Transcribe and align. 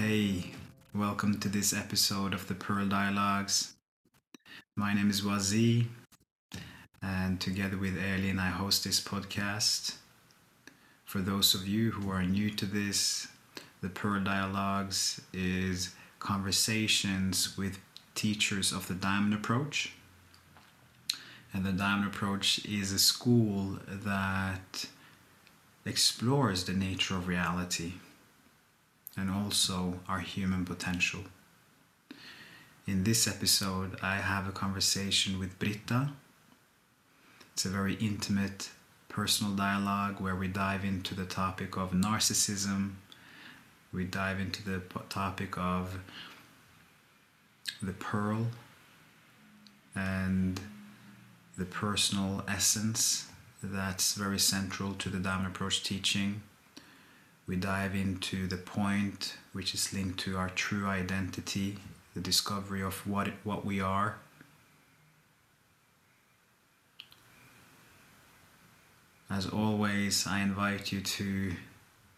Hey, 0.00 0.52
welcome 0.94 1.40
to 1.40 1.48
this 1.48 1.72
episode 1.72 2.32
of 2.32 2.46
the 2.46 2.54
Pearl 2.54 2.86
Dialogues. 2.86 3.74
My 4.76 4.94
name 4.94 5.10
is 5.10 5.22
Wazee, 5.22 5.88
and 7.02 7.40
together 7.40 7.76
with 7.76 7.98
Erlin, 7.98 8.38
I 8.38 8.50
host 8.50 8.84
this 8.84 9.00
podcast. 9.00 9.96
For 11.04 11.18
those 11.18 11.52
of 11.52 11.66
you 11.66 11.90
who 11.90 12.12
are 12.12 12.22
new 12.22 12.48
to 12.48 12.64
this, 12.64 13.26
the 13.82 13.88
Pearl 13.88 14.22
Dialogues 14.22 15.20
is 15.32 15.96
conversations 16.20 17.58
with 17.58 17.80
teachers 18.14 18.70
of 18.70 18.86
the 18.86 18.94
Diamond 18.94 19.34
Approach. 19.34 19.94
And 21.52 21.66
the 21.66 21.72
Diamond 21.72 22.06
Approach 22.06 22.64
is 22.64 22.92
a 22.92 23.00
school 23.00 23.80
that 23.88 24.86
explores 25.84 26.66
the 26.66 26.72
nature 26.72 27.16
of 27.16 27.26
reality 27.26 27.94
and 29.18 29.30
also 29.30 29.98
our 30.08 30.20
human 30.20 30.64
potential. 30.64 31.20
In 32.86 33.04
this 33.04 33.26
episode, 33.26 33.98
I 34.00 34.16
have 34.16 34.48
a 34.48 34.52
conversation 34.52 35.38
with 35.38 35.58
Britta. 35.58 36.10
It's 37.52 37.64
a 37.64 37.68
very 37.68 37.94
intimate, 37.94 38.70
personal 39.08 39.52
dialogue 39.54 40.20
where 40.20 40.36
we 40.36 40.46
dive 40.48 40.84
into 40.84 41.14
the 41.14 41.24
topic 41.24 41.76
of 41.76 41.90
narcissism. 41.90 42.92
We 43.92 44.04
dive 44.04 44.38
into 44.38 44.64
the 44.64 44.80
topic 45.08 45.58
of 45.58 45.98
the 47.82 47.92
pearl 47.92 48.46
and 49.94 50.60
the 51.56 51.64
personal 51.64 52.44
essence 52.46 53.26
that's 53.62 54.14
very 54.14 54.38
central 54.38 54.94
to 54.94 55.08
the 55.08 55.18
Diamond 55.18 55.48
Approach 55.48 55.82
teaching 55.82 56.42
we 57.48 57.56
dive 57.56 57.94
into 57.94 58.46
the 58.46 58.58
point 58.58 59.38
which 59.52 59.72
is 59.72 59.92
linked 59.94 60.20
to 60.20 60.36
our 60.36 60.50
true 60.50 60.86
identity, 60.86 61.78
the 62.14 62.20
discovery 62.20 62.82
of 62.82 63.06
what, 63.06 63.28
what 63.42 63.64
we 63.64 63.80
are. 63.80 64.16
As 69.30 69.46
always, 69.46 70.26
I 70.26 70.40
invite 70.40 70.92
you 70.92 71.00
to 71.00 71.54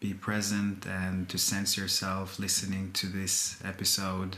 be 0.01 0.13
present 0.13 0.85
and 0.85 1.29
to 1.29 1.37
sense 1.37 1.77
yourself 1.77 2.37
listening 2.37 2.91
to 2.93 3.07
this 3.07 3.57
episode. 3.63 4.37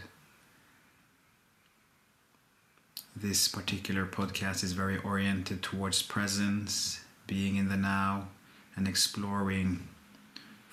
This 3.15 3.47
particular 3.47 4.05
podcast 4.05 4.63
is 4.63 4.73
very 4.73 4.97
oriented 4.99 5.63
towards 5.63 6.03
presence, 6.03 7.01
being 7.25 7.55
in 7.55 7.69
the 7.69 7.77
now, 7.77 8.27
and 8.75 8.87
exploring 8.87 9.87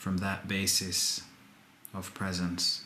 from 0.01 0.17
that 0.17 0.49
basis 0.49 1.21
of 1.93 2.15
presence. 2.15 2.85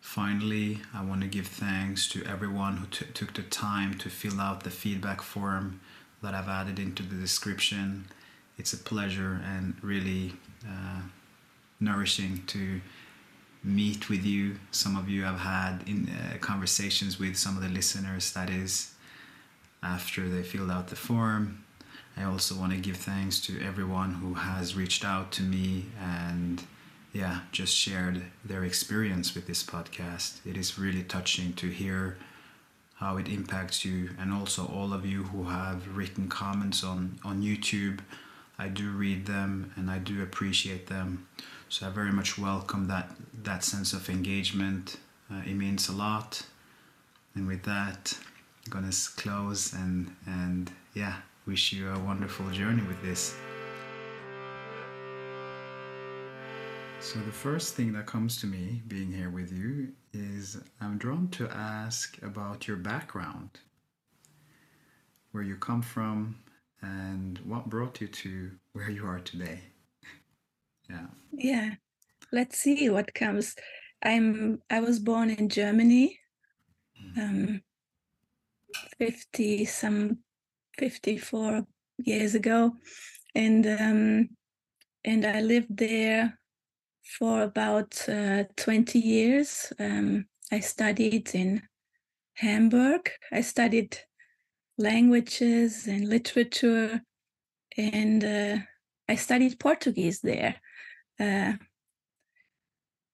Finally, 0.00 0.78
I 0.94 1.02
want 1.04 1.22
to 1.22 1.26
give 1.26 1.48
thanks 1.48 2.08
to 2.10 2.24
everyone 2.24 2.76
who 2.76 2.86
t- 2.86 3.12
took 3.12 3.34
the 3.34 3.42
time 3.42 3.94
to 3.98 4.08
fill 4.08 4.40
out 4.40 4.62
the 4.62 4.70
feedback 4.70 5.20
form 5.20 5.80
that 6.22 6.34
I've 6.34 6.48
added 6.48 6.78
into 6.78 7.02
the 7.02 7.16
description. 7.16 8.06
It's 8.56 8.72
a 8.72 8.76
pleasure 8.76 9.40
and 9.44 9.74
really 9.82 10.34
uh, 10.64 11.00
nourishing 11.80 12.44
to 12.46 12.80
meet 13.64 14.08
with 14.08 14.24
you. 14.24 14.60
Some 14.70 14.96
of 14.96 15.08
you 15.08 15.24
have 15.24 15.40
had 15.40 15.82
in 15.88 16.08
uh, 16.08 16.38
conversations 16.38 17.18
with 17.18 17.36
some 17.36 17.56
of 17.56 17.62
the 17.64 17.68
listeners. 17.68 18.32
That 18.34 18.50
is, 18.50 18.94
after 19.82 20.28
they 20.28 20.44
filled 20.44 20.70
out 20.70 20.88
the 20.88 20.96
form, 20.96 21.64
I 22.16 22.24
also 22.24 22.54
want 22.54 22.72
to 22.72 22.78
give 22.78 22.96
thanks 22.96 23.40
to 23.42 23.60
everyone 23.64 24.14
who 24.14 24.34
has 24.34 24.76
reached 24.76 25.04
out 25.04 25.32
to 25.32 25.42
me 25.42 25.86
and 26.00 26.62
yeah, 27.12 27.40
just 27.50 27.74
shared 27.74 28.22
their 28.44 28.64
experience 28.64 29.34
with 29.34 29.46
this 29.46 29.62
podcast. 29.64 30.44
It 30.46 30.56
is 30.56 30.78
really 30.78 31.02
touching 31.02 31.52
to 31.54 31.68
hear 31.68 32.18
how 32.96 33.16
it 33.16 33.28
impacts 33.28 33.84
you 33.84 34.10
and 34.18 34.32
also 34.32 34.66
all 34.66 34.92
of 34.92 35.06
you 35.06 35.24
who 35.24 35.44
have 35.44 35.96
written 35.96 36.28
comments 36.28 36.84
on 36.84 37.18
on 37.24 37.42
YouTube. 37.42 38.00
I 38.58 38.68
do 38.68 38.90
read 38.90 39.26
them 39.26 39.72
and 39.76 39.90
I 39.90 39.98
do 39.98 40.22
appreciate 40.22 40.86
them. 40.88 41.26
So 41.70 41.86
I 41.86 41.90
very 41.90 42.12
much 42.12 42.38
welcome 42.38 42.88
that 42.88 43.10
that 43.42 43.64
sense 43.64 43.92
of 43.92 44.10
engagement. 44.10 44.98
Uh, 45.32 45.40
it 45.46 45.54
means 45.54 45.88
a 45.88 45.92
lot. 45.92 46.42
And 47.34 47.46
with 47.46 47.62
that, 47.62 48.18
I'm 48.66 48.72
gonna 48.72 48.92
close 49.16 49.72
and 49.72 50.14
and 50.26 50.70
yeah, 50.94 51.16
wish 51.50 51.72
you 51.72 51.90
a 51.90 51.98
wonderful 51.98 52.48
journey 52.50 52.82
with 52.86 53.02
this. 53.02 53.34
So, 57.00 57.18
the 57.18 57.32
first 57.32 57.74
thing 57.74 57.92
that 57.94 58.06
comes 58.06 58.40
to 58.40 58.46
me 58.46 58.82
being 58.86 59.10
here 59.10 59.30
with 59.30 59.50
you 59.52 59.88
is 60.12 60.58
I'm 60.80 60.96
drawn 60.96 61.26
to 61.30 61.48
ask 61.50 62.22
about 62.22 62.68
your 62.68 62.76
background, 62.76 63.50
where 65.32 65.42
you 65.42 65.56
come 65.56 65.82
from, 65.82 66.36
and 66.82 67.38
what 67.38 67.68
brought 67.68 68.00
you 68.00 68.06
to 68.06 68.52
where 68.74 68.88
you 68.88 69.04
are 69.04 69.18
today. 69.18 69.58
yeah. 70.88 71.06
Yeah. 71.32 71.70
Let's 72.30 72.60
see 72.60 72.90
what 72.90 73.12
comes. 73.12 73.56
I'm 74.04 74.62
I 74.70 74.78
was 74.78 75.00
born 75.00 75.30
in 75.30 75.48
Germany. 75.48 76.16
Hmm. 76.94 77.20
Um 77.20 77.62
50 79.00 79.64
some 79.64 80.18
54 80.80 81.66
years 81.98 82.34
ago, 82.34 82.72
and 83.34 83.66
um, 83.66 84.28
and 85.04 85.26
I 85.26 85.42
lived 85.42 85.76
there 85.76 86.38
for 87.18 87.42
about 87.42 88.08
uh, 88.08 88.44
20 88.56 88.98
years. 88.98 89.72
Um, 89.78 90.24
I 90.50 90.60
studied 90.60 91.34
in 91.34 91.62
Hamburg. 92.36 93.10
I 93.30 93.42
studied 93.42 93.98
languages 94.78 95.86
and 95.86 96.08
literature, 96.08 97.02
and 97.76 98.24
uh, 98.24 98.56
I 99.06 99.16
studied 99.16 99.60
Portuguese 99.60 100.20
there. 100.20 100.54
Uh, 101.18 101.52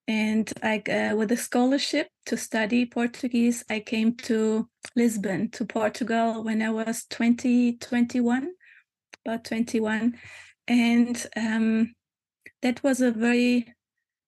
and 0.07 0.51
I, 0.63 0.81
uh, 0.89 1.15
with 1.15 1.31
a 1.33 1.37
scholarship 1.37 2.07
to 2.27 2.37
study 2.37 2.85
Portuguese, 2.85 3.63
I 3.69 3.81
came 3.81 4.15
to 4.15 4.69
Lisbon, 4.95 5.49
to 5.51 5.65
Portugal, 5.65 6.43
when 6.43 6.61
I 6.61 6.69
was 6.69 7.05
20, 7.09 7.73
21, 7.73 8.51
about 9.25 9.43
21. 9.43 10.17
And 10.67 11.27
um, 11.35 11.93
that 12.61 12.81
was 12.83 13.01
a 13.01 13.11
very 13.11 13.73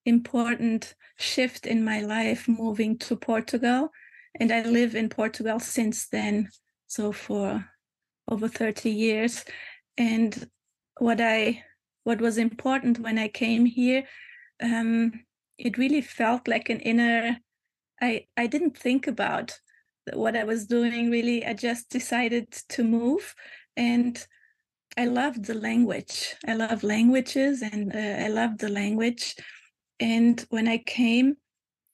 important 0.04 0.94
shift 1.18 1.66
in 1.66 1.82
my 1.82 2.00
life, 2.00 2.46
moving 2.46 2.98
to 2.98 3.16
Portugal. 3.16 3.90
And 4.38 4.52
I 4.52 4.62
live 4.62 4.94
in 4.94 5.08
Portugal 5.08 5.60
since 5.60 6.08
then, 6.08 6.50
so 6.86 7.10
for 7.10 7.64
over 8.28 8.48
30 8.48 8.90
years. 8.90 9.44
And 9.96 10.48
what 10.98 11.20
I 11.20 11.64
what 12.04 12.20
was 12.20 12.38
important 12.38 12.98
when 12.98 13.18
I 13.18 13.28
came 13.28 13.66
here, 13.66 14.04
um, 14.62 15.12
it 15.60 15.78
really 15.78 16.00
felt 16.00 16.48
like 16.48 16.68
an 16.70 16.80
inner 16.80 17.36
i 18.00 18.26
i 18.36 18.46
didn't 18.46 18.76
think 18.76 19.06
about 19.06 19.58
what 20.14 20.36
i 20.36 20.44
was 20.44 20.66
doing 20.66 21.10
really 21.10 21.44
i 21.44 21.52
just 21.52 21.90
decided 21.90 22.50
to 22.68 22.82
move 22.82 23.34
and 23.76 24.26
i 24.96 25.04
loved 25.04 25.44
the 25.44 25.54
language. 25.54 26.34
I 26.46 26.54
love 26.54 26.82
languages 26.82 27.62
and 27.62 27.94
uh, 27.94 28.24
i 28.24 28.28
loved 28.28 28.58
the 28.60 28.68
language 28.68 29.36
and 30.00 30.44
when 30.50 30.66
i 30.66 30.78
came 30.78 31.36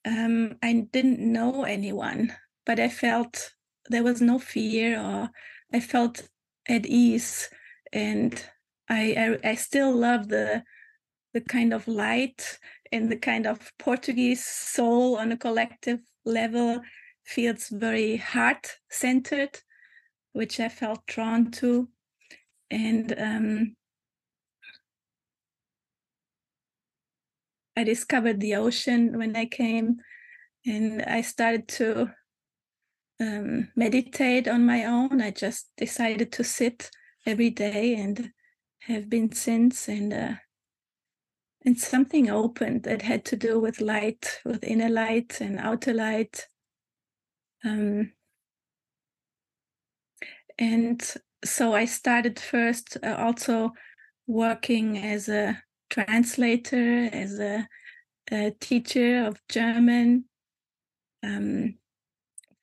um, 0.06 0.56
i 0.62 0.86
didn't 0.92 1.20
know 1.20 1.64
anyone 1.64 2.32
but 2.64 2.78
i 2.80 2.88
felt 2.88 3.50
there 3.90 4.04
was 4.04 4.20
no 4.20 4.38
fear 4.38 4.98
or 4.98 5.30
i 5.74 5.80
felt 5.80 6.28
at 6.69 6.86
ease 6.86 7.50
and 7.92 8.44
i 8.88 9.38
i, 9.44 9.50
I 9.50 9.54
still 9.56 9.92
love 9.92 10.28
the 10.28 10.62
the 11.34 11.40
kind 11.42 11.74
of 11.74 11.86
light 11.86 12.58
in 12.92 13.08
the 13.08 13.16
kind 13.16 13.46
of 13.46 13.72
Portuguese 13.78 14.44
soul 14.44 15.16
on 15.16 15.32
a 15.32 15.36
collective 15.36 16.00
level 16.24 16.80
feels 17.24 17.68
very 17.68 18.16
heart 18.16 18.76
centered, 18.90 19.60
which 20.32 20.60
I 20.60 20.68
felt 20.68 21.06
drawn 21.06 21.50
to. 21.52 21.88
And 22.70 23.14
um, 23.18 23.76
I 27.76 27.84
discovered 27.84 28.40
the 28.40 28.56
ocean 28.56 29.18
when 29.18 29.36
I 29.36 29.46
came, 29.46 29.96
and 30.64 31.02
I 31.02 31.20
started 31.20 31.68
to 31.68 32.10
um, 33.20 33.68
meditate 33.76 34.48
on 34.48 34.66
my 34.66 34.84
own. 34.84 35.20
I 35.20 35.30
just 35.30 35.70
decided 35.76 36.32
to 36.32 36.44
sit 36.44 36.90
every 37.24 37.50
day 37.50 37.94
and 37.94 38.30
have 38.82 39.08
been 39.08 39.32
since. 39.32 39.88
And 39.88 40.12
uh, 40.12 40.34
and 41.66 41.76
something 41.76 42.30
opened 42.30 42.84
that 42.84 43.02
had 43.02 43.24
to 43.24 43.36
do 43.36 43.58
with 43.58 43.80
light, 43.80 44.40
with 44.44 44.62
inner 44.62 44.88
light 44.88 45.40
and 45.40 45.58
outer 45.58 45.92
light. 45.92 46.46
Um, 47.64 48.12
and 50.58 51.02
so 51.44 51.74
I 51.74 51.84
started 51.84 52.38
first 52.38 52.96
uh, 53.02 53.16
also 53.18 53.72
working 54.28 54.96
as 54.96 55.28
a 55.28 55.60
translator, 55.90 57.10
as 57.12 57.40
a, 57.40 57.69
a 58.30 58.52
teacher 58.60 59.26
of 59.26 59.40
German 59.48 60.26
um, 61.24 61.74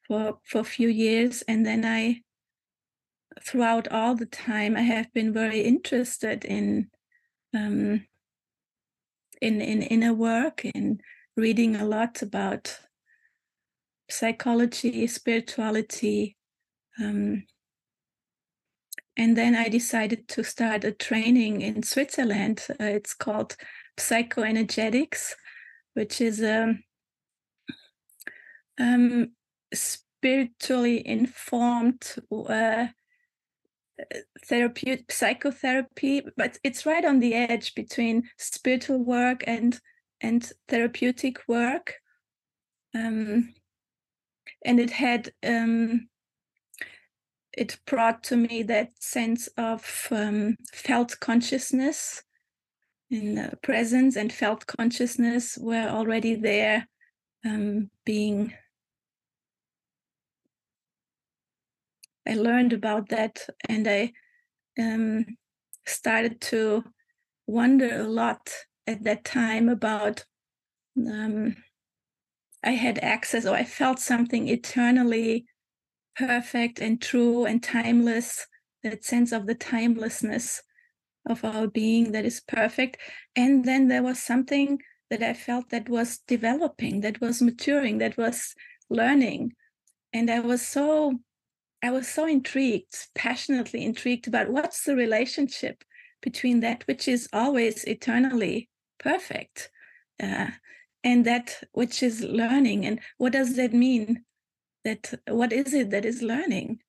for 0.08 0.40
for 0.46 0.60
a 0.60 0.64
few 0.64 0.88
years, 0.88 1.44
and 1.48 1.66
then 1.66 1.84
I, 1.84 2.22
throughout 3.42 3.90
all 3.90 4.16
the 4.16 4.26
time, 4.26 4.78
I 4.78 4.82
have 4.82 5.12
been 5.14 5.34
very 5.34 5.62
interested 5.62 6.46
in 6.46 6.90
um, 7.54 8.06
in 9.44 9.62
in 9.62 9.82
inner 9.82 10.14
work, 10.14 10.66
in 10.66 11.02
reading 11.36 11.76
a 11.76 11.86
lot 11.86 12.22
about 12.22 12.80
psychology, 14.10 15.06
spirituality. 15.08 16.38
Um, 17.00 17.44
and 19.18 19.38
then 19.38 19.56
I 19.56 19.70
decided 19.70 20.28
to 20.30 20.44
start 20.44 20.84
a 20.84 20.92
training 20.92 21.62
in 21.62 21.84
Switzerland. 21.84 22.66
Uh, 22.70 22.86
it's 22.86 23.14
called 23.14 23.56
Psychoenergetics, 24.00 25.34
which 25.94 26.22
is 26.22 26.42
a 26.42 26.76
um, 28.80 29.32
spiritually 29.74 31.06
informed 31.06 32.16
uh, 32.32 32.88
therapy, 34.46 35.06
psychotherapy, 35.10 36.24
but 36.38 36.58
it's 36.64 36.86
right 36.86 37.06
on 37.06 37.20
the 37.20 37.34
edge 37.34 37.76
between 37.76 38.30
spiritual 38.38 39.04
work 39.04 39.44
and 39.48 39.80
and 40.22 40.52
therapeutic 40.68 41.40
work. 41.48 41.96
Um, 42.96 43.54
and 44.66 44.80
it 44.80 44.92
had 44.92 45.32
um, 45.46 46.08
it 47.56 47.78
brought 47.86 48.24
to 48.24 48.38
me 48.38 48.64
that 48.64 48.92
sense 49.00 49.48
of 49.58 50.08
um, 50.12 50.58
felt 50.74 51.20
consciousness 51.20 52.24
in 53.12 53.52
presence 53.62 54.16
and 54.16 54.34
felt 54.34 54.66
consciousness 54.66 55.58
were 55.60 55.88
already 55.88 56.36
there 56.36 56.88
um, 57.46 57.90
being 58.06 58.54
i 62.28 62.34
learned 62.34 62.74
about 62.74 63.10
that 63.10 63.48
and 63.70 63.88
i 63.88 64.12
um, 64.80 65.26
started 65.86 66.42
to 66.42 66.84
wonder 67.48 68.00
a 68.00 68.08
lot 68.08 68.50
at 68.88 69.04
that 69.04 69.24
time 69.24 69.70
about 69.70 70.26
um, 70.98 71.56
i 72.64 72.72
had 72.72 73.00
access 73.00 73.46
or 73.46 73.56
i 73.56 73.64
felt 73.64 74.00
something 74.00 74.48
eternally 74.48 75.46
perfect 76.16 76.80
and 76.80 77.02
true 77.02 77.46
and 77.46 77.62
timeless, 77.62 78.48
that 78.84 79.04
sense 79.04 79.32
of 79.32 79.48
the 79.48 79.56
timelessness 79.56 80.62
of 81.28 81.44
our 81.44 81.68
being 81.68 82.12
that 82.12 82.26
is 82.26 82.42
perfect. 82.42 82.98
And 83.36 83.64
then 83.64 83.88
there 83.88 84.04
was 84.04 84.22
something 84.22 84.80
that 85.10 85.24
I 85.24 85.34
felt 85.34 85.70
that 85.70 85.90
was 85.90 86.20
developing, 86.28 87.02
that 87.02 87.22
was 87.22 87.42
maturing, 87.42 88.00
that 88.00 88.18
was 88.18 88.54
learning. 88.90 89.54
And 90.12 90.30
I 90.30 90.40
was 90.42 90.62
so 90.62 91.20
I 91.84 91.92
was 91.92 92.08
so 92.08 92.26
intrigued, 92.26 92.96
passionately 93.14 93.84
intrigued 93.84 94.28
about 94.28 94.50
what's 94.50 94.86
the 94.86 94.96
relationship 94.96 95.84
between 96.22 96.62
that 96.62 96.84
which 96.88 97.10
is 97.10 97.28
always 97.34 97.84
eternally 97.84 98.70
perfect 99.00 99.70
uh, 100.22 100.48
and 101.04 101.26
that 101.26 101.62
which 101.74 102.02
is 102.02 102.22
learning. 102.22 102.86
And 102.86 103.02
what 103.18 103.34
does 103.34 103.58
that 103.58 103.74
mean? 103.74 104.24
That 104.86 105.14
what 105.28 105.54
is 105.54 105.74
it 105.74 105.92
that 105.92 106.06
is 106.06 106.22
learning? 106.22 106.80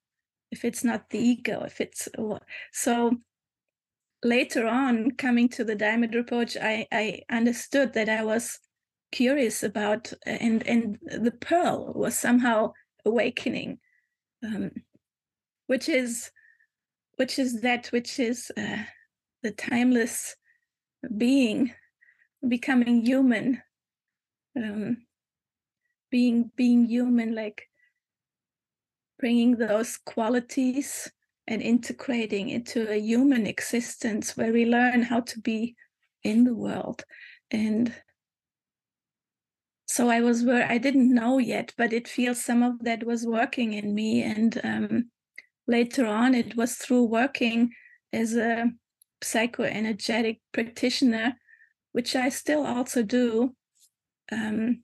If 0.51 0.65
it's 0.65 0.85
not 0.85 1.11
the 1.11 1.19
ego 1.19 1.65
if 1.65 1.81
it's 1.81 2.09
so 2.73 3.19
later 4.23 4.67
on 4.67 5.11
coming 5.13 5.49
to 5.51 5.65
the 5.65 5.75
diamond 5.75 6.15
approach 6.15 6.57
i 6.57 6.87
i 6.91 7.21
understood 7.31 7.93
that 7.93 8.09
i 8.09 8.25
was 8.25 8.59
curious 9.13 9.63
about 9.63 10.13
and 10.25 10.67
and 10.67 10.99
the 11.05 11.31
pearl 11.31 11.93
was 11.95 12.19
somehow 12.19 12.73
awakening 13.05 13.79
um, 14.45 14.71
which 15.67 15.89
is 15.89 16.31
which 17.17 17.39
is 17.39 17.61
that 17.63 17.87
which 17.89 18.19
is 18.19 18.51
uh, 18.57 18.85
the 19.43 19.53
timeless 19.53 20.37
being 21.17 21.73
becoming 22.47 23.05
human 23.05 23.63
um, 24.57 24.99
being 26.11 26.51
being 26.57 26.87
human 26.87 27.35
like 27.35 27.69
bringing 29.19 29.57
those 29.57 29.97
qualities 30.05 31.11
and 31.47 31.63
integrating 31.63 32.49
into 32.49 32.91
a 32.91 32.99
human 32.99 33.47
existence 33.47 34.37
where 34.37 34.53
we 34.53 34.65
learn 34.65 35.03
how 35.03 35.21
to 35.21 35.41
be 35.41 35.77
in 36.23 36.45
the 36.45 36.55
world 36.55 37.05
and 37.51 37.93
so 39.95 40.09
i 40.09 40.21
was 40.21 40.43
where 40.43 40.67
i 40.71 40.79
didn't 40.79 41.15
know 41.15 41.39
yet 41.39 41.73
but 41.79 41.93
it 41.93 42.09
feels 42.09 42.45
some 42.45 42.63
of 42.63 42.75
that 42.81 43.05
was 43.05 43.27
working 43.27 43.73
in 43.73 43.95
me 43.95 44.23
and 44.23 44.61
um, 44.65 45.11
later 45.67 46.07
on 46.07 46.35
it 46.35 46.57
was 46.57 46.75
through 46.75 47.05
working 47.05 47.71
as 48.13 48.35
a 48.35 48.71
psychoenergetic 49.23 50.41
practitioner 50.53 51.35
which 51.93 52.17
i 52.17 52.29
still 52.29 52.67
also 52.67 53.03
do 53.03 53.55
um, 54.33 54.83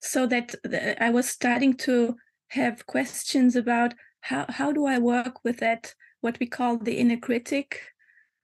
so 0.00 0.26
that 0.26 0.54
I 1.00 1.10
was 1.10 1.28
starting 1.28 1.74
to 1.78 2.16
have 2.48 2.86
questions 2.86 3.56
about 3.56 3.94
how, 4.20 4.46
how 4.48 4.72
do 4.72 4.86
I 4.86 4.98
work 4.98 5.44
with 5.44 5.58
that, 5.58 5.94
what 6.20 6.38
we 6.40 6.46
call 6.46 6.78
the 6.78 6.98
inner 6.98 7.16
critic, 7.16 7.82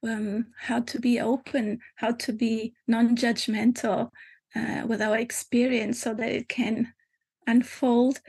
um, 0.07 0.47
how 0.59 0.81
to 0.81 1.01
be 1.01 1.21
open, 1.21 1.79
how 1.97 2.13
to 2.13 2.33
be 2.33 2.75
non 2.87 3.17
judgmental 3.17 4.11
uh, 4.57 4.87
with 4.87 5.03
our 5.03 5.17
experience 5.17 6.01
so 6.01 6.15
that 6.15 6.31
it 6.31 6.49
can 6.49 6.93
unfold. 7.47 8.21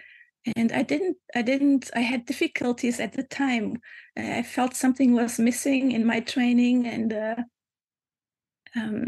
And 0.55 0.71
I 0.71 0.83
didn't, 0.83 1.17
I 1.35 1.41
didn't, 1.41 1.89
I 1.95 2.01
had 2.01 2.25
difficulties 2.25 2.99
at 2.99 3.13
the 3.13 3.23
time. 3.23 3.81
I 4.17 4.43
felt 4.43 4.75
something 4.75 5.13
was 5.13 5.39
missing 5.39 5.91
in 5.91 6.05
my 6.05 6.19
training 6.19 6.85
and, 6.85 7.13
uh, 7.13 7.35
um, 8.75 9.07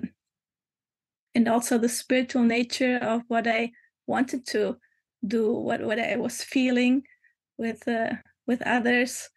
and 1.36 1.48
also 1.48 1.78
the 1.78 1.90
spiritual 1.90 2.44
nature 2.44 2.97
of 2.97 3.21
what 3.28 3.47
I 3.47 3.71
wanted 4.07 4.45
to 4.47 4.78
do 5.26 5.52
what 5.52 5.81
what 5.81 6.00
I 6.00 6.16
was 6.16 6.44
feeling 6.44 7.04
with 7.57 7.88
uh, 7.88 8.14
with 8.45 8.62
others. 8.62 9.30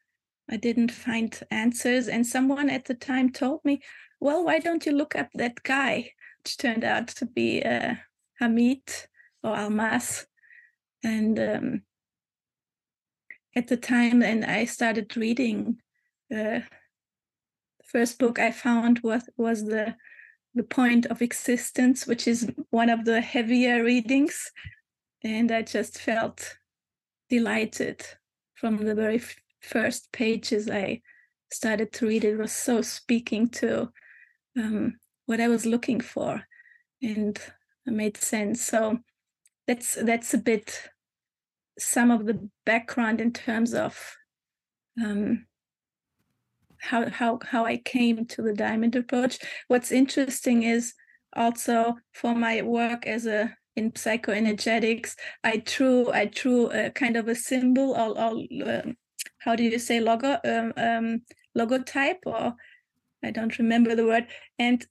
I 0.51 0.57
didn't 0.57 0.91
find 0.91 1.39
answers, 1.51 2.09
and 2.09 2.27
someone 2.27 2.71
at 2.71 2.87
the 2.87 2.95
time 2.95 3.31
told 3.31 3.61
me, 3.65 3.81
"Well, 4.21 4.45
why 4.45 4.59
don't 4.59 4.85
you 4.87 4.93
look 4.93 5.15
up 5.15 5.29
that 5.35 5.63
guy?" 5.63 6.13
Which 6.43 6.57
turned 6.57 6.85
out 6.85 7.09
to 7.09 7.27
be 7.27 7.63
uh, 7.63 7.95
Hameed 8.41 9.07
or 9.43 9.55
Almaas, 9.55 10.27
and 11.05 11.39
um, 11.39 11.83
at 13.55 13.69
the 13.69 13.77
time, 13.77 14.23
and 14.23 14.45
I 14.45 14.65
started 14.65 15.17
reading. 15.17 15.81
Uh, 16.33 16.61
the 17.79 17.87
first 17.87 18.19
book 18.19 18.39
I 18.39 18.53
found 18.53 19.01
was 19.01 19.29
was 19.37 19.65
the 19.65 19.97
the 20.55 20.63
point 20.63 21.07
of 21.07 21.23
existence, 21.23 22.07
which 22.07 22.27
is 22.27 22.51
one 22.71 22.89
of 22.89 23.05
the 23.05 23.21
heavier 23.21 23.85
readings. 23.85 24.51
And 25.23 25.53
I 25.53 25.63
just 25.63 25.99
felt 25.99 26.57
delighted 27.29 28.05
from 28.55 28.79
the 28.79 28.95
very 28.95 29.17
f- 29.17 29.37
first 29.61 30.11
pages 30.13 30.69
I 30.69 31.03
started 31.53 31.93
to 31.93 32.07
read. 32.07 32.25
It 32.25 32.37
was 32.37 32.53
so 32.53 32.83
speaking 32.83 33.49
to 33.51 33.91
um, 34.57 34.99
what 35.31 35.41
I 35.41 35.47
was 35.47 35.65
looking 35.65 36.01
for, 36.01 36.43
and 37.01 37.39
it 37.87 37.93
made 37.93 38.17
sense. 38.17 38.67
So 38.67 38.99
that's 39.69 39.95
that's 39.95 40.35
a 40.35 40.39
bit 40.39 40.91
some 41.79 42.11
of 42.11 42.27
the 42.27 42.51
background 42.67 43.21
in 43.21 43.33
terms 43.33 43.73
of 43.73 43.97
um, 45.01 45.47
how 46.79 47.09
how 47.11 47.39
how 47.45 47.65
I 47.65 47.77
came 47.77 48.27
to 48.27 48.43
the 48.43 48.53
diamond 48.53 48.97
approach. 48.97 49.39
What's 49.69 49.93
interesting 49.93 50.65
is 50.65 50.95
also 51.37 51.95
for 52.13 52.35
my 52.35 52.63
work 52.63 53.07
as 53.07 53.25
a 53.27 53.57
in 53.77 53.93
psychoenergetics, 53.93 55.15
I 55.45 55.63
drew 55.65 56.11
I 56.11 56.25
drew 56.25 56.73
a 56.73 56.91
kind 56.91 57.17
of 57.17 57.29
a 57.29 57.37
symbol 57.37 57.93
or, 57.93 58.19
or 58.19 58.33
um, 58.69 58.97
how 59.39 59.55
do 59.55 59.63
you 59.63 59.79
say 59.79 60.01
logo 60.01 60.39
um, 60.45 60.73
um, 60.77 61.23
logotype 61.57 62.27
or 62.27 62.57
I 63.23 63.31
don't 63.31 63.57
remember 63.59 63.95
the 63.95 64.07
word 64.07 64.27
and 64.59 64.85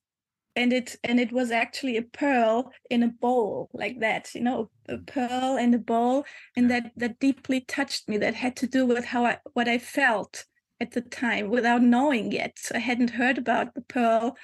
and 0.56 0.74
it 0.74 0.96
and 1.04 1.20
it 1.20 1.32
was 1.32 1.52
actually 1.52 1.96
a 1.98 2.02
pearl 2.02 2.72
in 2.90 3.04
a 3.04 3.08
bowl 3.08 3.70
like 3.74 4.00
that 4.00 4.34
you 4.34 4.42
know 4.42 4.70
a 4.88 4.98
pearl 4.98 5.58
in 5.58 5.74
a 5.74 5.78
bowl 5.78 6.26
and 6.56 6.70
that 6.72 6.92
that 6.98 7.20
deeply 7.20 7.62
touched 7.62 8.10
me 8.10 8.18
that 8.18 8.34
had 8.34 8.56
to 8.56 8.68
do 8.68 8.86
with 8.86 9.06
how 9.06 9.26
I 9.26 9.38
what 9.54 9.68
I 9.68 9.78
felt 9.78 10.46
at 10.82 10.92
the 10.92 11.02
time 11.02 11.50
without 11.50 11.82
knowing 11.82 12.32
yet. 12.32 12.58
I 12.74 12.80
hadn't 12.80 13.12
heard 13.12 13.38
about 13.38 13.76
the 13.76 13.82
pearl 13.82 14.38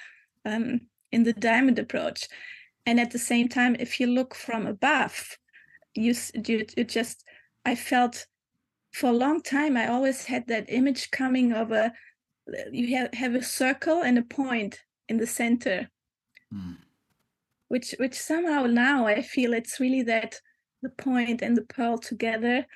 um, 0.44 0.80
in 1.10 1.22
the 1.22 1.32
diamond 1.32 1.78
approach. 1.78 2.28
And 2.84 3.00
at 3.00 3.10
the 3.10 3.18
same 3.18 3.48
time, 3.48 3.76
if 3.78 3.98
you 3.98 4.06
look 4.06 4.34
from 4.34 4.66
above, 4.66 5.36
you, 5.94 6.14
you, 6.46 6.66
you 6.76 6.84
just, 6.84 7.24
I 7.64 7.74
felt 7.74 8.26
for 8.92 9.10
a 9.10 9.14
long 9.14 9.42
time, 9.42 9.76
I 9.76 9.88
always 9.88 10.24
had 10.24 10.46
that 10.48 10.66
image 10.68 11.10
coming 11.10 11.52
of 11.52 11.72
a 11.72 11.92
you 12.70 12.96
have, 12.96 13.12
have 13.14 13.34
a 13.34 13.42
circle 13.42 14.02
and 14.02 14.16
a 14.18 14.22
point 14.22 14.80
in 15.08 15.16
the 15.16 15.26
center 15.26 15.90
Mm. 16.54 16.76
which 17.68 17.94
which 17.98 18.14
somehow 18.14 18.66
now 18.66 19.06
i 19.08 19.20
feel 19.20 19.52
it's 19.52 19.80
really 19.80 20.02
that 20.02 20.40
the 20.82 20.90
point 20.90 21.42
and 21.42 21.56
the 21.56 21.62
pearl 21.62 21.98
together. 21.98 22.66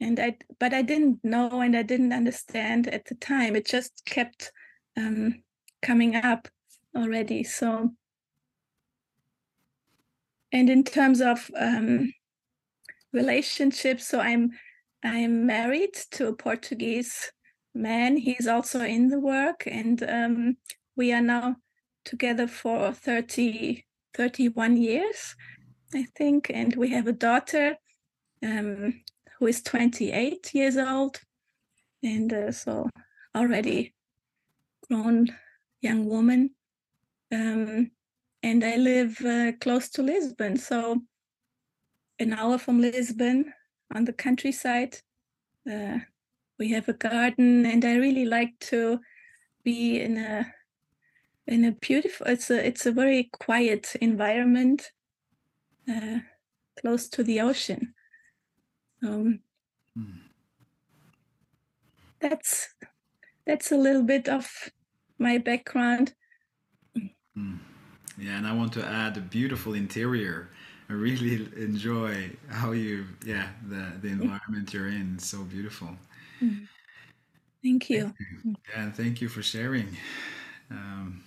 And 0.00 0.18
i 0.20 0.36
but 0.58 0.72
i 0.74 0.82
didn't 0.82 1.20
know 1.24 1.60
and 1.60 1.76
i 1.76 1.82
didn't 1.82 2.12
understand 2.12 2.88
at 2.88 3.06
the 3.06 3.14
time. 3.14 3.56
It 3.56 3.66
just 3.66 4.02
kept 4.04 4.52
um, 4.96 5.42
coming 5.80 6.16
up 6.16 6.48
already 6.96 7.44
so. 7.44 7.90
And 10.52 10.68
in 10.68 10.84
terms 10.84 11.20
of 11.20 11.50
um, 11.58 12.12
relationships 13.12 14.08
so 14.08 14.20
i'm 14.20 14.50
i'm 15.04 15.46
married 15.46 15.94
to 16.12 16.28
a 16.28 16.34
portuguese 16.34 17.32
man. 17.74 18.16
He's 18.16 18.46
also 18.46 18.80
in 18.80 19.08
the 19.08 19.20
work 19.20 19.64
and 19.66 20.02
um, 20.02 20.56
we 20.96 21.12
are 21.12 21.22
now 21.22 21.56
together 22.04 22.46
for 22.46 22.92
30 22.92 23.84
31 24.14 24.76
years 24.76 25.34
i 25.94 26.04
think 26.16 26.50
and 26.52 26.76
we 26.76 26.90
have 26.90 27.06
a 27.06 27.12
daughter 27.12 27.76
um, 28.44 29.02
who 29.38 29.46
is 29.46 29.62
28 29.62 30.54
years 30.54 30.76
old 30.76 31.20
and 32.02 32.32
uh, 32.32 32.50
so 32.50 32.88
already 33.34 33.94
grown 34.88 35.28
young 35.80 36.06
woman. 36.06 36.50
Um, 37.32 37.90
and 38.42 38.64
i 38.64 38.76
live 38.76 39.20
uh, 39.24 39.52
close 39.60 39.88
to 39.88 40.02
lisbon 40.02 40.56
so 40.56 41.00
an 42.18 42.32
hour 42.32 42.58
from 42.58 42.80
lisbon 42.80 43.52
on 43.94 44.04
the 44.04 44.12
countryside 44.12 44.96
uh, 45.70 45.98
we 46.58 46.70
have 46.70 46.88
a 46.88 46.92
garden 46.92 47.64
and 47.64 47.84
i 47.84 47.94
really 47.96 48.24
like 48.24 48.58
to 48.58 49.00
be 49.64 50.00
in 50.00 50.18
a 50.18 50.52
in 51.46 51.64
a 51.64 51.72
beautiful 51.72 52.26
it's 52.26 52.50
a 52.50 52.66
it's 52.66 52.86
a 52.86 52.92
very 52.92 53.24
quiet 53.32 53.94
environment 53.96 54.92
uh, 55.88 56.20
close 56.80 57.08
to 57.08 57.24
the 57.24 57.40
ocean 57.40 57.94
um, 59.02 59.42
Mm. 59.96 60.32
that's 62.20 62.74
that's 63.46 63.72
a 63.72 63.76
little 63.76 64.04
bit 64.04 64.28
of 64.28 64.70
my 65.18 65.38
background 65.38 66.14
Mm. 67.36 67.58
Yeah, 68.18 68.36
and 68.38 68.46
I 68.46 68.54
want 68.54 68.72
to 68.74 68.84
add 68.84 69.16
a 69.16 69.20
beautiful 69.20 69.74
interior. 69.74 70.50
I 70.88 70.92
really 70.94 71.36
enjoy 71.62 72.36
how 72.48 72.72
you, 72.72 73.06
yeah, 73.24 73.52
the 73.66 73.98
the 74.00 74.08
environment 74.08 74.72
you're 74.74 74.88
in. 74.88 75.18
So 75.18 75.42
beautiful. 75.44 75.96
thank 77.62 77.88
you 77.90 78.14
Yeah, 78.68 78.84
and 78.84 78.94
thank 78.94 79.20
you 79.20 79.28
for 79.28 79.42
sharing. 79.42 79.96
Um, 80.70 81.22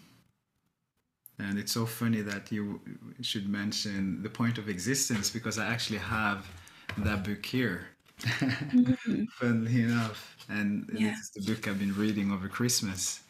and 1.39 1.59
it's 1.59 1.71
so 1.71 1.85
funny 1.85 2.21
that 2.21 2.51
you 2.51 2.81
should 3.21 3.47
mention 3.49 4.21
the 4.23 4.29
point 4.29 4.57
of 4.57 4.69
existence 4.69 5.29
because 5.29 5.57
I 5.59 5.65
actually 5.67 5.99
have 5.99 6.47
that 6.97 7.23
book 7.23 7.45
here. 7.45 7.87
Mhm. 8.71 9.25
Funnily 9.39 9.81
enough, 9.83 10.37
and 10.49 10.87
Yeah. 10.91 11.09
this 11.09 11.19
is 11.19 11.31
the 11.35 11.41
book 11.53 11.67
I've 11.67 11.79
been 11.79 11.93
reading 11.95 12.31
over 12.31 12.47
Christmas. 12.47 13.23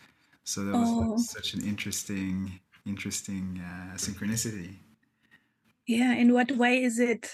So 0.44 0.64
that 0.66 0.78
was 0.78 0.96
Oh. 0.98 1.18
such 1.18 1.54
an 1.56 1.64
interesting, 1.66 2.60
interesting 2.86 3.60
uh, 3.60 3.96
synchronicity. 3.96 4.78
yeah 5.88 6.14
in 6.14 6.34
what 6.34 6.52
way 6.54 6.84
is 6.84 7.00
it 7.00 7.30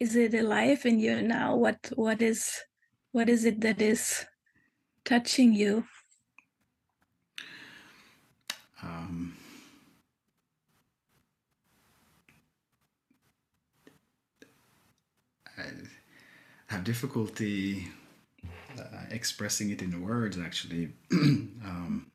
is 0.00 0.16
it 0.16 0.34
alive 0.34 0.86
in 0.86 0.98
you 0.98 1.22
now 1.22 1.56
what 1.56 1.92
what 1.96 2.22
is 2.22 2.60
what 3.12 3.28
is 3.28 3.44
it 3.44 3.60
that 3.60 3.80
is 3.82 4.26
touching 5.04 5.54
you 5.54 5.86
have 16.66 16.84
difficulty 16.84 17.88
uh, 18.78 18.82
expressing 19.10 19.70
it 19.70 19.82
in 19.82 20.02
words. 20.02 20.38
Actually, 20.38 20.90
um, 21.12 22.10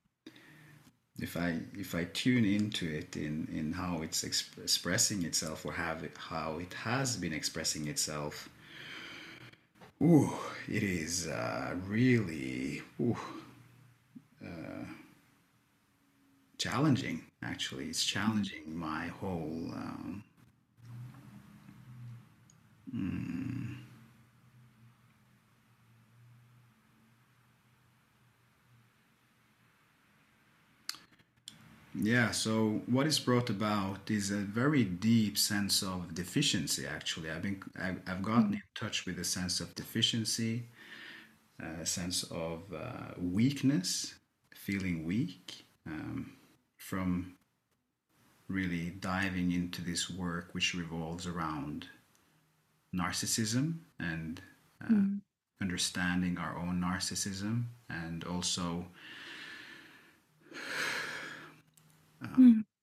if 1.19 1.37
I 1.37 1.59
if 1.73 1.95
I 1.95 2.05
tune 2.05 2.45
into 2.45 2.89
it 2.89 3.15
in 3.17 3.47
in 3.51 3.73
how 3.73 4.01
it's 4.01 4.23
exp- 4.23 4.57
expressing 4.61 5.23
itself 5.25 5.65
or 5.65 5.73
have 5.73 6.03
it, 6.03 6.17
how 6.17 6.59
it 6.59 6.73
has 6.73 7.17
been 7.17 7.33
expressing 7.33 7.87
itself, 7.87 8.49
ooh, 10.01 10.31
it 10.67 10.83
is 10.83 11.27
uh, 11.27 11.75
really 11.87 12.81
ooh, 13.01 13.17
challenging. 16.57 17.23
Actually, 17.43 17.85
it's 17.85 18.03
challenging 18.05 18.77
my 18.77 19.07
whole. 19.07 19.71
Um, 19.73 20.23
Yeah, 32.01 32.31
so 32.31 32.81
what 32.85 33.07
is 33.07 33.19
brought 33.19 33.49
about 33.49 34.09
is 34.09 34.31
a 34.31 34.37
very 34.37 34.85
deep 34.85 35.37
sense 35.37 35.81
of 35.81 36.15
deficiency, 36.15 36.87
actually. 36.87 37.29
I've 37.29 37.41
been 37.41 37.61
I've, 37.77 37.99
I've 38.07 38.23
gotten 38.23 38.53
in 38.53 38.61
touch 38.73 39.05
with 39.05 39.19
a 39.19 39.25
sense 39.25 39.59
of 39.59 39.75
deficiency, 39.75 40.63
a 41.59 41.85
sense 41.85 42.23
of 42.23 42.61
uh, 42.73 43.15
weakness, 43.17 44.15
feeling 44.55 45.03
weak, 45.03 45.65
um, 45.85 46.31
from 46.77 47.33
really 48.47 48.91
diving 48.91 49.51
into 49.51 49.81
this 49.81 50.09
work 50.09 50.49
which 50.53 50.73
revolves 50.73 51.27
around 51.27 51.85
narcissism 52.95 53.79
and 53.99 54.41
uh, 54.81 54.93
understanding 55.61 56.37
our 56.37 56.57
own 56.57 56.81
narcissism 56.81 57.65
and 57.89 58.23
also 58.23 58.85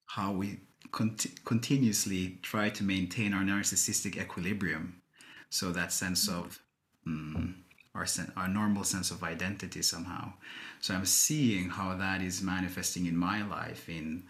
how 0.07 0.33
we 0.33 0.61
conti- 0.93 1.35
continuously 1.45 2.39
try 2.43 2.71
to 2.71 2.83
maintain 2.83 3.35
our 3.35 3.43
narcissistic 3.43 4.17
equilibrium. 4.17 5.03
So 5.51 5.73
that 5.73 5.93
sense 5.93 6.29
of 6.29 6.61
mm, 7.07 7.55
our 7.95 8.07
sen- 8.07 8.33
our 8.37 8.49
normal 8.49 8.85
sense 8.85 9.11
of 9.11 9.23
identity 9.23 9.83
somehow. 9.83 10.33
So 10.81 10.95
I'm 10.95 11.07
seeing 11.07 11.71
how 11.71 11.97
that 11.97 12.23
is 12.23 12.43
manifesting 12.43 13.07
in 13.07 13.17
my 13.17 13.47
life, 13.47 13.89
in 13.89 14.25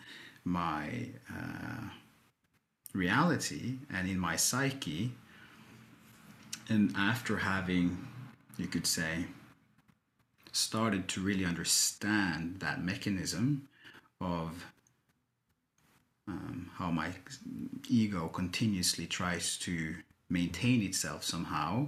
my 0.45 1.09
uh, 1.33 1.89
reality, 2.93 3.79
and 3.93 4.09
in 4.09 4.19
my 4.19 4.37
psyche. 4.37 5.13
And 6.69 6.95
after 6.97 7.37
having, 7.39 8.09
you 8.57 8.67
could 8.67 8.87
say, 8.87 9.27
started 10.53 11.07
to 11.09 11.21
really 11.21 11.45
understand 11.45 12.61
that 12.61 12.83
mechanism 12.83 13.69
of 14.21 14.65
um, 16.29 16.71
how 16.75 16.91
my 16.91 17.11
ego 17.89 18.29
continuously 18.29 19.07
tries 19.07 19.57
to 19.59 19.95
maintain 20.29 20.83
itself 20.83 21.23
somehow 21.23 21.87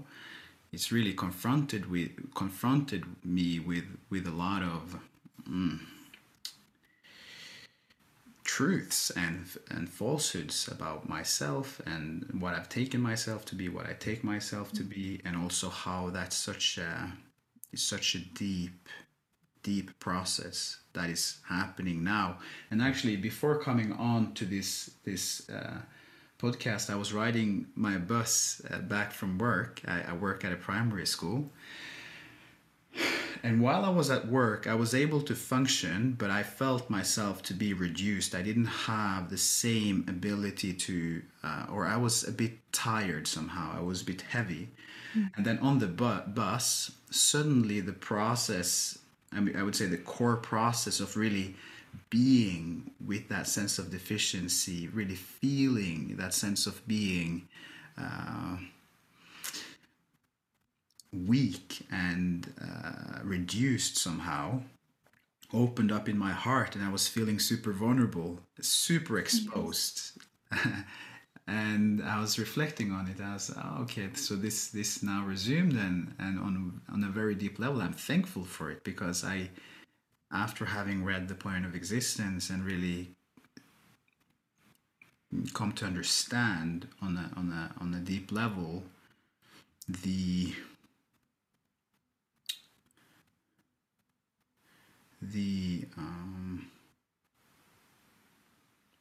it's 0.73 0.93
really 0.93 1.13
confronted 1.13 1.91
with 1.91 2.11
confronted 2.35 3.05
me 3.25 3.59
with 3.59 3.85
with 4.11 4.27
a 4.27 4.31
lot 4.31 4.63
of 4.63 4.99
mm, 5.49 5.79
truths 8.45 9.11
and 9.11 9.47
and 9.71 9.89
falsehoods 9.89 10.69
about 10.69 11.09
myself 11.09 11.81
and 11.87 12.27
what 12.41 12.55
I've 12.55 12.69
taken 12.69 13.01
myself 13.01 13.45
to 13.47 13.55
be 13.55 13.69
what 13.69 13.87
I 13.87 13.95
take 13.95 14.23
myself 14.23 14.73
to 14.73 14.83
be 14.83 15.21
and 15.25 15.37
also 15.37 15.69
how 15.69 16.11
that's 16.11 16.37
such 16.37 16.79
a 16.79 17.13
such 17.75 18.15
a 18.15 18.19
deep 18.19 18.89
deep 19.63 19.99
process 19.99 20.79
that 20.99 21.11
is 21.11 21.39
happening 21.49 22.05
now. 22.05 22.39
And 22.71 22.83
actually, 22.83 23.17
before 23.17 23.57
coming 23.59 23.93
on 23.93 24.35
to 24.35 24.45
this 24.45 24.91
this 25.05 25.49
uh, 25.49 25.79
podcast, 26.39 26.91
I 26.91 26.97
was 26.97 27.13
riding 27.13 27.67
my 27.75 27.97
bus 27.99 28.63
uh, 28.71 28.79
back 28.79 29.13
from 29.13 29.39
work. 29.39 29.81
I, 29.87 29.99
I 30.11 30.13
work 30.13 30.45
at 30.45 30.53
a 30.53 30.57
primary 30.57 31.07
school, 31.07 31.51
and 33.43 33.61
while 33.61 33.85
I 33.85 33.91
was 33.91 34.11
at 34.11 34.29
work, 34.29 34.67
I 34.67 34.75
was 34.75 34.95
able 34.95 35.21
to 35.23 35.35
function, 35.35 36.15
but 36.19 36.31
I 36.31 36.43
felt 36.43 36.91
myself 36.91 37.43
to 37.45 37.55
be 37.55 37.73
reduced. 37.73 38.35
I 38.35 38.43
didn't 38.43 38.67
have 38.67 39.31
the 39.31 39.39
same 39.39 40.05
ability 40.09 40.73
to, 40.75 41.23
uh, 41.45 41.67
or 41.73 41.87
I 41.87 41.97
was 41.97 42.27
a 42.27 42.33
bit 42.33 42.55
tired 42.73 43.27
somehow. 43.29 43.77
I 43.77 43.83
was 43.83 44.03
a 44.03 44.05
bit 44.05 44.23
heavy. 44.23 44.71
And 45.37 45.45
then 45.47 45.59
on 45.59 45.79
the 45.79 45.87
bu- 45.87 46.27
bus, 46.35 46.93
suddenly 47.11 47.81
the 47.81 47.93
process, 47.93 48.99
I 49.33 49.41
mean, 49.41 49.57
I 49.57 49.63
would 49.63 49.77
say 49.77 49.87
the 49.87 49.99
core 49.99 50.37
process 50.37 51.01
of 51.01 51.17
really 51.17 51.55
being 52.11 52.91
with 53.05 53.29
that 53.29 53.47
sense 53.47 53.79
of 53.79 53.91
deficiency, 53.91 54.89
really 54.89 55.15
feeling 55.15 56.17
that 56.17 56.35
sense 56.35 56.67
of 56.67 56.87
being 56.87 57.49
uh, 58.01 58.57
weak 61.13 61.87
and 61.91 62.53
uh, 62.61 63.21
reduced 63.23 63.97
somehow 63.97 64.61
opened 65.53 65.91
up 65.91 66.09
in 66.09 66.19
my 66.19 66.31
heart 66.31 66.75
and 66.75 66.85
I 66.85 66.91
was 66.91 67.09
feeling 67.09 67.39
super 67.39 67.73
vulnerable, 67.73 68.41
super 68.61 69.19
exposed. 69.19 70.13
and 71.49 72.03
I 72.03 72.21
was 72.21 72.39
reflecting 72.39 72.93
on 72.93 73.09
it. 73.09 73.21
I 73.23 73.33
was 73.33 73.51
oh, 73.57 73.83
okay, 73.83 74.11
so 74.15 74.37
this 74.37 74.69
this 74.69 75.03
now 75.03 75.25
resumed 75.25 75.73
and 75.73 76.15
and 76.19 76.39
on 76.39 76.81
on 76.93 77.03
a 77.03 77.09
very 77.09 77.35
deep 77.35 77.59
level, 77.59 77.81
I'm 77.81 77.95
thankful 77.95 78.45
for 78.45 78.71
it 78.71 78.85
because 78.85 79.25
I, 79.25 79.49
after 80.31 80.67
having 80.67 81.05
read 81.05 81.27
the 81.27 81.35
point 81.35 81.65
of 81.65 81.75
existence 81.75 82.51
and 82.51 82.65
really 82.65 83.17
come 85.55 85.73
to 85.73 85.87
understand 85.87 86.87
on 87.01 87.17
a 87.17 87.31
on 87.39 87.51
a 87.51 87.73
on 87.83 87.95
a 87.95 88.01
deep 88.01 88.31
level 88.31 88.85
the 89.89 90.53
the 95.23 95.87
um, 95.97 96.67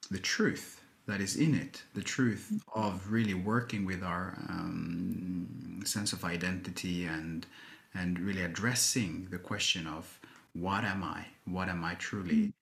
the 0.09 0.19
truth 0.19 0.81
that 1.07 1.21
is 1.21 1.35
in 1.37 1.55
it, 1.55 1.83
the 1.93 2.01
truth 2.01 2.51
of 2.75 3.11
really 3.11 3.33
working 3.33 3.85
with 3.85 4.03
our 4.03 4.37
um, 4.49 5.81
sense 5.85 6.13
of 6.13 6.23
identity 6.23 7.05
and 7.05 7.45
and 7.93 8.19
really 8.19 8.43
addressing 8.43 9.27
the 9.31 9.39
question 9.39 9.87
of 9.87 10.19
what 10.53 10.83
am 10.83 11.03
I, 11.03 11.25
what 11.45 11.69
am 11.69 11.83
I 11.83 11.95
truly, 11.95 12.53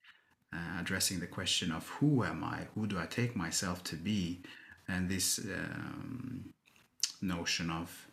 uh, 0.53 0.79
addressing 0.79 1.19
the 1.19 1.27
question 1.27 1.71
of 1.71 1.87
who 1.89 2.23
am 2.23 2.43
I, 2.43 2.67
who 2.73 2.87
do 2.87 2.97
I 2.97 3.05
take 3.05 3.35
myself 3.35 3.83
to 3.85 3.95
be, 3.95 4.41
and 4.87 5.09
this 5.09 5.39
um, 5.39 6.53
notion 7.21 7.69
of 7.69 8.04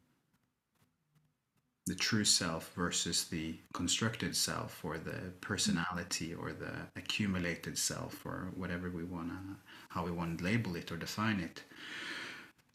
the 1.87 1.95
true 1.95 2.25
self 2.25 2.73
versus 2.75 3.25
the 3.25 3.57
constructed 3.73 4.37
self 4.37 4.85
or 4.85 4.99
the 4.99 5.33
personality 5.41 6.33
or 6.33 6.53
the 6.53 6.73
accumulated 6.97 7.77
self 7.77 8.25
or 8.25 8.51
whatever 8.55 8.89
we 8.91 9.03
want 9.03 9.29
to 9.29 9.37
how 9.89 10.05
we 10.05 10.11
want 10.11 10.39
to 10.39 10.45
label 10.45 10.77
it 10.77 10.93
or 10.93 10.97
define 10.97 11.41
it. 11.41 11.63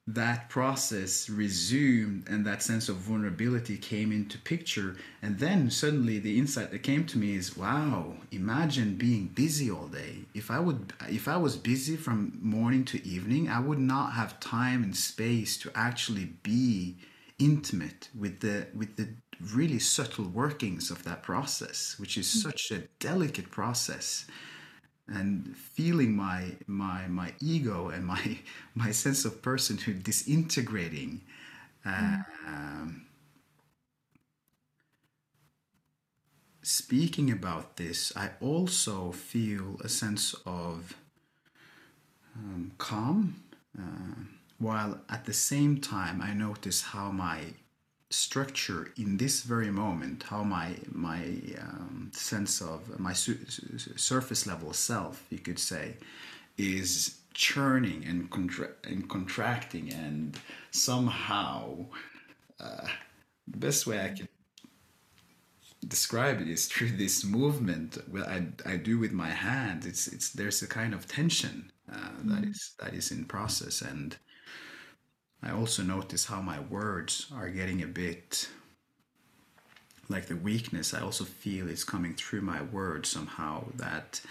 That 0.10 0.50
process 0.50 1.30
resumed 1.30 2.30
and 2.30 2.46
that 2.46 2.64
sense 2.64 2.88
of 2.88 2.96
vulnerability 2.96 3.78
came 3.78 4.14
into 4.14 4.38
picture. 4.38 4.96
And 5.22 5.38
then 5.38 5.70
suddenly 5.70 6.20
the 6.20 6.38
insight 6.38 6.72
that 6.72 6.84
came 6.84 7.06
to 7.08 7.18
me 7.18 7.36
is 7.36 7.58
wow 7.58 8.16
imagine 8.32 8.96
being 8.96 9.28
busy 9.28 9.72
all 9.72 9.88
day. 9.88 10.26
If 10.34 10.52
i 10.52 10.60
would 10.60 10.92
if 11.08 11.30
i 11.30 11.38
was 11.38 11.56
busy 11.56 11.96
from 11.96 12.38
morning 12.42 12.84
to 12.86 13.06
evening 13.08 13.48
i 13.48 13.62
would 13.62 13.80
not 13.80 14.14
have 14.14 14.42
time 14.42 14.84
and 14.84 14.96
space 14.96 15.58
to 15.60 15.72
actually 15.74 16.26
be 16.44 16.98
intimate 17.40 18.10
with 18.18 18.40
the 18.40 18.68
with 18.76 18.96
the 18.96 19.08
really 19.54 19.80
subtle 19.80 20.26
workings 20.26 20.90
of 20.90 21.04
that 21.04 21.22
process 21.22 21.96
which 22.00 22.18
is 22.18 22.26
mm. 22.26 22.42
such 22.42 22.72
a 22.72 22.80
delicate 23.00 23.52
process 23.52 24.26
and 25.08 25.56
feeling 25.56 26.16
my 26.16 26.52
my 26.66 27.08
my 27.08 27.32
ego 27.40 27.90
and 27.90 28.06
my 28.06 28.40
my 28.76 28.92
sense 28.92 29.24
of 29.24 29.42
personhood 29.42 30.04
disintegrating 30.04 31.22
mm. 31.86 32.26
um, 32.48 33.06
speaking 36.64 37.30
about 37.32 37.78
this 37.78 38.12
i 38.16 38.32
also 38.42 39.12
feel 39.12 39.78
a 39.84 39.90
sense 39.90 40.34
of 40.46 40.96
um, 42.36 42.72
calm 42.80 43.44
uh, 43.80 44.37
while 44.60 45.00
at 45.10 45.26
the 45.26 45.34
same 45.34 45.80
time 45.80 46.22
I 46.22 46.34
notice 46.34 46.82
how 46.82 47.12
my 47.12 47.54
structure 48.10 48.94
in 48.98 49.18
this 49.18 49.42
very 49.42 49.72
moment, 49.72 50.24
how 50.24 50.44
my 50.44 50.76
my 50.92 51.24
um, 51.60 52.12
sense 52.14 52.62
of 52.62 53.00
my 53.00 53.14
su- 53.14 53.46
surface 53.96 54.48
level 54.48 54.74
self, 54.74 55.26
you 55.30 55.40
could 55.40 55.60
say, 55.60 55.98
is 56.58 57.18
churning 57.34 58.04
and, 58.06 58.32
contra- 58.32 58.74
and 58.84 59.08
contracting, 59.10 59.94
and 59.94 60.40
somehow 60.72 61.86
uh, 62.60 62.88
the 63.48 63.58
best 63.58 63.86
way 63.86 64.04
I 64.04 64.10
can 64.10 64.28
describe 65.88 66.42
it 66.42 66.48
is 66.48 66.66
through 66.66 66.90
this 66.98 67.24
movement 67.24 67.98
well 68.12 68.26
I, 68.26 68.48
I 68.66 68.78
do 68.78 68.98
with 68.98 69.12
my 69.12 69.30
hand. 69.30 69.86
It's 69.86 70.08
it's 70.08 70.30
there's 70.30 70.62
a 70.62 70.68
kind 70.68 70.94
of 70.94 71.08
tension 71.08 71.72
uh, 71.92 71.96
mm. 71.96 72.30
that 72.30 72.44
is 72.50 72.72
that 72.80 72.94
is 72.94 73.12
in 73.12 73.26
process 73.26 73.82
and 73.82 74.18
I 75.42 75.52
also 75.52 75.84
notice 75.84 76.26
how 76.26 76.42
my 76.42 76.60
words 76.60 77.28
are 77.34 77.50
getting 77.50 77.84
a 77.84 77.88
bit 77.88 78.50
like 80.10 80.28
the 80.28 80.36
weakness 80.36 80.94
I 80.94 81.02
also 81.02 81.26
feel 81.26 81.70
is 81.70 81.84
coming 81.84 82.14
through 82.14 82.42
my 82.42 82.62
words 82.62 83.10
somehow 83.10 83.66
that 83.76 84.22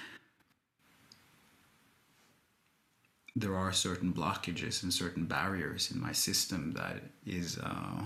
there 3.35 3.55
are 3.55 3.73
certain 3.73 4.13
blockages 4.13 4.83
and 4.83 4.93
certain 4.93 5.27
barriers 5.27 5.91
in 5.91 6.01
my 6.01 6.13
system 6.13 6.73
that 6.73 7.03
is 7.27 7.59
uh, 7.59 8.03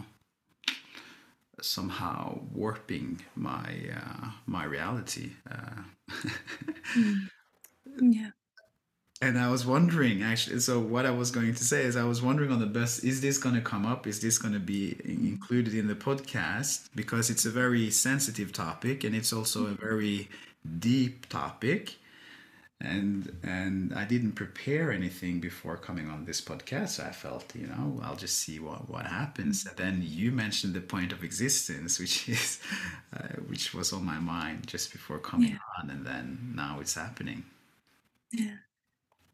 somehow 1.62 2.40
warping 2.52 3.20
my 3.36 3.76
uh, 3.96 4.30
my 4.46 4.64
reality. 4.64 5.30
Uh, 5.48 5.82
mm. 6.96 7.28
Yeah 8.00 8.30
and 9.22 9.38
I 9.38 9.50
was 9.50 9.66
wondering 9.66 10.22
actually. 10.22 10.60
So 10.60 10.80
what 10.80 11.04
I 11.04 11.10
was 11.10 11.30
going 11.30 11.54
to 11.54 11.64
say 11.64 11.82
is, 11.82 11.96
I 11.96 12.04
was 12.04 12.22
wondering 12.22 12.50
on 12.50 12.60
the 12.60 12.66
best: 12.66 13.04
is 13.04 13.20
this 13.20 13.38
going 13.38 13.54
to 13.54 13.60
come 13.60 13.84
up? 13.84 14.06
Is 14.06 14.20
this 14.20 14.38
going 14.38 14.54
to 14.54 14.60
be 14.60 14.96
included 15.04 15.74
in 15.74 15.88
the 15.88 15.94
podcast? 15.94 16.88
Because 16.94 17.28
it's 17.28 17.44
a 17.44 17.50
very 17.50 17.90
sensitive 17.90 18.52
topic, 18.52 19.04
and 19.04 19.14
it's 19.14 19.32
also 19.32 19.66
a 19.66 19.72
very 19.72 20.28
deep 20.78 21.28
topic. 21.28 21.96
And 22.82 23.36
and 23.42 23.92
I 23.92 24.06
didn't 24.06 24.32
prepare 24.32 24.90
anything 24.90 25.38
before 25.38 25.76
coming 25.76 26.08
on 26.08 26.24
this 26.24 26.40
podcast. 26.40 26.88
So 26.88 27.04
I 27.04 27.10
felt, 27.10 27.54
you 27.54 27.66
know, 27.66 28.00
I'll 28.02 28.16
just 28.16 28.38
see 28.38 28.58
what 28.58 28.88
what 28.88 29.04
happens. 29.04 29.66
And 29.66 29.76
then 29.76 30.02
you 30.02 30.32
mentioned 30.32 30.72
the 30.72 30.80
point 30.80 31.12
of 31.12 31.22
existence, 31.22 31.98
which 31.98 32.26
is 32.30 32.58
uh, 33.14 33.36
which 33.48 33.74
was 33.74 33.92
on 33.92 34.02
my 34.02 34.18
mind 34.18 34.66
just 34.66 34.92
before 34.92 35.18
coming 35.18 35.50
yeah. 35.50 35.82
on, 35.82 35.90
and 35.90 36.06
then 36.06 36.54
now 36.56 36.78
it's 36.80 36.94
happening. 36.94 37.44
Yeah 38.32 38.56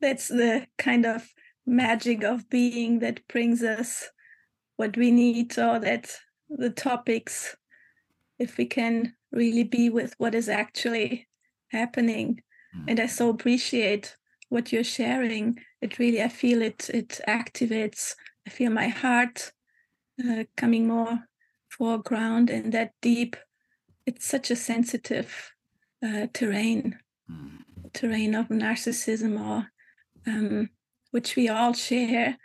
that's 0.06 0.28
the 0.28 0.64
kind 0.78 1.04
of 1.04 1.34
magic 1.66 2.22
of 2.22 2.48
being 2.48 3.00
that 3.00 3.26
brings 3.26 3.60
us 3.64 4.08
what 4.76 4.96
we 4.96 5.10
need 5.10 5.58
or 5.58 5.80
that 5.80 6.12
the 6.48 6.70
topics 6.70 7.56
if 8.38 8.56
we 8.56 8.66
can 8.66 9.14
really 9.32 9.64
be 9.64 9.90
with 9.90 10.14
what 10.18 10.32
is 10.32 10.48
actually 10.48 11.26
happening 11.72 12.40
mm. 12.76 12.84
and 12.86 13.00
i 13.00 13.06
so 13.06 13.28
appreciate 13.28 14.16
what 14.48 14.70
you're 14.70 14.84
sharing 14.84 15.58
it 15.80 15.98
really 15.98 16.22
i 16.22 16.28
feel 16.28 16.62
it 16.62 16.88
it 16.94 17.20
activates 17.26 18.14
i 18.46 18.50
feel 18.50 18.70
my 18.70 18.86
heart 18.86 19.50
uh, 20.24 20.44
coming 20.56 20.86
more 20.86 21.18
foreground 21.68 22.48
and 22.48 22.72
that 22.72 22.92
deep 23.02 23.34
it's 24.06 24.24
such 24.24 24.52
a 24.52 24.56
sensitive 24.56 25.52
uh, 26.06 26.28
terrain 26.32 26.96
mm. 27.28 27.58
terrain 27.92 28.36
of 28.36 28.46
narcissism 28.46 29.40
or 29.40 29.66
um, 30.26 30.70
which 31.10 31.36
we 31.36 31.48
all 31.48 31.72
share, 31.72 32.36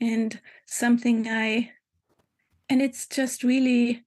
and 0.00 0.40
something 0.66 1.26
I, 1.28 1.72
and 2.68 2.80
it's 2.80 3.06
just 3.06 3.42
really 3.42 4.04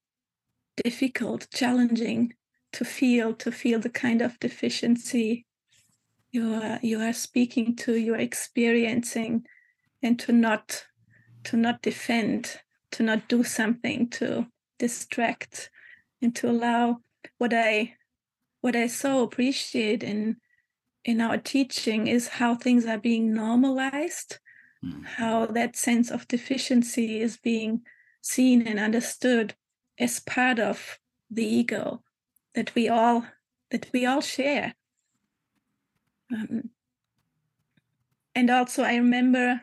difficult, 0.83 1.47
challenging 1.53 2.33
to 2.73 2.85
feel, 2.85 3.33
to 3.33 3.51
feel 3.51 3.79
the 3.79 3.89
kind 3.89 4.21
of 4.21 4.39
deficiency 4.39 5.45
you 6.31 6.53
are 6.53 6.79
you 6.81 6.99
are 7.01 7.13
speaking 7.13 7.75
to, 7.75 7.95
you're 7.95 8.17
experiencing, 8.17 9.45
and 10.03 10.19
to 10.19 10.31
not 10.31 10.85
to 11.45 11.57
not 11.57 11.81
defend, 11.81 12.61
to 12.91 13.03
not 13.03 13.27
do 13.27 13.43
something 13.43 14.09
to 14.09 14.47
distract, 14.77 15.69
and 16.21 16.35
to 16.35 16.49
allow 16.49 16.97
what 17.37 17.53
I 17.53 17.95
what 18.61 18.75
I 18.75 18.87
so 18.87 19.23
appreciate 19.23 20.03
in 20.03 20.37
in 21.07 21.21
our 21.21 21.37
teaching 21.37 22.05
is 22.05 22.27
how 22.27 22.53
things 22.53 22.85
are 22.85 22.97
being 22.97 23.33
normalized, 23.33 24.39
mm. 24.83 25.05
how 25.05 25.45
that 25.45 25.77
sense 25.77 26.11
of 26.11 26.27
deficiency 26.27 27.21
is 27.21 27.37
being 27.37 27.81
seen 28.21 28.67
and 28.67 28.77
understood 28.77 29.55
as 29.97 30.19
part 30.19 30.59
of 30.59 30.99
the 31.31 31.45
ego 31.45 32.03
that 32.55 32.75
we 32.75 32.89
all 32.89 33.25
that 33.71 33.87
we 33.93 34.05
all 34.05 34.21
share. 34.21 34.75
Um, 36.31 36.69
and 38.35 38.49
also, 38.49 38.83
I 38.83 38.95
remember 38.95 39.61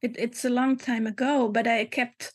it, 0.00 0.16
it's 0.18 0.44
a 0.46 0.50
long 0.50 0.78
time 0.78 1.06
ago, 1.06 1.48
but 1.48 1.66
I 1.66 1.84
kept 1.84 2.32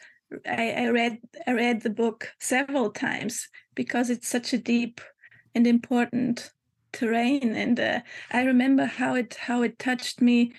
I, 0.48 0.72
I 0.72 0.90
read 0.90 1.18
I 1.48 1.54
read 1.54 1.82
the 1.82 1.90
book 1.90 2.32
several 2.40 2.92
times 2.92 3.50
because 3.74 4.12
it's 4.12 4.28
such 4.28 4.54
a 4.54 4.60
deep 4.60 5.02
and 5.56 5.66
important 5.66 6.52
terrain 6.94 7.56
and 7.56 7.80
uh, 7.80 8.00
i 8.32 8.44
remember 8.44 8.86
how 8.86 9.16
it 9.16 9.36
how 9.36 9.62
it 9.62 9.80
touched 9.80 10.22
me 10.22 10.52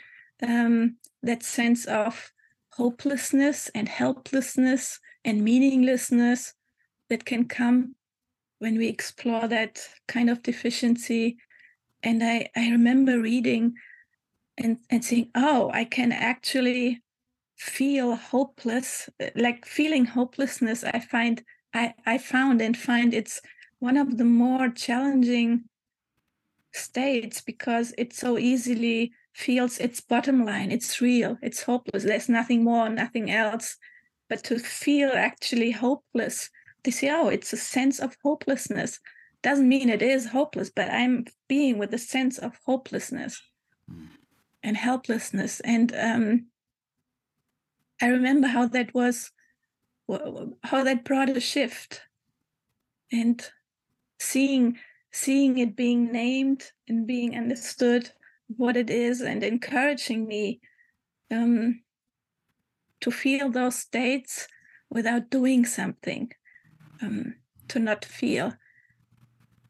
um, 0.42 0.96
that 1.22 1.42
sense 1.42 1.84
of 1.86 2.32
hopelessness 2.72 3.70
and 3.74 3.88
helplessness 3.88 4.98
and 5.24 5.44
meaninglessness 5.44 6.54
that 7.10 7.24
can 7.24 7.46
come 7.46 7.94
when 8.58 8.78
we 8.78 8.88
explore 8.88 9.46
that 9.48 9.80
kind 10.08 10.30
of 10.30 10.42
deficiency. 10.42 11.36
And 12.02 12.22
I, 12.22 12.48
I 12.56 12.70
remember 12.70 13.20
reading 13.20 13.74
and, 14.56 14.78
and 14.90 15.04
saying, 15.04 15.30
oh, 15.34 15.70
I 15.72 15.84
can 15.84 16.12
actually 16.12 17.02
feel 17.56 18.16
hopeless, 18.16 19.08
like 19.36 19.66
feeling 19.66 20.04
hopelessness. 20.04 20.84
I 20.84 21.00
find 21.00 21.42
I, 21.74 21.94
I 22.04 22.18
found 22.18 22.60
and 22.60 22.76
find 22.76 23.14
it's 23.14 23.40
one 23.78 23.96
of 23.96 24.18
the 24.18 24.24
more 24.24 24.68
challenging 24.68 25.64
states 26.72 27.40
because 27.40 27.94
it 27.98 28.12
so 28.12 28.38
easily 28.38 29.12
feels 29.32 29.78
its 29.78 30.00
bottom 30.00 30.44
line. 30.44 30.70
It's 30.70 31.00
real, 31.00 31.38
it's 31.42 31.62
hopeless. 31.62 32.04
There's 32.04 32.28
nothing 32.28 32.64
more, 32.64 32.88
nothing 32.88 33.30
else. 33.30 33.76
But 34.28 34.44
to 34.44 34.58
feel 34.58 35.10
actually 35.14 35.72
hopeless, 35.72 36.50
to 36.84 36.92
say, 36.92 37.10
oh, 37.10 37.28
it's 37.28 37.52
a 37.52 37.56
sense 37.56 38.00
of 38.00 38.16
hopelessness. 38.22 38.98
Doesn't 39.42 39.68
mean 39.68 39.88
it 39.88 40.02
is 40.02 40.26
hopeless, 40.26 40.70
but 40.74 40.88
I'm 40.90 41.26
being 41.48 41.78
with 41.78 41.92
a 41.92 41.98
sense 41.98 42.38
of 42.38 42.58
hopelessness 42.64 43.42
mm. 43.90 44.08
and 44.62 44.76
helplessness. 44.76 45.60
And 45.60 45.94
um, 45.94 46.46
I 48.00 48.06
remember 48.06 48.48
how 48.48 48.68
that 48.68 48.94
was, 48.94 49.30
how 50.08 50.84
that 50.84 51.04
brought 51.04 51.28
a 51.30 51.40
shift. 51.40 52.02
And 53.10 53.46
seeing 54.18 54.78
seeing 55.12 55.58
it 55.58 55.76
being 55.76 56.10
named 56.10 56.72
and 56.88 57.06
being 57.06 57.36
understood 57.36 58.10
what 58.56 58.76
it 58.76 58.90
is 58.90 59.20
and 59.20 59.42
encouraging 59.42 60.26
me 60.26 60.60
um, 61.30 61.82
to 63.00 63.10
feel 63.10 63.50
those 63.50 63.78
states 63.78 64.48
without 64.90 65.30
doing 65.30 65.64
something 65.64 66.30
um, 67.02 67.34
to 67.68 67.78
not 67.78 68.04
feel 68.04 68.54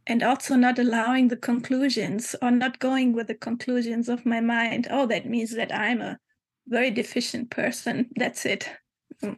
and 0.07 0.23
also 0.23 0.57
not 0.57 0.79
allowing 0.79 1.29
the 1.29 1.37
conclusions 1.37 2.35
or 2.43 2.51
not 2.51 2.79
going 2.79 3.13
with 3.13 3.29
the 3.29 3.35
conclusions 3.35 4.09
of 4.09 4.27
my 4.27 4.41
mind 4.41 4.89
oh 4.91 5.07
that 5.07 5.27
means 5.27 5.55
that 5.55 5.73
i'm 5.75 6.01
a 6.01 6.19
very 6.67 6.91
deficient 6.91 7.51
person 7.51 8.09
that's 8.17 8.45
it 8.45 8.69
mm. 9.23 9.37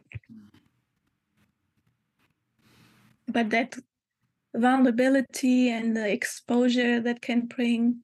but 3.27 3.49
that 3.51 3.75
vulnerability 4.55 5.69
and 5.69 5.95
the 5.95 6.09
exposure 6.09 6.99
that 7.01 7.21
can 7.21 7.47
bring. 7.47 8.01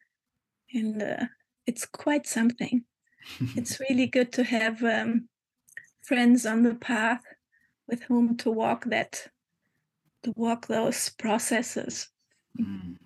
And 0.73 1.01
uh, 1.01 1.25
it's 1.65 1.85
quite 1.85 2.27
something. 2.27 2.85
It's 3.55 3.79
really 3.79 4.07
good 4.07 4.31
to 4.33 4.43
have 4.43 4.83
um, 4.83 5.29
friends 6.01 6.45
on 6.45 6.63
the 6.63 6.75
path 6.75 7.23
with 7.87 8.03
whom 8.03 8.37
to 8.37 8.49
walk 8.49 8.85
that 8.85 9.27
to 10.23 10.33
walk 10.35 10.67
those 10.67 11.09
processes. 11.09 12.07
Mm. 12.59 12.97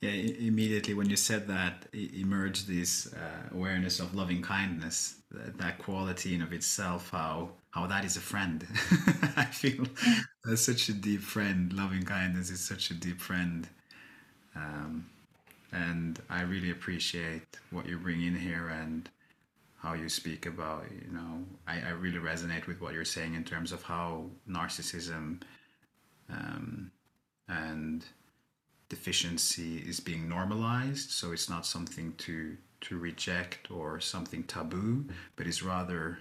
yeah 0.00 0.10
immediately 0.10 0.94
when 0.94 1.10
you 1.10 1.16
said 1.16 1.46
that 1.46 1.86
emerged 1.92 2.66
this 2.66 3.12
uh, 3.12 3.48
awareness 3.52 4.00
of 4.00 4.14
loving 4.14 4.40
kindness 4.40 5.22
that, 5.30 5.58
that 5.58 5.78
quality 5.78 6.34
in 6.34 6.40
of 6.40 6.54
itself 6.54 7.10
how 7.10 7.50
how 7.70 7.86
that 7.86 8.04
is 8.04 8.16
a 8.16 8.20
friend. 8.20 8.66
I 9.36 9.44
feel 9.44 9.86
that's 10.44 10.62
such 10.62 10.88
a 10.88 10.92
deep 10.92 11.22
friend. 11.22 11.72
Loving 11.72 12.02
kindness 12.02 12.50
is 12.50 12.60
such 12.60 12.90
a 12.90 12.94
deep 12.94 13.20
friend. 13.20 13.68
Um, 14.56 15.06
and 15.72 16.20
I 16.30 16.42
really 16.42 16.70
appreciate 16.70 17.58
what 17.70 17.86
you 17.86 17.98
bring 17.98 18.22
in 18.22 18.34
here 18.34 18.68
and 18.68 19.08
how 19.80 19.92
you 19.92 20.08
speak 20.08 20.46
about, 20.46 20.84
you 20.90 21.12
know, 21.12 21.44
I, 21.66 21.80
I 21.80 21.90
really 21.90 22.18
resonate 22.18 22.66
with 22.66 22.80
what 22.80 22.94
you're 22.94 23.04
saying 23.04 23.34
in 23.34 23.44
terms 23.44 23.70
of 23.70 23.82
how 23.82 24.24
narcissism 24.48 25.40
um, 26.30 26.90
and 27.48 28.04
deficiency 28.88 29.78
is 29.78 30.00
being 30.00 30.28
normalized. 30.28 31.10
So 31.10 31.32
it's 31.32 31.48
not 31.48 31.66
something 31.66 32.14
to 32.18 32.56
to 32.80 32.96
reject 32.96 33.72
or 33.72 33.98
something 33.98 34.44
taboo, 34.44 35.04
but 35.34 35.48
is 35.48 35.64
rather 35.64 36.20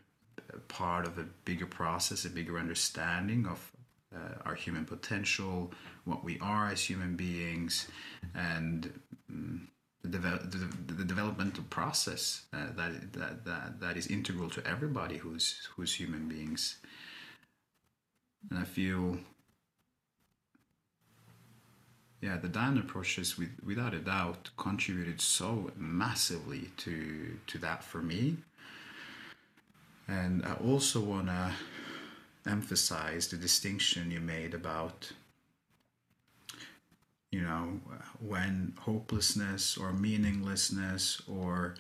part 0.67 1.05
of 1.05 1.17
a 1.17 1.25
bigger 1.45 1.65
process, 1.65 2.25
a 2.25 2.29
bigger 2.29 2.57
understanding 2.57 3.45
of 3.45 3.71
uh, 4.15 4.35
our 4.45 4.55
human 4.55 4.85
potential, 4.85 5.71
what 6.05 6.23
we 6.23 6.39
are 6.39 6.69
as 6.69 6.81
human 6.81 7.15
beings, 7.15 7.87
and 8.33 8.99
um, 9.29 9.67
the, 10.03 10.17
the, 10.17 10.93
the, 10.93 11.03
developmental 11.03 11.63
process 11.69 12.43
uh, 12.53 12.67
that, 12.77 13.13
that, 13.13 13.45
that, 13.45 13.79
that 13.81 13.97
is 13.97 14.07
integral 14.07 14.49
to 14.49 14.65
everybody 14.65 15.17
who's, 15.17 15.67
who's 15.75 15.93
human 15.93 16.29
beings. 16.29 16.77
And 18.49 18.59
I 18.59 18.63
feel, 18.63 19.17
yeah, 22.21 22.37
the 22.37 22.47
Diamond 22.47 22.79
approaches, 22.79 23.37
with, 23.37 23.49
without 23.65 23.93
a 23.93 23.99
doubt, 23.99 24.51
contributed 24.55 25.19
so 25.19 25.71
massively 25.75 26.69
to, 26.77 27.37
to 27.47 27.57
that 27.57 27.83
for 27.83 28.01
me 28.01 28.37
and 30.07 30.45
I 30.45 30.53
also 30.53 30.99
want 30.99 31.27
to 31.27 31.51
emphasize 32.45 33.27
the 33.27 33.37
distinction 33.37 34.11
you 34.11 34.19
made 34.19 34.53
about, 34.53 35.11
you 37.31 37.41
know, 37.41 37.79
when 38.19 38.73
hopelessness 38.79 39.77
or 39.77 39.91
meaninglessness 39.91 41.21
or 41.27 41.75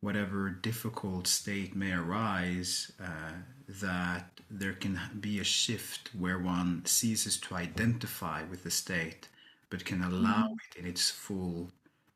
whatever 0.00 0.48
difficult 0.48 1.26
state 1.26 1.74
may 1.74 1.92
arise, 1.92 2.92
uh, 3.02 3.32
that 3.68 4.40
there 4.50 4.72
can 4.72 4.98
be 5.20 5.40
a 5.40 5.44
shift 5.44 6.10
where 6.16 6.38
one 6.38 6.84
ceases 6.86 7.36
to 7.36 7.54
identify 7.54 8.42
with 8.44 8.62
the 8.64 8.70
state, 8.70 9.28
but 9.68 9.84
can 9.84 10.02
allow 10.02 10.44
mm-hmm. 10.44 10.54
it 10.72 10.78
in 10.78 10.86
its 10.86 11.10
full 11.10 11.70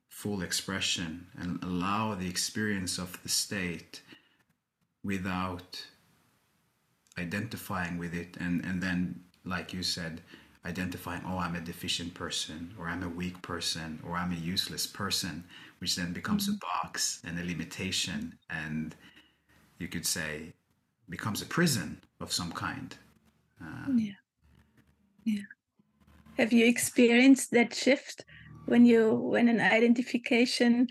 full 0.08 0.42
expression 0.42 1.26
and 1.38 1.58
allow 1.64 2.14
the 2.14 2.28
experience 2.28 2.98
of 2.98 3.20
the 3.22 3.28
state 3.28 4.02
without 5.04 5.84
identifying 7.18 7.98
with 7.98 8.14
it 8.14 8.36
and 8.40 8.64
and 8.64 8.82
then 8.82 9.20
like 9.44 9.72
you 9.72 9.82
said 9.82 10.22
identifying 10.64 11.22
oh 11.26 11.38
i'm 11.38 11.56
a 11.56 11.60
deficient 11.60 12.14
person 12.14 12.72
or 12.78 12.88
i'm 12.88 13.02
a 13.02 13.08
weak 13.08 13.40
person 13.42 14.00
or 14.06 14.16
i'm 14.16 14.32
a 14.32 14.36
useless 14.36 14.86
person 14.86 15.44
which 15.80 15.96
then 15.96 16.12
becomes 16.12 16.44
mm-hmm. 16.46 16.54
a 16.54 16.84
box 16.84 17.20
and 17.26 17.38
a 17.38 17.44
limitation 17.44 18.38
and 18.48 18.94
you 19.78 19.88
could 19.88 20.06
say 20.06 20.54
becomes 21.08 21.42
a 21.42 21.46
prison 21.46 22.00
of 22.20 22.32
some 22.32 22.52
kind. 22.52 22.96
Uh, 23.60 23.92
yeah. 23.96 24.12
Yeah. 25.24 25.42
Have 26.38 26.52
you 26.52 26.66
experienced 26.66 27.50
that 27.50 27.74
shift 27.74 28.24
when 28.66 28.86
you 28.86 29.12
when 29.14 29.48
an 29.48 29.60
identification 29.60 30.88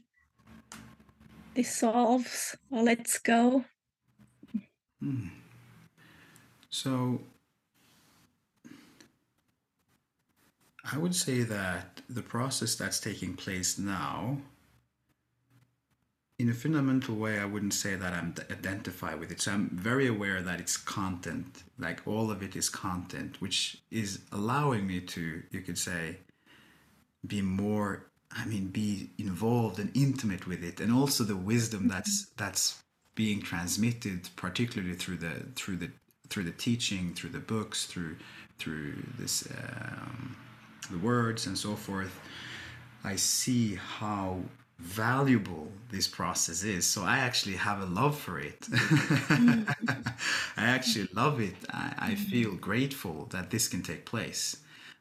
dissolves 1.56 2.56
or 2.69 2.84
lets 2.84 3.17
go 3.19 3.65
Hmm. 5.01 5.27
So 6.69 7.21
I 10.91 10.97
would 10.97 11.15
say 11.15 11.43
that 11.43 12.01
the 12.09 12.21
process 12.21 12.75
that's 12.75 12.99
taking 12.99 13.33
place 13.35 13.77
now, 13.77 14.37
in 16.39 16.49
a 16.49 16.53
fundamental 16.53 17.15
way, 17.15 17.39
I 17.39 17.45
wouldn't 17.45 17.73
say 17.73 17.95
that 17.95 18.13
I'm 18.13 18.33
identified 18.49 19.19
with 19.19 19.31
it. 19.31 19.41
So 19.41 19.51
I'm 19.51 19.69
very 19.69 20.07
aware 20.07 20.41
that 20.41 20.59
it's 20.59 20.77
content, 20.77 21.63
like 21.77 22.07
all 22.07 22.31
of 22.31 22.41
it 22.41 22.55
is 22.55 22.69
content, 22.69 23.41
which 23.41 23.77
is 23.91 24.19
allowing 24.31 24.87
me 24.87 25.01
to, 25.01 25.43
you 25.51 25.61
could 25.61 25.77
say, 25.77 26.17
be 27.25 27.41
more 27.41 28.07
I 28.33 28.45
mean, 28.45 28.67
be 28.67 29.09
involved 29.17 29.77
and 29.79 29.91
intimate 29.93 30.47
with 30.47 30.63
it, 30.63 30.79
and 30.79 30.91
also 30.91 31.23
the 31.23 31.35
wisdom 31.35 31.87
that's 31.87 32.27
that's 32.37 32.81
being 33.25 33.39
transmitted, 33.39 34.21
particularly 34.36 34.95
through 34.95 35.19
the 35.25 35.36
through 35.60 35.77
the 35.84 35.89
through 36.29 36.45
the 36.51 36.57
teaching, 36.67 37.13
through 37.17 37.34
the 37.39 37.45
books, 37.53 37.77
through 37.91 38.15
through 38.57 38.93
this 39.19 39.36
um, 39.62 40.36
the 40.93 40.97
words 40.97 41.41
and 41.47 41.55
so 41.65 41.73
forth, 41.75 42.15
I 43.03 43.15
see 43.17 43.67
how 43.99 44.25
valuable 44.79 45.67
this 45.93 46.07
process 46.07 46.63
is. 46.63 46.84
So 46.93 46.99
I 47.03 47.17
actually 47.27 47.57
have 47.67 47.79
a 47.88 47.89
love 48.01 48.17
for 48.25 48.39
it. 48.39 48.62
I 50.63 50.65
actually 50.75 51.07
love 51.13 51.39
it. 51.49 51.60
I, 51.69 51.93
I, 52.07 52.10
mm-hmm. 52.12 52.29
feel 52.31 52.51
grateful 52.69 53.17
that 53.34 53.51
this 53.51 53.67
can 53.67 53.84
take 53.84 54.03
place, 54.13 54.43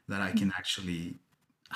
that 0.07 0.21
I 0.21 0.29
can 0.29 0.49
mm-hmm. 0.49 0.59
actually 0.59 1.15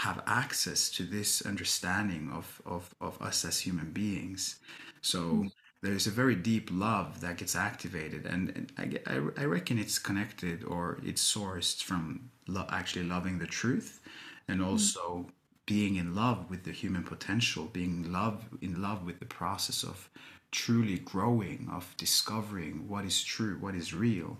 have 0.05 0.21
access 0.27 0.91
to 0.91 1.01
this 1.15 1.41
understanding 1.51 2.23
of, 2.39 2.61
of, 2.75 2.93
of 3.01 3.19
us 3.29 3.43
as 3.43 3.59
human 3.59 3.89
beings. 3.91 4.59
So 5.01 5.21
mm-hmm. 5.21 5.47
There's 5.85 6.07
a 6.07 6.11
very 6.11 6.35
deep 6.35 6.69
love 6.71 7.21
that 7.21 7.37
gets 7.37 7.55
activated 7.55 8.25
and, 8.25 8.49
and 8.77 9.01
I, 9.07 9.41
I, 9.41 9.45
reckon 9.45 9.77
it's 9.77 9.99
connected 9.99 10.63
or 10.63 10.99
it's 11.03 11.21
sourced 11.21 11.83
from 11.83 12.31
lo- 12.47 12.65
actually 12.69 13.05
loving 13.05 13.39
the 13.39 13.45
truth 13.45 14.01
and 14.47 14.61
mm. 14.61 14.67
also 14.67 15.27
mm. 15.27 15.29
being 15.65 15.95
in 15.95 16.15
love 16.15 16.49
with 16.49 16.63
the 16.63 16.71
human 16.71 17.03
potential 17.03 17.65
being 17.71 18.11
love 18.11 18.45
in 18.61 18.81
love 18.81 19.05
with 19.05 19.19
the 19.19 19.25
process 19.25 19.83
of 19.83 20.09
truly 20.51 20.99
growing 20.99 21.69
of 21.71 21.93
discovering 21.97 22.87
what 22.87 23.05
is 23.05 23.23
true 23.23 23.57
what 23.59 23.75
is 23.75 23.93
real 23.93 24.37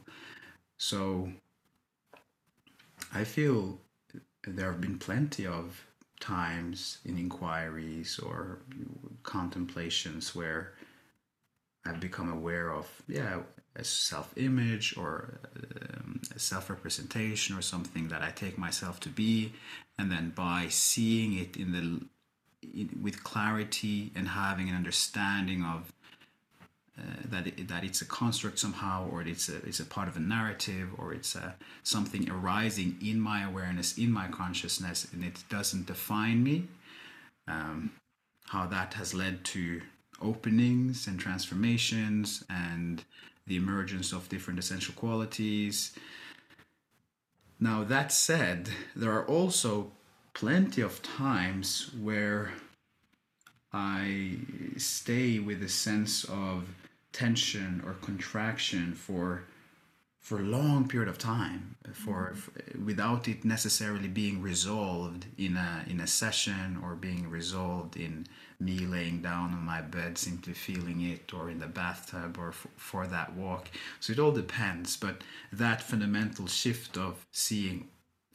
so 0.77 1.29
I 3.13 3.23
feel 3.23 3.79
there 4.47 4.71
have 4.71 4.81
been 4.81 4.97
plenty 4.97 5.45
of 5.45 5.85
times 6.19 6.99
in 7.05 7.17
inquiries 7.17 8.19
or 8.19 8.59
contemplations 9.23 10.33
where 10.33 10.74
I've 11.85 11.99
become 11.99 12.31
aware 12.31 12.71
of, 12.71 12.87
yeah, 13.07 13.41
a 13.75 13.83
self 13.83 14.33
image 14.37 14.95
or 14.97 15.39
um, 15.93 16.21
a 16.35 16.39
self 16.39 16.69
representation 16.69 17.55
or 17.57 17.61
something 17.61 18.07
that 18.07 18.21
I 18.21 18.31
take 18.31 18.57
myself 18.57 18.99
to 19.01 19.09
be. 19.09 19.53
And 19.99 20.11
then 20.11 20.31
by 20.35 20.67
seeing 20.69 21.37
it 21.37 21.57
in 21.57 21.71
the 21.71 22.05
in, 22.73 22.99
with 23.01 23.23
clarity 23.23 24.11
and 24.15 24.27
having 24.27 24.69
an 24.69 24.75
understanding 24.75 25.63
of 25.63 25.93
uh, 26.97 27.01
that 27.25 27.47
it, 27.47 27.67
that 27.67 27.83
it's 27.83 28.01
a 28.01 28.05
construct 28.05 28.57
somehow, 28.57 29.09
or 29.09 29.21
it's 29.21 29.49
a 29.49 29.57
it's 29.57 29.81
a 29.81 29.85
part 29.85 30.07
of 30.07 30.15
a 30.15 30.21
narrative, 30.21 30.89
or 30.97 31.13
it's 31.13 31.35
a 31.35 31.55
something 31.83 32.29
arising 32.31 32.97
in 33.03 33.19
my 33.19 33.43
awareness, 33.43 33.97
in 33.97 34.11
my 34.11 34.27
consciousness, 34.29 35.05
and 35.11 35.23
it 35.23 35.43
doesn't 35.49 35.85
define 35.85 36.41
me. 36.43 36.67
Um, 37.47 37.91
how 38.45 38.65
that 38.67 38.93
has 38.93 39.13
led 39.13 39.43
to 39.43 39.81
openings 40.21 41.07
and 41.07 41.19
transformations 41.19 42.43
and 42.49 43.03
the 43.47 43.55
emergence 43.55 44.11
of 44.11 44.29
different 44.29 44.59
essential 44.59 44.93
qualities. 44.95 45.95
Now, 47.59 47.83
that 47.83 48.11
said, 48.11 48.69
there 48.95 49.11
are 49.11 49.25
also 49.25 49.91
plenty 50.33 50.81
of 50.81 51.01
times 51.01 51.91
where 51.99 52.51
I 53.71 54.37
stay 54.77 55.39
with 55.39 55.61
a 55.63 55.69
sense 55.69 56.23
of 56.25 56.69
tension 57.11 57.81
or 57.85 57.93
contraction 57.93 58.93
for 58.93 59.43
for 60.25 60.39
a 60.39 60.43
long 60.57 60.87
period 60.87 61.07
of 61.07 61.19
time 61.19 61.75
for, 61.93 62.33
for, 62.33 62.51
without 62.83 63.27
it 63.27 63.45
necessarily 63.45 64.07
being 64.07 64.41
resolved 64.41 65.27
in 65.37 65.55
a 65.55 65.85
in 65.87 65.99
a 65.99 66.07
session 66.07 66.79
or 66.83 66.95
being 66.95 67.29
resolved 67.29 67.95
in 67.95 68.25
me 68.59 68.79
laying 68.87 69.21
down 69.21 69.53
on 69.53 69.63
my 69.63 69.81
bed 69.81 70.17
simply 70.17 70.53
feeling 70.53 70.99
it 71.01 71.31
or 71.31 71.51
in 71.51 71.59
the 71.59 71.67
bathtub 71.67 72.39
or 72.39 72.51
for, 72.51 72.69
for 72.75 73.05
that 73.05 73.35
walk. 73.35 73.69
So 73.99 74.13
it 74.13 74.19
all 74.19 74.31
depends 74.31 74.97
but 74.97 75.21
that 75.53 75.83
fundamental 75.83 76.47
shift 76.47 76.97
of 76.97 77.23
seeing 77.31 77.89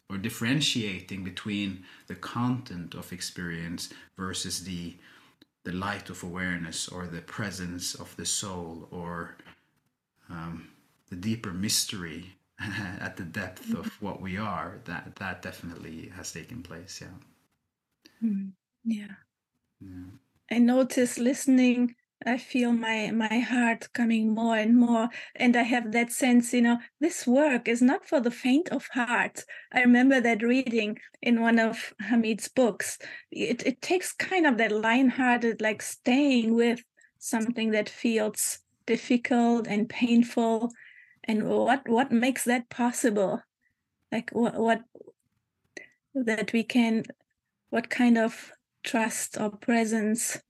or 0.09 0.16
differentiating 0.16 1.24
between 1.24 1.85
the 2.07 2.14
content 2.14 2.94
of 2.94 3.12
experience 3.12 3.92
versus 4.16 4.62
the 4.62 4.94
the 5.64 5.72
light 5.72 6.09
of 6.09 6.22
awareness 6.22 6.88
or 6.88 7.09
the 7.09 7.22
presence 7.22 7.96
of 7.96 8.14
the 8.16 8.26
soul 8.26 8.87
or 8.92 9.35
um, 10.31 10.69
the 11.11 11.16
deeper 11.16 11.53
mystery 11.53 12.37
at 13.01 13.16
the 13.16 13.25
depth 13.25 13.70
of 13.73 13.87
mm-hmm. 13.87 14.05
what 14.05 14.20
we 14.20 14.37
are 14.37 14.81
that 14.85 15.16
that 15.16 15.42
definitely 15.42 16.11
has 16.14 16.33
taken 16.33 16.62
place 16.62 17.03
yeah 17.03 18.29
mm, 18.29 18.51
yeah, 18.85 19.14
yeah. 19.81 20.11
i 20.51 20.59
notice 20.59 21.18
listening 21.18 21.94
I 22.27 22.37
feel 22.37 22.73
my 22.73 23.11
my 23.12 23.38
heart 23.38 23.88
coming 23.94 24.35
more 24.35 24.57
and 24.57 24.77
more, 24.77 25.09
and 25.35 25.57
I 25.57 25.62
have 25.62 25.92
that 25.92 26.12
sense, 26.12 26.53
you 26.53 26.61
know, 26.61 26.79
this 27.01 27.27
work 27.27 27.66
is 27.66 27.81
not 27.81 28.07
for 28.07 28.20
the 28.20 28.31
faint 28.31 28.68
of 28.68 28.88
heart. 28.88 29.44
I 29.73 29.81
remember 29.81 30.20
that 30.20 30.42
reading 30.42 30.99
in 31.23 31.40
one 31.40 31.59
of 31.59 31.94
Hameed's 32.03 32.49
books. 32.49 32.99
It 33.31 33.66
it 33.66 33.81
takes 33.81 34.12
kind 34.12 34.46
of 34.46 34.59
that 34.59 34.70
lion-hearted, 34.73 35.62
like 35.62 35.81
staying 35.81 36.55
with 36.55 36.85
something 37.18 37.70
that 37.70 37.88
feels 37.88 38.59
difficult 38.85 39.66
and 39.66 39.88
painful, 39.88 40.70
and 41.24 41.48
what 41.48 41.88
what 41.88 42.11
makes 42.11 42.44
that 42.44 42.68
possible? 42.68 43.42
Like 44.11 44.30
what 44.33 44.59
what 44.59 44.83
that 46.14 46.52
we 46.52 46.64
can, 46.64 47.04
what 47.70 47.90
kind 47.90 48.18
of 48.18 48.52
trust 48.83 49.37
or 49.38 49.50
presence 49.50 50.40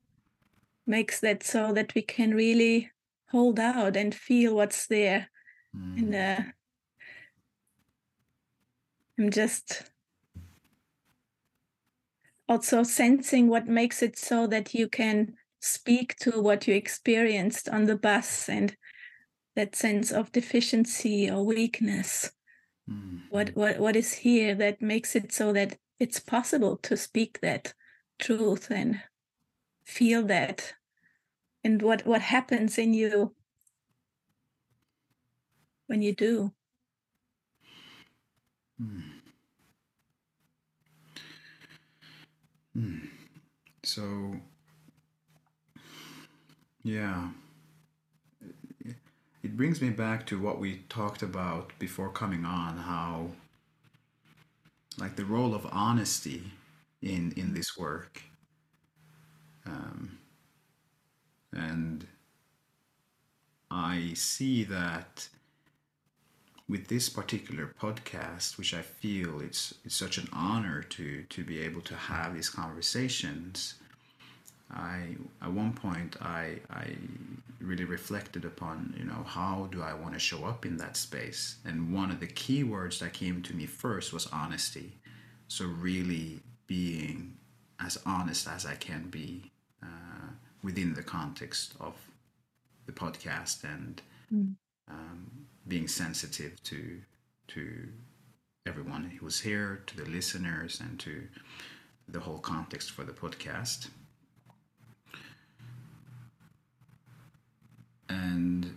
makes 0.87 1.21
that 1.21 1.43
so 1.43 1.73
that 1.73 1.95
we 1.95 2.03
can 2.03 2.35
really 2.35 2.91
hold 3.31 3.61
out 3.61 3.97
and 3.97 4.15
feel 4.15 4.55
what's 4.55 4.87
there. 4.87 5.31
Mm. 5.77 5.99
And 5.99 6.15
uh, 6.15 6.43
I'm 9.19 9.31
just 9.31 9.91
also 12.49 12.83
sensing 12.83 13.49
what 13.49 13.69
makes 13.69 14.03
it 14.03 14.19
so 14.19 14.47
that 14.49 14.75
you 14.75 14.89
can 14.89 15.35
speak 15.61 16.17
to 16.17 16.41
what 16.41 16.67
you 16.67 16.75
experienced 16.75 17.69
on 17.69 17.85
the 17.85 17.97
bus 17.97 18.49
and 18.49 18.77
that 19.57 19.77
sense 19.77 20.11
of 20.11 20.33
deficiency 20.33 21.31
or 21.31 21.45
weakness. 21.45 22.33
Mm. 22.89 23.23
What 23.31 23.51
what 23.51 23.79
what 23.79 23.97
is 23.97 24.13
here 24.13 24.55
that 24.55 24.81
makes 24.81 25.15
it 25.17 25.33
so 25.33 25.53
that 25.53 25.79
it's 25.99 26.21
possible 26.21 26.77
to 26.79 26.97
speak 26.97 27.41
that 27.41 27.75
truth 28.19 28.71
and 28.71 29.03
feel 29.85 30.23
that 30.23 30.75
and 31.65 31.83
what 31.83 32.07
what 32.07 32.23
happens 32.23 32.79
in 32.79 32.95
you 32.95 33.35
when 35.87 36.03
you 36.03 36.15
do 36.15 36.53
hmm. 38.79 39.01
Hmm. 42.75 42.99
so 43.83 44.37
yeah 46.83 47.31
it 49.51 49.57
brings 49.57 49.83
me 49.83 49.91
back 49.91 50.27
to 50.27 50.39
what 50.39 50.61
we 50.61 50.77
talked 50.89 51.23
about 51.23 51.73
before 51.81 52.09
coming 52.09 52.45
on 52.45 52.77
how 52.77 53.27
like 54.97 55.17
the 55.17 55.25
role 55.25 55.57
of 55.57 55.67
honesty 55.73 56.53
in 57.03 57.33
in 57.37 57.53
this 57.53 57.77
work 57.77 58.23
um, 59.67 60.19
and 61.53 62.07
I 63.73 64.13
see 64.15 64.63
that 64.65 65.29
with 66.69 66.87
this 66.87 67.09
particular 67.09 67.75
podcast, 67.81 68.57
which 68.57 68.73
I 68.73 68.83
feel 68.83 69.41
it's 69.41 69.75
it's 69.85 69.97
such 69.97 70.17
an 70.17 70.29
honor 70.33 70.81
to 70.95 71.25
to 71.25 71.43
be 71.43 71.59
able 71.59 71.81
to 71.83 71.97
have 71.97 72.35
these 72.35 72.51
conversations. 72.51 73.80
I 74.73 75.17
at 75.43 75.53
one 75.53 75.73
point 75.73 76.17
I 76.21 76.61
I 76.71 76.97
really 77.61 77.85
reflected 77.85 78.45
upon 78.45 78.95
you 78.97 79.05
know 79.05 79.25
how 79.27 79.69
do 79.71 79.83
I 79.83 79.95
want 79.95 80.15
to 80.15 80.21
show 80.21 80.45
up 80.45 80.65
in 80.65 80.77
that 80.79 80.97
space, 80.97 81.57
and 81.65 81.93
one 81.95 82.11
of 82.11 82.21
the 82.21 82.27
key 82.27 82.65
words 82.65 82.99
that 83.01 83.13
came 83.13 83.43
to 83.43 83.55
me 83.55 83.67
first 83.67 84.13
was 84.13 84.27
honesty. 84.29 84.93
So 85.49 85.65
really 85.67 86.41
being 86.67 87.37
as 87.81 87.99
honest 88.07 88.47
as 88.49 88.65
I 88.65 88.77
can 88.77 89.09
be 89.11 89.51
within 90.63 90.95
the 90.95 91.03
context 91.03 91.75
of 91.81 91.95
the 92.87 92.93
podcast 92.93 93.65
and 93.65 94.03
mm. 94.33 94.55
um, 94.89 95.47
being 95.67 95.89
sensitive 95.89 96.63
to 96.65 97.01
to 97.49 97.89
everyone 98.67 99.05
who 99.05 99.25
was 99.25 99.41
here, 99.41 99.83
to 99.87 99.97
the 99.97 100.05
listeners, 100.05 100.81
and 100.81 101.01
to 101.01 101.27
the 102.09 102.21
whole 102.21 102.39
context 102.39 102.91
for 102.91 103.05
the 103.05 103.13
podcast. 103.13 103.89
And 108.11 108.77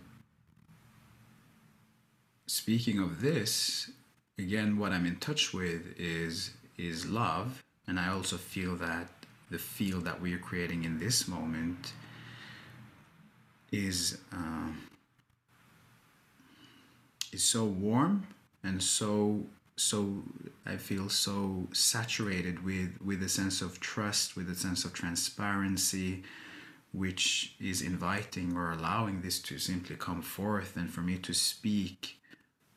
speaking 2.46 3.00
of 3.00 3.20
this, 3.20 3.90
again, 4.38 4.78
what 4.78 4.92
I'm 4.92 5.06
in 5.06 5.16
touch 5.16 5.52
with 5.52 5.98
is 5.98 6.52
is 6.78 7.06
love, 7.06 7.62
and 7.86 7.98
I 7.98 8.08
also 8.08 8.36
feel 8.36 8.76
that 8.76 9.08
the 9.50 9.58
field 9.58 10.04
that 10.04 10.20
we 10.20 10.32
are 10.34 10.38
creating 10.38 10.84
in 10.84 10.98
this 10.98 11.26
moment 11.26 11.92
is 13.72 14.18
uh, 14.32 14.70
is 17.32 17.42
so 17.42 17.64
warm 17.64 18.26
and 18.62 18.80
so 18.80 19.44
so 19.76 20.22
I 20.64 20.76
feel 20.76 21.08
so 21.08 21.66
saturated 21.72 22.64
with 22.64 23.00
with 23.04 23.20
a 23.24 23.28
sense 23.28 23.62
of 23.62 23.80
trust, 23.80 24.36
with 24.36 24.48
a 24.48 24.54
sense 24.54 24.84
of 24.84 24.92
transparency, 24.92 26.22
which 26.94 27.56
is 27.60 27.82
inviting 27.82 28.56
or 28.56 28.70
allowing 28.70 29.20
this 29.20 29.40
to 29.40 29.58
simply 29.58 29.96
come 29.96 30.22
forth 30.22 30.76
and 30.76 30.90
for 30.90 31.00
me 31.00 31.18
to 31.18 31.34
speak 31.34 32.18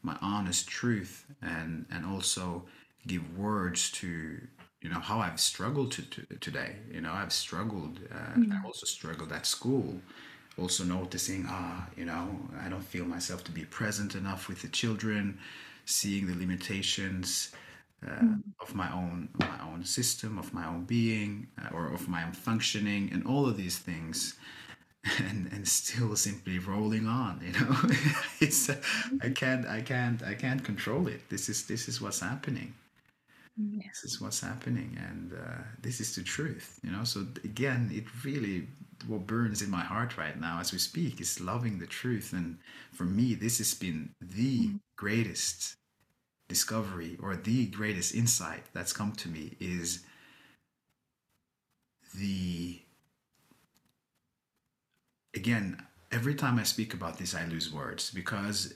my 0.01 0.17
honest 0.21 0.67
truth 0.67 1.25
and 1.41 1.85
and 1.91 2.05
also 2.05 2.65
give 3.05 3.37
words 3.37 3.91
to 3.91 4.39
you 4.81 4.89
know 4.89 4.99
how 4.99 5.19
I've 5.19 5.39
struggled 5.39 5.91
to, 5.93 6.01
to 6.01 6.21
today. 6.39 6.75
You 6.91 7.01
know 7.01 7.13
I've 7.13 7.33
struggled. 7.33 7.99
Uh, 8.11 8.39
mm. 8.39 8.51
I 8.51 8.65
also 8.65 8.85
struggled 8.85 9.31
at 9.31 9.45
school. 9.45 10.01
Also 10.57 10.83
noticing, 10.83 11.45
ah, 11.47 11.87
you 11.95 12.05
know, 12.05 12.27
I 12.59 12.67
don't 12.67 12.83
feel 12.83 13.05
myself 13.05 13.43
to 13.43 13.51
be 13.51 13.65
present 13.65 14.15
enough 14.15 14.47
with 14.47 14.63
the 14.63 14.67
children. 14.69 15.37
Seeing 15.85 16.25
the 16.27 16.35
limitations 16.35 17.51
uh, 18.05 18.09
mm. 18.21 18.43
of 18.61 18.75
my 18.75 18.91
own 18.93 19.29
my 19.39 19.59
own 19.63 19.83
system, 19.85 20.37
of 20.37 20.53
my 20.53 20.65
own 20.67 20.85
being, 20.85 21.47
uh, 21.61 21.69
or 21.73 21.87
of 21.93 22.07
my 22.07 22.23
own 22.23 22.33
functioning, 22.33 23.09
and 23.11 23.25
all 23.25 23.47
of 23.47 23.57
these 23.57 23.77
things. 23.77 24.35
and 25.19 25.47
and 25.53 25.67
still 25.67 26.15
simply 26.15 26.59
rolling 26.59 27.07
on 27.07 27.39
you 27.41 27.53
know 27.53 27.75
it's 28.41 28.69
uh, 28.69 28.75
i 29.21 29.29
can't 29.29 29.65
i 29.67 29.79
can't 29.81 30.21
i 30.23 30.33
can't 30.33 30.63
control 30.63 31.07
it 31.07 31.21
this 31.29 31.47
is 31.49 31.65
this 31.67 31.87
is 31.87 32.01
what's 32.01 32.19
happening 32.19 32.73
Yeah. 33.55 33.87
this 33.87 34.03
is 34.03 34.21
what's 34.21 34.41
happening 34.41 34.97
and 35.09 35.33
uh, 35.33 35.63
this 35.81 35.99
is 35.99 36.13
the 36.15 36.23
truth 36.23 36.79
you 36.83 36.91
know 36.91 37.03
so 37.03 37.21
again 37.43 37.89
it 37.93 38.05
really 38.25 38.67
what 39.07 39.25
burns 39.27 39.61
in 39.61 39.69
my 39.71 39.81
heart 39.83 40.17
right 40.17 40.39
now 40.39 40.59
as 40.59 40.71
we 40.73 40.79
speak 40.79 41.21
is 41.21 41.39
loving 41.39 41.79
the 41.79 41.87
truth 41.87 42.33
and 42.33 42.57
for 42.91 43.05
me 43.05 43.33
this 43.35 43.59
has 43.59 43.73
been 43.73 44.11
the 44.21 44.71
greatest 44.97 45.76
discovery 46.47 47.17
or 47.21 47.35
the 47.35 47.67
greatest 47.67 48.15
insight 48.15 48.63
that's 48.73 48.93
come 48.93 49.11
to 49.11 49.29
me 49.29 49.55
is 49.59 50.03
the 52.17 52.81
again 55.35 55.81
every 56.11 56.33
time 56.33 56.57
i 56.57 56.63
speak 56.63 56.93
about 56.93 57.17
this 57.17 57.35
i 57.35 57.45
lose 57.45 57.73
words 57.73 58.09
because 58.11 58.75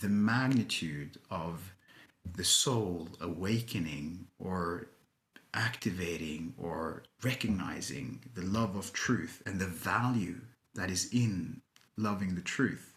the 0.00 0.08
magnitude 0.08 1.18
of 1.30 1.72
the 2.34 2.44
soul 2.44 3.08
awakening 3.20 4.26
or 4.38 4.88
activating 5.54 6.52
or 6.58 7.04
recognizing 7.22 8.20
the 8.34 8.42
love 8.42 8.76
of 8.76 8.92
truth 8.92 9.42
and 9.46 9.58
the 9.58 9.66
value 9.66 10.40
that 10.74 10.90
is 10.90 11.08
in 11.12 11.60
loving 11.96 12.34
the 12.34 12.42
truth 12.42 12.92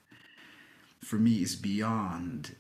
for 1.00 1.16
me 1.16 1.42
is 1.42 1.56
beyond 1.56 2.56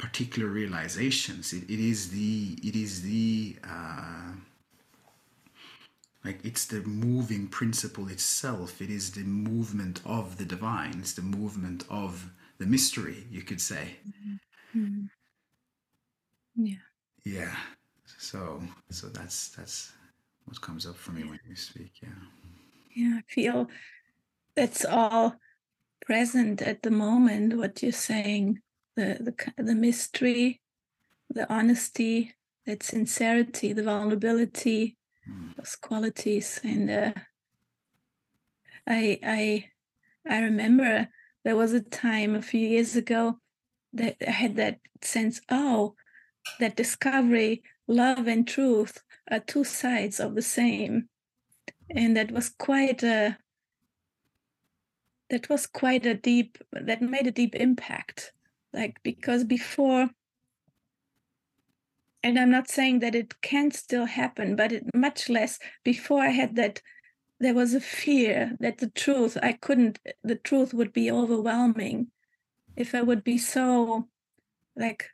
particular 0.00 0.48
realizations 0.48 1.52
it, 1.52 1.64
it 1.74 1.80
is 1.92 2.10
the 2.10 2.56
it 2.68 2.74
is 2.74 3.02
the 3.02 3.56
uh, 3.64 4.32
like 6.24 6.40
it's 6.44 6.64
the 6.66 6.80
moving 6.82 7.46
principle 7.48 8.08
itself 8.08 8.80
it 8.80 8.90
is 8.90 9.12
the 9.12 9.22
movement 9.24 10.00
of 10.04 10.36
the 10.38 10.44
divine 10.44 10.94
it's 10.98 11.12
the 11.14 11.22
movement 11.22 11.84
of 11.90 12.30
the 12.58 12.66
mystery 12.66 13.26
you 13.30 13.42
could 13.42 13.60
say 13.60 13.96
Mhm. 14.76 15.08
Yeah. 16.54 16.84
yeah 17.24 17.56
so 18.06 18.62
so 18.90 19.08
that's 19.08 19.48
that's 19.56 19.92
what 20.46 20.60
comes 20.60 20.86
up 20.86 20.96
for 20.96 21.12
me 21.12 21.22
when 21.24 21.40
you 21.48 21.56
speak 21.56 21.92
yeah 22.02 22.20
Yeah. 22.94 23.18
I 23.20 23.22
feel 23.34 23.68
that's 24.56 24.84
all 24.84 25.36
present 26.04 26.60
at 26.62 26.82
the 26.82 26.90
moment, 26.90 27.56
what 27.56 27.82
you're 27.82 27.92
saying, 27.92 28.60
the 28.96 29.18
the 29.20 29.62
the 29.62 29.74
mystery, 29.74 30.60
the 31.28 31.50
honesty, 31.52 32.34
that 32.66 32.82
sincerity, 32.82 33.72
the 33.72 33.82
vulnerability, 33.82 34.96
Mm. 35.28 35.56
those 35.56 35.76
qualities. 35.76 36.60
And 36.64 36.90
uh, 36.90 37.12
I 38.86 39.18
I 39.22 39.70
I 40.28 40.40
remember 40.40 41.08
there 41.44 41.56
was 41.56 41.72
a 41.72 41.80
time 41.80 42.34
a 42.34 42.42
few 42.42 42.66
years 42.66 42.96
ago 42.96 43.38
that 43.92 44.16
I 44.26 44.30
had 44.30 44.56
that 44.56 44.78
sense, 45.02 45.40
oh, 45.50 45.94
that 46.58 46.76
discovery, 46.76 47.62
love 47.86 48.26
and 48.26 48.46
truth 48.46 49.02
are 49.30 49.40
two 49.40 49.64
sides 49.64 50.20
of 50.20 50.34
the 50.34 50.42
same. 50.42 51.08
And 51.90 52.16
that 52.16 52.30
was 52.30 52.48
quite 52.48 53.02
a 53.02 53.36
that 55.28 55.48
was 55.48 55.66
quite 55.66 56.06
a 56.06 56.14
deep 56.14 56.58
that 56.72 57.02
made 57.02 57.26
a 57.26 57.30
deep 57.32 57.54
impact. 57.54 58.32
Like 58.72 59.00
because 59.02 59.44
before 59.44 60.10
and 62.22 62.38
I'm 62.38 62.50
not 62.50 62.68
saying 62.68 62.98
that 63.00 63.14
it 63.14 63.40
can 63.40 63.70
still 63.70 64.04
happen, 64.04 64.54
but 64.54 64.72
it 64.72 64.84
much 64.94 65.28
less 65.28 65.58
before 65.84 66.20
I 66.20 66.28
had 66.28 66.56
that 66.56 66.82
there 67.38 67.54
was 67.54 67.72
a 67.72 67.80
fear 67.80 68.56
that 68.60 68.78
the 68.78 68.90
truth 68.90 69.38
I 69.42 69.54
couldn't 69.54 69.98
the 70.22 70.34
truth 70.34 70.74
would 70.74 70.92
be 70.92 71.10
overwhelming 71.10 72.08
if 72.76 72.94
I 72.94 73.00
would 73.00 73.24
be 73.24 73.38
so 73.38 74.08
like 74.76 75.08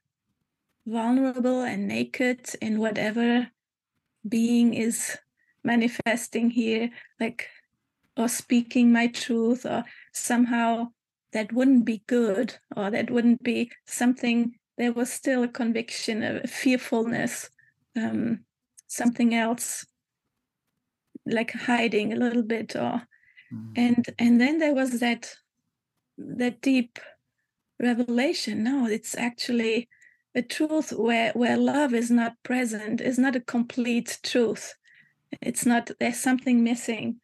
vulnerable 0.84 1.62
and 1.62 1.86
naked 1.86 2.48
in 2.60 2.80
whatever 2.80 3.48
being 4.28 4.74
is 4.74 5.16
manifesting 5.62 6.50
here 6.50 6.90
like 7.20 7.48
or 8.16 8.28
speaking 8.28 8.92
my 8.92 9.06
truth 9.06 9.64
or 9.64 9.84
somehow 10.12 10.88
that 11.32 11.52
wouldn't 11.52 11.84
be 11.84 12.02
good 12.06 12.56
or 12.76 12.90
that 12.90 13.10
wouldn't 13.10 13.42
be 13.42 13.70
something 13.86 14.54
there 14.78 14.92
was 14.92 15.12
still 15.12 15.42
a 15.42 15.48
conviction 15.48 16.22
a 16.22 16.46
fearfulness 16.46 17.50
um, 17.96 18.40
something 18.86 19.34
else 19.34 19.86
like 21.26 21.52
hiding 21.52 22.12
a 22.12 22.16
little 22.16 22.42
bit 22.42 22.76
or 22.76 23.02
Mm. 23.52 23.72
and 23.76 24.06
and 24.18 24.40
then 24.40 24.58
there 24.58 24.74
was 24.74 24.98
that 24.98 25.36
that 26.18 26.60
deep 26.60 26.98
revelation 27.78 28.64
no 28.64 28.86
it's 28.86 29.16
actually 29.16 29.88
a 30.34 30.42
truth 30.42 30.92
where 30.92 31.32
where 31.34 31.56
love 31.56 31.94
is 31.94 32.10
not 32.10 32.42
present 32.42 33.00
is 33.00 33.18
not 33.18 33.36
a 33.36 33.40
complete 33.40 34.18
truth 34.24 34.74
it's 35.40 35.64
not 35.64 35.90
there's 36.00 36.18
something 36.18 36.64
missing 36.64 37.20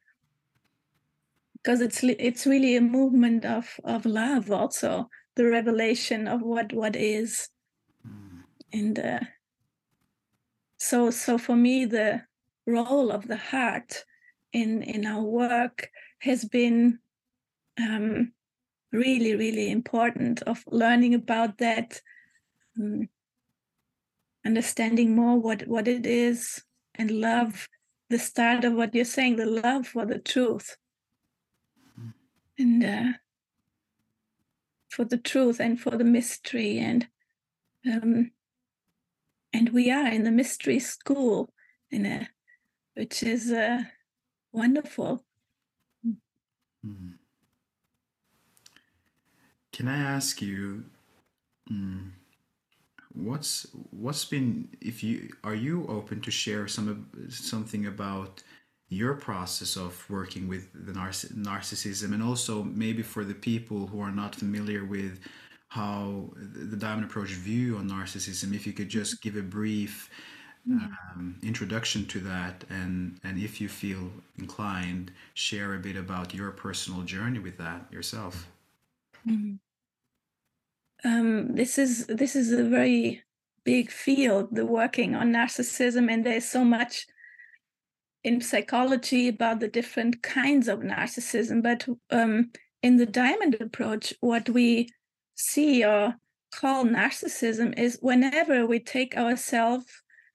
because 1.62 1.80
it's 1.80 2.02
it's 2.02 2.46
really 2.46 2.76
a 2.76 2.80
movement 2.80 3.44
of 3.44 3.78
of 3.84 4.04
love 4.04 4.50
also 4.50 5.08
the 5.36 5.46
revelation 5.46 6.26
of 6.28 6.42
what 6.42 6.72
what 6.72 6.96
is 6.96 7.48
Mm. 8.04 8.42
and 8.72 8.98
uh, 8.98 9.20
so 10.76 11.10
so 11.10 11.38
for 11.38 11.54
me 11.54 11.84
the 11.84 12.22
role 12.66 13.12
of 13.12 13.28
the 13.28 13.36
heart 13.36 14.04
in 14.52 14.82
in 14.82 15.06
our 15.06 15.22
work 15.22 15.88
has 16.18 16.44
been 16.44 16.98
um, 17.78 18.32
really 18.92 19.36
really 19.36 19.70
important 19.70 20.42
of 20.42 20.64
learning 20.66 21.14
about 21.14 21.58
that 21.58 22.00
um, 22.76 23.08
understanding 24.44 25.14
more 25.14 25.38
what 25.38 25.66
what 25.68 25.86
it 25.86 26.06
is 26.06 26.64
and 26.96 27.10
love 27.10 27.68
the 28.10 28.18
start 28.18 28.64
of 28.64 28.74
what 28.74 28.94
you're 28.94 29.04
saying 29.04 29.36
the 29.36 29.46
love 29.46 29.86
for 29.86 30.04
the 30.04 30.18
truth. 30.18 30.76
And 32.58 32.84
uh, 32.84 33.12
for 34.90 35.04
the 35.04 35.18
truth 35.18 35.60
and 35.60 35.80
for 35.80 35.96
the 35.96 36.04
mystery 36.04 36.78
and 36.78 37.08
um, 37.90 38.30
and 39.52 39.68
we 39.70 39.90
are 39.90 40.08
in 40.08 40.24
the 40.24 40.30
mystery 40.30 40.78
school 40.78 41.52
in 41.90 42.06
a 42.06 42.28
which 42.94 43.22
is 43.22 43.50
uh, 43.50 43.82
wonderful 44.52 45.24
Mm. 46.86 47.14
Can 49.72 49.88
I 49.88 49.96
ask 49.98 50.42
you, 50.42 50.84
mm, 51.70 52.10
what's 53.14 53.66
what's 53.90 54.24
been 54.24 54.68
if 54.80 55.02
you 55.02 55.30
are 55.44 55.54
you 55.54 55.86
open 55.86 56.20
to 56.22 56.30
share 56.30 56.66
some 56.66 56.88
of- 56.88 57.32
something 57.32 57.86
about 57.86 58.42
your 58.92 59.14
process 59.14 59.76
of 59.76 60.08
working 60.10 60.48
with 60.48 60.72
the 60.86 60.92
narciss- 60.92 61.32
narcissism 61.34 62.12
and 62.14 62.22
also 62.22 62.62
maybe 62.64 63.02
for 63.02 63.24
the 63.24 63.34
people 63.34 63.86
who 63.86 64.00
are 64.00 64.12
not 64.12 64.34
familiar 64.34 64.84
with 64.84 65.20
how 65.68 66.30
the 66.36 66.76
diamond 66.76 67.06
approach 67.06 67.30
view 67.30 67.76
on 67.78 67.88
narcissism 67.88 68.54
if 68.54 68.66
you 68.66 68.72
could 68.72 68.88
just 68.88 69.22
give 69.22 69.36
a 69.36 69.42
brief 69.42 70.10
um, 70.70 71.38
introduction 71.42 72.06
to 72.06 72.20
that 72.20 72.64
and 72.70 73.18
and 73.24 73.38
if 73.38 73.60
you 73.60 73.68
feel 73.68 74.10
inclined 74.38 75.12
share 75.34 75.74
a 75.74 75.78
bit 75.78 75.96
about 75.96 76.34
your 76.34 76.50
personal 76.52 77.02
journey 77.02 77.38
with 77.38 77.58
that 77.58 77.90
yourself 77.92 78.48
Mhm. 79.24 79.58
Um, 81.04 81.54
this 81.56 81.78
is 81.78 82.06
this 82.06 82.36
is 82.36 82.52
a 82.52 82.64
very 82.64 83.22
big 83.64 83.90
field, 83.90 84.54
the 84.54 84.66
working 84.66 85.14
on 85.14 85.32
narcissism, 85.32 86.10
and 86.10 86.24
there's 86.24 86.44
so 86.48 86.64
much 86.64 87.06
in 88.24 88.40
psychology 88.40 89.28
about 89.28 89.60
the 89.60 89.68
different 89.68 90.22
kinds 90.22 90.68
of 90.68 90.80
narcissism. 90.80 91.62
But 91.62 91.86
um, 92.10 92.50
in 92.82 92.96
the 92.96 93.06
diamond 93.06 93.56
approach, 93.60 94.14
what 94.20 94.48
we 94.48 94.88
see 95.34 95.84
or 95.84 96.14
call 96.54 96.84
narcissism 96.84 97.76
is 97.78 97.98
whenever 98.00 98.66
we 98.66 98.78
take 98.78 99.16
ourselves 99.16 99.86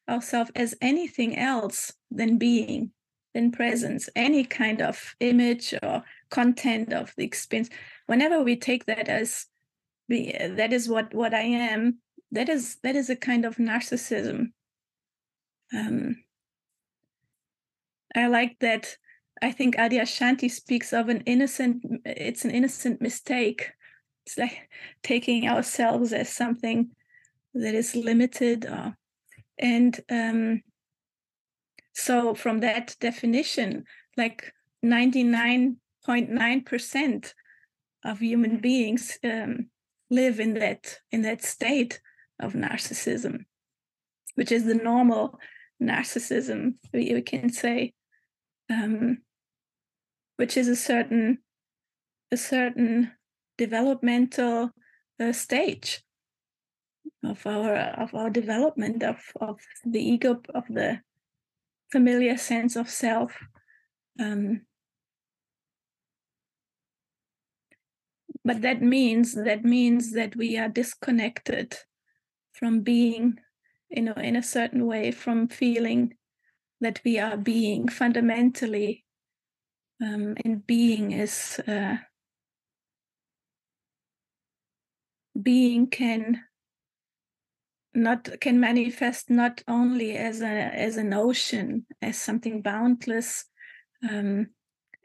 ourselves 0.09 0.51
as 0.55 0.73
anything 0.81 1.37
else 1.37 1.93
than 2.09 2.37
being, 2.37 2.91
than 3.33 3.51
presence, 3.51 4.09
any 4.15 4.43
kind 4.43 4.81
of 4.81 5.15
image 5.19 5.73
or 5.83 6.03
content 6.29 6.93
of 6.93 7.13
the 7.17 7.25
experience. 7.25 7.69
Whenever 8.05 8.41
we 8.41 8.55
take 8.55 8.85
that 8.85 9.09
as 9.09 9.45
be, 10.07 10.33
that 10.39 10.71
is 10.71 10.87
what 10.87 11.13
what 11.13 11.33
I 11.33 11.41
am. 11.41 11.99
That 12.31 12.49
is 12.49 12.77
that 12.83 12.95
is 12.95 13.09
a 13.09 13.15
kind 13.15 13.45
of 13.45 13.57
narcissism. 13.57 14.51
Um, 15.73 16.23
I 18.17 18.27
like 18.27 18.57
that. 18.59 18.97
I 19.41 19.51
think 19.51 19.75
Adyashanti 19.75 20.49
speaks 20.49 20.91
of 20.91 21.09
an 21.09 21.21
innocent. 21.27 21.85
It's 22.03 22.43
an 22.45 22.51
innocent 22.51 22.99
mistake. 22.99 23.73
It's 24.25 24.35
like 24.37 24.69
taking 25.03 25.47
ourselves 25.47 26.11
as 26.13 26.29
something 26.29 26.89
that 27.53 27.75
is 27.75 27.95
limited, 27.95 28.65
or, 28.65 28.97
and 29.59 29.99
um, 30.09 30.63
so 31.93 32.33
from 32.33 32.61
that 32.61 32.95
definition, 32.99 33.83
like 34.17 34.51
99.9% 34.83 37.33
of 38.03 38.19
human 38.19 38.57
beings 38.57 39.19
um, 39.23 39.69
live 40.09 40.39
in 40.39 40.55
that 40.55 41.01
in 41.11 41.21
that 41.21 41.43
state 41.43 42.01
of 42.39 42.53
narcissism, 42.53 43.45
which 44.33 44.51
is 44.51 44.65
the 44.65 44.73
normal 44.73 45.39
narcissism 45.81 46.73
we, 46.91 47.13
we 47.13 47.21
can 47.21 47.51
say, 47.51 47.93
um, 48.69 49.19
which 50.37 50.57
is 50.57 50.67
a 50.67 50.75
certain 50.75 51.39
a 52.31 52.37
certain 52.37 53.11
developmental 53.57 54.71
uh, 55.19 55.31
stage 55.31 56.03
of 57.23 57.45
our 57.47 57.75
of 57.75 58.13
our 58.13 58.29
development 58.29 59.03
of 59.03 59.17
of 59.41 59.59
the 59.85 60.01
ego 60.01 60.41
of 60.53 60.63
the 60.69 60.99
familiar 61.91 62.37
sense 62.37 62.75
of 62.75 62.89
self 62.89 63.37
um, 64.19 64.61
but 68.43 68.61
that 68.61 68.81
means 68.81 69.33
that 69.33 69.63
means 69.63 70.13
that 70.13 70.35
we 70.35 70.57
are 70.57 70.69
disconnected 70.69 71.77
from 72.53 72.81
being 72.81 73.39
you 73.89 74.01
know 74.01 74.13
in 74.13 74.35
a 74.35 74.43
certain 74.43 74.85
way 74.85 75.11
from 75.11 75.47
feeling 75.47 76.16
that 76.81 77.01
we 77.03 77.19
are 77.19 77.37
being 77.37 77.87
fundamentally 77.87 79.05
um, 80.01 80.35
and 80.45 80.65
being 80.65 81.11
is 81.11 81.59
uh, 81.67 81.97
being 85.41 85.87
can 85.87 86.41
not 87.93 88.29
can 88.41 88.59
manifest 88.59 89.29
not 89.29 89.63
only 89.67 90.15
as 90.15 90.41
a 90.41 90.45
as 90.45 90.97
an 90.97 91.13
ocean 91.13 91.85
as 92.01 92.17
something 92.17 92.61
boundless 92.61 93.45
um, 94.07 94.47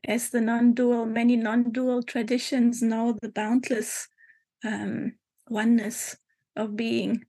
as 0.06 0.30
the 0.30 0.40
non-dual 0.40 1.06
many 1.06 1.36
non-dual 1.36 2.02
traditions 2.02 2.82
know 2.82 3.16
the 3.22 3.30
boundless 3.30 4.08
um, 4.64 5.12
oneness 5.48 6.16
of 6.54 6.76
being 6.76 7.24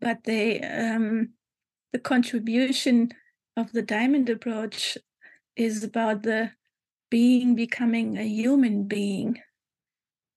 but 0.00 0.24
they 0.24 0.60
um, 0.62 1.30
the 1.92 1.98
contribution 1.98 3.10
of 3.60 3.72
the 3.72 3.82
diamond 3.82 4.28
approach 4.28 4.98
is 5.56 5.84
about 5.84 6.22
the 6.22 6.52
being 7.10 7.54
becoming 7.54 8.16
a 8.16 8.24
human 8.24 8.84
being 8.84 9.40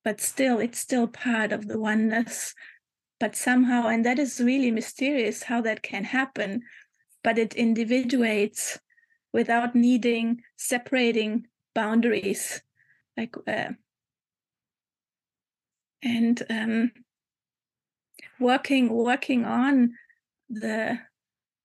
but 0.03 0.19
still 0.19 0.59
it's 0.59 0.79
still 0.79 1.07
part 1.07 1.51
of 1.51 1.67
the 1.67 1.79
oneness. 1.79 2.53
But 3.19 3.35
somehow 3.35 3.87
and 3.87 4.05
that 4.05 4.19
is 4.19 4.41
really 4.41 4.69
mysterious 4.69 5.43
how 5.43 5.61
that 5.61 5.81
can 5.81 6.03
happen 6.03 6.63
but 7.23 7.37
it 7.37 7.53
individuates 7.53 8.79
without 9.31 9.75
needing 9.75 10.41
separating 10.57 11.47
boundaries 11.73 12.61
like 13.15 13.35
uh, 13.47 13.69
and 16.03 16.43
um, 16.49 16.91
working 18.41 18.89
working 18.89 19.45
on 19.45 19.93
the 20.49 20.99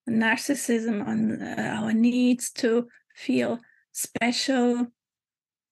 narcissism 0.09 1.07
on 1.07 1.43
uh, 1.43 1.79
our 1.81 1.93
needs 1.93 2.51
to 2.51 2.89
feel 3.15 3.61
special 3.93 4.87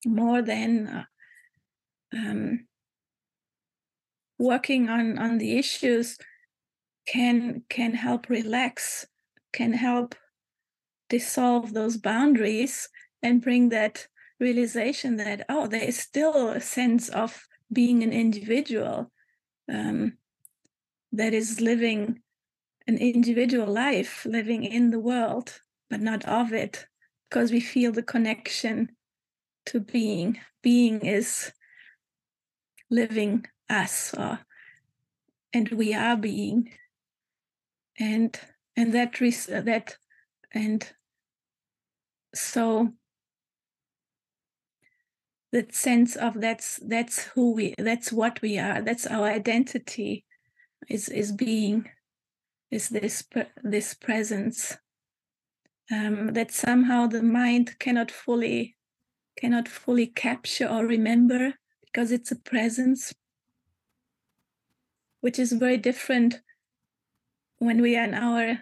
more 0.04 0.42
than 0.42 0.86
uh, 0.86 1.04
um, 2.14 2.66
working 4.38 4.88
on 4.88 5.18
on 5.18 5.38
the 5.38 5.58
issues 5.58 6.18
can 7.06 7.62
can 7.68 7.94
help 7.94 8.28
relax 8.28 9.06
can 9.52 9.72
help 9.72 10.14
dissolve 11.08 11.72
those 11.72 11.96
boundaries 11.96 12.88
and 13.22 13.42
bring 13.42 13.68
that 13.70 14.06
realization 14.40 15.16
that 15.16 15.44
oh 15.48 15.66
there 15.66 15.84
is 15.84 15.98
still 15.98 16.48
a 16.48 16.60
sense 16.60 17.08
of 17.08 17.46
being 17.72 18.02
an 18.02 18.12
individual 18.12 19.10
um, 19.72 20.12
that 21.12 21.32
is 21.32 21.60
living 21.60 22.20
an 22.86 22.98
individual 22.98 23.66
life 23.66 24.24
living 24.24 24.64
in 24.64 24.90
the 24.90 25.00
world 25.00 25.60
but 25.90 26.00
not 26.00 26.24
of 26.24 26.52
it 26.52 26.86
because 27.28 27.50
we 27.50 27.60
feel 27.60 27.92
the 27.92 28.02
connection 28.02 28.90
to 29.66 29.80
being. 29.80 30.40
Being 30.62 31.04
is 31.04 31.52
living 32.90 33.46
us 33.68 34.14
or, 34.14 34.40
and 35.52 35.68
we 35.70 35.94
are 35.94 36.16
being. 36.16 36.70
And 37.98 38.38
and 38.76 38.92
that 38.92 39.20
res- 39.20 39.46
that 39.46 39.96
and 40.52 40.92
so 42.34 42.92
that 45.52 45.74
sense 45.74 46.14
of 46.14 46.40
that's 46.40 46.78
that's 46.86 47.24
who 47.24 47.54
we 47.54 47.74
that's 47.78 48.12
what 48.12 48.42
we 48.42 48.58
are. 48.58 48.82
That's 48.82 49.06
our 49.06 49.24
identity 49.26 50.24
is 50.88 51.08
is 51.08 51.32
being 51.32 51.88
is 52.70 52.88
this 52.88 53.24
this 53.62 53.94
presence 53.94 54.76
um, 55.92 56.32
that 56.32 56.50
somehow 56.50 57.06
the 57.06 57.22
mind 57.22 57.78
cannot 57.78 58.10
fully 58.10 58.76
cannot 59.38 59.68
fully 59.68 60.06
capture 60.06 60.68
or 60.68 60.86
remember 60.86 61.54
because 61.84 62.10
it's 62.10 62.30
a 62.30 62.36
presence 62.36 63.14
which 65.20 65.38
is 65.38 65.52
very 65.52 65.76
different 65.76 66.40
when 67.58 67.80
we 67.80 67.96
are 67.96 68.04
in 68.04 68.14
our 68.14 68.58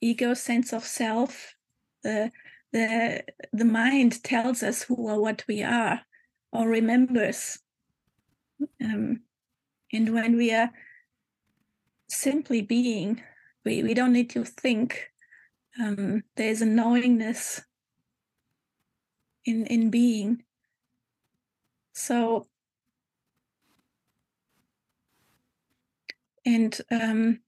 ego 0.00 0.34
sense 0.34 0.72
of 0.72 0.84
self. 0.84 1.54
The 2.02 2.30
the 2.72 3.22
the 3.52 3.64
mind 3.64 4.22
tells 4.24 4.62
us 4.62 4.82
who 4.82 4.96
or 4.96 5.20
what 5.20 5.44
we 5.46 5.62
are 5.62 6.00
or 6.52 6.68
remembers. 6.68 7.58
Um, 8.82 9.22
and 9.92 10.12
when 10.14 10.36
we 10.36 10.52
are 10.52 10.70
simply 12.12 12.62
being 12.62 13.22
we, 13.64 13.82
we 13.82 13.94
don't 13.94 14.12
need 14.12 14.30
to 14.30 14.44
think 14.44 15.10
um, 15.80 16.22
there's 16.36 16.60
a 16.60 16.66
knowingness 16.66 17.62
in 19.44 19.66
in 19.66 19.90
being 19.90 20.42
so 21.92 22.46
and 26.44 26.80
um, 26.90 27.40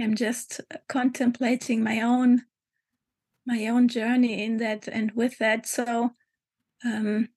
I'm 0.00 0.14
just 0.14 0.60
contemplating 0.88 1.82
my 1.82 2.00
own 2.00 2.42
my 3.46 3.66
own 3.66 3.88
journey 3.88 4.44
in 4.44 4.58
that 4.58 4.86
and 4.86 5.12
with 5.12 5.38
that. 5.38 5.66
So 5.66 6.12
um, 6.84 7.28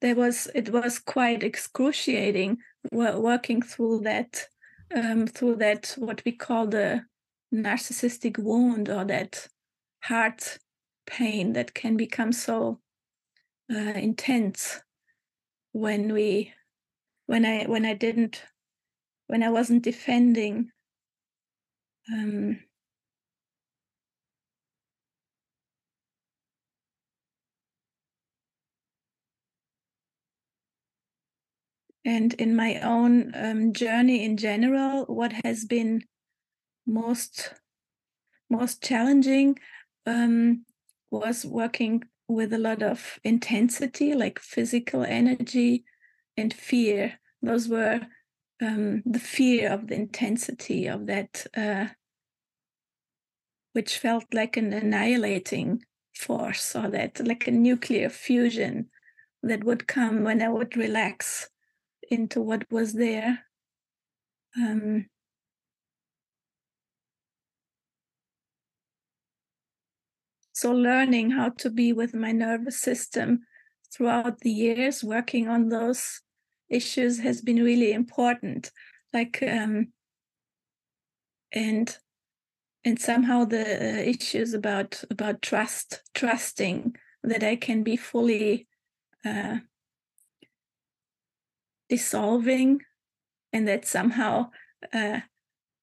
there 0.00 0.14
was 0.14 0.48
it 0.54 0.70
was 0.70 0.98
quite 0.98 1.42
excruciating 1.42 2.58
working 2.92 3.62
through 3.62 4.00
that 4.00 4.46
um, 4.94 5.26
through 5.26 5.56
that 5.56 5.94
what 5.98 6.22
we 6.24 6.32
call 6.32 6.66
the 6.66 7.04
narcissistic 7.54 8.38
wound 8.38 8.88
or 8.88 9.04
that 9.04 9.48
heart 10.04 10.58
pain 11.06 11.52
that 11.52 11.74
can 11.74 11.96
become 11.96 12.32
so 12.32 12.80
uh, 13.72 13.76
intense 13.76 14.80
when 15.72 16.12
we 16.12 16.52
when 17.26 17.44
i 17.44 17.64
when 17.64 17.84
i 17.84 17.94
didn't 17.94 18.42
when 19.26 19.42
i 19.42 19.50
wasn't 19.50 19.82
defending 19.82 20.70
um, 22.12 22.58
and 32.08 32.32
in 32.34 32.56
my 32.56 32.80
own 32.80 33.32
um, 33.34 33.74
journey 33.74 34.24
in 34.24 34.38
general 34.38 35.04
what 35.04 35.32
has 35.44 35.66
been 35.66 36.02
most 36.86 37.52
most 38.48 38.82
challenging 38.82 39.58
um, 40.06 40.64
was 41.10 41.44
working 41.44 42.02
with 42.26 42.54
a 42.54 42.58
lot 42.58 42.82
of 42.82 43.18
intensity 43.24 44.14
like 44.14 44.38
physical 44.38 45.04
energy 45.04 45.84
and 46.38 46.54
fear. 46.54 47.18
Those 47.42 47.68
were 47.68 48.00
um, 48.62 49.02
the 49.04 49.18
fear 49.18 49.70
of 49.70 49.88
the 49.88 49.94
intensity 49.94 50.86
of 50.86 51.06
that 51.08 51.46
uh, 51.54 51.88
which 53.74 53.98
felt 53.98 54.24
like 54.32 54.56
an 54.56 54.72
annihilating 54.72 55.84
force 56.14 56.74
or 56.74 56.88
that 56.88 57.20
like 57.26 57.46
a 57.46 57.50
nuclear 57.50 58.08
fusion 58.08 58.88
that 59.42 59.62
would 59.62 59.86
come 59.86 60.24
when 60.24 60.42
i 60.42 60.48
would 60.48 60.76
relax 60.76 61.48
into 62.10 62.40
what 62.40 62.70
was 62.70 62.94
there. 62.94 63.44
Um, 64.56 65.06
so 70.58 70.72
learning 70.72 71.30
how 71.30 71.50
to 71.50 71.70
be 71.70 71.92
with 71.92 72.14
my 72.14 72.32
nervous 72.32 72.80
system 72.80 73.40
throughout 73.92 74.40
the 74.40 74.50
years 74.50 75.04
working 75.04 75.48
on 75.48 75.68
those 75.68 76.20
issues 76.68 77.20
has 77.20 77.40
been 77.40 77.62
really 77.62 77.92
important 77.92 78.72
like 79.12 79.42
um 79.42 79.92
and 81.52 81.98
and 82.84 83.00
somehow 83.00 83.44
the 83.44 83.62
uh, 83.62 84.02
issues 84.02 84.52
about 84.52 85.02
about 85.10 85.40
trust 85.42 86.02
trusting 86.12 86.96
that 87.22 87.42
i 87.42 87.54
can 87.54 87.82
be 87.82 87.96
fully 87.96 88.66
uh 89.24 89.58
dissolving 91.88 92.80
and 93.52 93.66
that 93.66 93.86
somehow 93.86 94.50
uh 94.92 95.20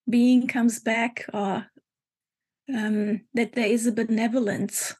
being 0.09 0.47
comes 0.47 0.79
back 0.79 1.25
or 1.33 1.65
um 2.73 3.21
that 3.33 3.53
there 3.53 3.67
is 3.67 3.87
a 3.87 3.91
benevolence 3.91 4.95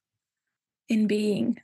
in 0.90 1.08
being 1.08 1.60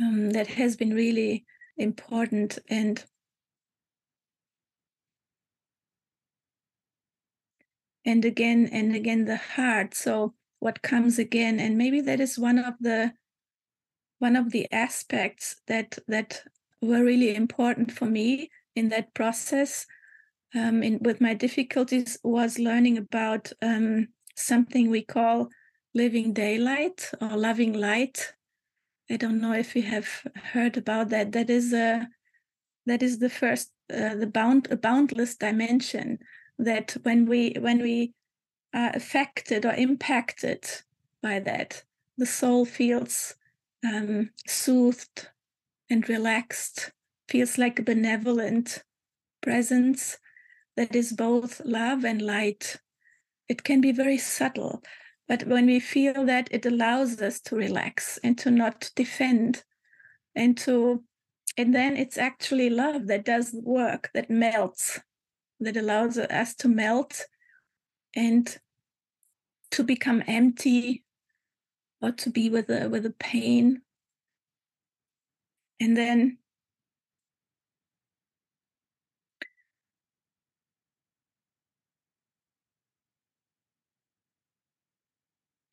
um, 0.00 0.30
that 0.30 0.46
has 0.46 0.76
been 0.76 0.94
really 0.94 1.44
important 1.76 2.58
and 2.68 3.04
and 8.04 8.24
again 8.24 8.68
and 8.72 8.94
again 8.94 9.24
the 9.24 9.36
heart. 9.36 9.94
So 9.94 10.34
what 10.58 10.82
comes 10.82 11.18
again 11.18 11.60
and 11.60 11.78
maybe 11.78 12.00
that 12.02 12.20
is 12.20 12.38
one 12.38 12.58
of 12.58 12.74
the 12.80 13.12
one 14.18 14.36
of 14.36 14.50
the 14.50 14.70
aspects 14.72 15.56
that 15.66 15.98
that 16.08 16.42
were 16.82 17.04
really 17.04 17.34
important 17.34 17.92
for 17.92 18.06
me 18.06 18.50
in 18.74 18.88
that 18.90 19.14
process 19.14 19.86
um, 20.54 20.82
in 20.82 20.98
with 21.00 21.20
my 21.20 21.34
difficulties 21.34 22.18
was 22.22 22.58
learning 22.58 22.98
about 22.98 23.52
um, 23.62 24.08
something 24.36 24.90
we 24.90 25.02
call 25.02 25.48
living 25.94 26.32
daylight 26.32 27.10
or 27.20 27.36
loving 27.36 27.72
light 27.72 28.34
I 29.12 29.16
don't 29.16 29.42
know 29.42 29.52
if 29.52 29.76
you 29.76 29.82
have 29.82 30.08
heard 30.52 30.78
about 30.78 31.10
that. 31.10 31.32
That 31.32 31.50
is 31.50 31.74
a 31.74 32.08
that 32.86 33.02
is 33.02 33.18
the 33.18 33.28
first 33.28 33.70
uh, 33.92 34.14
the 34.14 34.26
bound 34.26 34.68
a 34.70 34.76
boundless 34.76 35.36
dimension 35.36 36.18
that 36.58 36.96
when 37.02 37.26
we 37.26 37.54
when 37.60 37.82
we 37.82 38.14
are 38.74 38.90
affected 38.94 39.66
or 39.66 39.74
impacted 39.74 40.64
by 41.22 41.40
that, 41.40 41.84
the 42.16 42.24
soul 42.24 42.64
feels 42.64 43.34
um, 43.84 44.30
soothed 44.46 45.28
and 45.92 46.08
relaxed, 46.08 46.90
feels 47.28 47.58
like 47.58 47.78
a 47.78 47.82
benevolent 47.82 48.82
presence 49.42 50.18
that 50.76 50.96
is 50.96 51.12
both 51.12 51.60
love 51.64 52.04
and 52.04 52.22
light. 52.22 52.78
It 53.48 53.62
can 53.62 53.80
be 53.82 53.92
very 53.92 54.18
subtle, 54.18 54.82
but 55.28 55.46
when 55.46 55.66
we 55.66 55.78
feel 55.80 56.24
that, 56.24 56.48
it 56.50 56.64
allows 56.64 57.20
us 57.20 57.40
to 57.42 57.56
relax 57.56 58.18
and 58.24 58.38
to 58.38 58.50
not 58.50 58.90
defend 58.96 59.64
and 60.34 60.56
to, 60.58 61.04
and 61.58 61.74
then 61.74 61.96
it's 61.96 62.16
actually 62.16 62.70
love 62.70 63.06
that 63.08 63.26
does 63.26 63.52
the 63.52 63.60
work, 63.60 64.10
that 64.14 64.30
melts, 64.30 64.98
that 65.60 65.76
allows 65.76 66.16
us 66.16 66.54
to 66.56 66.68
melt 66.68 67.26
and 68.16 68.58
to 69.72 69.84
become 69.84 70.22
empty 70.26 71.04
or 72.00 72.12
to 72.12 72.30
be 72.30 72.48
with 72.50 72.68
a 72.68 72.88
with 72.88 73.06
a 73.06 73.14
pain 73.18 73.82
and 75.82 75.96
then 75.96 76.38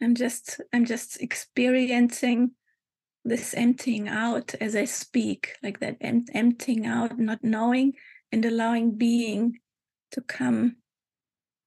i'm 0.01 0.16
just 0.16 0.60
i'm 0.74 0.84
just 0.84 1.22
experiencing 1.22 2.51
this 3.24 3.53
emptying 3.53 4.10
out 4.10 4.55
as 4.60 4.76
i 4.76 4.84
speak 4.84 5.53
like 5.62 5.80
that 5.80 5.95
em- 6.01 6.26
emptying 6.34 6.88
out 6.88 7.20
not 7.20 7.43
knowing 7.43 7.93
and 8.32 8.45
allowing 8.45 8.97
being 8.97 9.60
to 10.12 10.22
come 10.22 10.78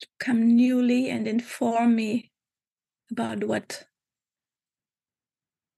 to 0.01 0.09
come 0.19 0.57
newly 0.57 1.09
and 1.09 1.29
inform 1.29 1.95
me 1.95 2.33
about 3.13 3.45
what 3.45 3.85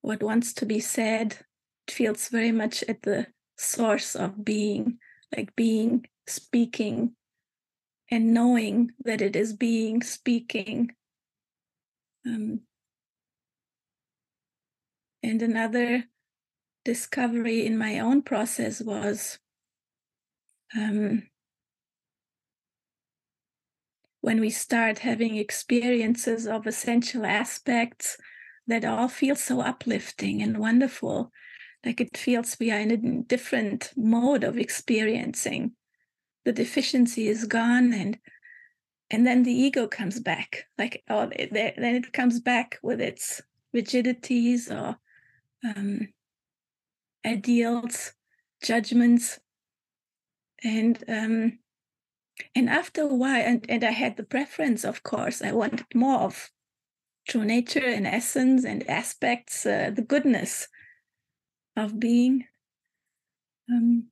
what 0.01 0.23
wants 0.23 0.55
to 0.55 0.65
be 0.65 0.81
said 0.81 1.45
feels 1.91 2.29
very 2.29 2.53
much 2.53 2.83
at 2.85 3.03
the 3.03 3.27
source 3.57 4.17
of 4.17 4.45
being 4.45 4.99
like 5.37 5.55
being 5.57 6.07
speaking 6.27 7.15
and 8.11 8.35
knowing 8.35 8.93
that 9.05 9.21
it 9.21 9.37
is 9.37 9.53
being 9.53 10.03
speaking. 10.03 10.95
Um, 12.27 12.61
and 15.23 15.43
another 15.43 16.05
discovery 16.85 17.67
in 17.67 17.79
my 17.79 17.99
own 17.99 18.23
process 18.23 18.81
was 18.81 19.39
um, 20.77 21.25
when 24.21 24.41
we 24.41 24.51
start 24.51 25.01
having 25.01 25.37
experiences 25.37 26.47
of 26.47 26.67
essential 26.67 27.25
aspects 27.25 28.17
that 28.67 28.85
all 28.85 29.09
feel 29.09 29.37
so 29.37 29.61
uplifting 29.61 30.43
and 30.43 30.59
wonderful 30.59 31.31
like 31.85 32.01
it 32.01 32.17
feels 32.17 32.57
we 32.59 32.71
are 32.71 32.81
in 32.81 32.91
a 32.91 33.23
different 33.23 33.93
mode 33.97 34.45
of 34.45 34.59
experiencing. 34.59 35.73
The 36.45 36.53
deficiency 36.53 37.29
is 37.29 37.47
gone 37.47 37.93
and 37.93 38.19
and 39.11 39.27
then 39.27 39.43
the 39.43 39.53
ego 39.53 39.87
comes 39.87 40.19
back 40.19 40.65
like 40.79 41.05
oh 41.09 41.31
then 41.51 41.95
it 41.95 42.13
comes 42.13 42.41
back 42.41 42.79
with 42.83 43.01
its 43.01 43.41
rigidities 43.73 44.71
or 44.71 44.97
um, 45.65 46.09
ideals 47.27 48.13
judgments. 48.63 49.39
And 50.63 51.03
um, 51.09 51.59
and 52.55 52.69
after 52.71 53.03
a 53.03 53.15
while 53.15 53.43
and, 53.43 53.65
and 53.69 53.85
i 53.85 53.91
had 53.91 54.17
the 54.17 54.25
preference 54.25 54.85
of 54.85 55.03
course. 55.03 55.43
I 55.43 55.53
wanted 55.53 55.85
more 55.95 56.21
of 56.21 56.51
true 57.29 57.45
nature 57.45 57.87
and 57.87 58.07
essence 58.07 58.65
and 58.65 58.89
aspects 58.89 59.65
uh, 59.67 59.91
the 59.95 60.03
goodness 60.03 60.69
of 61.77 61.99
being 61.99 62.45
um, 63.71 64.05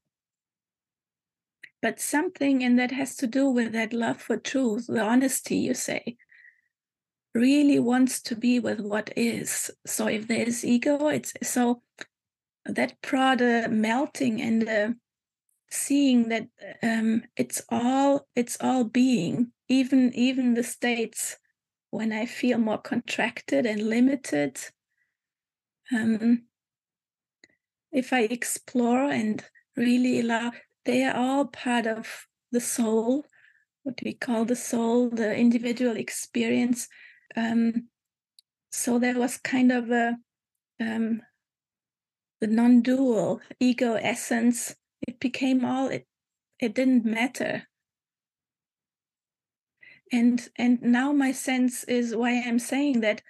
but 1.80 2.00
something 2.00 2.62
and 2.62 2.78
that 2.78 2.90
has 2.92 3.16
to 3.16 3.26
do 3.26 3.48
with 3.50 3.72
that 3.72 3.92
love 3.92 4.20
for 4.20 4.36
truth 4.36 4.86
the 4.86 5.00
honesty 5.00 5.56
you 5.56 5.74
say 5.74 6.16
really 7.34 7.78
wants 7.78 8.20
to 8.20 8.36
be 8.36 8.58
with 8.60 8.78
what 8.78 9.10
is. 9.16 9.70
So 9.86 10.06
if 10.06 10.28
there's 10.28 10.64
ego 10.64 11.08
it's 11.08 11.32
so 11.42 11.82
that 12.66 13.00
brought 13.00 13.40
a 13.40 13.68
melting 13.68 14.40
and 14.40 14.96
seeing 15.72 16.28
that 16.28 16.48
um, 16.82 17.22
it's 17.36 17.62
all 17.70 18.26
it's 18.36 18.58
all 18.60 18.84
being 18.84 19.52
even 19.68 20.12
even 20.14 20.52
the 20.52 20.62
states 20.62 21.38
when 21.90 22.12
i 22.12 22.26
feel 22.26 22.58
more 22.58 22.78
contracted 22.78 23.64
and 23.64 23.88
limited 23.88 24.58
um, 25.90 26.42
if 27.93 28.12
i 28.12 28.22
explore 28.22 29.11
and 29.11 29.45
really 29.76 30.20
allow 30.20 30.51
they 30.84 31.05
are 31.05 31.16
all 31.16 31.47
part 31.47 31.86
of 31.86 32.26
the 32.51 32.61
soul, 32.61 33.24
what 33.82 34.01
we 34.05 34.12
call 34.12 34.45
the 34.45 34.57
soul, 34.57 35.09
the 35.11 35.34
individual 35.34 35.97
experience. 35.97 36.88
Um, 37.36 37.88
so 38.70 38.99
there 38.99 39.18
was 39.18 39.38
kind 39.38 39.72
of 39.72 39.90
a 39.90 40.16
um, 40.80 41.22
the 42.40 42.47
non-dual 42.47 43.40
ego 43.61 43.95
essence. 43.95 44.74
It 45.07 45.20
became 45.20 45.64
all 45.64 45.88
it. 45.88 46.07
It 46.61 46.74
didn't 46.74 47.05
matter. 47.05 47.64
And 50.12 50.47
and 50.57 50.82
now 50.82 51.12
my 51.12 51.32
sense 51.32 51.84
is 51.84 52.14
why 52.14 52.43
I'm 52.45 52.59
saying 52.59 53.01
that 53.01 53.22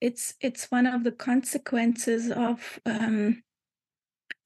it's 0.00 0.34
it's 0.40 0.70
one 0.70 0.86
of 0.86 1.04
the 1.04 1.12
consequences 1.12 2.30
of 2.30 2.80
um, 2.86 3.42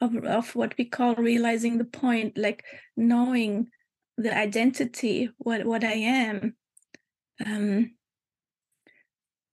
of, 0.05 0.25
of 0.25 0.55
what 0.55 0.75
we 0.79 0.85
call 0.85 1.15
realizing 1.15 1.79
the 1.79 1.85
point, 1.85 2.37
like 2.37 2.65
knowing 2.97 3.69
the 4.17 4.37
identity, 4.37 5.31
what 5.39 5.65
what 5.65 5.85
I 5.85 5.95
am. 5.95 6.57
Um, 7.45 7.95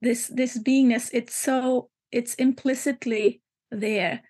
this 0.02 0.28
this 0.28 0.58
beingness, 0.58 1.10
it's 1.14 1.36
so 1.36 1.90
it's 2.12 2.36
implicitly 2.36 3.42
there 3.72 4.22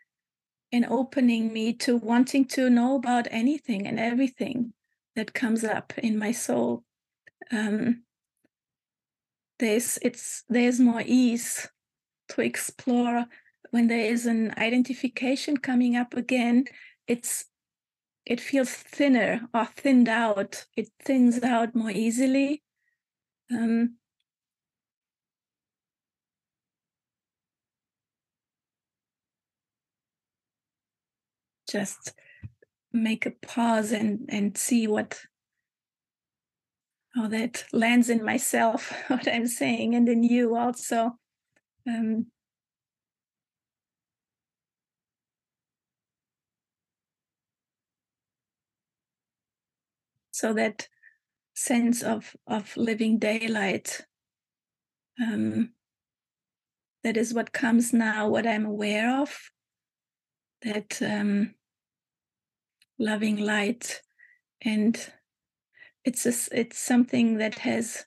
and 0.71 0.85
opening 0.85 1.51
me 1.51 1.73
to 1.73 1.97
wanting 1.97 2.45
to 2.45 2.69
know 2.69 2.95
about 2.95 3.27
anything 3.31 3.87
and 3.87 3.99
everything 3.99 4.73
that 5.15 5.33
comes 5.33 5.63
up 5.63 5.93
in 5.97 6.17
my 6.17 6.31
soul. 6.31 6.83
Um, 7.51 8.03
there's 9.59 9.99
it's 10.01 10.43
there's 10.49 10.79
more 10.79 11.03
ease 11.05 11.69
to 12.29 12.41
explore 12.41 13.25
when 13.71 13.87
there 13.87 14.05
is 14.05 14.25
an 14.25 14.53
identification 14.57 15.57
coming 15.57 15.95
up 15.95 16.13
again, 16.13 16.65
it's 17.07 17.45
it 18.25 18.39
feels 18.39 18.69
thinner 18.69 19.41
or 19.53 19.65
thinned 19.65 20.07
out. 20.07 20.65
It 20.77 20.89
thins 21.03 21.41
out 21.41 21.73
more 21.73 21.89
easily. 21.89 22.61
Um, 23.51 23.95
just 31.71 32.13
make 32.91 33.25
a 33.25 33.31
pause 33.31 33.91
and 33.91 34.25
and 34.29 34.57
see 34.57 34.85
what 34.87 35.21
how 37.15 37.27
that 37.27 37.63
lands 37.71 38.09
in 38.09 38.23
myself 38.23 38.93
what 39.07 39.27
i'm 39.27 39.47
saying 39.47 39.95
and 39.95 40.09
in 40.09 40.23
you 40.23 40.55
also 40.55 41.11
um, 41.87 42.27
so 50.41 50.53
that 50.53 50.87
sense 51.53 52.01
of 52.01 52.35
of 52.47 52.75
living 52.75 53.19
daylight 53.19 54.01
um, 55.21 55.73
that 57.03 57.15
is 57.15 57.31
what 57.31 57.53
comes 57.53 57.93
now 57.93 58.27
what 58.27 58.47
i'm 58.47 58.65
aware 58.65 59.21
of 59.21 59.51
that 60.63 60.99
um, 61.03 61.53
loving 62.97 63.37
light 63.37 64.01
and 64.63 65.11
it's 66.03 66.25
a, 66.25 66.33
it's 66.59 66.79
something 66.79 67.37
that 67.37 67.59
has 67.59 68.05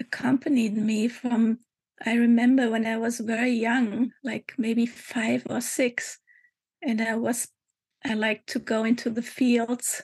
accompanied 0.00 0.74
me 0.74 1.06
from 1.06 1.58
i 2.06 2.14
remember 2.14 2.70
when 2.70 2.86
i 2.86 2.96
was 2.96 3.20
very 3.20 3.52
young 3.52 4.10
like 4.24 4.54
maybe 4.56 4.86
five 4.86 5.46
or 5.50 5.60
six 5.60 6.18
and 6.80 7.02
i 7.02 7.14
was 7.14 7.48
i 8.06 8.14
liked 8.14 8.46
to 8.46 8.58
go 8.58 8.84
into 8.84 9.10
the 9.10 9.20
fields 9.36 10.02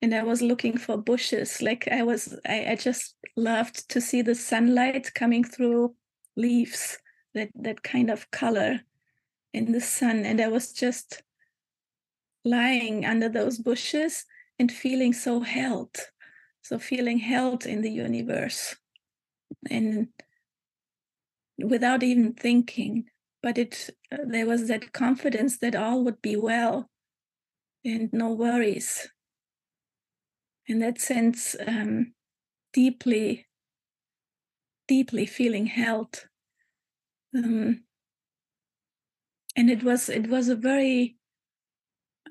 and 0.00 0.14
i 0.14 0.22
was 0.22 0.42
looking 0.42 0.76
for 0.78 0.96
bushes. 0.96 1.62
Like 1.62 1.88
i 1.90 2.02
was 2.02 2.38
I, 2.46 2.72
I 2.72 2.76
just 2.76 3.16
loved 3.36 3.88
to 3.90 4.00
see 4.00 4.22
the 4.22 4.34
sunlight 4.34 5.14
coming 5.14 5.44
through 5.44 5.94
leaves 6.36 6.98
that 7.34 7.50
that 7.54 7.82
kind 7.82 8.10
of 8.10 8.30
color 8.30 8.80
in 9.52 9.72
the 9.72 9.80
sun. 9.80 10.24
And 10.24 10.40
i 10.40 10.48
was 10.48 10.72
just 10.72 11.22
lying 12.44 13.04
under 13.04 13.28
those 13.28 13.58
bushes 13.58 14.24
and 14.58 14.70
feeling 14.70 15.12
so 15.12 15.40
held 15.40 15.96
so 16.62 16.78
feeling 16.78 17.18
held 17.18 17.64
in 17.64 17.80
the 17.80 17.90
universe. 17.90 18.76
And 19.70 20.08
without 21.58 22.02
even 22.02 22.34
thinking 22.34 23.06
but 23.42 23.58
it 23.58 23.90
uh, 24.12 24.18
there 24.26 24.46
was 24.46 24.68
that 24.68 24.92
confidence 24.92 25.58
that 25.58 25.74
all 25.74 26.04
would 26.04 26.20
be 26.22 26.36
well 26.36 26.88
and 27.84 28.12
no 28.12 28.32
worries 28.32 29.08
in 30.68 30.78
that 30.78 31.00
sense 31.00 31.56
um, 31.66 32.12
deeply 32.72 33.46
deeply 34.86 35.26
feeling 35.26 35.66
held. 35.66 36.24
Um, 37.34 37.82
and 39.56 39.70
it 39.70 39.82
was 39.82 40.08
it 40.08 40.28
was 40.28 40.48
a 40.48 40.56
very 40.56 41.16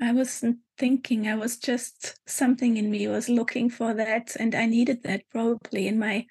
i 0.02 0.12
wasn't 0.12 0.58
thinking 0.78 1.28
i 1.28 1.36
was 1.36 1.58
just 1.58 2.20
something 2.28 2.78
in 2.78 2.90
me 2.90 3.08
was 3.08 3.30
looking 3.30 3.70
for 3.70 3.94
that 3.94 4.36
and 4.40 4.56
i 4.56 4.66
needed 4.66 5.04
that 5.04 5.22
probably 5.30 5.88
in 5.88 6.00
my 6.00 6.26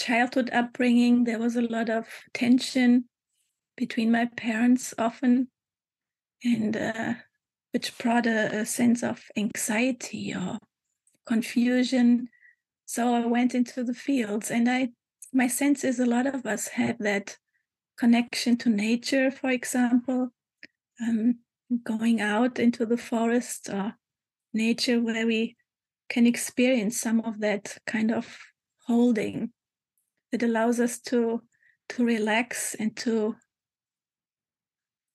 childhood 0.00 0.50
upbringing. 0.52 1.24
There 1.24 1.38
was 1.38 1.56
a 1.56 1.62
lot 1.62 1.90
of 1.90 2.08
tension 2.32 3.04
between 3.76 4.10
my 4.10 4.28
parents 4.36 4.94
often 4.98 5.48
and 6.42 6.76
uh, 6.76 7.14
which 7.72 7.96
brought 7.98 8.26
a, 8.26 8.60
a 8.60 8.66
sense 8.66 9.02
of 9.02 9.22
anxiety 9.36 10.34
or 10.34 10.58
confusion. 11.30 12.28
So 12.86 13.14
I 13.14 13.24
went 13.24 13.54
into 13.54 13.84
the 13.84 13.94
fields, 13.94 14.50
and 14.50 14.68
I, 14.68 14.88
my 15.32 15.46
sense 15.46 15.84
is 15.84 16.00
a 16.00 16.12
lot 16.16 16.26
of 16.26 16.44
us 16.44 16.68
have 16.68 16.98
that 16.98 17.38
connection 17.96 18.56
to 18.58 18.68
nature, 18.68 19.30
for 19.30 19.50
example, 19.50 20.30
um, 21.00 21.38
going 21.84 22.20
out 22.20 22.58
into 22.58 22.84
the 22.84 22.96
forest 22.96 23.68
or 23.68 23.94
nature 24.52 25.00
where 25.00 25.26
we 25.26 25.56
can 26.08 26.26
experience 26.26 27.00
some 27.00 27.20
of 27.20 27.38
that 27.40 27.78
kind 27.86 28.10
of 28.10 28.26
holding 28.88 29.52
that 30.32 30.42
allows 30.42 30.80
us 30.80 30.98
to 30.98 31.42
to 31.88 32.04
relax 32.04 32.74
and 32.80 32.96
to 32.96 33.36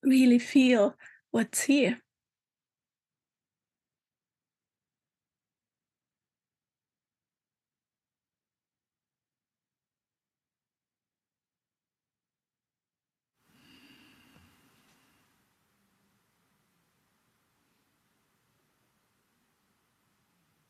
really 0.03 0.39
feel 0.39 0.95
what's 1.31 1.61
here 1.63 2.04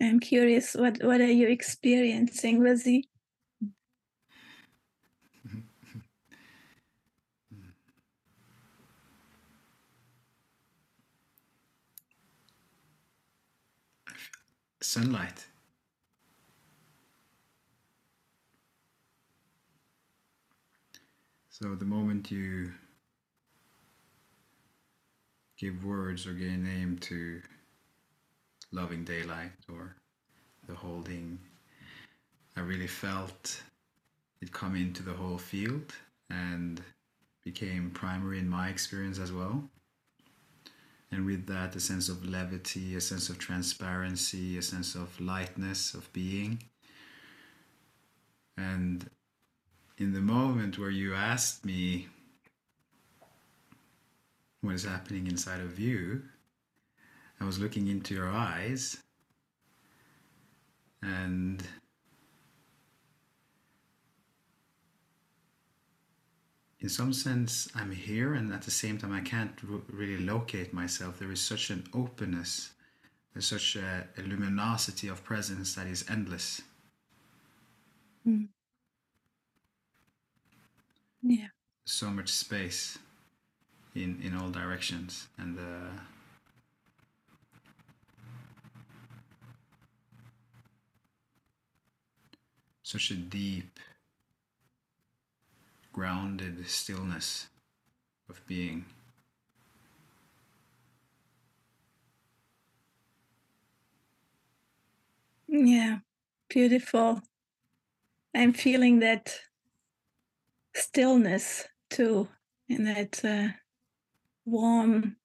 I'm 0.02 0.20
curious, 0.20 0.74
what, 0.76 1.02
what 1.04 1.22
are 1.22 1.32
you 1.32 1.48
experiencing, 1.48 2.60
Wazee? 2.60 3.04
Sunlight. 14.82 15.48
So 21.50 21.74
the 21.74 21.86
moment 21.86 22.30
you 22.32 22.74
give 25.58 25.84
words 25.86 26.28
or 26.28 26.34
give 26.34 26.50
a 26.50 26.58
name 26.58 26.98
to 27.00 27.41
loving 28.72 29.03
daylight 29.03 29.51
or 29.72 29.95
the 30.68 30.76
holding. 30.76 31.39
I 32.57 32.61
really 32.61 32.88
felt 32.88 33.61
it 34.41 34.51
come 34.51 34.76
into 34.76 35.03
the 35.03 35.13
whole 35.13 35.38
field 35.38 35.93
and 36.30 36.82
became 37.43 37.91
primary 37.91 38.39
in 38.39 38.49
my 38.49 38.70
experience 38.70 39.20
as 39.20 39.32
well. 39.32 39.63
And 41.11 41.26
with 41.26 41.45
that, 41.47 41.76
a 41.76 41.80
sense 41.80 42.09
of 42.09 42.28
levity, 42.28 42.95
a 42.95 43.01
sense 43.01 43.30
of 43.30 43.38
transparency, 43.38 44.57
a 44.57 44.61
sense 44.61 44.95
of 44.95 45.20
lightness 45.22 45.93
of 45.93 46.11
being. 46.11 46.63
And 48.57 49.09
in 49.97 50.13
the 50.13 50.20
moment 50.20 50.78
where 50.78 50.89
you 50.89 51.13
asked 51.13 51.63
me 51.63 52.07
what 54.61 54.76
is 54.76 54.84
happening 54.84 55.28
inside 55.28 55.61
of 55.61 55.80
you, 55.80 56.24
I 57.40 57.46
was 57.46 57.60
looking 57.60 57.88
into 57.88 58.14
your 58.14 58.30
eyes 58.30 58.98
and 61.02 61.64
in 66.80 66.90
some 66.90 67.14
sense 67.14 67.68
I'm 67.76 67.92
here 67.92 68.34
and 68.34 68.54
at 68.54 68.64
the 68.64 68.72
same 68.72 68.98
time 68.98 69.14
I 69.14 69.22
can't 69.22 69.54
really 69.92 70.24
locate 70.24 70.74
myself. 70.74 71.20
There 71.20 71.32
is 71.32 71.42
such 71.42 71.70
an 71.70 71.84
openness, 71.94 72.72
there's 73.34 73.48
such 73.48 73.76
a, 73.76 74.08
a 74.18 74.22
luminosity 74.22 75.08
of 75.08 75.24
presence 75.24 75.76
that 75.76 75.88
is 75.88 76.06
endless. 76.10 76.62
Mm. 78.28 78.48
Yeah. 81.22 81.48
So 81.86 82.10
much 82.10 82.30
space 82.30 82.98
in 83.94 84.22
in 84.24 84.36
all 84.36 84.50
directions 84.50 85.28
and 85.38 85.60
uh, 85.60 86.00
such 92.86 93.10
a 93.10 93.16
deep, 93.16 93.80
grounded 95.92 96.68
stillness 96.68 97.48
of 98.30 98.40
being. 98.46 98.86
Yeah, 105.48 105.98
beautiful. 106.48 107.24
I'm 108.36 108.54
feeling 108.54 109.00
that 109.00 109.36
stillness 110.76 111.66
too, 111.90 112.28
and 112.70 112.86
that 112.86 113.26
uh, 113.26 113.48
warm, 114.46 115.16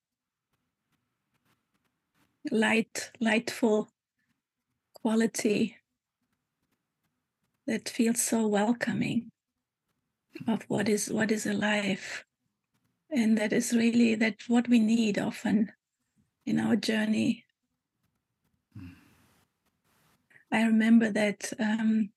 light, 2.51 3.11
lightful 3.21 3.91
quality 4.95 5.77
that 7.71 7.89
feels 7.89 8.21
so 8.21 8.49
welcoming 8.49 9.31
of 10.49 10.64
what 10.66 10.89
is 10.89 11.09
what 11.09 11.31
is 11.31 11.47
alive. 11.47 12.25
And 13.11 13.39
that 13.39 13.53
is 13.53 13.73
really 13.73 14.16
that 14.16 14.39
what 14.49 14.66
we 14.68 14.81
need 14.81 15.21
often 15.21 15.71
in 16.45 16.59
our 16.59 16.75
journey. 16.75 17.45
Mm. 18.77 18.95
i 20.51 20.62
remember 20.64 21.12
that 21.12 21.53
um, 21.61 22.11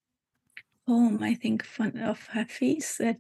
poem 0.88 1.22
i 1.22 1.36
think 1.36 1.66
of 1.80 2.28
hafiz 2.36 2.97
that 2.97 3.20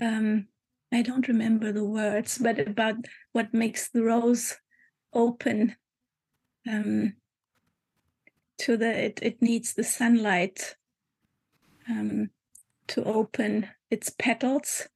um, 0.00 0.46
i 0.92 1.02
don't 1.02 1.28
remember 1.28 1.72
the 1.72 1.84
words 1.84 2.38
but 2.38 2.58
about 2.58 2.96
what 3.32 3.52
makes 3.52 3.88
the 3.90 4.02
rose 4.02 4.58
open 5.12 5.76
um, 6.68 7.14
to 8.58 8.76
the 8.76 8.92
it, 9.06 9.18
it 9.22 9.42
needs 9.42 9.74
the 9.74 9.84
sunlight 9.84 10.76
um, 11.88 12.30
to 12.88 13.04
open 13.04 13.68
its 13.90 14.10
petals. 14.18 14.88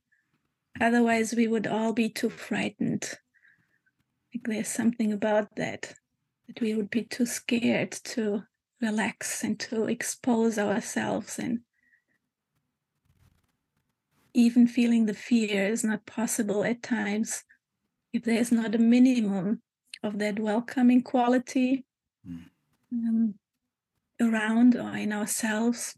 Otherwise 0.81 1.35
we 1.35 1.47
would 1.47 1.67
all 1.67 1.93
be 1.93 2.09
too 2.09 2.31
frightened. 2.31 3.19
Like 4.35 4.45
there's 4.45 4.69
something 4.69 5.13
about 5.13 5.57
that 5.57 5.95
that 6.47 6.61
we 6.61 6.75
would 6.75 6.91
be 6.91 7.03
too 7.03 7.27
scared 7.27 7.93
to 7.93 8.43
relax 8.81 9.45
and 9.45 9.59
to 9.61 9.85
expose 9.85 10.59
ourselves 10.59 11.39
and 11.39 11.61
even 14.35 14.67
feeling 14.67 15.07
the 15.07 15.15
fear 15.15 15.67
is 15.67 15.83
not 15.83 16.07
possible 16.07 16.65
at 16.65 16.83
times. 16.83 17.45
If 18.13 18.23
there's 18.23 18.53
not 18.53 18.75
a 18.75 18.79
minimum 18.79 19.63
of 20.03 20.19
that 20.19 20.39
welcoming 20.39 21.03
quality 21.03 21.85
mm. 22.27 22.45
um, 22.93 23.35
around 24.21 24.77
or 24.77 24.97
in 24.97 25.13
ourselves 25.13 25.98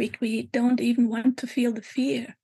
we, 0.00 0.10
we 0.18 0.42
don't 0.44 0.80
even 0.80 1.10
want 1.10 1.36
to 1.36 1.46
feel 1.46 1.72
the 1.72 1.82
fear. 1.82 2.34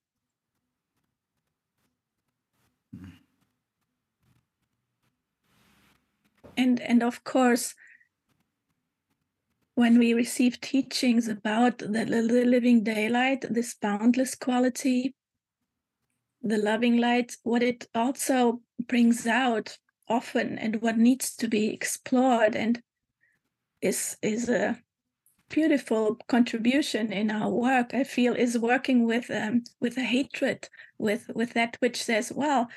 And 6.54 6.80
and 6.80 7.02
of 7.02 7.24
course 7.24 7.74
when 9.74 9.98
we 9.98 10.14
receive 10.14 10.61
teachings 10.61 11.28
about 11.28 11.78
the, 11.78 12.04
the 12.07 12.22
living 12.22 12.82
daylight, 12.82 13.44
this 13.50 13.74
boundless 13.74 14.34
quality, 14.34 15.14
the 16.42 16.57
loving 16.57 16.96
light, 16.96 17.36
what 17.42 17.62
it 17.62 17.86
also 17.94 18.61
brings 18.86 19.26
out 19.26 19.78
often 20.09 20.59
and 20.59 20.80
what 20.80 20.96
needs 20.96 21.36
to 21.36 21.48
be 21.48 21.68
explored 21.68 22.54
and 22.54 22.82
is 23.82 24.16
is 24.22 24.48
a 24.48 24.78
beautiful 25.49 26.16
contribution 26.28 27.12
in 27.12 27.30
our 27.30 27.49
work 27.49 27.94
i 27.94 28.03
feel 28.03 28.34
is 28.34 28.59
working 28.59 29.07
with 29.07 29.30
um, 29.30 29.62
with 29.80 29.97
a 29.97 30.03
hatred 30.03 30.68
with 30.99 31.30
with 31.34 31.53
that 31.55 31.76
which 31.80 32.03
says 32.03 32.32
well 32.34 32.68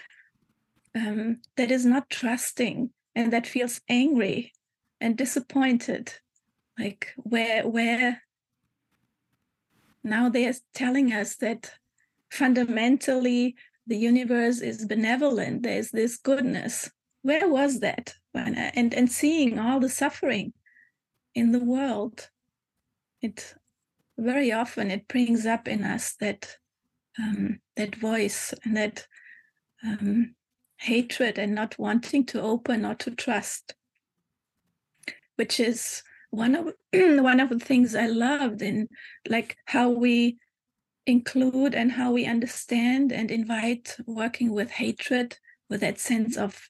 um, 0.96 1.38
that 1.56 1.72
is 1.72 1.86
not 1.86 2.10
trusting 2.10 2.90
and 3.16 3.34
that 3.34 3.48
feels 3.48 3.82
angry 3.90 4.54
and 5.02 5.18
disappointed. 5.18 6.14
Like 6.78 7.14
where 7.18 7.68
where 7.68 8.22
now 10.04 10.30
they're 10.30 10.54
telling 10.74 11.12
us 11.12 11.36
that 11.38 11.72
fundamentally 12.32 13.56
the 13.86 13.98
universe 13.98 14.62
is 14.62 14.86
benevolent 14.86 15.64
there's 15.64 15.92
this 15.92 16.18
goodness. 16.18 16.90
Where 17.22 17.50
was 17.50 17.82
that 17.82 18.16
and 18.34 18.94
and 18.94 19.12
seeing 19.12 19.60
all 19.60 19.80
the 19.80 19.90
suffering 19.90 20.54
in 21.36 21.52
the 21.52 21.64
world 21.64 22.30
it 23.22 23.56
very 24.18 24.52
often 24.52 24.92
it 24.92 25.08
brings 25.08 25.46
up 25.46 25.68
in 25.68 25.84
us 25.84 26.16
that 26.20 26.58
um, 27.18 27.60
that 27.76 27.96
voice 27.96 28.54
and 28.64 28.78
that 28.78 29.08
um, 29.84 30.36
hatred 30.78 31.38
and 31.38 31.54
not 31.54 31.78
wanting 31.80 32.26
to 32.26 32.42
open 32.42 32.86
or 32.86 32.96
to 32.96 33.12
trust 33.12 33.76
which 35.36 35.60
is 35.60 36.04
one 36.32 36.56
of 36.56 36.74
one 36.94 37.40
of 37.40 37.50
the 37.50 37.60
things 37.60 37.96
I 37.96 38.08
loved 38.08 38.62
in 38.62 38.88
like 39.28 39.58
how 39.66 39.90
we 39.90 40.38
include 41.06 41.74
and 41.74 41.92
how 41.92 42.12
we 42.12 42.26
understand 42.26 43.12
and 43.12 43.32
invite 43.32 43.98
working 44.06 44.52
with 44.52 44.70
hatred 44.70 45.38
with 45.70 45.82
that 45.82 46.00
sense 46.00 46.38
of 46.38 46.70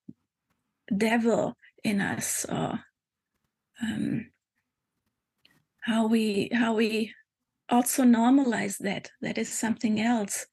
devil 0.96 1.58
in 1.84 2.00
us 2.00 2.46
or 2.46 2.80
um, 3.82 4.32
how 5.82 6.08
we 6.08 6.50
how 6.54 6.74
we 6.74 7.14
also 7.70 8.04
normalize 8.04 8.78
that 8.80 9.12
that 9.22 9.38
is 9.38 9.50
something 9.50 10.02
else. 10.02 10.46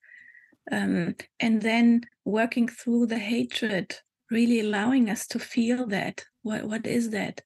Um, 0.71 1.15
and 1.39 1.63
then 1.63 2.03
working 2.25 2.69
through 2.69 3.07
the 3.07 3.19
hatred 3.19 3.97
really 4.31 4.61
allowing 4.61 5.09
us 5.09 5.27
to 5.29 5.39
feel 5.39 5.87
that. 5.87 6.25
What 6.43 6.65
what 6.65 6.87
is 6.87 7.11
that? 7.11 7.41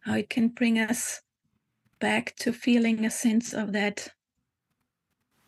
How 0.00 0.14
it 0.14 0.30
can 0.30 0.48
bring 0.48 0.78
us 0.78 1.20
back 2.00 2.34
to 2.36 2.52
feeling 2.52 3.04
a 3.04 3.10
sense 3.10 3.52
of 3.52 3.72
that 3.72 4.08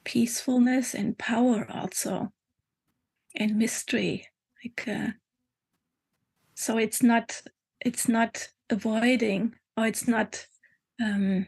peacefulness 0.05 0.95
and 0.95 1.17
power 1.17 1.67
also 1.73 2.33
and 3.37 3.57
mystery 3.57 4.27
like 4.63 4.87
uh, 4.89 5.13
so 6.55 6.77
it's 6.77 7.03
not 7.03 7.41
it's 7.81 8.09
not 8.09 8.49
avoiding 8.69 9.55
or 9.77 9.87
it's 9.87 10.07
not 10.07 10.45
um 11.03 11.47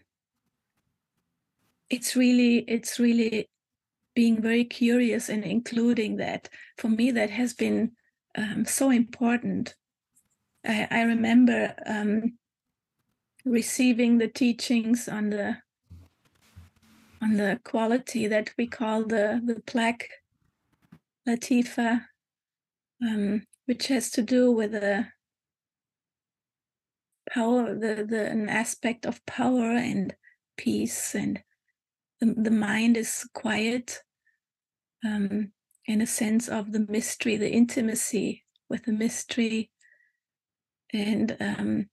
it's 1.91 2.17
really 2.17 2.59
it's 2.59 2.99
really 2.99 3.49
being 4.15 4.41
very 4.41 4.65
curious 4.65 5.29
and 5.29 5.45
including 5.45 6.17
that. 6.17 6.49
For 6.79 6.89
me 6.89 7.11
that 7.13 7.31
has 7.31 7.55
been 7.55 7.93
um, 8.37 8.65
so 8.65 8.91
important. 8.91 9.75
I, 10.65 10.87
I 10.91 11.03
remember 11.03 11.75
um, 11.87 12.39
receiving 13.45 14.19
the 14.19 14.29
teachings 14.29 15.09
on 15.09 15.31
the 15.31 15.59
on 17.21 17.37
the 17.37 17.61
quality 17.65 18.27
that 18.27 18.51
we 18.57 18.67
call 18.67 19.05
the 19.05 19.41
the 19.45 19.63
black 19.73 20.09
latifa 21.29 22.03
um, 23.03 23.47
which 23.67 23.87
has 23.89 24.11
to 24.11 24.23
do 24.23 24.51
with 24.51 24.73
the 24.73 25.07
power 27.31 27.75
the, 27.75 28.07
the 28.09 28.27
an 28.31 28.49
aspect 28.49 29.07
of 29.07 29.25
power 29.27 29.73
and 29.73 30.15
peace 30.57 31.15
and 31.15 31.43
the, 32.21 32.35
the 32.37 32.51
mind 32.51 32.97
is 32.97 33.29
quiet 33.35 34.01
um, 35.05 35.53
in 35.87 36.01
a 36.01 36.07
sense 36.07 36.49
of 36.49 36.73
the 36.73 36.87
mystery 36.89 37.37
the 37.37 37.51
intimacy 37.51 38.45
with 38.69 38.85
the 38.85 38.93
mystery. 38.93 39.71
And 40.93 41.37
um, 41.41 41.87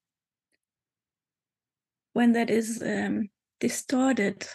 when 2.13 2.33
that 2.33 2.49
is 2.49 2.81
um, 2.85 3.29
distorted, 3.59 4.47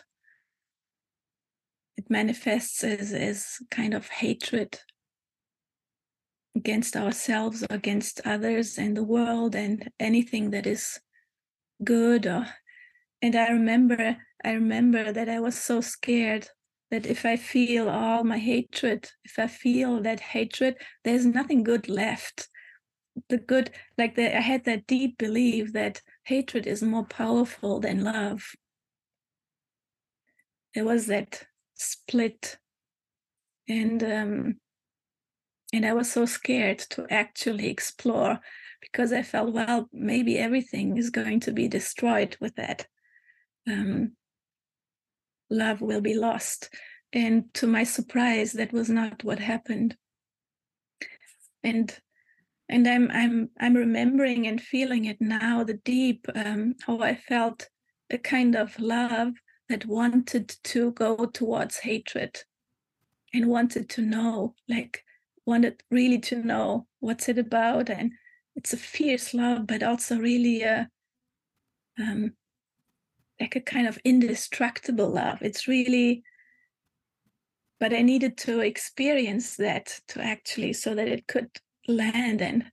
it 1.97 2.11
manifests 2.11 2.85
as, 2.85 3.13
as 3.13 3.57
kind 3.71 3.95
of 3.95 4.09
hatred 4.09 4.79
against 6.57 6.97
ourselves 6.97 7.65
against 7.69 8.21
others 8.25 8.79
and 8.79 8.97
the 8.97 9.05
world 9.05 9.55
and 9.55 9.91
anything 10.01 10.51
that 10.51 10.67
is 10.67 10.99
good 11.85 12.27
or 12.27 12.47
and 13.27 13.35
i 13.35 13.49
remember 13.49 14.17
i 14.45 14.53
remember 14.53 15.13
that 15.13 15.29
i 15.29 15.41
was 15.41 15.59
so 15.59 15.81
scared 15.81 16.49
that 16.91 17.07
if 17.07 17.25
i 17.25 17.37
feel 17.37 17.89
all 17.89 18.25
my 18.25 18.39
hatred 18.39 19.11
if 19.25 19.39
i 19.39 19.47
feel 19.47 20.01
that 20.01 20.21
hatred 20.21 20.77
there's 21.05 21.27
nothing 21.27 21.63
good 21.63 21.89
left 21.89 22.49
the 23.29 23.39
good 23.39 23.71
like 23.99 24.15
the, 24.15 24.37
i 24.37 24.41
had 24.41 24.65
that 24.65 24.87
deep 24.87 25.19
belief 25.19 25.73
that 25.73 26.01
hatred 26.27 26.67
is 26.67 26.83
more 26.83 27.05
powerful 27.05 27.81
than 27.81 28.03
love. 28.03 28.53
There 30.75 30.85
was 30.85 31.07
that 31.07 31.45
split, 31.75 32.59
and 33.69 34.03
um, 34.03 34.57
and 35.73 35.87
I 35.87 35.95
was 35.95 36.13
so 36.13 36.27
scared 36.27 36.81
to 36.91 37.07
actually 37.11 37.69
explore 37.69 38.41
because 38.81 39.13
I 39.13 39.23
felt, 39.23 39.53
well, 39.53 39.89
maybe 39.93 40.39
everything 40.39 40.97
is 40.97 41.11
going 41.11 41.41
to 41.41 41.53
be 41.53 41.69
destroyed 41.69 42.37
with 42.41 42.57
that. 42.57 42.87
Um, 43.69 44.13
love 45.51 45.81
will 45.81 46.01
be 46.01 46.15
lost. 46.15 46.71
And 47.13 47.53
to 47.55 47.67
my 47.67 47.85
surprise, 47.85 48.53
that 48.53 48.73
was 48.73 48.89
not 48.89 49.25
what 49.25 49.39
happened. 49.39 49.97
And 51.65 51.99
and 52.69 52.87
i'm 52.89 53.11
i'm 53.13 53.51
i'm 53.61 53.75
remembering 53.75 54.47
and 54.47 54.61
feeling 54.61 55.05
it 55.05 55.21
now 55.21 55.63
the 55.65 55.75
deep 55.75 56.27
um, 56.35 56.75
how 56.87 57.01
i 57.01 57.15
felt 57.15 57.69
a 58.11 58.19
kind 58.19 58.55
of 58.55 58.79
love 58.79 59.33
that 59.69 59.87
wanted 59.87 60.55
to 60.63 60.93
go 60.93 61.27
towards 61.27 61.79
hatred 61.79 62.39
and 63.35 63.47
wanted 63.47 63.89
to 63.89 64.03
know 64.03 64.55
like 64.69 65.05
wanted 65.45 65.83
really 65.91 66.19
to 66.19 66.37
know 66.43 66.87
what's 67.01 67.29
it 67.29 67.39
about 67.39 67.89
and 67.91 68.13
it's 68.55 68.73
a 68.73 68.77
fierce 68.77 69.35
love 69.35 69.67
but 69.67 69.83
also 69.83 70.19
really 70.19 70.63
a 70.63 70.89
um, 71.99 72.33
like 73.41 73.57
a 73.57 73.61
kind 73.61 73.87
of 73.87 73.99
indestructible 74.05 75.09
love. 75.09 75.39
It's 75.43 75.69
really 75.69 76.23
but 77.79 77.93
i 77.93 78.01
needed 78.01 78.39
to 78.39 78.61
experience 78.61 79.57
that 79.57 80.01
to 80.09 80.19
actually 80.19 80.73
so 80.73 80.95
that 80.95 81.09
it 81.09 81.27
could 81.27 81.51
land 81.87 82.41
and 82.41 82.65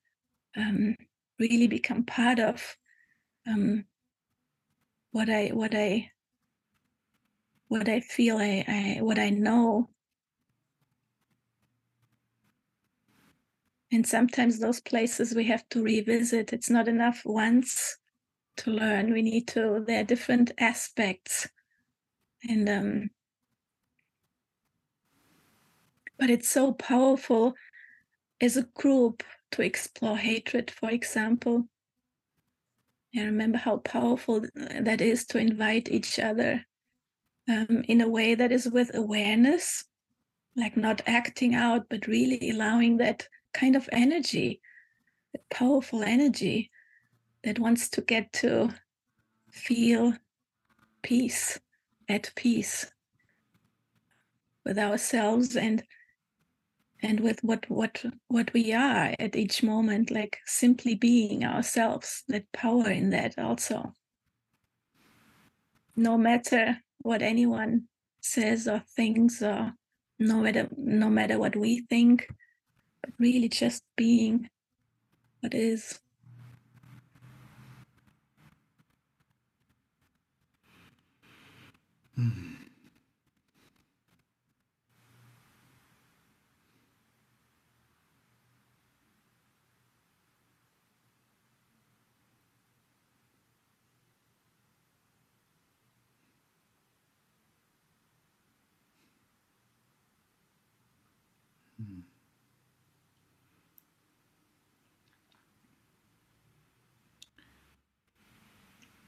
um, 0.55 0.95
really 1.39 1.67
become 1.67 2.03
part 2.03 2.39
of 2.39 2.77
um, 3.47 3.85
what 5.11 5.29
I 5.29 5.49
what 5.49 5.73
I 5.73 6.09
what 7.67 7.89
I 7.89 8.01
feel 8.01 8.37
I, 8.37 8.63
I 8.67 9.01
what 9.01 9.19
I 9.19 9.29
know. 9.29 9.89
And 13.91 14.07
sometimes 14.07 14.59
those 14.59 14.79
places 14.79 15.35
we 15.35 15.45
have 15.45 15.67
to 15.69 15.83
revisit 15.83 16.51
it's 16.53 16.69
not 16.69 16.87
enough 16.87 17.21
once 17.25 17.97
to 18.57 18.71
learn. 18.71 19.13
We 19.13 19.21
need 19.21 19.47
to 19.49 19.83
there 19.85 20.01
are 20.01 20.05
different 20.05 20.51
aspects. 20.57 21.47
And 22.49 22.69
um 22.69 23.09
but 26.17 26.29
it's 26.29 26.49
so 26.49 26.73
powerful 26.73 27.55
as 28.41 28.57
a 28.57 28.63
group 28.63 29.23
to 29.51 29.61
explore 29.61 30.17
hatred 30.17 30.71
for 30.71 30.89
example. 30.89 31.67
I 33.15 33.23
remember 33.25 33.59
how 33.59 33.77
powerful 33.77 34.45
that 34.55 35.01
is 35.01 35.25
to 35.27 35.37
invite 35.37 35.87
each 35.89 36.17
other 36.17 36.65
um, 37.47 37.83
in 37.87 38.01
a 38.01 38.09
way 38.09 38.33
that 38.33 38.51
is 38.51 38.67
with 38.67 38.95
awareness, 38.95 39.85
like 40.55 40.75
not 40.75 41.01
acting 41.05 41.53
out, 41.53 41.83
but 41.89 42.07
really 42.07 42.49
allowing 42.49 42.97
that 42.97 43.27
kind 43.53 43.75
of 43.75 43.87
energy, 43.91 44.61
powerful 45.51 46.01
energy 46.01 46.71
that 47.43 47.59
wants 47.59 47.89
to 47.89 48.01
get 48.01 48.31
to 48.33 48.69
feel 49.51 50.13
peace, 51.01 51.59
at 52.09 52.31
peace 52.35 52.91
with 54.65 54.77
ourselves 54.77 55.55
and 55.55 55.83
and 57.01 57.19
with 57.19 57.43
what 57.43 57.69
what 57.69 58.03
what 58.27 58.51
we 58.53 58.73
are 58.73 59.13
at 59.19 59.35
each 59.35 59.61
moment 59.61 60.09
like 60.09 60.39
simply 60.45 60.95
being 60.95 61.43
ourselves 61.43 62.23
that 62.29 62.49
power 62.53 62.89
in 62.89 63.09
that 63.09 63.37
also. 63.37 63.93
No 65.95 66.17
matter 66.17 66.79
what 66.99 67.21
anyone 67.21 67.83
says 68.21 68.67
or 68.67 68.83
thinks 68.95 69.41
or 69.41 69.73
no 70.17 70.39
matter 70.39 70.69
no 70.77 71.09
matter 71.09 71.37
what 71.37 71.55
we 71.55 71.81
think 71.89 72.27
but 73.01 73.11
really 73.19 73.49
just 73.49 73.83
being 73.97 74.49
what 75.41 75.53
is 75.53 75.99
Hmm. 82.15 82.53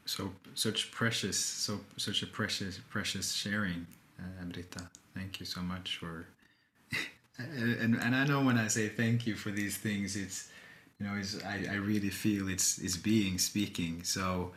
so 0.05 0.31
such 0.55 0.91
precious 0.91 1.37
so 1.37 1.79
such 1.97 2.23
a 2.23 2.27
precious 2.27 2.79
precious 2.89 3.33
sharing 3.33 3.85
uh, 4.19 4.45
Britta 4.45 4.89
thank 5.13 5.39
you 5.39 5.45
so 5.45 5.61
much 5.61 5.97
for 5.97 6.25
and, 7.37 7.95
and 7.95 8.15
I 8.15 8.25
know 8.25 8.41
when 8.41 8.57
I 8.57 8.67
say 8.67 8.87
thank 8.87 9.27
you 9.27 9.35
for 9.35 9.51
these 9.51 9.77
things 9.77 10.15
it's 10.15 10.49
you 10.99 11.05
know 11.05 11.13
it's, 11.17 11.41
I, 11.43 11.65
I 11.71 11.75
really 11.75 12.09
feel 12.09 12.49
it's 12.49 12.79
it's 12.79 12.97
being 12.97 13.37
speaking. 13.37 14.03
So 14.03 14.51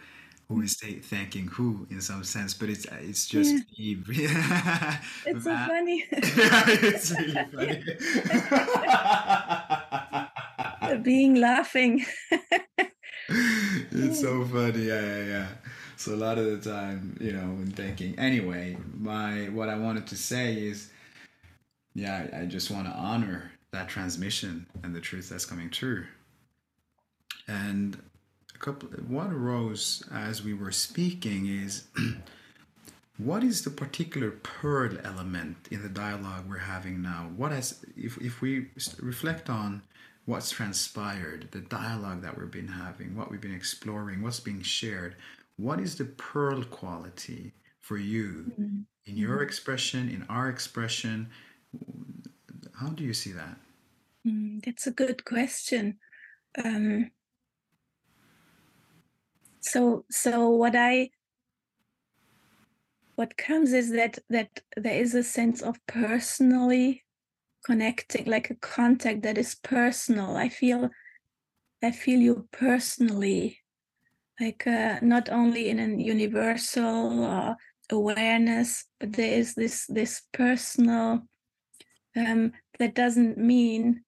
who 0.49 0.63
is 0.63 0.77
thanking 1.03 1.49
who 1.49 1.87
in 1.91 2.01
some 2.01 2.25
sense 2.25 2.55
but 2.55 2.71
it's 2.71 2.87
it's 3.03 3.27
just 3.27 3.55
yeah. 3.77 4.97
it's 5.27 5.45
so 5.45 5.57
funny. 5.57 6.07
It's 6.13 7.11
really 7.11 7.35
funny. 7.53 7.85
Being 11.03 11.35
laughing. 11.35 12.07
It's 13.29 14.21
so 14.21 14.45
funny. 14.45 14.85
Yeah 14.85 15.01
yeah 15.01 15.25
yeah 15.25 15.47
so 15.99 16.15
a 16.15 16.17
lot 16.17 16.39
of 16.39 16.45
the 16.47 16.71
time 16.71 17.17
you 17.21 17.33
know 17.33 17.49
when 17.49 17.71
thinking 17.73 18.17
anyway 18.19 18.77
my 18.95 19.47
what 19.47 19.69
i 19.69 19.77
wanted 19.77 20.07
to 20.07 20.17
say 20.17 20.55
is 20.55 20.91
yeah 21.95 22.29
i 22.41 22.45
just 22.45 22.71
want 22.71 22.87
to 22.87 22.93
honor 22.93 23.51
that 23.73 23.89
transmission 23.89 24.67
and 24.83 24.95
the 24.95 25.01
truth 25.01 25.29
that's 25.29 25.45
coming 25.45 25.69
through 25.69 26.07
and 27.49 28.01
a 28.55 28.59
couple 28.59 28.89
what 29.09 29.33
arose 29.33 30.03
as 30.13 30.43
we 30.43 30.55
were 30.55 30.73
speaking 30.73 31.47
is 31.47 31.89
what 33.19 33.43
is 33.43 33.65
the 33.65 33.71
particular 33.71 34.31
pearl 34.31 34.97
element 35.03 35.57
in 35.73 35.83
the 35.83 35.89
dialogue 35.89 36.45
we're 36.49 36.59
having 36.59 37.03
now 37.03 37.29
what 37.37 37.51
has 37.51 37.85
if, 37.97 38.17
if 38.19 38.41
we 38.41 38.69
reflect 39.01 39.51
on 39.51 39.83
what's 40.29 40.51
transpired, 40.51 41.49
the 41.53 41.61
dialogue 41.61 42.21
that 42.21 42.39
we've 42.39 42.51
been 42.51 42.69
having, 42.69 43.17
what 43.17 43.31
we've 43.31 43.41
been 43.41 43.55
exploring, 43.55 44.21
what's 44.21 44.41
being 44.41 44.61
shared. 44.61 45.17
What 45.59 45.81
is 45.81 45.97
the 45.97 46.05
pearl 46.05 46.63
quality 46.63 47.53
for 47.81 47.99
you 47.99 48.53
mm-hmm. 48.53 48.81
in 49.07 49.17
your 49.17 49.43
expression, 49.43 50.09
in 50.09 50.25
our 50.29 50.49
expression? 50.49 51.29
How 52.81 52.89
do 52.91 53.03
you 53.03 53.13
see 53.13 53.33
that? 53.33 53.57
Mm, 54.27 54.65
that's 54.65 54.87
a 54.87 54.93
good 54.93 55.25
question. 55.25 55.99
Um, 56.65 57.11
so, 59.61 60.05
so 60.11 60.49
what 60.51 60.77
I 60.77 61.11
what 63.17 63.37
comes 63.37 63.73
is 63.73 63.91
that 63.91 64.17
that 64.31 64.61
there 64.77 64.95
is 64.95 65.13
a 65.13 65.25
sense 65.25 65.61
of 65.61 65.75
personally 65.89 67.05
connecting 67.67 68.27
like 68.27 68.49
a 68.49 68.55
contact 68.55 69.23
that 69.23 69.37
is 69.37 69.57
personal 69.57 70.37
i 70.37 70.49
feel 70.49 70.89
i 71.83 71.91
feel 71.91 72.21
you 72.21 72.49
personally 72.53 73.59
like 74.41 74.67
uh, 74.67 74.99
not 75.03 75.29
only 75.29 75.69
in 75.69 75.79
a 75.79 76.03
universal 76.03 77.25
uh, 77.25 77.55
awareness 77.91 78.85
but 79.01 79.13
there 79.13 79.33
is 79.33 79.55
this 79.55 79.87
this 79.87 80.23
personal 80.33 81.23
um, 82.17 82.53
that 82.79 82.95
doesn't 82.95 83.39
mean 83.39 84.03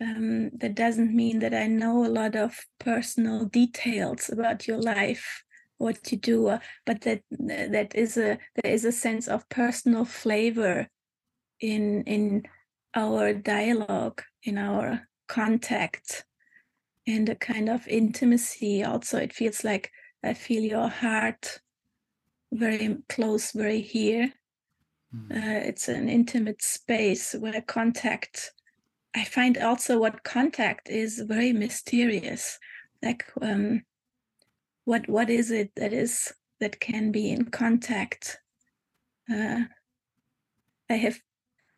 um, 0.00 0.50
that 0.54 0.74
doesn't 0.74 1.14
mean 1.14 1.38
that 1.38 1.54
i 1.54 1.66
know 1.66 2.04
a 2.04 2.08
lot 2.08 2.36
of 2.36 2.58
personal 2.78 3.46
details 3.46 4.28
about 4.30 4.68
your 4.68 4.78
life 4.78 5.42
what 5.78 6.12
you 6.12 6.18
do 6.18 6.48
uh, 6.48 6.58
but 6.84 7.00
that 7.02 7.22
that 7.30 7.94
is 7.94 8.16
a 8.16 8.38
there 8.62 8.72
is 8.72 8.84
a 8.84 8.92
sense 8.92 9.28
of 9.28 9.48
personal 9.48 10.04
flavor 10.04 10.88
in 11.60 12.02
in 12.04 12.42
our 12.94 13.34
dialogue, 13.34 14.22
in 14.42 14.58
our 14.58 15.06
contact, 15.28 16.24
and 17.06 17.28
a 17.28 17.34
kind 17.34 17.68
of 17.68 17.86
intimacy. 17.88 18.82
Also, 18.84 19.18
it 19.18 19.32
feels 19.32 19.64
like 19.64 19.90
I 20.24 20.34
feel 20.34 20.62
your 20.62 20.88
heart 20.88 21.60
very 22.52 22.96
close, 23.08 23.52
very 23.52 23.80
here. 23.80 24.32
Mm. 25.14 25.36
Uh, 25.36 25.68
it's 25.68 25.88
an 25.88 26.08
intimate 26.08 26.62
space 26.62 27.34
where 27.34 27.60
contact. 27.62 28.52
I 29.14 29.24
find 29.24 29.56
also 29.58 29.98
what 29.98 30.24
contact 30.24 30.88
is 30.88 31.20
very 31.20 31.52
mysterious. 31.52 32.58
Like, 33.02 33.24
um, 33.40 33.82
what 34.84 35.08
what 35.08 35.30
is 35.30 35.50
it 35.50 35.72
that 35.76 35.92
is 35.92 36.32
that 36.60 36.80
can 36.80 37.12
be 37.12 37.30
in 37.30 37.46
contact? 37.46 38.38
Uh, 39.30 39.64
I 40.90 40.94
have 40.94 41.20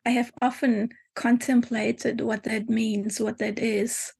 I 0.06 0.10
have 0.10 0.32
often 0.40 0.90
contemplated 1.14 2.20
what 2.20 2.44
that 2.44 2.68
means, 2.68 3.20
what 3.20 3.38
that 3.38 3.58
is. 3.58 4.12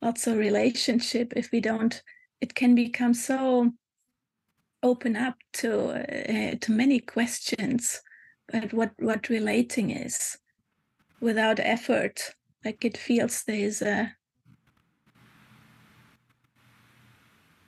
Also, 0.00 0.36
relationship, 0.36 1.32
if 1.36 1.50
we 1.50 1.60
don't, 1.60 2.02
it 2.40 2.54
can 2.54 2.74
become 2.74 3.14
so 3.14 3.72
open 4.82 5.16
up 5.16 5.34
to 5.52 5.90
uh, 5.90 6.54
to 6.60 6.70
many 6.70 7.00
questions 7.00 8.00
but 8.50 8.72
what 8.72 8.92
what 8.98 9.28
relating 9.28 9.90
is 9.90 10.38
without 11.20 11.60
effort. 11.60 12.34
Like 12.64 12.84
it 12.84 12.96
feels 12.96 13.44
there's 13.44 13.82
a 13.82 14.14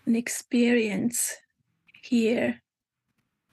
an 0.07 0.16
experience 0.16 1.37
here 2.03 2.61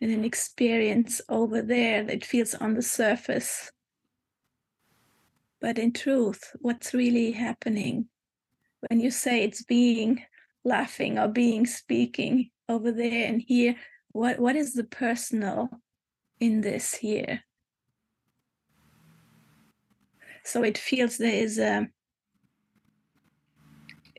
and 0.02 0.12
an 0.12 0.24
experience 0.24 1.22
over 1.30 1.62
there 1.62 2.04
that 2.04 2.26
feels 2.26 2.54
on 2.56 2.74
the 2.76 2.82
surface. 2.82 3.72
But 5.60 5.78
in 5.78 5.92
truth, 5.92 6.56
what's 6.60 6.94
really 6.94 7.32
happening 7.32 8.08
when 8.82 9.00
you 9.00 9.12
say 9.12 9.44
it's 9.44 9.64
being 9.64 10.24
laughing 10.64 11.18
or 11.18 11.28
being 11.28 11.66
speaking 11.66 12.50
over 12.70 12.92
there 12.92 13.28
and 13.28 13.42
here, 13.42 13.76
what, 14.12 14.40
what 14.40 14.56
is 14.56 14.74
the 14.74 14.84
personal 14.84 15.70
in 16.40 16.62
this 16.62 16.96
here? 16.96 17.42
So 20.44 20.64
it 20.64 20.78
feels 20.78 21.18
there 21.18 21.34
is 21.34 21.60
a 21.60 21.88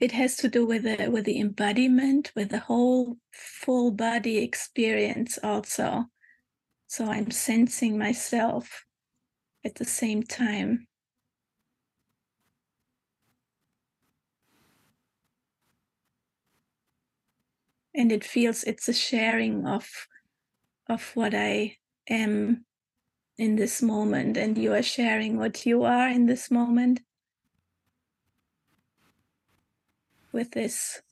it 0.01 0.13
has 0.13 0.37
to 0.37 0.49
do 0.49 0.65
with 0.65 0.85
the 0.85 1.09
with 1.11 1.25
the 1.25 1.41
embodiment 1.41 2.31
with 2.37 2.51
the 2.51 2.59
whole 2.59 3.17
full 3.33 3.91
body 3.91 4.39
experience 4.39 5.39
also 5.43 6.05
so 6.87 7.07
i'm 7.07 7.31
sensing 7.31 7.99
myself 7.99 8.85
at 9.65 9.75
the 9.77 9.85
same 9.85 10.23
time 10.23 10.87
and 17.99 18.13
it 18.13 18.23
feels 18.25 18.63
it's 18.63 18.89
a 18.89 18.93
sharing 18.93 19.67
of 19.67 20.07
of 20.89 21.11
what 21.15 21.35
I 21.35 21.77
am 22.09 22.65
in 23.37 23.57
this 23.57 23.83
moment, 23.83 24.37
and 24.37 24.57
you 24.57 24.73
are 24.73 24.83
sharing 24.83 25.37
what 25.37 25.67
you 25.67 25.83
are 25.83 26.09
in 26.09 26.27
this 26.27 26.51
moment 26.51 27.01
with 30.33 30.53
this 30.53 31.03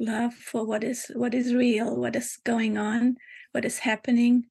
love 0.00 0.34
for 0.34 0.64
what 0.64 0.82
is 0.82 1.10
what 1.14 1.34
is 1.34 1.54
real, 1.54 1.94
what 1.94 2.16
is 2.16 2.38
going 2.42 2.78
on, 2.78 3.16
what 3.52 3.66
is 3.66 3.80
happening. 3.80 4.46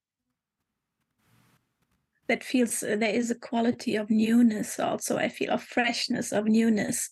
That 2.28 2.44
feels 2.44 2.84
uh, 2.84 2.96
there 2.98 3.14
is 3.14 3.32
a 3.32 3.36
quality 3.36 3.96
of 3.96 4.12
newness 4.12 4.80
also. 4.80 5.18
I 5.18 5.28
feel 5.28 5.52
of 5.52 5.64
freshness, 5.64 6.32
of 6.32 6.46
newness, 6.46 7.10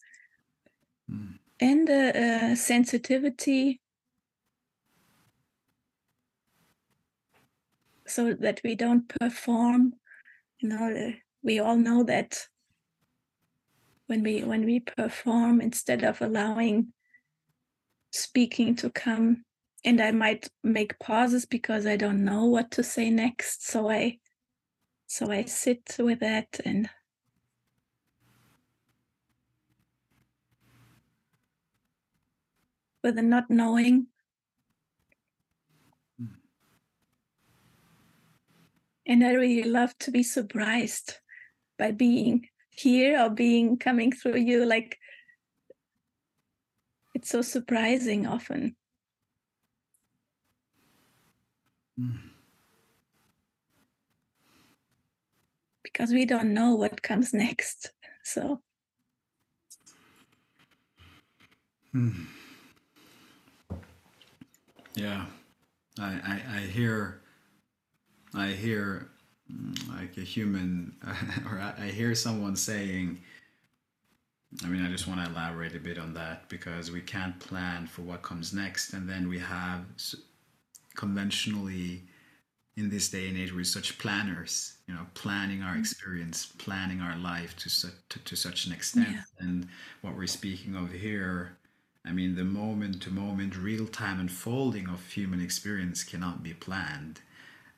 mm. 1.11 1.41
And 1.62 1.88
the 1.88 2.51
a 2.51 2.55
sensitivity. 2.55 3.80
So 8.07 8.34
that 8.34 8.59
we 8.66 8.76
don't 8.76 9.07
perform 9.07 9.93
you 10.62 10.70
know 10.70 10.93
uh, 10.93 11.12
we 11.43 11.59
all 11.59 11.76
know 11.76 12.03
that 12.03 12.47
when 14.07 14.24
we 14.24 14.43
when 14.43 14.66
we 14.66 14.80
perform 14.80 15.59
instead 15.59 16.03
of 16.03 16.22
allowing 16.22 16.93
speaking 18.12 18.76
to 18.76 18.89
come 18.89 19.43
and 19.84 19.99
i 19.99 20.12
might 20.12 20.47
make 20.64 20.99
pauses 20.99 21.45
because 21.45 21.86
i 21.86 21.95
don't 21.95 22.24
know 22.24 22.45
what 22.45 22.72
to 22.72 22.84
say 22.84 23.09
next 23.09 23.68
so 23.68 23.89
i 23.89 24.18
so 25.07 25.32
i 25.32 25.43
sit 25.43 25.95
with 25.99 26.20
that 26.20 26.59
and 26.64 26.89
with 33.04 33.16
the 33.16 33.22
not 33.22 33.49
knowing 33.49 34.08
And 39.06 39.26
I 39.26 39.34
really 39.34 39.64
love 39.64 39.97
to 39.99 40.12
be 40.12 40.24
surprised 40.24 41.18
by 41.78 41.91
being 41.91 42.47
here 42.70 43.20
or 43.20 43.30
being 43.30 43.78
coming 43.78 44.12
through 44.12 44.38
you. 44.38 44.66
Like 44.66 44.97
it's 47.14 47.30
so 47.30 47.41
surprising 47.41 48.28
often. 48.28 48.76
Mm. 51.99 52.20
Because 55.84 56.12
we 56.12 56.26
don't 56.26 56.54
know 56.54 56.76
what 56.76 57.02
comes 57.02 57.34
next. 57.34 57.91
So. 58.24 58.62
Mm. 61.93 62.28
Yeah, 64.96 65.26
I, 66.00 66.06
I, 66.06 66.58
I 66.58 66.60
hear 66.62 67.22
I 68.34 68.48
hear 68.48 69.10
mm, 69.52 69.89
like 69.89 70.18
a 70.18 70.22
human, 70.22 70.96
or 71.46 71.60
I 71.60 71.88
hear 71.88 72.16
someone 72.16 72.56
saying, 72.56 73.20
I 74.64 74.68
mean, 74.68 74.86
I 74.86 74.89
just 74.89 75.08
want 75.08 75.24
to 75.24 75.32
elaborate 75.32 75.76
a 75.76 75.80
bit 75.80 75.98
on 75.98 76.14
that 76.16 76.50
because 76.50 76.92
we 76.92 77.02
can't 77.02 77.39
plan 77.39 77.88
for 77.88 78.02
what 78.02 78.22
comes 78.22 78.54
next. 78.54 78.94
And 78.94 79.10
then 79.10 79.28
we 79.28 79.39
have 79.39 79.86
conventionally 80.96 82.04
in 82.78 82.89
this 82.89 83.10
day 83.10 83.28
and 83.28 83.38
age, 83.38 83.54
we're 83.54 83.64
such 83.66 83.98
planners, 83.98 84.78
you 84.88 84.94
know, 84.94 85.06
planning 85.14 85.62
our 85.62 85.76
mm. 85.76 85.80
experience, 85.80 86.46
planning 86.58 87.02
our 87.02 87.18
life 87.18 87.56
to 87.58 87.70
such, 87.70 87.92
to, 88.10 88.20
to 88.20 88.36
such 88.36 88.66
an 88.66 88.74
extent. 88.74 89.10
Yeah. 89.12 89.22
And 89.39 89.68
what 90.02 90.16
we're 90.16 90.28
speaking 90.28 90.76
of 90.76 90.92
here, 90.92 91.58
I 92.06 92.12
mean, 92.12 92.36
the 92.36 92.43
moment 92.43 93.02
to 93.04 93.12
moment, 93.12 93.56
real 93.56 93.88
time 93.88 94.20
unfolding 94.20 94.88
of 94.88 95.08
human 95.12 95.41
experience 95.41 96.04
cannot 96.04 96.41
be 96.41 96.54
planned. 96.54 97.22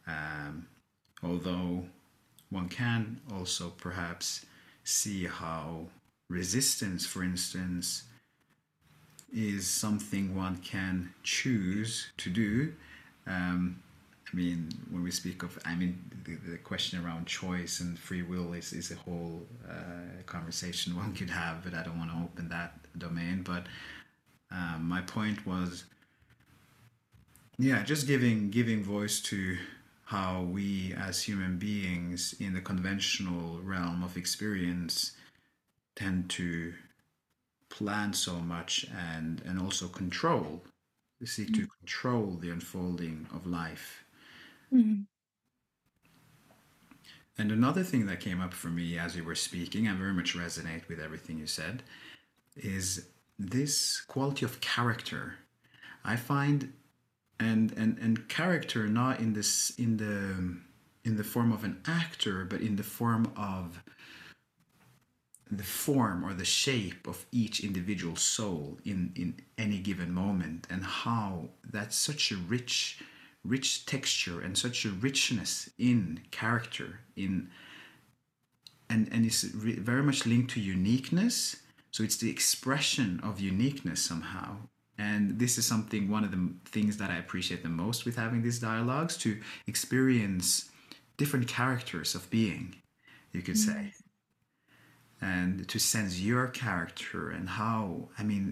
Um, 0.08 0.68
although 1.22 1.86
one 2.50 2.70
can 2.70 3.20
also 3.34 3.70
perhaps 3.70 4.46
see 4.84 5.26
how 5.26 5.88
resistance, 6.30 7.06
for 7.06 7.24
instance, 7.24 8.04
is 9.34 9.68
something 9.68 10.36
one 10.36 10.58
can 10.58 11.14
choose 11.24 12.12
to 12.18 12.30
do. 12.30 12.74
Um, 13.26 13.82
I 14.32 14.36
mean, 14.36 14.70
when 14.90 15.04
we 15.04 15.12
speak 15.12 15.44
of, 15.44 15.60
I 15.66 15.76
mean, 15.76 16.00
the, 16.26 16.36
the, 16.52 16.58
question 16.58 17.04
around 17.04 17.28
choice 17.28 17.80
and 17.80 17.98
free 17.98 18.24
will 18.24 18.54
is, 18.54 18.74
is 18.74 18.92
a 18.92 18.96
whole 18.96 19.46
uh, 19.70 20.24
conversation 20.26 20.96
one 21.04 21.14
could 21.14 21.30
have, 21.30 21.64
but 21.64 21.74
I 21.74 21.84
don't 21.84 21.98
want 21.98 22.12
to 22.12 22.18
open 22.18 22.50
that 22.50 22.74
domain. 22.98 23.44
But 23.44 23.66
um, 24.54 24.88
my 24.88 25.02
point 25.02 25.46
was, 25.46 25.86
yeah, 27.58 27.84
just 27.84 28.08
giving 28.08 28.50
giving 28.50 28.84
voice 28.84 29.20
to 29.22 29.58
how 30.06 30.44
we 30.44 30.94
as 30.94 31.24
human 31.24 31.58
beings 31.58 32.36
in 32.40 32.54
the 32.54 32.62
conventional 32.62 33.60
realm 33.62 34.04
of 34.04 34.16
experience 34.16 35.14
tend 35.96 36.30
to 36.30 36.74
plan 37.70 38.14
so 38.14 38.34
much 38.36 38.86
and 38.96 39.42
and 39.46 39.60
also 39.60 39.88
control 39.88 40.62
seek 41.26 41.48
mm-hmm. 41.52 41.64
to 41.64 41.70
control 41.80 42.38
the 42.42 42.50
unfolding 42.50 43.26
of 43.34 43.48
life 43.48 44.04
mm-hmm. 44.72 45.02
and 47.38 47.52
another 47.52 47.82
thing 47.82 48.06
that 48.06 48.20
came 48.20 48.42
up 48.42 48.54
for 48.54 48.68
me 48.68 49.00
as 49.00 49.16
you 49.16 49.24
were 49.24 49.34
speaking 49.34 49.88
i 49.88 49.94
very 49.94 50.14
much 50.14 50.36
resonate 50.36 50.88
with 50.90 51.00
everything 51.00 51.40
you 51.40 51.48
said 51.48 51.82
is 52.56 53.08
this 53.40 54.02
quality 54.02 54.46
of 54.46 54.62
character 54.62 55.36
i 56.04 56.16
find 56.16 56.72
and 57.40 57.72
and 57.74 57.98
and 58.00 58.30
character 58.30 58.88
not 58.88 59.20
in 59.20 59.34
this 59.34 59.72
in 59.78 59.98
the 59.98 60.58
in 61.04 61.18
the 61.18 61.24
form 61.24 61.52
of 61.52 61.64
an 61.64 61.82
actor 61.86 62.46
but 62.46 62.62
in 62.62 62.76
the 62.76 62.84
form 62.84 63.32
of 63.36 63.84
the 65.52 65.64
form 65.64 66.24
or 66.26 66.34
the 66.34 66.46
shape 66.46 67.08
of 67.08 67.26
each 67.32 67.60
individual 67.64 68.16
soul 68.16 68.78
in 68.86 69.12
in 69.16 69.36
any 69.58 69.80
given 69.80 70.12
moment 70.12 70.68
and 70.70 70.84
how 70.84 71.50
that's 71.72 71.98
such 71.98 72.32
a 72.32 72.36
rich 72.36 73.00
rich 73.44 73.86
texture 73.86 74.40
and 74.42 74.58
such 74.58 74.86
a 74.86 74.90
richness 74.90 75.70
in 75.78 76.22
character 76.32 77.00
in 77.16 77.50
and 78.90 79.10
and 79.12 79.26
it's 79.26 79.44
very 79.44 80.04
much 80.04 80.26
linked 80.26 80.52
to 80.52 80.60
uniqueness 80.60 81.58
so 81.94 82.04
it's 82.04 82.18
the 82.18 82.30
expression 82.30 83.20
of 83.24 83.40
uniqueness 83.40 84.02
somehow 84.02 84.58
and 84.98 85.40
this 85.40 85.58
is 85.58 85.66
something 85.66 86.10
one 86.10 86.24
of 86.24 86.32
the 86.32 86.54
things 86.66 86.98
that 86.98 87.10
i 87.10 87.18
appreciate 87.18 87.64
the 87.64 87.70
most 87.70 88.06
with 88.06 88.18
having 88.18 88.42
these 88.42 88.60
dialogues 88.60 89.16
to 89.16 89.40
experience 89.68 90.70
different 91.18 91.48
characters 91.48 92.16
of 92.16 92.30
being 92.30 92.76
you 93.32 93.42
could 93.42 93.58
say 93.58 93.72
mm-hmm. 93.72 94.03
And 95.24 95.68
to 95.68 95.80
sense 95.80 96.20
your 96.20 96.48
character 96.48 97.22
and 97.32 97.48
how 97.48 98.10
i 98.20 98.24
mean 98.24 98.44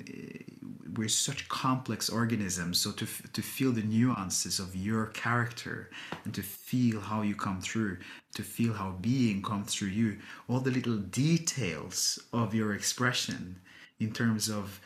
we're 0.96 1.16
such 1.28 1.48
complex 1.50 2.10
organisms 2.10 2.80
so 2.80 2.92
to 2.92 3.06
to 3.34 3.42
feel 3.42 3.72
the 3.72 3.88
nuances 3.98 4.60
of 4.60 4.76
your 4.76 5.06
character 5.08 5.90
and 6.24 6.34
to 6.34 6.42
feel 6.42 7.00
how 7.00 7.22
you 7.22 7.36
come 7.36 7.60
through 7.62 7.98
to 8.34 8.44
feel 8.44 8.74
how 8.74 8.92
being 9.02 9.42
comes 9.42 9.74
through 9.74 9.94
you 10.02 10.18
all 10.48 10.60
the 10.60 10.72
little 10.72 10.98
details 10.98 11.98
of 12.32 12.54
your 12.54 12.74
expression 12.74 13.60
in 14.00 14.12
terms 14.12 14.50
of 14.50 14.82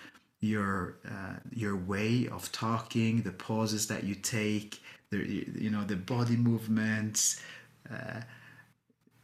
your 0.46 0.98
uh, 1.08 1.36
your 1.52 1.76
way 1.76 2.28
of 2.32 2.52
talking, 2.52 3.22
the 3.22 3.32
pauses 3.32 3.88
that 3.88 4.04
you 4.04 4.16
take, 4.16 4.82
the 5.10 5.18
you 5.56 5.70
know 5.70 5.84
the 5.84 5.96
body 5.96 6.36
movements. 6.36 7.42
Uh, 7.92 8.22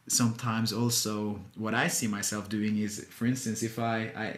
sometimes 0.07 0.73
also 0.73 1.39
what 1.55 1.73
I 1.73 1.87
see 1.87 2.07
myself 2.07 2.49
doing 2.49 2.77
is, 2.77 3.05
for 3.09 3.25
instance, 3.25 3.63
if 3.63 3.79
I, 3.79 3.97
I 4.15 4.37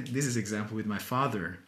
this 0.10 0.26
is 0.26 0.36
example 0.36 0.76
with 0.76 0.86
my 0.86 0.98
father. 0.98 1.58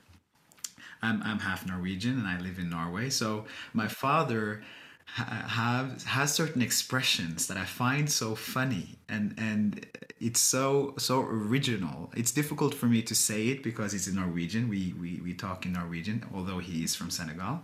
I'm 1.04 1.20
I'm 1.24 1.40
half 1.40 1.66
Norwegian 1.66 2.18
and 2.18 2.28
I 2.28 2.38
live 2.38 2.58
in 2.58 2.70
Norway, 2.70 3.10
so 3.10 3.46
my 3.72 3.88
father 3.88 4.62
have 5.06 6.02
has 6.04 6.32
certain 6.32 6.62
expressions 6.62 7.46
that 7.48 7.56
I 7.58 7.64
find 7.64 8.10
so 8.10 8.34
funny 8.34 8.96
and 9.08 9.34
and 9.36 9.84
it's 10.20 10.40
so 10.40 10.94
so 10.98 11.20
original. 11.22 12.10
It's 12.16 12.30
difficult 12.30 12.72
for 12.74 12.86
me 12.86 13.02
to 13.02 13.14
say 13.14 13.48
it 13.48 13.62
because 13.62 13.92
it's 13.92 14.06
in 14.06 14.14
Norwegian. 14.14 14.68
We 14.68 14.94
we 15.00 15.20
we 15.22 15.34
talk 15.34 15.66
in 15.66 15.72
Norwegian, 15.72 16.24
although 16.32 16.60
he 16.60 16.84
is 16.84 16.94
from 16.94 17.10
Senegal. 17.10 17.62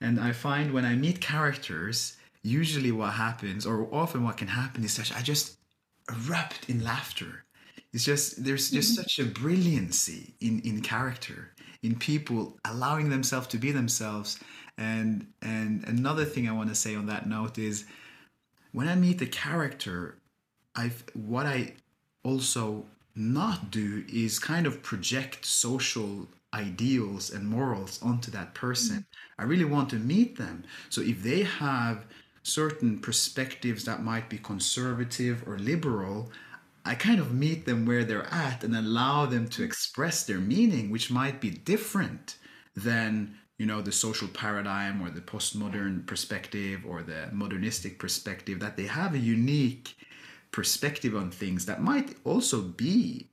And 0.00 0.20
I 0.20 0.32
find 0.32 0.72
when 0.72 0.84
I 0.84 0.94
meet 0.94 1.20
characters, 1.20 2.16
usually 2.42 2.92
what 2.92 3.12
happens, 3.12 3.66
or 3.66 3.88
often 3.92 4.24
what 4.24 4.36
can 4.36 4.48
happen, 4.48 4.84
is 4.84 4.92
such 4.92 5.12
I 5.12 5.22
just 5.22 5.58
erupt 6.10 6.68
in 6.68 6.82
laughter. 6.82 7.44
It's 7.92 8.04
just 8.04 8.44
there's 8.44 8.70
just 8.70 8.92
mm-hmm. 8.92 9.02
such 9.02 9.18
a 9.18 9.24
brilliancy 9.24 10.34
in 10.40 10.60
in 10.60 10.80
character, 10.80 11.50
in 11.82 11.96
people 11.98 12.58
allowing 12.64 13.10
themselves 13.10 13.46
to 13.48 13.58
be 13.58 13.70
themselves 13.72 14.38
and 14.78 15.26
and 15.42 15.84
another 15.86 16.24
thing 16.24 16.48
I 16.48 16.52
want 16.52 16.68
to 16.70 16.74
say 16.74 16.94
on 16.94 17.06
that 17.06 17.28
note 17.28 17.58
is 17.58 17.84
when 18.72 18.88
I 18.88 18.94
meet 18.94 19.18
the 19.18 19.26
character, 19.26 20.18
I've 20.74 21.04
what 21.14 21.46
I 21.46 21.74
also 22.24 22.86
not 23.14 23.70
do 23.70 24.04
is 24.10 24.38
kind 24.38 24.66
of 24.66 24.82
project 24.82 25.44
social 25.44 26.26
ideals 26.54 27.30
and 27.30 27.46
morals 27.46 28.00
onto 28.02 28.30
that 28.30 28.54
person. 28.54 28.96
Mm-hmm. 28.96 29.42
I 29.42 29.44
really 29.44 29.64
want 29.64 29.90
to 29.90 29.96
meet 29.96 30.36
them. 30.36 30.64
So 30.88 31.00
if 31.00 31.22
they 31.22 31.42
have 31.42 32.04
certain 32.42 32.98
perspectives 32.98 33.84
that 33.84 34.02
might 34.02 34.28
be 34.28 34.38
conservative 34.38 35.46
or 35.46 35.58
liberal, 35.58 36.30
I 36.84 36.94
kind 36.94 37.20
of 37.20 37.32
meet 37.32 37.66
them 37.66 37.86
where 37.86 38.04
they're 38.04 38.32
at 38.32 38.64
and 38.64 38.74
allow 38.74 39.26
them 39.26 39.48
to 39.48 39.62
express 39.62 40.24
their 40.24 40.38
meaning, 40.38 40.90
which 40.90 41.10
might 41.10 41.40
be 41.40 41.50
different 41.50 42.36
than 42.74 43.36
you 43.58 43.66
know 43.66 43.80
the 43.80 43.92
social 43.92 44.28
paradigm 44.28 45.00
or 45.02 45.10
the 45.10 45.20
postmodern 45.20 46.04
perspective 46.06 46.84
or 46.86 47.02
the 47.02 47.28
modernistic 47.32 47.98
perspective 47.98 48.58
that 48.58 48.76
they 48.76 48.86
have 48.86 49.14
a 49.14 49.18
unique 49.18 49.94
perspective 50.50 51.14
on 51.14 51.30
things 51.30 51.66
that 51.66 51.82
might 51.82 52.16
also 52.24 52.60
be 52.60 53.28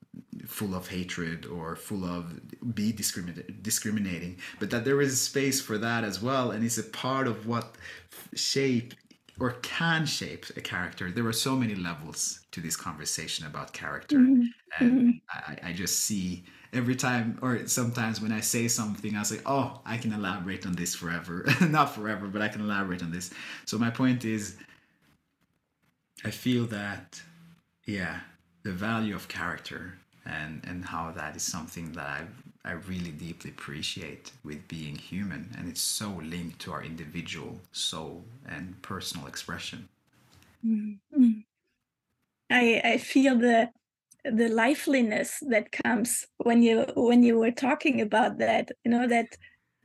full 0.45 0.74
of 0.74 0.88
hatred 0.88 1.45
or 1.45 1.76
full 1.76 2.03
of 2.03 2.76
be 2.76 2.91
discrimin- 2.91 3.62
discriminating 3.62 4.38
but 4.60 4.70
that 4.70 4.84
there 4.84 5.01
is 5.01 5.22
space 5.22 5.62
for 5.62 5.78
that 5.78 6.03
as 6.03 6.22
well 6.22 6.51
and 6.51 6.64
it's 6.64 6.78
a 6.78 6.84
part 6.84 7.28
of 7.28 7.45
what 7.45 7.76
shape 8.34 8.93
or 9.39 9.51
can 9.62 10.05
shape 10.05 10.45
a 10.57 10.62
character 10.62 11.12
there 11.12 11.26
are 11.26 11.34
so 11.34 11.55
many 11.55 11.76
levels 11.76 12.41
to 12.51 12.60
this 12.60 12.76
conversation 12.76 13.45
about 13.45 13.72
character 13.74 14.18
mm-hmm. 14.18 14.43
and 14.80 14.91
mm-hmm. 14.91 15.66
I, 15.66 15.70
I 15.70 15.74
just 15.74 15.99
see 15.99 16.43
every 16.74 16.95
time 16.95 17.38
or 17.41 17.68
sometimes 17.68 18.22
when 18.22 18.32
i 18.32 18.39
say 18.39 18.68
something 18.68 19.16
i 19.16 19.24
say 19.24 19.39
oh 19.45 19.82
i 19.86 19.97
can 19.97 20.14
elaborate 20.14 20.66
on 20.66 20.74
this 20.74 20.95
forever 20.95 21.45
not 21.62 21.93
forever 21.93 22.28
but 22.28 22.41
i 22.41 22.47
can 22.47 22.62
elaborate 22.62 23.03
on 23.03 23.12
this 23.12 23.32
so 23.66 23.78
my 23.78 23.89
point 23.89 24.26
is 24.26 24.57
i 26.26 26.32
feel 26.32 26.66
that 26.66 27.22
yeah 27.86 28.20
the 28.70 28.76
value 28.76 29.15
of 29.15 29.28
character 29.28 29.82
and 30.38 30.61
and 30.70 30.86
how 30.86 31.05
that 31.20 31.36
is 31.36 31.41
something 31.55 31.91
that 31.97 32.07
i 32.17 32.22
i 32.72 32.74
really 32.91 33.13
deeply 33.28 33.49
appreciate 33.49 34.26
with 34.47 34.61
being 34.67 34.95
human 34.95 35.43
and 35.57 35.67
it's 35.72 35.82
so 35.82 36.09
linked 36.36 36.59
to 36.59 36.72
our 36.72 36.84
individual 36.84 37.53
soul 37.72 38.24
and 38.47 38.80
personal 38.91 39.26
expression 39.26 39.80
mm-hmm. 40.63 41.39
i 42.51 42.80
i 42.93 42.95
feel 43.11 43.36
the 43.47 43.59
the 44.41 44.49
liveliness 44.63 45.32
that 45.53 45.72
comes 45.72 46.09
when 46.47 46.61
you 46.61 46.76
when 46.95 47.24
you 47.24 47.36
were 47.39 47.55
talking 47.67 47.97
about 48.01 48.38
that 48.38 48.65
you 48.84 48.91
know 48.91 49.07
that 49.07 49.30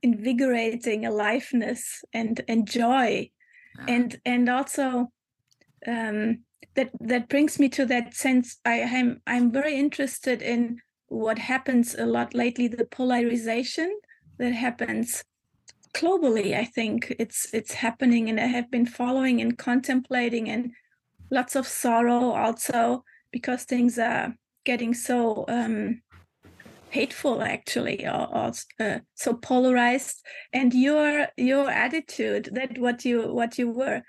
invigorating 0.02 1.06
aliveness 1.06 1.82
and 2.12 2.42
and 2.48 2.68
joy 2.68 3.08
yeah. 3.78 3.94
and 3.94 4.20
and 4.26 4.44
also 4.50 4.88
um 5.86 6.44
that 6.74 6.90
that 7.00 7.28
brings 7.28 7.58
me 7.58 7.68
to 7.70 7.86
that 7.86 8.14
sense. 8.14 8.58
I 8.64 8.76
am 8.76 9.20
i'm 9.26 9.50
very 9.50 9.76
interested 9.76 10.42
in 10.42 10.80
what 11.08 11.38
happens 11.38 11.94
a 11.94 12.06
lot 12.06 12.34
lately 12.34 12.68
the 12.68 12.86
polarization 12.86 14.00
that 14.38 14.52
happens 14.52 15.24
globally 15.94 16.56
i 16.56 16.64
think. 16.64 17.14
It's 17.18 17.52
it's 17.54 17.74
happening 17.74 18.28
and 18.28 18.40
i 18.40 18.46
have 18.46 18.70
been 18.70 18.86
following 18.86 19.40
and 19.40 19.56
contemplating 19.56 20.48
and 20.48 20.72
lots 21.30 21.56
of 21.56 21.66
sorrow 21.66 22.30
also 22.30 23.04
because 23.30 23.64
things 23.64 23.98
are 23.98 24.34
getting 24.64 24.94
so 24.94 25.44
um, 25.48 26.00
hateful 26.90 27.42
actually 27.42 28.06
or, 28.06 28.28
or 28.34 28.52
uh, 28.80 28.98
so 29.14 29.34
polarized. 29.34 30.22
And 30.52 30.72
your 30.72 31.26
your 31.36 31.68
attitude 31.68 32.50
that 32.52 32.78
what 32.78 33.04
you 33.04 33.32
what 33.34 33.58
you 33.58 33.70
were 33.70 34.02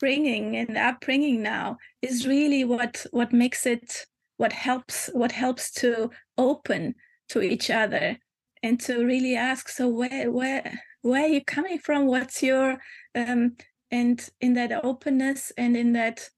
bringing 0.00 0.56
and 0.56 0.76
upbringing 0.76 1.42
now 1.42 1.76
is 2.02 2.26
really 2.26 2.64
what 2.64 3.06
what 3.12 3.32
makes 3.32 3.66
it 3.66 4.06
what 4.38 4.52
helps 4.52 5.08
what 5.12 5.32
helps 5.32 5.70
to 5.70 6.10
open 6.36 6.94
to 7.28 7.40
each 7.42 7.70
other 7.70 8.16
and 8.62 8.80
to 8.80 9.04
really 9.04 9.36
ask 9.36 9.68
so 9.68 9.88
where 9.88 10.30
where 10.30 10.80
where 11.02 11.24
are 11.24 11.28
you 11.28 11.44
coming 11.44 11.78
from 11.78 12.06
what's 12.06 12.42
your 12.42 12.78
um 13.14 13.54
and 13.90 14.30
in 14.40 14.54
that 14.54 14.84
openness 14.84 15.52
and 15.56 15.76
in 15.76 15.92
that 15.92 16.28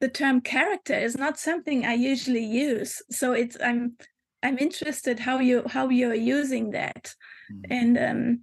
the 0.00 0.08
term 0.08 0.40
character 0.40 0.94
is 0.94 1.16
not 1.16 1.38
something 1.38 1.84
I 1.84 1.94
usually 1.94 2.44
use. 2.44 3.02
So 3.10 3.32
it's 3.32 3.56
I'm 3.62 3.96
I'm 4.42 4.58
interested 4.58 5.18
how 5.18 5.38
you 5.38 5.62
how 5.66 5.88
you're 5.88 6.14
using 6.14 6.72
that, 6.72 7.14
mm. 7.52 7.64
and 7.70 7.98
um, 7.98 8.40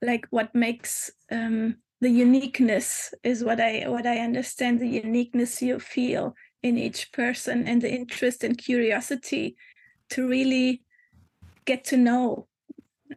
like 0.00 0.26
what 0.30 0.54
makes 0.54 1.10
um, 1.30 1.76
the 2.00 2.10
uniqueness 2.10 3.12
is 3.22 3.44
what 3.44 3.60
I 3.60 3.84
what 3.88 4.06
I 4.06 4.18
understand 4.18 4.80
the 4.80 4.88
uniqueness 4.88 5.60
you 5.60 5.78
feel 5.78 6.34
in 6.62 6.78
each 6.78 7.12
person 7.12 7.68
and 7.68 7.80
the 7.82 7.92
interest 7.92 8.42
and 8.42 8.56
curiosity 8.56 9.56
to 10.10 10.28
really 10.28 10.82
get 11.66 11.84
to 11.84 11.96
know 11.96 12.48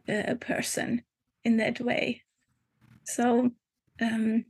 a 0.08 0.36
person 0.36 1.02
in 1.44 1.56
that 1.58 1.80
way. 1.80 2.22
So 3.04 3.50
um, 4.00 4.44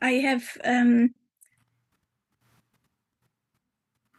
I 0.00 0.12
have 0.12 0.44
um, 0.64 1.14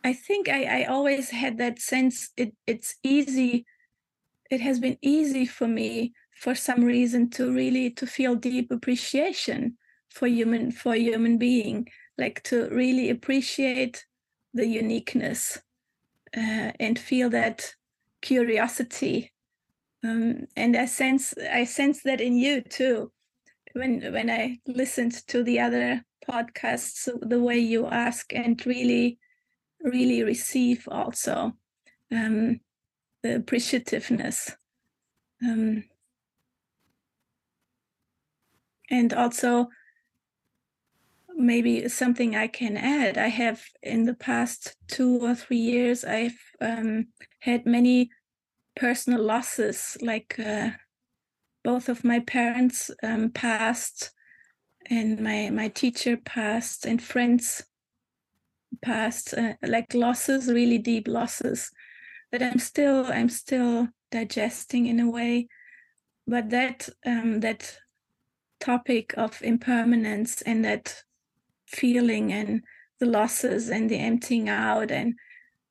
I 0.03 0.13
think 0.13 0.49
I, 0.49 0.81
I 0.81 0.83
always 0.85 1.29
had 1.29 1.57
that 1.59 1.79
sense 1.79 2.31
it 2.35 2.53
it's 2.65 2.95
easy 3.03 3.65
it 4.51 4.61
has 4.61 4.79
been 4.79 4.97
easy 5.01 5.45
for 5.45 5.67
me 5.67 6.13
for 6.35 6.53
some 6.53 6.83
reason 6.83 7.29
to 7.31 7.51
really 7.51 7.89
to 7.89 8.05
feel 8.05 8.35
deep 8.35 8.69
appreciation 8.71 9.77
for 10.09 10.27
human 10.27 10.71
for 10.71 10.95
human 10.95 11.37
being 11.37 11.87
like 12.17 12.43
to 12.43 12.69
really 12.69 13.09
appreciate 13.09 14.05
the 14.53 14.67
uniqueness 14.67 15.59
uh, 16.35 16.71
and 16.79 16.99
feel 16.99 17.29
that 17.29 17.73
curiosity. 18.21 19.31
Um, 20.03 20.47
and 20.55 20.75
I 20.75 20.85
sense 20.85 21.33
I 21.51 21.63
sense 21.65 22.03
that 22.03 22.21
in 22.21 22.35
you 22.37 22.61
too. 22.61 23.11
When 23.73 24.01
when 24.13 24.29
I 24.29 24.59
listened 24.67 25.13
to 25.27 25.43
the 25.43 25.59
other 25.59 26.03
podcasts, 26.29 27.09
the 27.21 27.39
way 27.39 27.57
you 27.59 27.87
ask 27.87 28.33
and 28.33 28.63
really, 28.65 29.19
really 29.81 30.23
receive 30.23 30.87
also. 30.91 31.53
Um, 32.11 32.59
the 33.23 33.39
appreciativeness. 33.39 34.55
Um, 35.43 35.85
and 38.89 39.13
also 39.13 39.69
maybe 41.35 41.87
something 41.87 42.35
I 42.35 42.47
can 42.47 42.77
add. 42.77 43.17
I 43.17 43.27
have 43.27 43.63
in 43.81 44.05
the 44.05 44.13
past 44.13 44.75
two 44.87 45.19
or 45.19 45.35
three 45.35 45.57
years, 45.57 46.03
I've 46.03 46.39
um, 46.59 47.07
had 47.39 47.65
many 47.65 48.11
personal 48.75 49.23
losses, 49.23 49.97
like 50.01 50.39
uh, 50.39 50.71
both 51.63 51.89
of 51.89 52.03
my 52.03 52.19
parents 52.19 52.91
um, 53.03 53.29
passed 53.31 54.11
and 54.89 55.19
my 55.19 55.49
my 55.51 55.67
teacher 55.67 56.17
passed 56.17 56.85
and 56.85 57.01
friends 57.01 57.63
passed 58.81 59.33
uh, 59.33 59.53
like 59.61 59.93
losses 59.93 60.47
really 60.51 60.79
deep 60.79 61.07
losses 61.07 61.71
that 62.31 62.41
i'm 62.41 62.59
still 62.59 63.05
i'm 63.07 63.29
still 63.29 63.87
digesting 64.11 64.85
in 64.87 64.99
a 64.99 65.09
way 65.09 65.47
but 66.27 66.49
that 66.49 66.87
um, 67.05 67.39
that 67.39 67.77
topic 68.59 69.13
of 69.17 69.41
impermanence 69.41 70.41
and 70.43 70.63
that 70.63 71.03
feeling 71.67 72.31
and 72.31 72.63
the 72.99 73.05
losses 73.05 73.69
and 73.69 73.89
the 73.89 73.97
emptying 73.97 74.47
out 74.47 74.91
and 74.91 75.15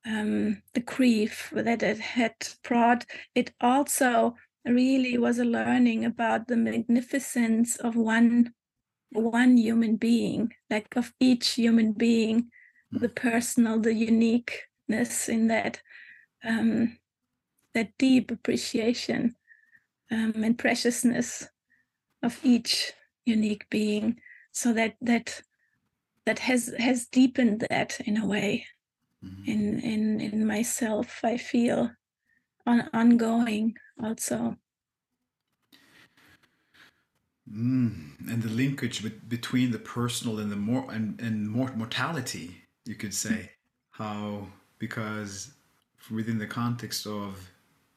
um, 0.07 0.62
the 0.74 0.81
grief 0.81 1.53
that 1.55 1.82
it 1.82 1.99
had 1.99 2.35
brought 2.65 3.05
it 3.35 3.53
also 3.61 4.35
really 4.65 5.16
was 5.19 5.39
a 5.39 5.45
learning 5.45 6.05
about 6.05 6.49
the 6.49 6.57
magnificence 6.57 7.77
of 7.77 7.97
one 7.97 8.53
one 9.12 9.57
human 9.57 9.97
being 9.97 10.53
like 10.69 10.97
of 10.97 11.12
each 11.20 11.51
human 11.51 11.93
being 11.93 12.51
the 12.91 13.09
mm. 13.09 13.15
personal 13.15 13.78
the 13.78 13.95
uniqueness 13.95 15.28
in 15.28 15.49
that 15.49 15.81
um, 16.45 16.99
that 17.75 17.91
deep 17.99 18.31
appreciation 18.31 19.37
um, 20.11 20.35
and 20.43 20.59
preciousness 20.59 21.49
of 22.23 22.39
each 22.43 22.93
unique 23.25 23.67
being. 23.71 24.21
So 24.53 24.73
that 24.73 24.97
that 25.01 25.41
that 26.27 26.41
has 26.41 26.75
has 26.79 27.07
deepened 27.07 27.67
that 27.71 28.01
in 28.01 28.17
a 28.17 28.27
way. 28.27 28.67
Mm-hmm. 29.23 29.51
in 29.53 29.81
in 29.81 30.21
in 30.23 30.47
myself 30.47 31.21
i 31.25 31.37
feel 31.37 31.91
on 32.67 32.89
ongoing 32.93 33.75
also. 34.03 34.57
Mm, 37.53 38.31
and 38.31 38.43
the 38.43 38.49
linkage 38.49 39.03
with, 39.03 39.29
between 39.29 39.73
the 39.73 39.79
personal 39.79 40.39
and 40.39 40.53
the 40.53 40.57
more 40.57 40.87
and, 40.93 41.21
and 41.21 41.49
more 41.49 41.73
mortality, 41.75 42.62
you 42.85 42.95
could 42.95 43.12
say, 43.12 43.51
how 43.91 44.47
because 44.79 45.53
within 46.11 46.39
the 46.39 46.47
context 46.47 47.07
of 47.07 47.51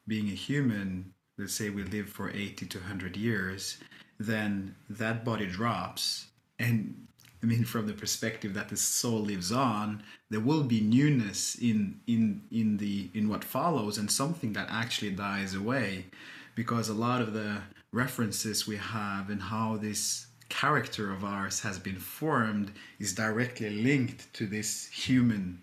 being 0.06 0.28
a 0.28 0.34
human, 0.34 1.12
let's 1.38 1.54
say 1.54 1.70
we 1.70 1.82
live 1.84 2.08
for 2.08 2.30
80 2.30 2.66
to 2.66 2.78
100 2.78 3.16
years, 3.16 3.78
then 4.18 4.74
that 4.88 5.24
body 5.24 5.46
drops 5.46 6.26
and 6.58 7.06
I 7.44 7.46
mean, 7.46 7.64
from 7.64 7.86
the 7.86 7.92
perspective 7.92 8.54
that 8.54 8.70
the 8.70 8.76
soul 8.76 9.20
lives 9.20 9.52
on, 9.52 10.02
there 10.30 10.40
will 10.40 10.62
be 10.62 10.80
newness 10.80 11.56
in 11.56 12.00
in 12.06 12.40
in 12.50 12.78
the 12.78 13.10
in 13.12 13.28
what 13.28 13.44
follows, 13.44 13.98
and 13.98 14.10
something 14.10 14.54
that 14.54 14.68
actually 14.70 15.10
dies 15.10 15.54
away, 15.54 16.06
because 16.54 16.88
a 16.88 16.94
lot 16.94 17.20
of 17.20 17.34
the 17.34 17.58
references 17.92 18.66
we 18.66 18.78
have 18.78 19.28
and 19.28 19.42
how 19.42 19.76
this 19.76 20.26
character 20.48 21.12
of 21.12 21.22
ours 21.22 21.60
has 21.60 21.78
been 21.78 21.98
formed 21.98 22.72
is 22.98 23.12
directly 23.12 23.68
linked 23.68 24.32
to 24.32 24.46
this 24.46 24.86
human 24.86 25.62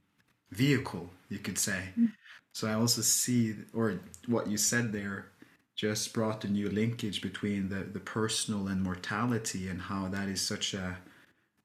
vehicle, 0.52 1.10
you 1.30 1.40
could 1.40 1.57
say. 1.57 1.82
Mm. 1.99 2.11
So 2.53 2.68
I 2.68 2.73
also 2.73 3.02
see, 3.02 3.56
or 3.73 3.99
what 4.28 4.48
you 4.48 4.57
said 4.57 4.91
there, 4.94 5.32
just 5.76 6.14
brought 6.14 6.45
a 6.45 6.49
new 6.49 6.69
linkage 6.69 7.22
between 7.22 7.69
the, 7.69 7.84
the 7.84 7.99
personal 7.99 8.68
and 8.68 8.82
mortality 8.84 9.68
and 9.68 9.82
how 9.82 10.07
that 10.10 10.28
is 10.30 10.41
such 10.41 10.73
a, 10.73 10.98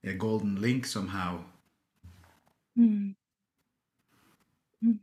a 0.04 0.14
golden 0.14 0.60
link 0.60 0.86
somehow. 0.86 1.44
Mm. 2.78 3.14
Mm. 4.84 4.98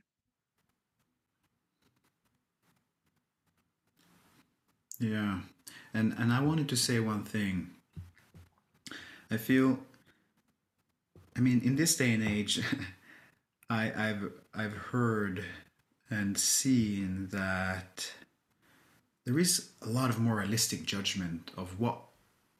Yeah. 4.99 5.41
And 5.93 6.14
and 6.18 6.31
I 6.34 6.39
wanted 6.41 6.68
to 6.69 6.76
say 6.76 6.99
one 6.99 7.23
thing. 7.23 7.69
I 9.31 9.38
feel 9.38 9.80
I 11.35 11.39
mean 11.39 11.61
in 11.61 11.76
this 11.76 11.95
day 11.95 12.11
and 12.14 12.23
age 12.27 12.61
I, 13.69 14.10
I've 14.10 14.31
I've 14.53 14.73
heard 14.73 15.43
and 16.09 16.38
seen 16.38 17.30
that 17.31 18.11
there 19.25 19.39
is 19.39 19.69
a 19.81 19.89
lot 19.89 20.09
of 20.09 20.19
moralistic 20.19 20.85
judgment 20.85 21.51
of 21.57 21.80
what 21.80 21.99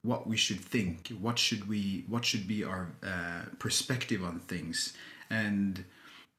what 0.02 0.28
we 0.28 0.36
should 0.36 0.60
think, 0.60 1.08
what 1.22 1.40
should 1.40 1.70
we, 1.70 2.04
what 2.10 2.26
should 2.26 2.46
be 2.46 2.62
our 2.62 2.92
uh, 3.02 3.44
perspective 3.58 4.22
on 4.22 4.40
things, 4.40 4.94
and 5.30 5.86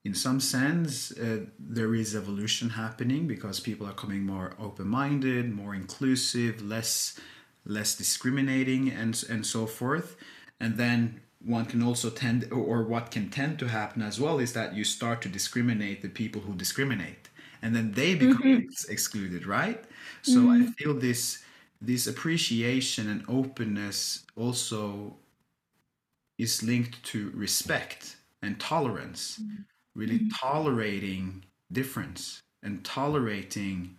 in 0.04 0.14
some 0.14 0.38
sense, 0.38 1.12
uh, 1.12 1.46
there 1.58 1.94
is 1.94 2.14
evolution 2.14 2.70
happening 2.70 3.26
because 3.26 3.58
people 3.58 3.86
are 3.86 3.94
coming 3.94 4.26
more 4.26 4.52
open-minded, 4.60 5.50
more 5.50 5.74
inclusive, 5.74 6.62
less 6.62 7.18
less 7.64 7.96
discriminating, 7.96 8.90
and 8.90 9.24
and 9.30 9.46
so 9.46 9.66
forth. 9.66 10.16
And 10.60 10.76
then 10.76 11.20
one 11.44 11.66
can 11.66 11.82
also 11.82 12.10
tend, 12.10 12.50
or 12.52 12.84
what 12.84 13.10
can 13.10 13.30
tend 13.30 13.58
to 13.58 13.68
happen 13.68 14.02
as 14.02 14.20
well, 14.20 14.38
is 14.38 14.52
that 14.54 14.74
you 14.74 14.84
start 14.84 15.20
to 15.22 15.28
discriminate 15.28 16.02
the 16.02 16.08
people 16.08 16.40
who 16.42 16.54
discriminate, 16.54 17.28
and 17.62 17.74
then 17.74 17.92
they 17.92 18.14
become 18.14 18.42
mm-hmm. 18.42 18.68
ex- 18.68 18.84
excluded, 18.86 19.46
right? 19.46 19.84
So 20.22 20.40
mm-hmm. 20.40 20.62
I 20.62 20.66
feel 20.72 20.94
this 20.94 21.42
this 21.80 22.06
appreciation 22.06 23.10
and 23.10 23.24
openness 23.28 24.24
also 24.36 25.16
is 26.38 26.62
linked 26.62 27.02
to 27.04 27.30
respect 27.34 28.16
and 28.42 28.58
tolerance. 28.58 29.38
Mm-hmm 29.38 29.62
really 29.94 30.18
mm-hmm. 30.18 30.28
tolerating 30.40 31.44
difference 31.72 32.42
and 32.62 32.84
tolerating, 32.84 33.96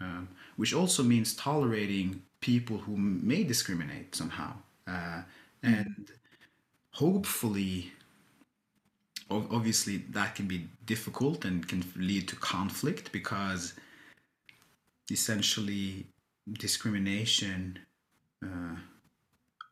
um, 0.00 0.28
which 0.56 0.74
also 0.74 1.02
means 1.02 1.34
tolerating 1.34 2.22
people 2.40 2.78
who 2.78 2.96
may 2.96 3.42
discriminate 3.42 4.14
somehow. 4.14 4.52
Uh, 4.86 4.90
mm-hmm. 4.92 5.74
and 5.74 6.10
hopefully, 6.98 7.92
obviously, 9.30 9.98
that 10.10 10.34
can 10.34 10.46
be 10.46 10.68
difficult 10.84 11.44
and 11.44 11.68
can 11.68 11.84
lead 11.96 12.26
to 12.26 12.34
conflict 12.36 13.12
because 13.12 13.74
essentially 15.08 16.06
discrimination 16.58 17.78
uh, 18.44 18.74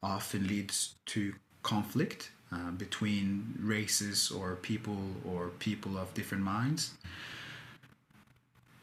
often 0.03 0.47
leads 0.47 0.95
to 1.07 1.35
conflict 1.65 2.31
uh, 2.53 2.71
between 2.71 3.59
races 3.61 4.31
or 4.31 4.55
people 4.55 5.03
or 5.25 5.49
people 5.59 5.99
of 5.99 6.15
different 6.15 6.45
minds. 6.45 6.93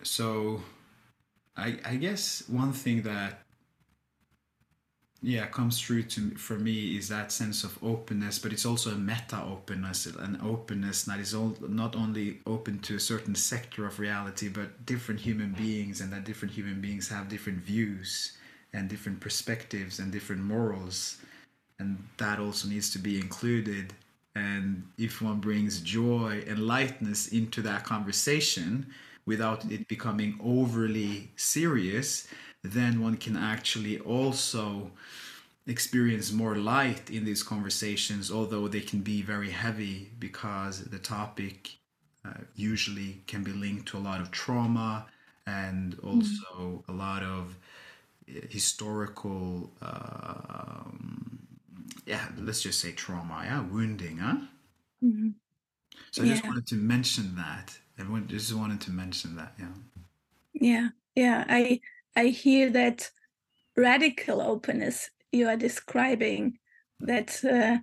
So, 0.02 0.62
I, 1.56 1.78
I 1.86 1.96
guess 1.96 2.44
one 2.50 2.74
thing 2.74 3.04
that 3.04 3.43
yeah 5.24 5.46
comes 5.48 5.82
through 5.82 6.04
to 6.04 6.32
for 6.32 6.60
me 6.60 6.98
is 6.98 7.08
that 7.10 7.32
sense 7.32 7.64
of 7.64 7.82
openness 7.82 8.38
but 8.38 8.54
it's 8.54 8.66
also 8.66 8.92
a 8.92 8.96
meta 8.96 9.42
openness 9.42 10.06
an 10.06 10.38
openness 10.44 11.04
that 11.04 11.20
is 11.20 11.34
all, 11.34 11.56
not 11.68 11.96
only 11.96 12.40
open 12.46 12.78
to 12.80 12.96
a 12.96 13.00
certain 13.00 13.34
sector 13.34 13.88
of 13.88 14.00
reality 14.00 14.50
but 14.50 14.86
different 14.86 15.20
human 15.20 15.54
beings 15.54 16.02
and 16.02 16.12
that 16.14 16.26
different 16.26 16.54
human 16.54 16.80
beings 16.82 17.10
have 17.10 17.30
different 17.30 17.60
views 17.60 18.38
and 18.74 18.90
different 18.90 19.20
perspectives 19.20 20.00
and 20.00 20.12
different 20.12 20.44
morals 20.44 21.18
and 21.80 21.98
that 22.18 22.40
also 22.40 22.68
needs 22.68 22.92
to 22.92 23.00
be 23.00 23.20
included. 23.20 23.94
And 24.36 24.88
if 24.98 25.22
one 25.22 25.40
brings 25.40 25.82
joy 25.82 26.44
and 26.48 26.60
lightness 26.60 27.28
into 27.28 27.62
that 27.64 27.84
conversation 27.84 28.88
without 29.26 29.70
it 29.72 29.88
becoming 29.88 30.40
overly 30.44 31.30
serious 31.36 32.28
then 32.64 33.02
one 33.02 33.18
can 33.18 33.36
actually 33.36 34.00
also 34.00 34.92
experience 35.68 36.32
more 36.32 36.56
light 36.56 37.10
in 37.10 37.24
these 37.26 37.44
conversations 37.44 38.32
although 38.32 38.68
they 38.68 38.82
can 38.82 39.02
be 39.02 39.22
very 39.22 39.52
heavy 39.52 40.10
because 40.20 40.84
the 40.86 41.00
topic 41.00 41.72
uh, 42.26 42.32
usually 42.56 43.22
can 43.28 43.44
be 43.44 43.52
linked 43.52 43.88
to 43.88 43.98
a 43.98 44.00
lot 44.00 44.20
of 44.20 44.32
trauma 44.32 45.06
and 45.48 45.98
mm-hmm. 45.98 46.08
also 46.08 46.84
mm. 46.84 46.84
a 46.90 46.92
lot 46.92 47.24
of 47.24 47.56
uh, 48.30 48.40
historical 48.50 49.72
um, 49.82 51.34
yeah, 52.06 52.28
let's 52.38 52.62
just 52.62 52.80
say 52.80 52.92
trauma, 52.92 53.42
yeah, 53.46 53.62
wounding, 53.62 54.18
huh? 54.18 54.38
Mm-hmm. 55.04 55.30
So 56.12 56.24
I 56.24 56.26
yeah. 56.26 56.34
just 56.34 56.46
wanted 56.46 56.68
to 56.68 56.76
mention 56.76 57.36
that. 57.36 57.78
I 57.98 58.20
just 58.28 58.54
wanted 58.54 58.82
to 58.82 58.92
mention 58.92 59.36
that, 59.36 59.54
yeah. 59.60 59.66
Yeah, 60.54 60.90
yeah. 61.16 61.46
I 61.48 61.80
I 62.16 62.28
hear 62.28 62.70
that 62.72 63.10
radical 63.76 64.42
openness 64.42 65.10
you 65.32 65.48
are 65.48 65.58
describing. 65.58 66.60
That 67.00 67.44
uh, 67.44 67.80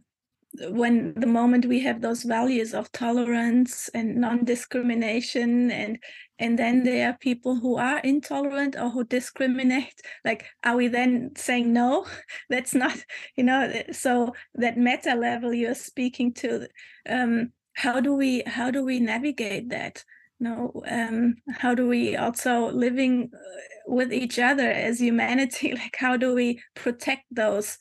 when 0.71 1.15
the 1.15 1.27
moment 1.27 1.67
we 1.67 1.81
have 1.81 2.01
those 2.01 2.25
values 2.25 2.75
of 2.75 2.91
tolerance 2.91 3.89
and 3.95 4.17
non-discrimination 4.17 5.71
and 5.71 5.99
and 6.39 6.59
then 6.59 6.83
there 6.83 7.11
are 7.11 7.17
people 7.19 7.55
who 7.55 7.77
are 7.77 7.99
intolerant 8.01 8.75
or 8.75 8.91
who 8.91 9.05
discriminate 9.05 10.01
like 10.25 10.47
are 10.65 10.77
we 10.77 10.89
then 10.89 11.31
saying 11.37 11.73
no 11.73 12.05
that's 12.51 12.75
not 12.75 12.97
you 13.37 13.45
know 13.45 13.73
so 13.93 14.35
that 14.55 14.77
meta 14.77 15.15
level 15.15 15.55
you're 15.55 15.75
speaking 15.75 16.33
to 16.33 16.67
um 17.09 17.53
how 17.75 18.01
do 18.01 18.15
we 18.15 18.43
how 18.47 18.71
do 18.71 18.85
we 18.85 18.99
navigate 18.99 19.69
that 19.69 20.05
no 20.41 20.83
um 20.89 21.37
how 21.51 21.75
do 21.75 21.87
we 21.87 22.17
also 22.17 22.71
living 22.71 23.31
uh, 23.33 23.39
with 23.87 24.13
each 24.13 24.39
other 24.39 24.71
as 24.71 25.01
humanity? 25.01 25.73
Like 25.75 25.97
how 25.97 26.17
do 26.17 26.35
we 26.35 26.63
protect 26.75 27.25
those 27.31 27.79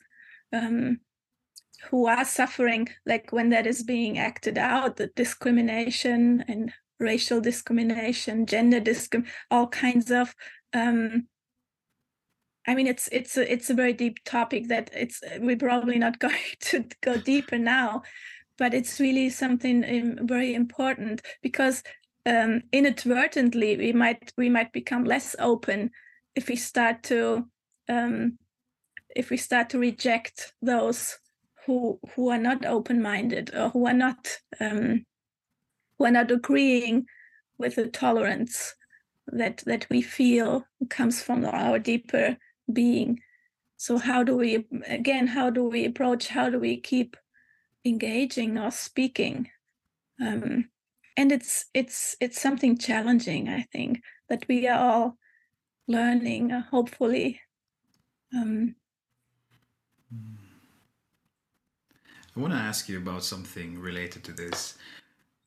um 0.52 1.00
who 1.90 2.06
are 2.06 2.24
suffering? 2.24 2.88
Like 3.06 3.32
when 3.32 3.50
that 3.50 3.66
is 3.66 3.82
being 3.82 4.18
acted 4.18 4.58
out 4.58 4.96
the 4.96 5.08
discrimination 5.16 6.44
and 6.46 6.72
racial 7.00 7.40
discrimination 7.40 8.46
gender 8.46 8.80
discrim 8.80 9.26
all 9.50 9.66
kinds 9.66 10.10
of 10.10 10.34
um 10.74 11.26
i 12.66 12.74
mean 12.74 12.86
it's 12.86 13.08
it's 13.10 13.36
a, 13.38 13.52
it's 13.52 13.70
a 13.70 13.74
very 13.74 13.94
deep 13.94 14.22
topic 14.24 14.68
that 14.68 14.90
it's 14.92 15.22
we're 15.38 15.56
probably 15.56 15.98
not 15.98 16.18
going 16.26 16.34
to 16.60 16.84
go 17.00 17.16
deeper 17.16 17.58
now 17.58 18.02
but 18.58 18.74
it's 18.74 19.00
really 19.00 19.30
something 19.30 19.82
um, 19.84 20.26
very 20.26 20.54
important 20.54 21.22
because 21.42 21.82
um, 22.26 22.62
inadvertently 22.72 23.76
we 23.76 23.92
might 23.92 24.32
we 24.36 24.48
might 24.48 24.72
become 24.72 25.04
less 25.04 25.34
open 25.38 25.90
if 26.34 26.48
we 26.48 26.56
start 26.56 27.02
to 27.04 27.46
um, 27.88 28.38
if 29.16 29.30
we 29.30 29.36
start 29.36 29.70
to 29.70 29.78
reject 29.78 30.52
those 30.62 31.18
who 31.66 31.98
who 32.14 32.28
are 32.28 32.38
not 32.38 32.64
open-minded 32.64 33.54
or 33.54 33.70
who 33.70 33.86
are 33.86 33.94
not 33.94 34.28
um, 34.60 35.04
who 35.98 36.04
are 36.04 36.10
not 36.10 36.30
agreeing 36.30 37.06
with 37.58 37.76
the 37.76 37.88
tolerance 37.88 38.74
that 39.26 39.62
that 39.66 39.86
we 39.90 40.02
feel 40.02 40.64
comes 40.88 41.22
from 41.22 41.44
our 41.44 41.78
deeper 41.78 42.36
being. 42.72 43.20
So 43.76 43.98
how 43.98 44.22
do 44.22 44.36
we 44.36 44.66
again 44.86 45.26
how 45.26 45.50
do 45.50 45.64
we 45.64 45.84
approach 45.86 46.28
how 46.28 46.50
do 46.50 46.58
we 46.58 46.80
keep 46.80 47.16
engaging 47.84 48.58
or 48.58 48.70
speaking? 48.70 49.48
Um, 50.20 50.68
and 51.16 51.32
it's 51.32 51.66
it's 51.74 52.16
it's 52.20 52.40
something 52.40 52.78
challenging 52.78 53.48
i 53.48 53.62
think 53.72 54.00
that 54.28 54.46
we 54.48 54.68
are 54.68 54.78
all 54.78 55.16
learning 55.88 56.52
uh, 56.52 56.62
hopefully 56.70 57.40
um, 58.32 58.76
mm. 60.14 60.36
I 62.36 62.40
want 62.40 62.52
to 62.52 62.58
ask 62.58 62.88
you 62.88 62.96
about 62.96 63.24
something 63.24 63.78
related 63.78 64.22
to 64.24 64.32
this. 64.32 64.78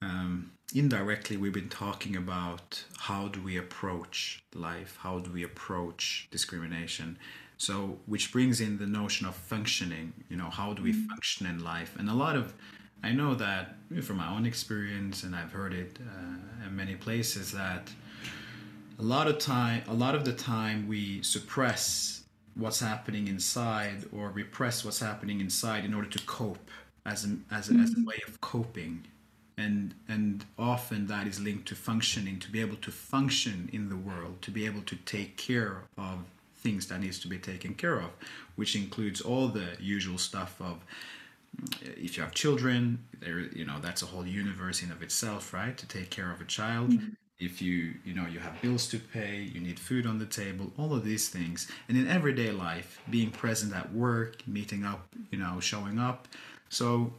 Um, 0.01 0.51
indirectly, 0.75 1.37
we've 1.37 1.53
been 1.53 1.69
talking 1.69 2.17
about 2.17 2.83
how 2.97 3.29
do 3.29 3.41
we 3.41 3.57
approach 3.57 4.43
life, 4.53 4.97
how 5.01 5.19
do 5.19 5.31
we 5.31 5.43
approach 5.43 6.27
discrimination. 6.29 7.17
So, 7.57 7.99
which 8.05 8.33
brings 8.33 8.59
in 8.59 8.77
the 8.77 8.85
notion 8.85 9.25
of 9.25 9.35
functioning. 9.35 10.11
You 10.29 10.35
know, 10.35 10.49
how 10.49 10.73
do 10.73 10.83
we 10.83 10.91
mm-hmm. 10.91 11.07
function 11.07 11.47
in 11.47 11.63
life? 11.63 11.95
And 11.97 12.09
a 12.09 12.13
lot 12.13 12.35
of, 12.35 12.53
I 13.03 13.11
know 13.11 13.35
that 13.35 13.75
from 14.01 14.17
my 14.17 14.29
own 14.29 14.45
experience, 14.45 15.23
and 15.23 15.35
I've 15.35 15.51
heard 15.51 15.73
it 15.73 15.99
uh, 15.99 16.67
in 16.67 16.75
many 16.75 16.95
places 16.95 17.51
that 17.51 17.91
a 18.97 19.03
lot 19.03 19.27
of 19.27 19.39
time, 19.39 19.83
a 19.87 19.93
lot 19.93 20.15
of 20.15 20.23
the 20.23 20.33
time, 20.33 20.87
we 20.87 21.21
suppress 21.21 22.23
what's 22.55 22.79
happening 22.79 23.27
inside 23.27 24.05
or 24.15 24.29
repress 24.29 24.85
what's 24.85 24.99
happening 24.99 25.41
inside 25.41 25.83
in 25.83 25.93
order 25.93 26.07
to 26.07 26.19
cope 26.25 26.69
as 27.05 27.25
a, 27.25 27.35
as 27.53 27.69
a, 27.69 27.73
as 27.73 27.91
a 27.91 27.95
mm-hmm. 27.95 28.05
way 28.05 28.21
of 28.27 28.39
coping 28.41 29.03
and 29.57 29.93
and 30.07 30.45
often 30.57 31.07
that 31.07 31.27
is 31.27 31.39
linked 31.39 31.67
to 31.67 31.75
functioning 31.75 32.39
to 32.39 32.49
be 32.51 32.59
able 32.61 32.75
to 32.77 32.91
function 32.91 33.69
in 33.73 33.89
the 33.89 33.95
world 33.95 34.41
to 34.41 34.51
be 34.51 34.65
able 34.65 34.81
to 34.81 34.95
take 34.97 35.37
care 35.37 35.83
of 35.97 36.19
things 36.55 36.87
that 36.87 36.99
needs 36.99 37.19
to 37.19 37.27
be 37.27 37.37
taken 37.37 37.73
care 37.73 37.99
of 37.99 38.09
which 38.55 38.75
includes 38.75 39.21
all 39.21 39.47
the 39.47 39.67
usual 39.79 40.17
stuff 40.17 40.59
of 40.61 40.79
if 41.81 42.17
you 42.17 42.23
have 42.23 42.33
children 42.33 42.99
there 43.19 43.39
you 43.39 43.65
know 43.65 43.79
that's 43.79 44.01
a 44.01 44.05
whole 44.05 44.25
universe 44.25 44.81
in 44.83 44.91
of 44.91 45.01
itself 45.01 45.53
right 45.53 45.77
to 45.77 45.87
take 45.87 46.09
care 46.09 46.31
of 46.31 46.41
a 46.41 46.45
child. 46.45 46.89
Mm-hmm. 46.91 47.09
if 47.39 47.61
you 47.61 47.93
you 48.05 48.13
know 48.13 48.25
you 48.27 48.39
have 48.39 48.61
bills 48.61 48.87
to 48.87 48.99
pay 48.99 49.41
you 49.41 49.59
need 49.59 49.79
food 49.79 50.05
on 50.05 50.19
the 50.19 50.25
table 50.25 50.71
all 50.77 50.93
of 50.93 51.03
these 51.03 51.29
things. 51.29 51.69
And 51.87 51.97
in 51.97 52.07
everyday 52.07 52.51
life 52.51 52.99
being 53.09 53.31
present 53.31 53.73
at 53.73 53.93
work 53.93 54.47
meeting 54.47 54.83
up 54.85 55.07
you 55.31 55.37
know 55.37 55.59
showing 55.59 55.99
up. 55.99 56.27
So 56.69 57.13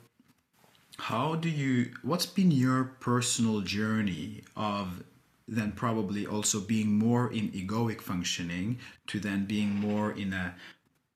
how 0.98 1.34
do 1.34 1.48
you 1.48 1.90
what's 2.02 2.26
been 2.26 2.50
your 2.50 2.84
personal 3.00 3.60
journey 3.60 4.42
of 4.56 5.02
then 5.46 5.72
probably 5.72 6.26
also 6.26 6.60
being 6.60 6.98
more 6.98 7.30
in 7.32 7.50
egoic 7.50 8.00
functioning 8.00 8.78
to 9.06 9.20
then 9.20 9.44
being 9.44 9.74
more 9.74 10.12
in 10.12 10.32
a 10.32 10.54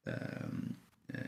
um, 0.06 0.76
uh, 1.16 1.20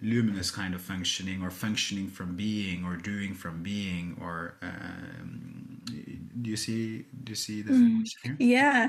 luminous 0.00 0.50
kind 0.50 0.74
of 0.74 0.80
functioning 0.80 1.42
or 1.42 1.50
functioning 1.50 2.08
from 2.08 2.36
being 2.36 2.84
or 2.84 2.96
doing 2.96 3.34
from 3.34 3.62
being 3.62 4.16
or 4.20 4.56
um, 4.62 5.82
do 5.86 6.50
you 6.50 6.56
see 6.56 7.06
do 7.24 7.30
you 7.30 7.36
see 7.36 7.62
the 7.62 7.72
mm, 7.72 8.36
yeah. 8.38 8.88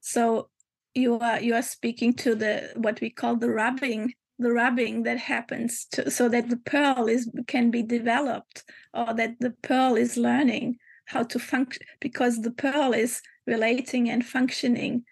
So 0.00 0.48
you 0.94 1.18
are 1.18 1.40
you 1.40 1.54
are 1.54 1.62
speaking 1.62 2.14
to 2.14 2.34
the 2.34 2.70
what 2.76 3.00
we 3.00 3.10
call 3.10 3.36
the 3.36 3.50
rubbing 3.50 4.14
the 4.38 4.52
rubbing 4.52 5.04
that 5.04 5.18
happens 5.18 5.86
to, 5.92 6.10
so 6.10 6.28
that 6.28 6.50
the 6.50 6.56
pearl 6.56 7.06
is 7.06 7.30
can 7.46 7.70
be 7.70 7.82
developed 7.82 8.64
or 8.92 9.14
that 9.14 9.36
the 9.40 9.54
pearl 9.62 9.96
is 9.96 10.16
learning 10.16 10.76
how 11.06 11.22
to 11.22 11.38
function 11.38 11.82
because 12.00 12.40
the 12.40 12.50
pearl 12.50 12.92
is 12.92 13.22
relating 13.46 14.10
and 14.10 14.24
functioning. 14.24 15.04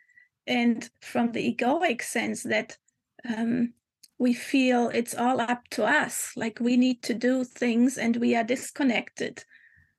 And 0.46 0.88
from 1.00 1.32
the 1.32 1.54
egoic 1.54 2.02
sense 2.02 2.42
that 2.44 2.76
um, 3.28 3.74
we 4.20 4.34
feel 4.34 4.90
it's 4.92 5.14
all 5.14 5.40
up 5.40 5.66
to 5.70 5.82
us 5.82 6.32
like 6.36 6.60
we 6.60 6.76
need 6.76 7.02
to 7.02 7.14
do 7.14 7.42
things 7.42 7.98
and 7.98 8.16
we 8.16 8.36
are 8.36 8.44
disconnected 8.44 9.42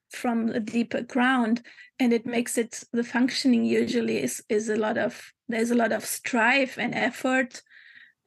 from 0.10 0.48
the 0.48 0.60
deeper 0.60 1.02
ground 1.02 1.62
and 2.00 2.14
it 2.14 2.26
makes 2.26 2.58
it 2.58 2.84
the 2.94 3.04
functioning 3.04 3.66
usually 3.66 4.22
is 4.22 4.44
is 4.48 4.70
a 4.70 4.76
lot 4.76 4.98
of 4.98 5.34
there's 5.50 5.72
a 5.72 5.76
lot 5.76 5.92
of 5.92 6.06
strife 6.06 6.78
and 6.78 6.94
effort 6.96 7.62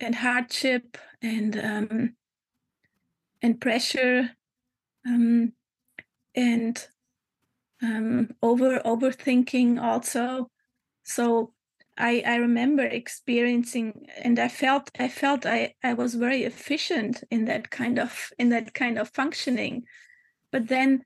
and 0.01 0.17
hardship 0.17 0.99
and 1.23 1.57
um, 1.57 2.15
and 3.41 3.61
pressure 3.61 4.31
um, 5.07 5.53
and 6.35 6.87
um, 7.83 8.31
over 8.43 8.81
overthinking 8.81 9.81
also. 9.81 10.51
So 11.05 11.53
I 11.97 12.23
I 12.27 12.37
remember 12.37 12.83
experiencing 12.83 14.07
and 14.23 14.39
I 14.39 14.49
felt 14.49 14.91
I 14.99 15.09
felt 15.09 15.47
I 15.47 15.75
I 15.83 15.95
was 15.95 16.15
very 16.15 16.45
efficient 16.45 17.23
in 17.31 17.45
that 17.47 17.71
kind 17.71 17.99
of 17.99 18.31
in 18.39 18.49
that 18.51 18.75
kind 18.75 18.99
of 18.99 19.11
functioning, 19.11 19.85
but 20.51 20.69
then 20.69 21.05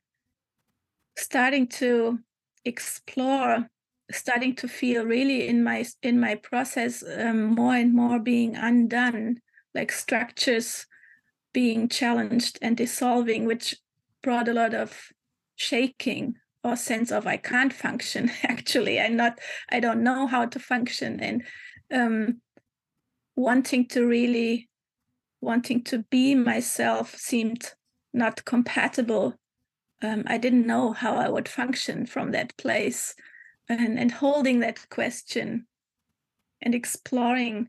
starting 1.16 1.66
to 1.66 2.18
explore 2.64 3.68
starting 4.10 4.54
to 4.56 4.68
feel 4.68 5.04
really 5.04 5.48
in 5.48 5.62
my 5.62 5.84
in 6.02 6.18
my 6.18 6.34
process 6.36 7.04
um, 7.18 7.54
more 7.54 7.74
and 7.74 7.94
more 7.94 8.18
being 8.18 8.56
undone 8.56 9.40
like 9.74 9.92
structures 9.92 10.86
being 11.52 11.88
challenged 11.88 12.58
and 12.62 12.76
dissolving 12.76 13.44
which 13.44 13.76
brought 14.22 14.48
a 14.48 14.54
lot 14.54 14.74
of 14.74 15.12
shaking 15.56 16.34
or 16.68 16.76
sense 16.76 17.10
of 17.10 17.26
i 17.26 17.36
can't 17.36 17.72
function 17.72 18.30
actually 18.44 19.00
i'm 19.00 19.16
not 19.16 19.38
i 19.70 19.80
don't 19.80 20.02
know 20.02 20.26
how 20.26 20.44
to 20.44 20.58
function 20.58 21.20
and 21.20 21.42
um, 21.92 22.40
wanting 23.36 23.86
to 23.86 24.06
really 24.06 24.68
wanting 25.40 25.82
to 25.82 26.04
be 26.10 26.34
myself 26.34 27.14
seemed 27.14 27.72
not 28.12 28.44
compatible. 28.44 29.34
Um, 30.02 30.24
i 30.26 30.38
didn't 30.38 30.66
know 30.66 30.92
how 30.92 31.16
i 31.16 31.28
would 31.28 31.48
function 31.48 32.06
from 32.06 32.32
that 32.32 32.56
place 32.56 33.14
and, 33.68 33.98
and 33.98 34.10
holding 34.10 34.60
that 34.60 34.88
question 34.88 35.66
and 36.60 36.74
exploring 36.74 37.68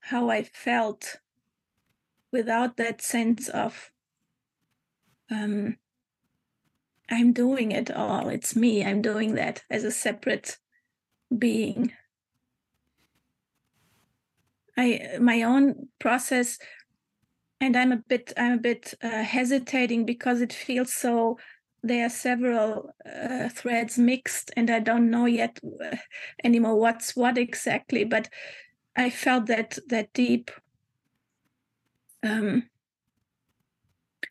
how 0.00 0.30
I 0.30 0.42
felt 0.42 1.18
without 2.32 2.76
that 2.76 3.02
sense 3.02 3.48
of 3.48 3.90
um, 5.30 5.76
I'm 7.10 7.32
doing 7.32 7.72
it 7.72 7.90
all. 7.90 8.28
It's 8.28 8.54
me. 8.54 8.84
I'm 8.84 9.02
doing 9.02 9.34
that 9.34 9.62
as 9.68 9.84
a 9.84 9.90
separate 9.90 10.58
being. 11.36 11.92
I 14.76 15.18
my 15.20 15.42
own 15.42 15.88
process, 15.98 16.58
and 17.60 17.76
I'm 17.76 17.92
a 17.92 17.96
bit 17.96 18.32
I'm 18.36 18.52
a 18.52 18.62
bit 18.62 18.94
uh, 19.02 19.22
hesitating 19.22 20.06
because 20.06 20.40
it 20.40 20.52
feels 20.52 20.94
so 20.94 21.38
there 21.82 22.06
are 22.06 22.10
several 22.10 22.90
uh, 23.06 23.48
threads 23.48 23.96
mixed 23.98 24.50
and 24.56 24.70
i 24.70 24.78
don't 24.78 25.10
know 25.10 25.24
yet 25.24 25.58
uh, 25.82 25.96
anymore 26.44 26.78
what's 26.78 27.16
what 27.16 27.38
exactly 27.38 28.04
but 28.04 28.28
i 28.96 29.08
felt 29.08 29.46
that 29.46 29.78
that 29.88 30.12
deep 30.12 30.50
um, 32.22 32.68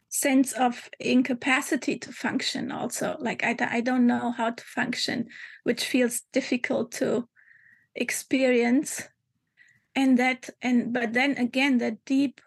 sense 0.10 0.54
of 0.54 0.90
incapacity 1.00 1.98
to 2.00 2.12
function 2.12 2.72
also. 2.72 3.16
Like 3.20 3.44
I, 3.44 3.56
I 3.60 3.82
don't 3.82 4.08
know 4.08 4.32
how 4.32 4.50
to 4.50 4.64
function 4.64 5.28
which 5.64 5.86
feels 5.86 6.22
difficult 6.34 6.92
to 6.94 7.28
experience. 7.96 9.08
And 9.96 10.18
that 10.18 10.50
and 10.62 10.94
but 10.94 11.14
then 11.14 11.38
again 11.38 11.78
that 11.80 12.04
deep 12.06 12.42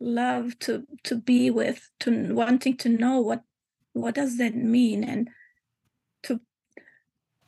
love 0.00 0.58
to 0.60 0.84
to 1.04 1.16
be 1.16 1.50
with 1.50 1.88
to 2.00 2.34
wanting 2.34 2.76
to 2.78 2.88
know 2.88 3.20
what 3.20 3.42
what 3.92 4.14
does 4.14 4.38
that 4.38 4.54
mean? 4.54 5.04
And 5.04 5.28
to 6.24 6.40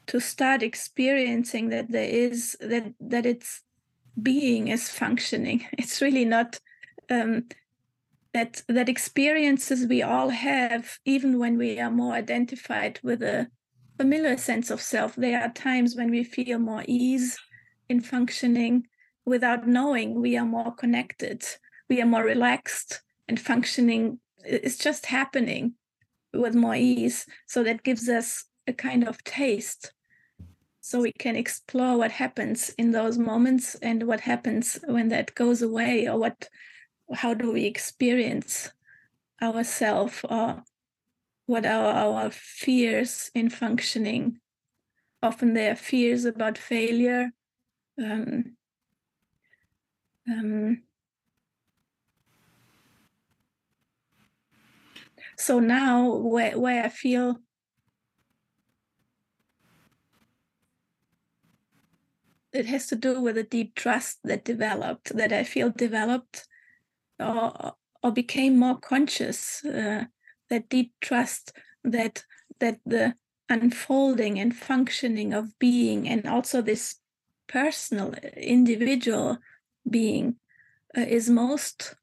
to 0.07 0.21
start 0.21 0.63
experiencing 0.63 1.71
that 1.71 1.91
there 1.91 2.09
is 2.09 2.57
that 2.61 2.93
that 3.01 3.27
it's 3.27 3.63
being 4.21 4.69
is 4.69 4.91
functioning. 4.91 5.67
It's 5.79 6.03
really 6.03 6.25
not 6.25 6.61
um, 7.11 7.47
that 8.35 8.63
that 8.69 8.89
experiences 8.89 9.87
we 9.87 10.03
all 10.03 10.29
have 10.29 10.99
even 11.05 11.39
when 11.39 11.57
we 11.57 11.81
are 11.81 11.91
more 11.91 12.15
identified 12.15 13.01
with 13.03 13.23
a 13.23 13.49
familiar 13.97 14.37
sense 14.37 14.71
of 14.71 14.81
self 14.81 15.15
there 15.17 15.41
are 15.41 15.53
times 15.53 15.97
when 15.97 16.11
we 16.11 16.25
feel 16.25 16.59
more 16.59 16.85
ease 16.87 17.39
in 17.89 18.01
functioning 18.01 18.87
without 19.25 19.67
knowing 19.67 20.21
we 20.21 20.37
are 20.37 20.45
more 20.45 20.75
connected 20.75 21.43
we 21.89 22.03
are 22.03 22.07
more 22.07 22.25
relaxed 22.25 23.03
and 23.29 23.41
functioning 23.41 24.19
it's 24.45 24.79
just 24.79 25.07
happening 25.07 25.75
with 26.35 26.55
more 26.55 26.75
ease. 26.75 27.27
So 27.47 27.63
that 27.65 27.83
gives 27.83 28.09
us 28.09 28.45
a 28.67 28.73
kind 28.73 29.07
of 29.07 29.23
taste. 29.25 29.93
So 30.81 31.01
we 31.01 31.13
can 31.13 31.37
explore 31.37 31.97
what 31.97 32.13
happens 32.13 32.71
in 32.77 32.93
those 32.93 33.17
moments 33.17 33.75
and 33.77 34.03
what 34.03 34.21
happens 34.21 34.79
when 34.87 35.09
that 35.09 35.35
goes 35.35 35.63
away, 35.63 36.07
or 36.07 36.19
what 36.19 36.49
how 37.13 37.35
do 37.35 37.53
we 37.53 37.65
experience 37.65 38.71
ourselves 39.43 40.21
or 40.29 40.63
what 41.47 41.67
are 41.67 41.93
our 41.93 42.31
fears 42.31 43.31
in 43.35 43.51
functioning. 43.51 44.41
Often 45.23 45.55
there 45.55 45.73
are 45.73 45.77
fears 45.77 46.25
about 46.25 46.57
failure. 46.57 47.33
Um, 48.03 48.57
um, 50.29 50.83
so 55.37 55.59
now 55.59 56.15
where, 56.15 56.59
where 56.59 56.85
i 56.85 56.89
feel 56.89 57.39
it 62.53 62.67
has 62.67 62.87
to 62.87 62.97
do 62.97 63.21
with 63.21 63.37
a 63.37 63.43
deep 63.43 63.75
trust 63.75 64.19
that 64.25 64.45
developed 64.45 65.15
that 65.17 65.33
i 65.33 65.45
feel 65.45 65.71
developed 65.71 66.47
or 67.19 67.75
or 68.03 68.13
became 68.13 68.59
more 68.59 68.79
conscious 68.79 69.65
uh, 69.65 70.05
that 70.51 70.69
deep 70.69 70.93
trust 71.01 71.53
that 71.83 72.25
that 72.61 72.79
the 72.85 73.15
unfolding 73.49 74.39
and 74.39 74.57
functioning 74.57 75.33
of 75.35 75.59
being 75.59 76.09
and 76.09 76.27
also 76.27 76.63
this 76.63 76.97
personal 77.47 78.15
individual 78.37 79.39
being 79.89 80.37
uh, 80.97 81.01
is 81.03 81.29
most 81.29 81.95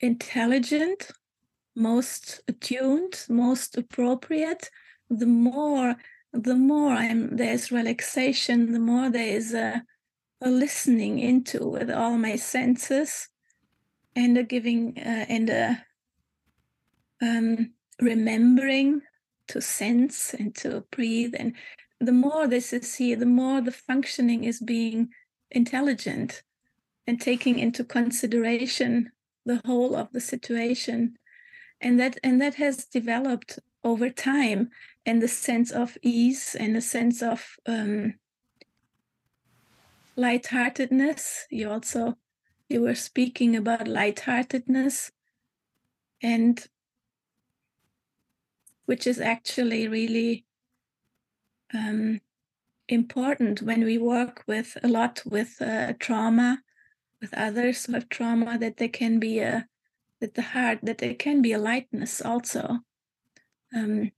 intelligent, 0.00 1.10
most 1.74 2.40
attuned, 2.48 3.24
most 3.28 3.76
appropriate, 3.76 4.70
the 5.10 5.26
more 5.26 5.96
the 6.32 6.54
more 6.54 6.92
I'm, 6.92 7.36
there's 7.36 7.72
relaxation, 7.72 8.72
the 8.72 8.78
more 8.78 9.08
there 9.08 9.26
is 9.26 9.54
a, 9.54 9.82
a 10.42 10.50
listening 10.50 11.18
into 11.18 11.66
with 11.66 11.90
all 11.90 12.18
my 12.18 12.36
senses, 12.36 13.28
and 14.16 14.36
a 14.36 14.42
giving 14.42 14.98
uh, 14.98 15.26
and 15.28 15.50
a 15.50 15.84
um, 17.22 17.72
remembering 18.00 19.02
to 19.48 19.60
sense 19.60 20.34
and 20.34 20.54
to 20.56 20.84
breathe. 20.90 21.34
And 21.38 21.54
the 22.00 22.12
more 22.12 22.48
this 22.48 22.72
is 22.72 22.96
here, 22.96 23.16
the 23.16 23.26
more 23.26 23.60
the 23.60 23.70
functioning 23.70 24.44
is 24.44 24.58
being 24.58 25.10
intelligent 25.50 26.42
and 27.06 27.20
taking 27.20 27.58
into 27.58 27.84
consideration 27.84 29.12
the 29.44 29.60
whole 29.64 29.94
of 29.94 30.10
the 30.12 30.20
situation 30.20 31.16
and 31.80 32.00
that 32.00 32.18
and 32.24 32.40
that 32.40 32.54
has 32.54 32.86
developed 32.86 33.58
over 33.84 34.10
time 34.10 34.70
and 35.04 35.22
the 35.22 35.28
sense 35.28 35.70
of 35.70 35.96
ease 36.02 36.56
and 36.58 36.74
the 36.74 36.80
sense 36.80 37.22
of 37.22 37.56
um, 37.66 38.14
lightheartedness 40.16 41.46
you 41.50 41.70
also 41.70 42.16
you 42.68 42.82
were 42.82 42.94
speaking 42.94 43.56
about 43.56 43.86
lightheartedness 43.88 45.12
and 46.22 46.66
which 48.86 49.06
is 49.06 49.20
actually 49.20 49.88
really 49.88 50.44
um, 51.74 52.20
important 52.88 53.62
when 53.62 53.84
we 53.84 53.98
work 53.98 54.44
with 54.46 54.76
a 54.82 54.88
lot 54.88 55.22
with 55.26 55.60
uh, 55.60 55.92
trauma 55.98 56.62
with 57.20 57.34
others 57.34 57.86
who 57.86 57.92
have 57.92 58.08
trauma 58.08 58.58
that 58.58 58.76
there 58.76 58.88
can 58.88 59.18
be 59.18 59.38
a 59.40 59.66
that 60.20 60.34
the 60.34 60.42
heart 60.42 60.78
that 60.82 60.98
there 60.98 61.14
can 61.14 61.42
be 61.42 61.52
a 61.52 61.58
lightness 61.58 62.22
also. 62.22 62.78
Um, 63.74 64.12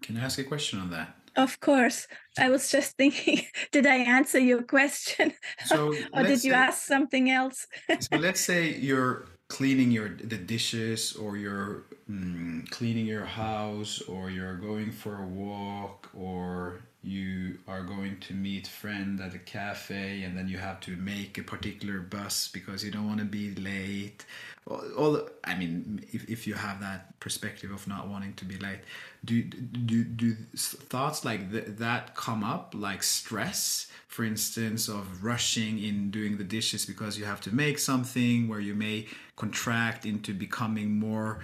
can 0.00 0.16
i 0.16 0.20
ask 0.20 0.38
a 0.38 0.44
question 0.44 0.80
on 0.80 0.90
that 0.90 1.25
of 1.36 1.60
course. 1.60 2.06
I 2.38 2.50
was 2.50 2.70
just 2.70 2.96
thinking 2.96 3.42
did 3.72 3.86
i 3.86 3.96
answer 3.96 4.38
your 4.38 4.62
question? 4.62 5.32
So 5.66 5.94
or 6.12 6.22
did 6.22 6.44
you 6.44 6.52
say, 6.52 6.58
ask 6.66 6.82
something 6.82 7.30
else? 7.30 7.66
So 8.00 8.16
let's 8.26 8.40
say 8.40 8.74
you're 8.74 9.26
cleaning 9.48 9.90
your 9.90 10.08
the 10.08 10.36
dishes 10.36 11.14
or 11.14 11.36
you're 11.36 11.84
mm, 12.10 12.68
cleaning 12.70 13.06
your 13.06 13.24
house 13.24 14.02
or 14.02 14.30
you're 14.30 14.56
going 14.56 14.90
for 14.90 15.22
a 15.22 15.26
walk 15.26 16.10
or 16.14 16.82
you 17.06 17.58
are 17.68 17.82
going 17.82 18.18
to 18.20 18.34
meet 18.34 18.66
friend 18.66 19.20
at 19.20 19.34
a 19.34 19.38
cafe 19.38 20.22
and 20.22 20.36
then 20.36 20.48
you 20.48 20.58
have 20.58 20.80
to 20.80 20.96
make 20.96 21.38
a 21.38 21.42
particular 21.42 22.00
bus 22.00 22.48
because 22.52 22.84
you 22.84 22.90
don't 22.90 23.06
want 23.06 23.20
to 23.20 23.24
be 23.24 23.54
late. 23.54 24.24
All, 24.68 24.82
all 24.98 25.28
i 25.44 25.56
mean 25.56 26.04
if, 26.12 26.28
if 26.28 26.44
you 26.44 26.54
have 26.54 26.80
that 26.80 27.20
perspective 27.20 27.70
of 27.70 27.86
not 27.86 28.08
wanting 28.08 28.34
to 28.34 28.44
be 28.44 28.56
late 28.58 28.80
do 29.24 29.44
do 29.44 30.02
do 30.02 30.34
thoughts 30.56 31.24
like 31.24 31.52
th- 31.52 31.66
that 31.78 32.16
come 32.16 32.42
up 32.42 32.74
like 32.76 33.04
stress 33.04 33.86
for 34.08 34.24
instance 34.24 34.88
of 34.88 35.22
rushing 35.22 35.78
in 35.78 36.10
doing 36.10 36.36
the 36.36 36.42
dishes 36.42 36.84
because 36.84 37.16
you 37.16 37.24
have 37.24 37.40
to 37.42 37.54
make 37.54 37.78
something 37.78 38.48
where 38.48 38.58
you 38.58 38.74
may 38.74 39.06
contract 39.36 40.04
into 40.04 40.34
becoming 40.34 40.98
more 40.98 41.38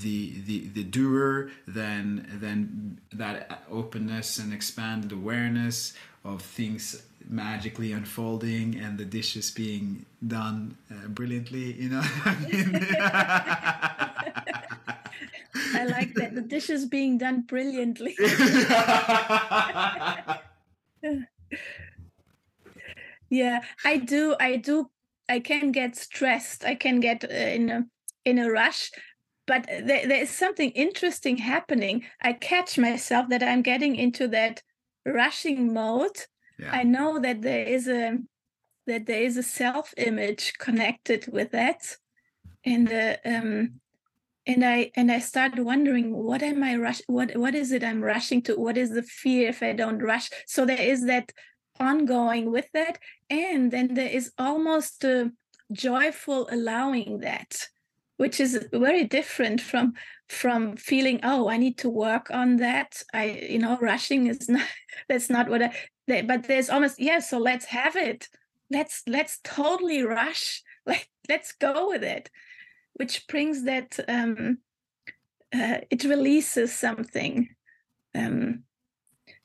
the 0.00 0.40
the 0.46 0.68
the 0.68 0.84
doer 0.84 1.50
than 1.66 2.26
than 2.40 3.00
that 3.12 3.62
openness 3.70 4.38
and 4.38 4.52
expanded 4.52 5.12
awareness 5.12 5.94
of 6.24 6.42
things 6.42 7.02
magically 7.28 7.92
unfolding 7.92 8.76
and 8.76 8.98
the 8.98 9.04
dishes 9.04 9.50
being 9.50 10.06
done 10.26 10.76
uh, 10.90 11.08
brilliantly 11.08 11.72
you 11.72 11.88
know? 11.88 12.02
I 15.74 15.84
like 15.84 16.14
that 16.14 16.34
the 16.34 16.42
dishes 16.42 16.86
being 16.86 17.18
done 17.18 17.42
brilliantly. 17.42 18.16
Yeah 23.28 23.60
i 23.84 23.96
do 23.96 24.36
i 24.38 24.56
do 24.56 24.90
i 25.28 25.40
can 25.40 25.72
get 25.72 25.96
stressed. 25.96 26.64
I 26.64 26.74
can 26.74 27.00
get 27.00 27.24
uh, 27.24 27.28
in 27.28 27.70
a 27.70 27.84
in 28.24 28.38
a 28.38 28.50
rush 28.50 28.90
but 29.46 29.66
there, 29.66 30.06
there's 30.08 30.30
something 30.30 30.70
interesting 30.70 31.36
happening. 31.36 32.04
I 32.20 32.32
catch 32.32 32.78
myself 32.78 33.28
that 33.30 33.42
i'm 33.42 33.62
getting 33.62 33.96
into 33.96 34.28
that 34.28 34.62
rushing 35.04 35.72
mode. 35.72 36.18
Yeah. 36.58 36.70
i 36.72 36.82
know 36.82 37.18
that 37.18 37.42
there 37.42 37.64
is 37.64 37.86
a 37.86 38.18
that 38.86 39.06
there 39.06 39.22
is 39.22 39.36
a 39.36 39.42
self 39.42 39.92
image 39.96 40.54
connected 40.58 41.26
with 41.32 41.52
that. 41.52 41.96
And 42.64 42.92
uh, 42.92 43.16
um 43.24 43.80
and 44.46 44.64
i 44.64 44.90
and 44.94 45.10
i 45.10 45.18
start 45.18 45.58
wondering 45.58 46.14
what 46.14 46.42
am 46.42 46.62
i 46.62 46.76
rush 46.76 47.02
what 47.08 47.36
what 47.36 47.54
is 47.54 47.72
it 47.72 47.82
i'm 47.84 48.02
rushing 48.02 48.42
to? 48.42 48.56
What 48.56 48.76
is 48.76 48.90
the 48.90 49.02
fear 49.02 49.48
if 49.48 49.62
i 49.62 49.72
don't 49.72 49.98
rush? 49.98 50.30
So 50.46 50.64
there 50.64 50.80
is 50.80 51.06
that 51.06 51.32
ongoing 51.78 52.50
with 52.50 52.68
that. 52.72 52.98
And 53.30 53.70
then 53.70 53.94
there 53.94 54.08
is 54.08 54.32
almost 54.38 55.04
a 55.04 55.32
joyful 55.72 56.48
allowing 56.50 57.18
that 57.20 57.68
which 58.16 58.40
is 58.40 58.66
very 58.72 59.04
different 59.04 59.60
from 59.60 59.94
from 60.28 60.76
feeling 60.76 61.20
oh 61.22 61.48
i 61.48 61.56
need 61.56 61.78
to 61.78 61.88
work 61.90 62.30
on 62.30 62.56
that. 62.56 63.02
I 63.12 63.46
you 63.50 63.58
know 63.58 63.78
rushing 63.80 64.26
is 64.26 64.48
not 64.48 64.66
that's 65.08 65.30
not 65.30 65.48
what 65.48 65.62
i 65.62 65.72
but 66.06 66.44
there's 66.44 66.70
almost 66.70 67.00
yeah 67.00 67.18
so 67.18 67.38
let's 67.38 67.66
have 67.66 67.96
it. 67.96 68.28
Let's 68.70 69.02
let's 69.06 69.38
totally 69.44 70.02
rush. 70.02 70.62
Like 70.86 71.08
let's 71.28 71.50
go 71.50 71.88
with 71.88 72.04
it. 72.04 72.30
Which 72.94 73.26
brings 73.26 73.64
that 73.64 73.98
um 74.06 74.58
uh, 75.52 75.78
it 75.90 76.04
releases 76.04 76.72
something 76.72 77.48
um 78.14 78.62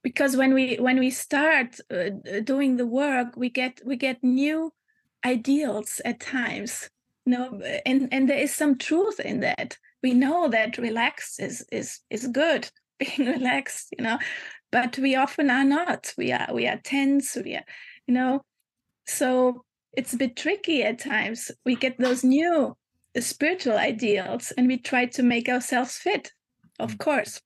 because 0.03 0.37
when 0.37 0.53
we 0.53 0.75
when 0.75 0.99
we 0.99 1.09
start 1.09 1.79
uh, 1.91 2.09
doing 2.43 2.77
the 2.77 2.85
work 2.85 3.35
we 3.35 3.49
get 3.49 3.81
we 3.85 3.95
get 3.95 4.23
new 4.23 4.71
ideals 5.25 6.01
at 6.05 6.19
times 6.19 6.89
no 7.25 7.61
and 7.85 8.09
and 8.11 8.29
there 8.29 8.39
is 8.39 8.53
some 8.53 8.77
truth 8.77 9.19
in 9.19 9.41
that. 9.41 9.77
We 10.03 10.13
know 10.13 10.47
that 10.49 10.77
relaxed 10.77 11.39
is 11.39 11.65
is 11.71 11.99
is 12.09 12.27
good 12.27 12.69
being 12.99 13.29
relaxed 13.29 13.89
you 13.97 14.03
know 14.03 14.17
but 14.71 14.97
we 14.97 15.15
often 15.15 15.49
are 15.49 15.65
not. 15.65 16.13
We 16.17 16.31
are 16.31 16.47
we 16.53 16.67
are 16.67 16.79
tense 16.83 17.37
we 17.43 17.55
are 17.55 17.65
you 18.07 18.13
know. 18.13 18.41
So 19.07 19.63
it's 19.93 20.13
a 20.13 20.17
bit 20.17 20.35
tricky 20.35 20.83
at 20.83 20.99
times. 20.99 21.51
We 21.65 21.75
get 21.75 21.97
those 21.97 22.23
new 22.23 22.77
spiritual 23.19 23.77
ideals 23.77 24.51
and 24.57 24.67
we 24.67 24.77
try 24.77 25.05
to 25.05 25.23
make 25.23 25.49
ourselves 25.49 25.97
fit 25.97 26.31
of 26.79 26.93
mm. 26.93 26.99
course 26.99 27.41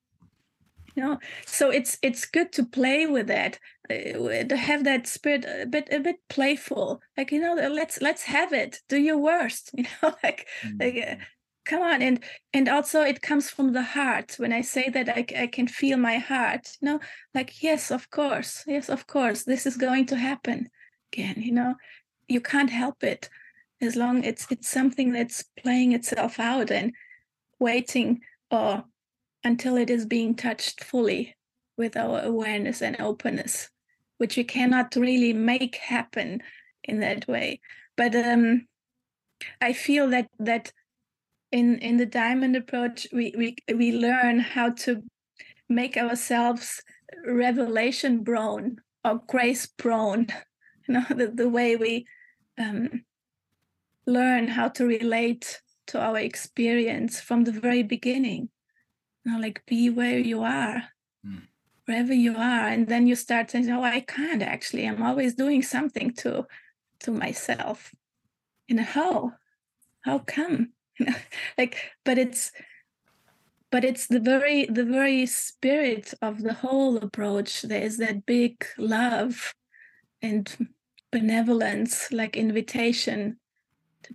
you 0.95 1.03
know? 1.03 1.19
So 1.45 1.69
it's 1.69 1.97
it's 2.01 2.25
good 2.25 2.51
to 2.53 2.63
play 2.63 3.05
with 3.05 3.27
that 3.27 3.59
uh, 3.89 4.43
to 4.43 4.57
have 4.57 4.83
that 4.85 5.07
spirit 5.07 5.45
a 5.45 5.65
bit 5.65 5.89
a 5.91 5.99
bit 5.99 6.17
playful. 6.29 7.01
Like 7.17 7.31
you 7.31 7.39
know 7.39 7.53
let's 7.53 8.01
let's 8.01 8.23
have 8.23 8.53
it. 8.53 8.79
Do 8.89 8.97
your 8.97 9.17
worst 9.17 9.71
you 9.77 9.83
know? 9.83 10.15
Like 10.23 10.47
mm-hmm. 10.63 10.77
like 10.79 11.07
uh, 11.07 11.23
come 11.65 11.81
on. 11.81 12.01
And 12.01 12.23
and 12.53 12.69
also 12.69 13.01
it 13.01 13.21
comes 13.21 13.49
from 13.49 13.73
the 13.73 13.83
heart. 13.83 14.35
When 14.37 14.53
i 14.53 14.61
say 14.61 14.89
that 14.89 15.09
I, 15.09 15.25
I 15.37 15.47
can 15.47 15.67
feel 15.67 15.97
my 15.97 16.17
heart 16.17 16.69
you 16.81 16.87
know? 16.87 16.99
Like 17.33 17.61
yes 17.61 17.91
of 17.91 18.09
course. 18.09 18.63
Yes 18.67 18.89
of 18.89 19.07
course. 19.07 19.43
This 19.43 19.65
is 19.65 19.77
going 19.77 20.05
to 20.07 20.15
happen 20.15 20.69
again 21.13 21.35
you 21.37 21.51
know? 21.51 21.75
You 22.27 22.41
can't 22.41 22.71
help 22.71 23.03
it 23.03 23.29
as 23.81 23.95
long 23.95 24.23
it's 24.23 24.47
it's 24.49 24.69
something 24.69 25.11
that's 25.11 25.43
playing 25.61 25.91
itself 25.91 26.39
out 26.39 26.71
and 26.71 26.93
waiting 27.59 28.21
or 28.49 28.85
until 29.45 29.77
it 29.77 29.91
is 29.91 30.07
being 30.07 30.33
touched 30.35 30.83
fully 30.83 31.35
with 31.77 31.95
our 31.95 32.19
awareness 32.21 32.81
and 32.81 32.99
openness, 32.99 33.69
which 34.17 34.35
we 34.35 34.43
cannot 34.43 34.95
really 34.95 35.33
make 35.33 35.75
happen 35.75 36.41
in 36.83 36.99
that 36.99 37.27
way. 37.27 37.61
But 37.95 38.15
um, 38.15 38.67
I 39.61 39.71
feel 39.71 40.09
that 40.09 40.27
that 40.39 40.73
in 41.51 41.77
in 41.77 41.97
the 41.97 42.07
diamond 42.07 42.55
approach, 42.55 43.07
we 43.13 43.33
we 43.37 43.55
we 43.73 43.91
learn 43.91 44.39
how 44.39 44.71
to 44.71 45.03
make 45.69 45.95
ourselves 45.95 46.81
revelation 47.25 48.23
prone 48.25 48.77
or 49.05 49.21
grace 49.27 49.65
prone. 49.65 50.27
You 50.87 50.93
know, 50.93 51.05
the, 51.09 51.31
the 51.33 51.49
way 51.49 51.75
we 51.75 52.05
um, 52.59 53.05
learn 54.05 54.47
how 54.47 54.67
to 54.67 54.85
relate 54.85 55.59
to 55.87 55.99
our 55.99 56.19
experience 56.19 57.19
from 57.19 57.43
the 57.43 57.51
very 57.51 57.81
beginning 57.81 58.49
you 59.25 59.31
know, 59.31 59.39
like 59.39 59.65
be 59.65 59.89
where 59.89 60.19
you 60.19 60.43
are, 60.43 60.83
mm. 61.25 61.41
wherever 61.85 62.13
you 62.13 62.35
are, 62.35 62.67
and 62.67 62.87
then 62.87 63.07
you 63.07 63.15
start 63.15 63.51
saying, 63.51 63.69
"Oh, 63.69 63.83
I 63.83 64.01
can't 64.01 64.43
actually. 64.43 64.85
I'm 64.85 65.01
always 65.01 65.35
doing 65.35 65.63
something 65.63 66.11
to 66.15 66.45
to 67.01 67.11
myself." 67.11 67.93
You 68.67 68.75
know 68.77 68.83
how? 68.83 69.33
How 70.01 70.19
come? 70.19 70.73
like, 71.57 71.77
but 72.03 72.17
it's 72.17 72.51
but 73.71 73.83
it's 73.83 74.07
the 74.07 74.19
very 74.19 74.65
the 74.65 74.85
very 74.85 75.25
spirit 75.25 76.13
of 76.21 76.41
the 76.41 76.53
whole 76.53 76.97
approach 76.97 77.63
there 77.63 77.81
is 77.81 77.97
that 77.97 78.25
big 78.25 78.65
love 78.77 79.53
and 80.21 80.69
benevolence 81.11 82.11
like 82.11 82.37
invitation 82.37 83.37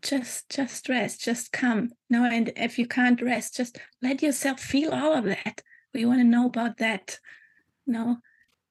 just 0.03 0.49
just 0.49 0.89
rest 0.89 1.21
just 1.21 1.53
come 1.53 1.91
no 2.09 2.25
and 2.25 2.53
if 2.57 2.79
you 2.79 2.87
can't 2.87 3.23
rest 3.23 3.57
just 3.57 3.79
let 4.03 4.23
yourself 4.23 4.61
feel 4.61 4.93
all 4.93 5.13
of 5.13 5.25
that 5.25 5.63
we 5.95 6.05
want 6.05 6.21
to 6.21 6.25
know 6.25 6.47
about 6.47 6.77
that 6.79 7.19
no 7.87 8.19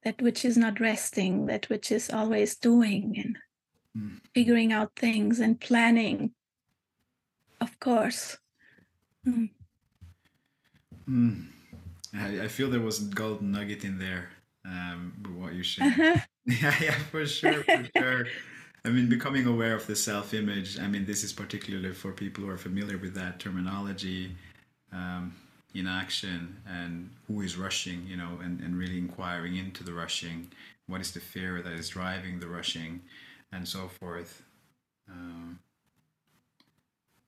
that 0.04 0.22
which 0.22 0.46
is 0.46 0.58
not 0.58 0.80
resting 0.80 1.46
that 1.48 1.68
which 1.70 1.92
is 1.92 2.10
always 2.10 2.56
doing 2.56 3.16
and 3.18 3.38
mm. 3.98 4.20
figuring 4.34 4.72
out 4.72 4.92
things 4.96 5.40
and 5.40 5.60
planning 5.60 6.32
of 7.62 7.80
course 7.80 8.38
mm. 9.28 9.50
Mm. 11.10 11.48
I, 12.16 12.44
I, 12.44 12.48
feel 12.48 12.70
there 12.70 12.80
was 12.80 13.02
a 13.02 13.06
golden 13.06 13.52
nugget 13.52 13.84
in 13.84 13.98
there 13.98 14.30
um, 14.64 15.14
what 15.38 15.54
you 15.54 15.64
shared 15.64 15.94
uh-huh. 15.94 16.20
yeah 16.46 16.76
yeah 16.82 16.98
for 17.12 17.26
sure 17.26 17.64
for 17.64 17.88
sure 17.98 18.28
I 18.86 18.90
mean, 18.90 19.10
becoming 19.10 19.46
aware 19.46 19.76
of 19.76 19.88
the 19.88 19.96
self 19.96 20.34
image, 20.34 20.80
I 20.80 20.88
mean, 20.88 21.06
this 21.06 21.24
is 21.24 21.34
particularly 21.34 21.94
for 21.94 22.12
people 22.12 22.44
who 22.44 22.50
are 22.50 22.58
familiar 22.58 22.98
with 22.98 23.14
that 23.16 23.40
terminology 23.40 24.36
um, 24.92 25.36
in 25.74 25.88
action 25.88 26.58
and 26.68 27.10
who 27.28 27.42
is 27.42 27.58
rushing, 27.58 28.06
you 28.08 28.18
know, 28.18 28.40
and, 28.42 28.60
and 28.62 28.78
really 28.78 28.98
inquiring 28.98 29.58
into 29.58 29.84
the 29.84 29.94
rushing. 29.94 30.52
What 30.88 31.02
is 31.02 31.12
the 31.12 31.20
fear 31.20 31.62
that 31.62 31.74
is 31.74 31.90
driving 31.90 32.40
the 32.40 32.48
rushing 32.48 33.02
and 33.52 33.68
so 33.68 33.88
forth. 33.88 34.44
Um, 35.10 35.60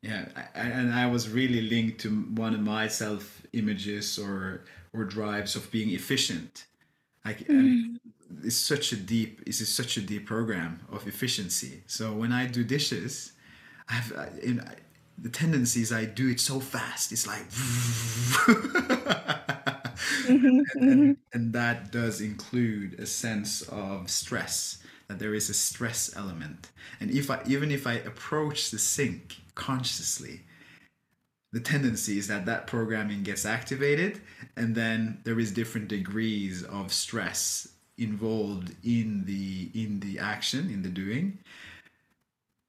yeah, 0.01 0.25
I, 0.55 0.61
and 0.61 0.93
I 0.93 1.07
was 1.07 1.29
really 1.29 1.61
linked 1.61 2.01
to 2.01 2.09
one 2.09 2.53
of 2.53 2.61
my 2.61 2.87
self 2.87 3.41
images 3.53 4.17
or 4.17 4.61
or 4.93 5.03
drives 5.03 5.55
of 5.55 5.71
being 5.71 5.91
efficient. 5.91 6.65
Like, 7.26 7.48
mm 7.48 7.98
it's 8.43 8.56
such 8.56 8.93
a 8.93 8.95
deep 8.95 9.41
it's 9.45 9.68
such 9.68 9.98
a 9.98 10.02
deep 10.02 10.26
program 10.26 10.80
of 10.89 11.06
efficiency. 11.06 11.84
So 11.85 12.14
when 12.14 12.31
i 12.31 12.45
do 12.45 12.64
dishes 12.64 13.34
i 13.89 13.93
have 13.93 14.18
uh, 14.18 14.22
I, 14.22 14.30
in, 14.41 14.64
the 15.18 15.30
tendency 15.30 15.81
is 15.81 15.91
i 15.91 16.06
do 16.06 16.30
it 16.30 16.39
so 16.39 16.60
fast 16.60 17.11
it's 17.11 17.27
like 17.27 17.45
and, 20.27 20.65
and, 20.76 21.18
and 21.34 21.53
that 21.53 21.91
does 21.91 22.22
include 22.22 22.99
a 22.99 23.06
sense 23.06 23.61
of 23.64 24.10
stress 24.10 24.81
that 25.07 25.19
there 25.19 25.34
is 25.34 25.49
a 25.49 25.53
stress 25.53 26.15
element. 26.15 26.69
And 26.99 27.11
if 27.11 27.30
i 27.30 27.41
even 27.45 27.72
if 27.72 27.85
i 27.85 27.93
approach 27.93 28.72
the 28.72 28.80
sink 28.80 29.38
consciously 29.56 30.41
the 31.51 31.59
tendency 31.59 32.17
is 32.17 32.27
that 32.27 32.45
that 32.45 32.67
programming 32.67 33.23
gets 33.23 33.45
activated 33.45 34.21
and 34.55 34.75
then 34.75 35.19
there 35.23 35.39
is 35.39 35.51
different 35.51 35.87
degrees 35.87 36.63
of 36.63 36.93
stress 36.93 37.67
involved 37.97 38.75
in 38.83 39.25
the 39.25 39.69
in 39.73 39.99
the 39.99 40.17
action 40.17 40.69
in 40.69 40.81
the 40.81 40.89
doing 40.89 41.37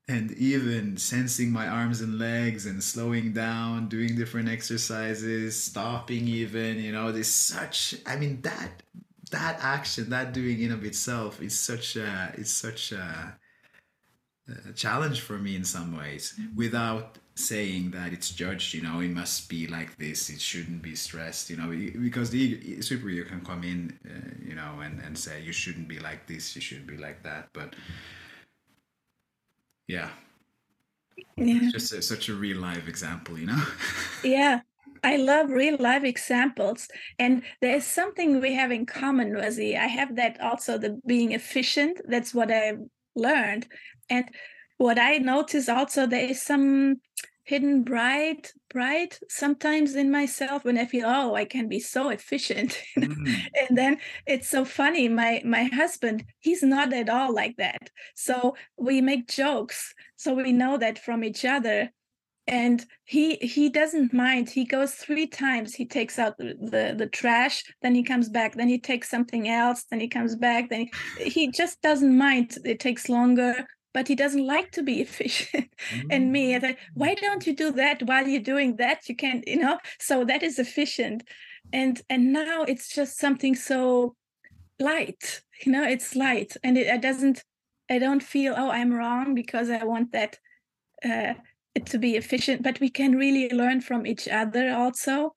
and 0.09 0.33
even 0.33 0.97
sensing 0.97 1.51
my 1.51 1.69
arms 1.69 2.01
and 2.01 2.19
legs 2.19 2.67
and 2.67 2.83
slowing 2.83 3.33
down 3.33 3.89
doing 3.89 4.17
different 4.17 4.49
exercises 4.49 5.61
stopping 5.61 6.27
even 6.27 6.79
you 6.79 6.93
know 6.93 7.13
there's 7.13 7.29
such 7.29 7.95
i 8.07 8.17
mean 8.17 8.41
that 8.43 8.83
that 9.31 9.59
action 9.63 10.11
that 10.11 10.33
doing 10.33 10.61
in 10.61 10.73
of 10.73 10.85
itself 10.85 11.41
is 11.41 11.59
such 11.59 11.97
a 11.97 12.33
is 12.37 12.55
such 12.55 12.93
a, 12.93 13.39
a 14.69 14.73
challenge 14.73 15.21
for 15.21 15.39
me 15.39 15.57
in 15.57 15.65
some 15.65 15.97
ways 15.97 16.35
mm-hmm. 16.39 16.57
without 16.57 17.19
saying 17.35 17.91
that 17.91 18.13
it's 18.13 18.31
judged 18.31 18.75
you 18.75 18.83
know 18.83 19.01
it 19.01 19.09
must 19.09 19.49
be 19.49 19.67
like 19.67 19.97
this 19.97 20.29
it 20.29 20.41
shouldn't 20.41 20.83
be 20.83 20.95
stressed 20.95 21.49
you 21.49 21.57
know 21.57 21.69
because 22.01 22.29
the 22.31 22.81
super 22.83 23.09
ego 23.09 23.27
can 23.27 23.41
come 23.41 23.65
in 23.65 23.99
uh, 24.07 24.47
you 24.47 24.55
know 24.55 24.81
and, 24.81 25.01
and 25.01 25.17
say 25.17 25.41
you 25.41 25.53
shouldn't 25.53 25.89
be 25.89 25.99
like 25.99 26.27
this 26.27 26.55
you 26.55 26.61
shouldn't 26.61 26.87
be 26.87 26.97
like 26.99 27.23
that 27.23 27.49
but 27.55 27.75
yeah 29.89 30.11
yeah 31.37 31.59
it's 31.63 31.73
just 31.73 31.93
a, 31.93 32.03
such 32.03 32.29
a 32.29 32.35
real 32.35 32.59
life 32.59 32.87
example 32.87 33.39
you 33.39 33.47
know 33.47 33.63
yeah 34.25 34.61
I 35.05 35.17
love 35.17 35.51
real 35.51 35.77
life 35.81 36.05
examples. 36.05 36.87
And 37.19 37.43
there's 37.61 37.85
something 37.85 38.41
we 38.41 38.55
have 38.55 38.71
in 38.71 38.87
common, 38.87 39.33
Wazee. 39.33 39.77
I 39.77 39.89
have 39.89 40.15
that 40.15 40.41
also, 40.41 40.79
the 40.79 41.01
being 41.05 41.33
efficient. 41.33 42.01
That's 42.07 42.33
what 42.33 42.53
I 42.53 42.75
learned. 43.17 43.67
And 44.09 44.27
what 44.83 44.99
I 44.99 45.19
notice 45.19 45.69
also 45.69 46.07
there 46.07 46.29
is 46.29 46.43
some 46.43 46.97
hidden 47.45 47.83
bright 47.83 48.53
bright 48.71 49.19
sometimes 49.29 49.97
in 49.97 50.11
myself 50.13 50.65
when 50.65 50.79
i 50.79 50.85
feel 50.85 51.05
oh 51.07 51.35
i 51.35 51.45
can 51.45 51.69
be 51.69 51.81
so 51.81 52.09
efficient. 52.11 52.81
Mm. 52.97 53.27
and 53.61 53.77
then 53.77 53.99
it's 54.27 54.49
so 54.49 54.65
funny 54.65 55.09
my 55.09 55.43
my 55.45 55.65
husband 55.65 56.25
he's 56.41 56.63
not 56.63 56.93
at 56.93 57.09
all 57.09 57.35
like 57.35 57.57
that. 57.57 57.91
So 58.15 58.55
we 58.77 59.01
make 59.01 59.29
jokes 59.29 59.95
so 60.17 60.35
we 60.35 60.53
know 60.53 60.77
that 60.79 60.99
from 60.99 61.25
each 61.25 61.45
other 61.45 61.91
and 62.47 62.85
he 63.05 63.37
he 63.37 63.71
doesn't 63.71 64.13
mind. 64.13 64.51
He 64.51 64.65
goes 64.65 64.93
three 64.95 65.27
times. 65.27 65.75
He 65.75 65.87
takes 65.87 66.19
out 66.19 66.37
the, 66.39 66.55
the, 66.75 66.95
the 66.97 67.07
trash 67.07 67.65
then 67.83 67.95
he 67.95 68.03
comes 68.03 68.29
back 68.29 68.55
then 68.55 68.69
he 68.69 68.79
takes 68.79 69.09
something 69.09 69.49
else 69.49 69.85
then 69.91 70.01
he 70.01 70.09
comes 70.09 70.37
back 70.37 70.69
then 70.71 70.89
he, 71.19 71.29
he 71.29 71.51
just 71.51 71.81
doesn't 71.83 72.17
mind. 72.17 72.57
It 72.65 72.79
takes 72.79 73.09
longer 73.09 73.67
but 73.95 74.09
he 74.09 74.15
doesn't 74.15 74.47
like 74.47 74.71
to 74.73 74.83
be 74.83 75.01
efficient. 75.07 75.71
Mm. 75.91 76.07
and 76.11 76.33
me 76.33 76.57
I, 76.57 76.77
why 76.95 77.15
don't 77.15 77.47
you 77.47 77.55
do 77.55 77.73
that 77.73 78.03
while 78.03 78.27
you're 78.27 78.41
doing 78.41 78.77
that? 78.77 79.09
You 79.09 79.17
can 79.17 79.43
you 79.47 79.59
know? 79.59 79.79
So 79.99 80.25
that 80.25 80.43
is 80.43 80.59
efficient. 80.59 81.25
And 81.73 82.01
and 82.11 82.33
now 82.33 82.65
it's 82.65 82.89
just 82.95 83.19
something 83.19 83.55
so 83.55 84.15
light 84.79 85.43
you 85.65 85.73
know? 85.73 85.85
It's 85.85 86.17
light 86.17 86.57
and 86.65 86.77
it, 86.77 86.87
it 86.87 87.03
doesn't 87.03 87.45
i 87.91 87.99
don't 87.99 88.23
feel 88.23 88.55
oh 88.57 88.71
i'm 88.71 88.93
wrong 88.93 89.35
because 89.35 89.69
i 89.69 89.83
want 89.83 90.13
that 90.13 90.39
uh 91.05 91.35
it 91.75 91.87
to 91.87 91.99
be 91.99 92.17
efficient. 92.17 92.63
But 92.63 92.81
we 92.81 92.91
can 92.91 93.17
really 93.17 93.49
learn 93.51 93.81
from 93.81 94.07
each 94.07 94.29
other 94.29 94.73
also. 94.73 95.35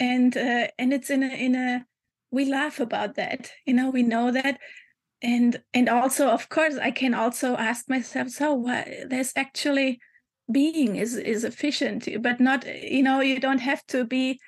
And 0.00 0.36
uh, 0.36 0.68
and 0.78 0.92
it's 0.92 1.10
in 1.10 1.22
a 1.22 1.28
in 1.28 1.54
a 1.54 1.84
we 2.30 2.44
laugh 2.44 2.78
about 2.78 3.14
that 3.16 3.50
you 3.66 3.74
know? 3.74 3.90
We 3.90 4.02
know 4.02 4.30
that 4.30 4.58
and 5.22 5.60
and 5.74 5.88
also 5.88 6.28
of 6.28 6.48
course 6.48 6.76
i 6.78 6.90
can 6.90 7.12
also 7.12 7.56
ask 7.56 7.88
myself 7.88 8.28
so 8.28 8.54
what 8.54 8.86
there's 9.08 9.32
actually 9.36 10.00
being 10.50 10.96
is 10.96 11.16
is 11.16 11.44
efficient 11.44 12.08
but 12.22 12.40
not 12.40 12.64
you 12.82 13.02
know 13.02 13.20
you 13.20 13.40
don't 13.40 13.60
have 13.60 13.84
to 13.86 14.04
be 14.04 14.38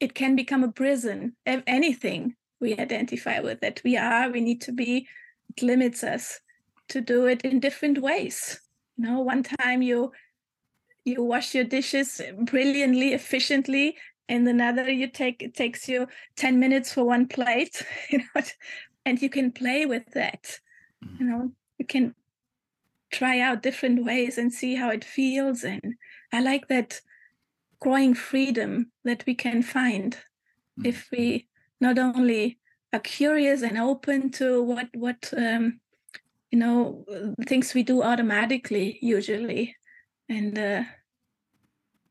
it 0.00 0.14
can 0.14 0.36
become 0.36 0.62
a 0.62 0.72
prison. 0.72 1.36
If 1.44 1.62
anything 1.66 2.34
we 2.60 2.76
identify 2.76 3.40
with 3.40 3.60
that 3.60 3.80
we 3.84 3.96
are 3.96 4.30
we 4.30 4.40
need 4.40 4.60
to 4.62 4.72
be 4.72 5.06
it 5.50 5.62
limits 5.62 6.02
us 6.02 6.40
to 6.88 7.00
do 7.00 7.26
it 7.26 7.42
in 7.42 7.60
different 7.60 7.98
ways. 7.98 8.60
You 8.96 9.06
know 9.06 9.20
one 9.20 9.42
time 9.42 9.82
you 9.82 10.12
you 11.04 11.22
wash 11.22 11.54
your 11.54 11.64
dishes 11.64 12.20
brilliantly 12.42 13.14
efficiently 13.14 13.96
and 14.28 14.46
another 14.46 14.90
you 14.90 15.08
take 15.08 15.42
it 15.42 15.54
takes 15.54 15.88
you 15.88 16.06
10 16.36 16.58
minutes 16.58 16.92
for 16.92 17.04
one 17.04 17.26
plate. 17.26 17.84
You 18.10 18.18
know 18.18 18.42
and 19.08 19.22
you 19.22 19.30
can 19.30 19.50
play 19.50 19.86
with 19.86 20.06
that 20.12 20.58
you 21.18 21.26
know? 21.26 21.52
You 21.78 21.86
can 21.86 22.14
try 23.10 23.40
out 23.40 23.62
different 23.62 24.04
ways 24.04 24.36
and 24.36 24.52
see 24.52 24.74
how 24.74 24.90
it 24.90 25.04
feels 25.04 25.64
and 25.64 25.94
i 26.32 26.40
like 26.40 26.68
that 26.68 27.00
growing 27.80 28.14
freedom 28.14 28.92
that 29.04 29.24
we 29.26 29.34
can 29.34 29.62
find 29.62 30.12
mm-hmm. 30.12 30.86
if 30.86 31.08
we 31.10 31.48
not 31.80 31.98
only 31.98 32.58
are 32.92 32.98
curious 33.00 33.62
and 33.62 33.78
open 33.78 34.30
to 34.30 34.62
what 34.62 34.88
what 34.94 35.32
um, 35.36 35.80
you 36.50 36.58
know 36.58 37.04
things 37.46 37.74
we 37.74 37.82
do 37.82 38.02
automatically 38.02 38.98
usually. 39.02 39.76
And 40.28 40.58
uh, 40.58 40.82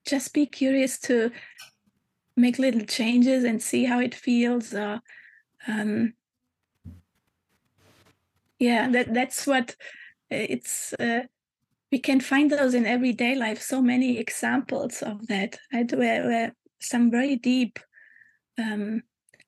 just 0.06 0.34
be 0.34 0.46
curious 0.46 1.00
to 1.02 1.32
make 2.36 2.58
little 2.58 2.86
changes 2.86 3.44
and 3.44 3.62
see 3.62 3.86
how 3.86 4.00
it 4.00 4.16
feels 4.16 4.74
uh, 4.74 5.00
um, 5.68 6.14
yeah 8.60 8.90
that 8.90 9.14
that's 9.14 9.46
what 9.46 9.72
uh, 10.32 10.46
it's 10.50 10.94
uh, 10.94 11.22
we 11.92 12.00
can 12.00 12.20
find 12.20 12.52
those 12.52 12.74
in 12.74 12.86
everyday 12.86 13.36
life 13.36 13.62
so 13.62 13.82
many 13.82 14.18
examples 14.18 15.02
of 15.02 15.28
that 15.28 15.58
right? 15.74 15.92
Where, 15.92 16.24
where 16.24 16.56
some 16.80 17.12
very 17.12 17.36
deep 17.36 17.80
um, 18.58 19.04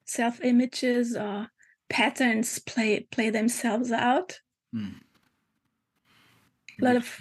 self 0.05 0.41
images 0.41 1.15
or 1.15 1.47
patterns 1.89 2.59
play 2.59 3.07
play 3.11 3.29
themselves 3.29 3.91
out. 3.91 4.39
Mm. 4.73 4.95
a 6.81 6.85
lot 6.85 6.95
of 6.95 7.19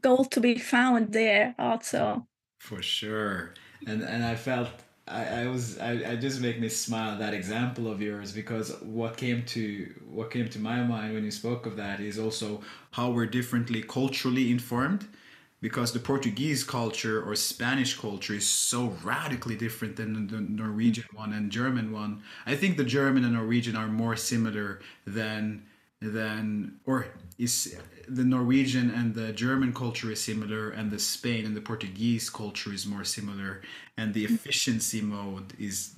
gold 0.00 0.32
to 0.32 0.40
be 0.40 0.58
found 0.58 1.12
there 1.12 1.54
also. 1.58 2.26
For 2.58 2.82
sure. 2.82 3.54
And 3.86 4.02
and 4.02 4.24
i 4.24 4.34
felt 4.34 4.85
I, 5.08 5.42
I 5.42 5.46
was 5.46 5.78
I, 5.78 6.12
I 6.12 6.16
just 6.16 6.40
make 6.40 6.58
me 6.58 6.68
smile 6.68 7.16
that 7.18 7.32
example 7.32 7.90
of 7.90 8.02
yours 8.02 8.32
because 8.32 8.72
what 8.82 9.16
came 9.16 9.44
to 9.46 9.94
what 10.10 10.30
came 10.30 10.48
to 10.48 10.58
my 10.58 10.82
mind 10.82 11.14
when 11.14 11.24
you 11.24 11.30
spoke 11.30 11.64
of 11.66 11.76
that 11.76 12.00
is 12.00 12.18
also 12.18 12.60
how 12.90 13.10
we're 13.10 13.26
differently 13.26 13.82
culturally 13.82 14.50
informed 14.50 15.06
because 15.60 15.92
the 15.92 16.00
Portuguese 16.00 16.64
culture 16.64 17.22
or 17.22 17.34
Spanish 17.34 17.96
culture 17.98 18.34
is 18.34 18.48
so 18.48 18.96
radically 19.02 19.56
different 19.56 19.96
than 19.96 20.26
the 20.26 20.40
Norwegian 20.40 21.06
one 21.14 21.32
and 21.32 21.50
German 21.50 21.92
one. 21.92 22.22
I 22.44 22.56
think 22.56 22.76
the 22.76 22.84
German 22.84 23.24
and 23.24 23.34
Norwegian 23.34 23.76
are 23.76 23.88
more 23.88 24.16
similar 24.16 24.80
than 25.06 25.64
than 26.00 26.80
or 26.84 27.06
is 27.38 27.78
the 28.08 28.24
Norwegian 28.24 28.90
and 28.90 29.14
the 29.14 29.32
German 29.32 29.72
culture 29.72 30.10
is 30.10 30.22
similar 30.22 30.70
and 30.70 30.90
the 30.90 30.98
Spain 30.98 31.44
and 31.44 31.56
the 31.56 31.60
Portuguese 31.60 32.30
culture 32.30 32.72
is 32.72 32.86
more 32.86 33.04
similar 33.04 33.62
and 33.96 34.14
the 34.14 34.24
efficiency 34.24 35.00
mode 35.00 35.52
is 35.58 35.94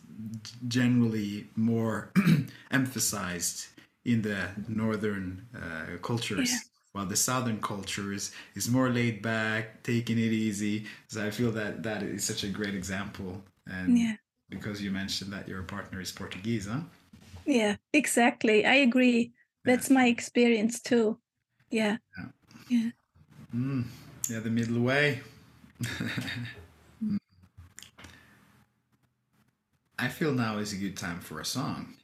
generally 0.67 1.49
more 1.57 2.13
emphasized 2.71 3.67
in 4.05 4.23
the 4.23 4.49
northern 4.69 5.47
uh, 5.55 5.97
cultures. 6.03 6.51
Yeah. 6.51 6.59
while 6.93 7.07
the 7.07 7.17
southern 7.17 7.61
culture 7.61 8.13
is 8.15 8.33
is 8.55 8.67
more 8.69 8.89
laid 8.89 9.21
back 9.23 9.83
taking 9.83 10.19
it 10.19 10.33
easy. 10.33 10.87
So 11.09 11.25
i 11.27 11.31
feel 11.31 11.53
that 11.53 11.83
that 11.83 12.03
is 12.03 12.25
such 12.25 12.43
a 12.45 12.49
great 12.49 12.75
example 12.75 13.43
and 13.67 13.99
yeah. 13.99 14.17
because 14.49 14.83
you 14.83 14.91
mentioned 14.91 15.31
that 15.35 15.47
your 15.47 15.63
partner 15.63 16.01
is 16.01 16.11
portuguese 16.11 16.67
huh? 16.67 16.81
Yeah 17.45 17.77
exactly. 17.93 18.65
I 18.65 18.77
agree. 18.89 19.33
That's 19.65 19.91
my 19.91 20.07
experience 20.07 20.81
too 20.81 21.19
yeah. 21.71 21.97
Yeah. 22.17 22.25
Yeah, 22.69 22.91
mm, 23.55 23.85
yeah 24.29 24.41
the 24.41 24.51
middle 24.51 24.81
way. 24.81 25.21
I 29.99 30.09
feel 30.09 30.33
now 30.33 30.59
is 30.59 30.73
a 30.73 30.77
good 30.77 30.97
time 30.97 31.21
for 31.21 31.41
a 31.41 31.45
song. 31.45 31.95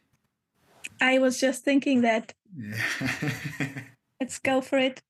I 1.00 1.18
was 1.18 1.38
just 1.38 1.64
thinking 1.64 2.00
that. 2.02 2.32
Yeah. 2.56 2.76
Let's 4.20 4.38
go 4.38 4.60
for 4.60 4.78
it. 4.78 5.02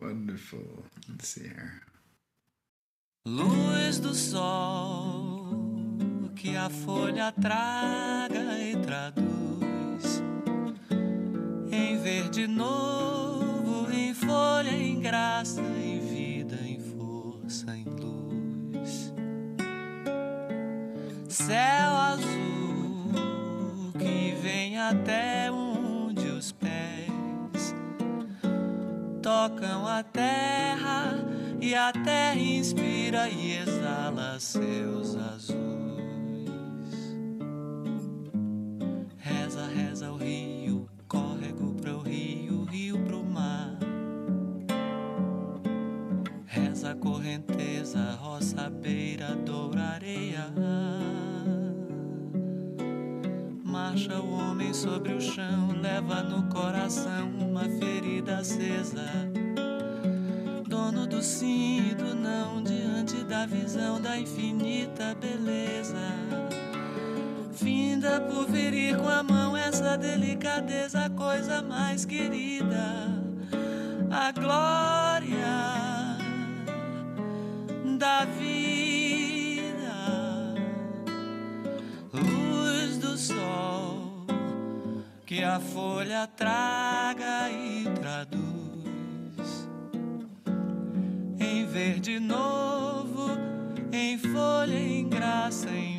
Wonderful. 0.00 0.84
Let's 1.08 1.28
see 1.28 1.44
here. 1.44 1.82
Luz 3.26 4.00
do 4.00 4.14
sol 4.14 5.54
que 6.36 6.56
a 6.56 6.68
folha 6.68 7.32
traga 7.32 8.58
e 8.58 8.76
traduz 8.76 10.22
em 11.72 11.98
verde 12.02 12.46
novo, 12.46 13.33
em 13.33 13.33
folha, 14.26 14.70
em 14.70 15.00
graça, 15.00 15.60
em 15.60 16.00
vida, 16.00 16.56
em 16.64 16.78
força, 16.78 17.76
em 17.76 17.84
luz. 17.84 19.12
Céu 21.28 21.96
azul 21.96 23.12
que 23.98 24.34
vem 24.40 24.78
até 24.78 25.50
onde 25.50 26.28
os 26.28 26.52
pés 26.52 27.74
tocam 29.22 29.86
a 29.86 30.02
terra 30.02 31.24
e 31.60 31.74
a 31.74 31.92
terra 31.92 32.38
inspira 32.38 33.28
e 33.28 33.58
exala 33.58 34.38
seus 34.38 35.16
azuis. 35.16 35.64
Reza, 39.16 39.66
reza 39.66 40.12
o 40.12 40.16
rio, 40.16 40.53
correnteza, 47.94 48.18
roça, 48.20 48.70
beira, 48.70 49.36
doura, 49.36 49.82
areia. 49.94 50.46
Marcha 53.62 54.20
o 54.20 54.32
homem 54.32 54.74
sobre 54.74 55.12
o 55.12 55.20
chão, 55.20 55.70
leva 55.80 56.22
no 56.22 56.42
coração 56.48 57.30
uma 57.38 57.64
ferida 57.78 58.38
acesa. 58.38 59.06
Dono 60.68 61.06
do 61.06 61.22
sim 61.22 61.90
e 61.90 61.94
do 61.94 62.14
não, 62.14 62.62
diante 62.62 63.22
da 63.24 63.46
visão 63.46 64.00
da 64.00 64.18
infinita 64.18 65.14
beleza. 65.14 65.94
Finda 67.52 68.20
por 68.20 68.46
ferir 68.48 68.96
com 68.96 69.08
a 69.08 69.22
mão 69.22 69.56
essa 69.56 69.96
delicadeza, 69.96 71.08
coisa 71.10 71.62
mais 71.62 72.04
querida. 72.04 73.14
A 74.10 74.32
glória 74.32 75.83
da 77.96 78.24
vida, 78.24 79.94
luz 82.12 82.98
do 82.98 83.16
sol 83.16 84.26
que 85.24 85.42
a 85.42 85.60
folha 85.60 86.26
traga 86.26 87.50
e 87.50 87.84
traduz 88.00 89.68
em 91.38 91.66
verde 91.66 92.18
novo, 92.18 93.30
em 93.92 94.18
folha, 94.18 94.78
em 94.78 95.08
graça, 95.08 95.70
em 95.70 95.93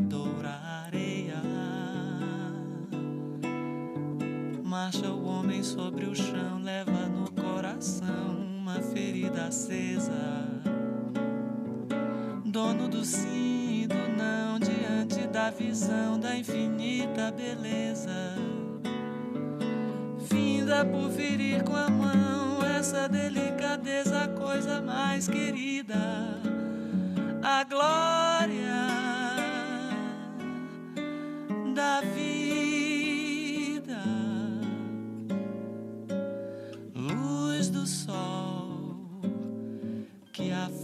doura, 0.00 0.60
areia. 0.86 1.56
marcha 4.86 5.10
o 5.10 5.24
homem 5.26 5.62
sobre 5.62 6.04
o 6.04 6.14
chão, 6.14 6.60
leva 6.62 7.08
no 7.08 7.30
coração 7.32 8.36
uma 8.60 8.80
ferida 8.80 9.46
acesa. 9.46 10.12
Dono 12.44 12.86
do 12.86 13.04
sim 13.04 13.82
e 13.82 13.86
do 13.86 13.94
não, 14.16 14.60
diante 14.60 15.26
da 15.28 15.50
visão 15.50 16.20
da 16.20 16.36
infinita 16.36 17.32
beleza. 17.32 18.36
Finda 20.28 20.84
por 20.84 21.10
ferir 21.10 21.64
com 21.64 21.74
a 21.74 21.88
mão 21.88 22.62
essa 22.78 23.08
delicadeza, 23.08 24.24
a 24.24 24.28
coisa 24.28 24.80
mais 24.82 25.26
querida. 25.26 25.96
A 27.42 27.64
glória 27.64 28.95
da 31.76 32.00
vida. 32.00 32.56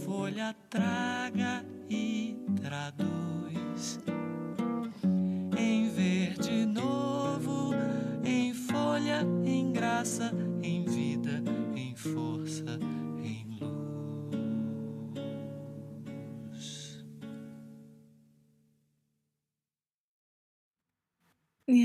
folha 0.05 0.55
traga 0.69 1.65
e 1.89 2.35
traduz 2.61 3.22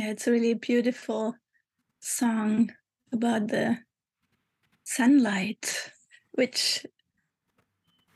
it's 0.09 0.27
a 0.27 0.33
really 0.33 0.55
beautiful 0.55 1.35
song 2.01 2.73
about 3.13 3.49
the 3.49 3.79
sunlight, 4.85 5.93
which 6.33 6.87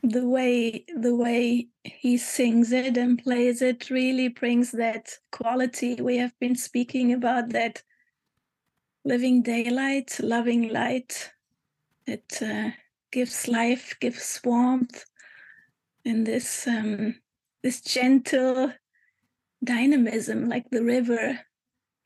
the 0.01 0.27
way 0.27 0.85
the 0.99 1.15
way 1.15 1.67
he 1.83 2.17
sings 2.17 2.71
it 2.71 2.97
and 2.97 3.23
plays 3.23 3.61
it 3.61 3.89
really 3.89 4.27
brings 4.27 4.71
that 4.71 5.17
quality. 5.31 5.95
We 5.95 6.17
have 6.17 6.37
been 6.39 6.55
speaking 6.55 7.13
about 7.13 7.49
that 7.49 7.83
living 9.05 9.43
daylight 9.43 10.19
loving 10.19 10.69
light. 10.69 11.31
It 12.07 12.41
uh, 12.41 12.71
gives 13.11 13.47
life 13.47 13.95
gives 14.01 14.41
warmth 14.43 15.05
and 16.05 16.25
this 16.25 16.67
um, 16.67 17.21
this 17.61 17.81
gentle 17.81 18.73
dynamism 19.63 20.49
like 20.49 20.69
the 20.71 20.83
river 20.83 21.39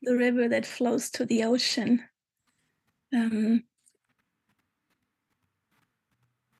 the 0.02 0.16
river 0.16 0.48
that 0.48 0.66
flows 0.66 1.10
to 1.10 1.24
the 1.24 1.44
ocean 1.44 2.02
um, 3.14 3.64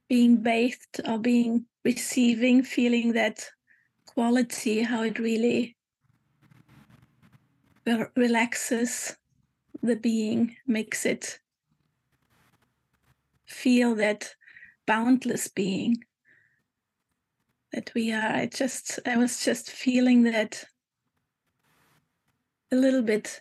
being 0.08 0.38
bathed 0.38 1.00
or 1.06 1.18
being 1.18 1.66
receiving, 1.84 2.62
feeling 2.62 3.12
that 3.12 3.48
quality, 4.06 4.82
how 4.82 5.02
it 5.02 5.18
really 5.18 5.76
relaxes 8.16 9.16
the 9.82 9.96
being, 9.96 10.56
makes 10.66 11.06
it 11.06 11.38
feel 13.46 13.94
that 13.94 14.34
boundless 14.86 15.48
being 15.48 15.96
that 17.72 17.90
we 17.94 18.12
are. 18.12 18.32
I 18.32 18.46
just, 18.46 18.98
I 19.06 19.16
was 19.16 19.44
just 19.44 19.70
feeling 19.70 20.22
that 20.24 20.64
a 22.70 22.76
little 22.76 23.02
bit 23.02 23.40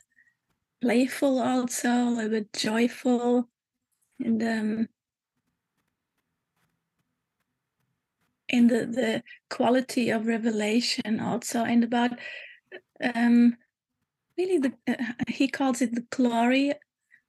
playful 0.82 1.40
also 1.40 1.90
a 1.90 2.10
little 2.10 2.32
bit 2.32 2.54
joyful. 2.54 3.50
And 4.20 4.42
um 4.44 4.90
in 8.50 8.68
the 8.68 8.86
the 8.86 9.24
quality 9.50 10.10
of 10.10 10.26
revelation 10.26 11.20
also 11.20 11.64
and 11.64 11.84
about 11.84 12.12
um 13.02 13.58
really 14.38 14.58
the 14.58 14.74
uh, 14.88 14.96
he 15.28 15.48
calls 15.48 15.82
it 15.82 15.94
the 15.94 16.06
glory 16.10 16.74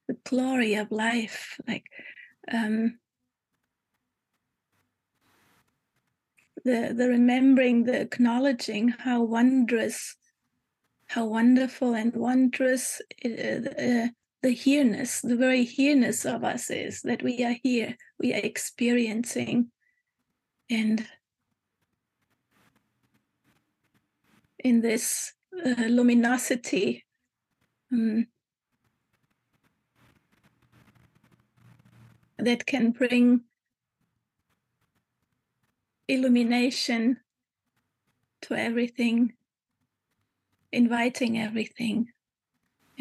the 0.07 0.17
glory 0.23 0.75
of 0.75 0.91
life 0.91 1.59
like 1.67 1.85
um 2.51 2.99
the 6.63 6.93
the 6.95 7.07
remembering 7.07 7.83
the 7.83 7.99
acknowledging 7.99 8.89
how 8.89 9.21
wondrous 9.21 10.15
how 11.09 11.25
wonderful 11.25 11.95
and 11.95 12.13
wondrous 12.13 13.01
it, 13.17 13.67
uh, 13.67 14.11
the 14.43 14.51
here-ness 14.51 15.21
the 15.21 15.35
very 15.35 15.63
here-ness 15.63 16.23
of 16.23 16.43
us 16.43 16.69
is 16.69 17.01
that 17.01 17.23
we 17.23 17.43
are 17.43 17.55
here 17.63 17.97
we 18.19 18.33
are 18.33 18.41
experiencing. 18.43 19.71
And 20.69 21.05
in 24.59 24.81
this 24.81 25.33
uh, 25.65 25.85
luminosity 25.87 27.05
um, 27.91 28.27
that 32.37 32.67
can 32.67 32.91
bring 32.91 33.41
illumination 36.07 37.17
to 38.41 38.53
everything 38.53 39.33
inviting 40.71 41.39
everything 41.39 42.07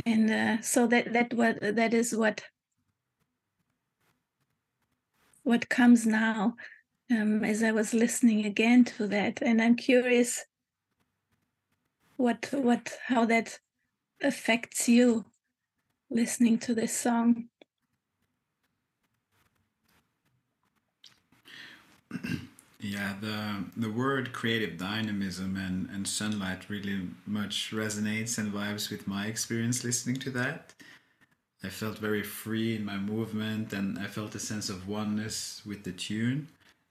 and 0.06 0.30
uh, 0.30 0.62
so 0.62 0.86
that 0.86 1.12
that 1.12 1.34
what 1.34 1.58
that 1.60 1.92
is 1.92 2.14
what 2.14 2.42
what 5.42 5.68
comes 5.68 6.06
now 6.06 6.54
um, 7.10 7.42
as 7.42 7.62
I 7.62 7.72
was 7.72 7.94
listening 7.94 8.44
again 8.44 8.84
to 8.84 9.06
that, 9.08 9.40
and 9.40 9.62
I'm 9.62 9.76
curious 9.76 10.44
what 12.16 12.48
what 12.52 12.98
how 13.06 13.24
that 13.24 13.58
affects 14.22 14.88
you 14.88 15.24
listening 16.10 16.58
to 16.58 16.74
this 16.74 16.96
song. 16.96 17.48
Yeah, 22.80 23.14
the 23.20 23.64
the 23.76 23.90
word 23.90 24.32
creative 24.32 24.78
dynamism 24.78 25.56
and, 25.56 25.90
and 25.90 26.06
sunlight 26.06 26.70
really 26.70 27.00
much 27.26 27.72
resonates 27.72 28.38
and 28.38 28.52
vibes 28.52 28.88
with 28.90 29.08
my 29.08 29.26
experience 29.26 29.82
listening 29.82 30.16
to 30.16 30.30
that. 30.30 30.74
I 31.64 31.70
felt 31.70 31.98
very 31.98 32.22
free 32.22 32.76
in 32.76 32.84
my 32.84 32.96
movement 32.96 33.72
and 33.72 33.98
I 33.98 34.06
felt 34.06 34.36
a 34.36 34.38
sense 34.38 34.68
of 34.68 34.88
oneness 34.88 35.62
with 35.66 35.82
the 35.82 35.90
tune 35.90 36.48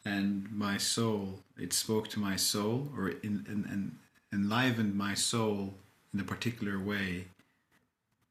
and 0.07 0.51
my 0.51 0.77
soul, 0.77 1.39
it 1.57 1.73
spoke 1.73 2.07
to 2.09 2.19
my 2.19 2.35
soul 2.35 2.89
or 2.97 3.09
in, 3.09 3.45
in, 3.47 3.65
in 3.71 3.97
enlivened 4.33 4.95
my 4.95 5.13
soul 5.13 5.73
in 6.13 6.19
a 6.19 6.23
particular 6.23 6.79
way 6.79 7.25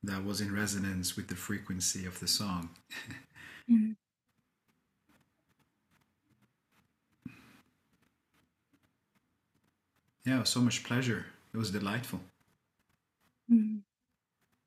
that 0.02 0.24
was 0.24 0.40
in 0.40 0.54
resonance 0.54 1.16
with 1.16 1.28
the 1.28 1.34
frequency 1.34 2.06
of 2.06 2.20
the 2.20 2.28
song. 2.28 2.70
mm-hmm. 3.70 3.92
Yeah, 10.26 10.42
so 10.42 10.60
much 10.60 10.84
pleasure. 10.84 11.24
It 11.54 11.56
was 11.56 11.70
delightful. 11.70 12.20
Mm. 13.50 13.82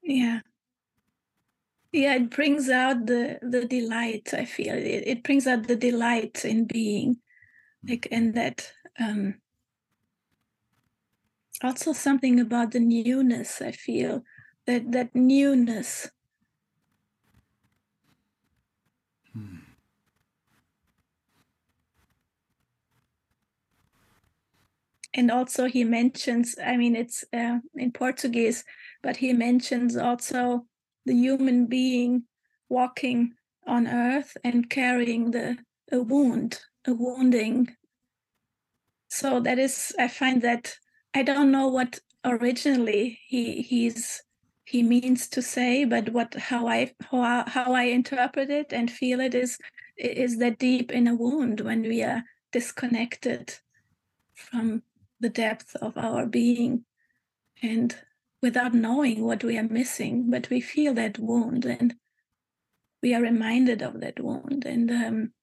Yeah. 0.03 0.41
Yeah, 1.91 2.15
it 2.15 2.29
brings 2.29 2.69
out 2.69 3.07
the 3.07 3.39
the 3.41 3.65
delight. 3.65 4.33
I 4.33 4.45
feel 4.45 4.75
it, 4.75 5.03
it 5.07 5.23
brings 5.23 5.47
out 5.47 5.67
the 5.67 5.75
delight 5.75 6.45
in 6.45 6.65
being, 6.65 7.17
like, 7.87 8.07
and 8.11 8.33
that 8.35 8.71
um, 8.99 9.41
also 11.63 11.93
something 11.93 12.39
about 12.39 12.71
the 12.71 12.79
newness. 12.79 13.61
I 13.61 13.71
feel 13.71 14.23
that 14.67 14.91
that 14.91 15.15
newness. 15.15 16.09
And 25.19 25.29
also 25.29 25.65
he 25.65 25.83
mentions 25.83 26.55
i 26.65 26.77
mean 26.77 26.95
it's 26.95 27.25
uh, 27.33 27.57
in 27.75 27.91
portuguese 27.91 28.63
but 29.03 29.17
he 29.17 29.33
mentions 29.33 29.97
also 29.97 30.65
the 31.05 31.13
human 31.13 31.65
being 31.65 32.23
walking 32.69 33.33
on 33.67 33.87
earth 33.87 34.37
and 34.43 34.69
carrying 34.69 35.31
the 35.31 35.57
a 35.91 35.99
wound 36.01 36.59
a 36.87 36.93
wounding. 36.93 37.75
So 39.09 39.39
that 39.41 39.59
is 39.59 39.93
i 39.99 40.07
find 40.07 40.41
that 40.41 40.75
i 41.13 41.23
don't 41.23 41.51
know 41.51 41.67
what 41.67 41.99
originally 42.23 43.19
he 43.27 43.61
he's 43.61 44.23
he 44.65 44.83
means 44.83 45.27
to 45.29 45.41
say 45.41 45.83
but 45.83 46.09
what 46.09 46.33
how 46.35 46.67
i 46.67 46.93
how, 47.11 47.43
how 47.47 47.73
i 47.73 47.83
interpret 47.83 48.49
it 48.49 48.71
and 48.71 48.91
feel 48.91 49.19
it 49.19 49.33
is 49.33 49.57
is 49.97 50.37
that 50.37 50.59
deep 50.59 50.91
in 50.91 51.07
a 51.07 51.15
wound 51.15 51.61
when 51.61 51.81
we 51.81 52.03
are 52.03 52.23
disconnected 52.51 53.55
from 54.35 54.83
the 55.19 55.29
depth 55.29 55.75
of 55.81 55.97
our 55.97 56.25
being. 56.25 56.85
And 57.61 57.95
without 58.41 58.73
knowing 58.73 59.23
what 59.23 59.43
we 59.43 59.57
are 59.57 59.67
missing 59.67 60.29
but 60.31 60.49
we 60.49 60.61
feel 60.61 60.93
that 60.93 61.19
wound 61.19 61.65
and 61.65 61.95
we 63.01 63.13
are 63.13 63.21
reminded 63.21 63.81
of 63.81 63.99
that 64.01 64.19
wound. 64.19 64.65
And 64.65 64.91
um, 64.91 65.33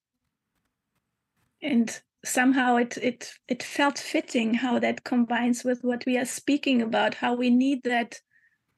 and 1.63 2.01
somehow 2.25 2.77
it 2.77 2.97
it 2.99 3.33
it 3.49 3.63
felt 3.63 3.99
fitting 3.99 4.55
how 4.55 4.79
that 4.79 5.05
combines 5.05 5.65
with 5.65 5.83
what 5.83 6.05
we 6.07 6.19
are 6.19 6.25
speaking 6.25 6.83
about 6.83 7.15
how 7.15 7.35
we 7.35 7.51
need 7.51 7.83
that 7.85 8.21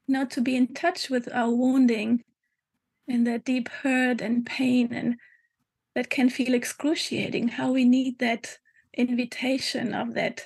not 0.07 0.31
to 0.31 0.41
be 0.41 0.57
in 0.57 0.67
touch 0.75 1.11
with 1.11 1.29
our 1.33 1.51
wounding 1.51 2.23
and 3.09 3.27
that 3.27 3.45
deep 3.45 3.69
hurt 3.69 4.21
and 4.21 4.47
pain 4.47 4.93
and 4.93 5.17
that 5.95 6.11
can 6.11 6.29
feel 6.29 6.55
excruciating 6.55 7.49
how 7.49 7.73
we 7.73 7.85
need 7.85 8.19
that 8.19 8.59
invitation 8.97 9.95
of 9.95 10.15
that 10.15 10.45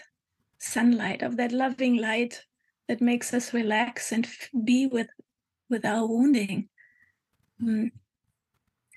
sunlight 0.63 1.23
of 1.23 1.37
that 1.37 1.53
loving 1.53 1.97
light 1.97 2.45
that 2.89 3.01
makes 3.01 3.35
us 3.35 3.53
relax 3.53 4.13
and 4.13 4.27
be 4.65 4.87
with 4.87 5.09
with 5.69 5.85
our 5.85 6.07
wounding. 6.07 6.69
Mm. 7.63 7.91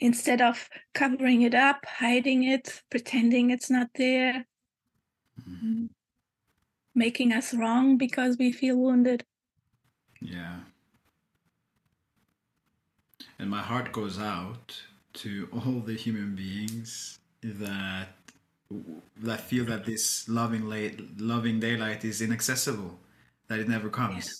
instead 0.01 0.41
of 0.41 0.69
covering 0.93 1.43
it 1.43 1.53
up 1.53 1.85
hiding 1.85 2.43
it 2.43 2.81
pretending 2.89 3.51
it's 3.51 3.69
not 3.69 3.87
there. 3.95 4.45
Mm. 5.47 5.89
making 6.95 7.33
us 7.33 7.53
wrong 7.53 7.97
because 7.97 8.37
we 8.37 8.51
feel 8.51 8.77
wounded. 8.77 9.23
Yeah. 10.21 10.59
And 13.37 13.49
my 13.49 13.61
heart 13.61 13.91
goes 13.91 14.17
out 14.17 14.81
to 15.15 15.49
all 15.51 15.81
the 15.81 15.93
human 15.95 16.35
beings 16.35 17.19
that 17.43 18.07
that 19.17 19.41
feel 19.41 19.65
that 19.65 19.85
this 19.85 20.27
loving 20.27 20.67
light, 20.69 20.99
loving 21.19 21.59
daylight 21.59 22.03
is 22.05 22.21
inaccessible, 22.21 22.99
that 23.47 23.59
it 23.59 23.67
never 23.67 23.89
comes, 23.89 24.25
yeah. 24.25 24.31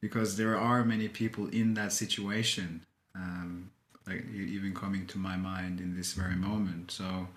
because 0.00 0.36
there 0.36 0.56
are 0.56 0.84
many 0.84 1.08
people 1.08 1.48
in 1.48 1.74
that 1.74 1.92
situation, 1.92 2.84
um, 3.14 3.70
like 4.06 4.24
even 4.34 4.74
coming 4.74 5.06
to 5.06 5.18
my 5.18 5.36
mind 5.36 5.80
in 5.80 5.96
this 5.96 6.12
very 6.12 6.36
moment. 6.36 6.90
So, 6.90 7.28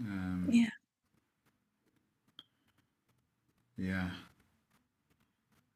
um, 0.00 0.48
yeah, 0.50 0.70
yeah, 3.76 4.10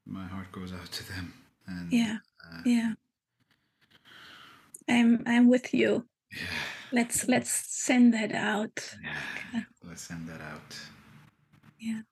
my 0.06 0.26
heart 0.26 0.50
goes 0.52 0.72
out 0.72 0.90
to 0.92 1.12
them, 1.12 1.34
and 1.66 1.92
yeah, 1.92 2.18
uh, 2.52 2.62
yeah. 2.64 2.92
I'm 4.88 5.22
I'm 5.26 5.48
with 5.48 5.72
you. 5.72 6.04
Yeah 6.32 6.38
let's 6.92 7.26
let's 7.28 7.50
send 7.50 8.14
that 8.14 8.32
out. 8.32 8.96
Yeah 9.02 9.62
let's 9.84 10.02
send 10.02 10.28
that 10.28 10.40
out. 10.40 10.78
Yeah 11.78 12.02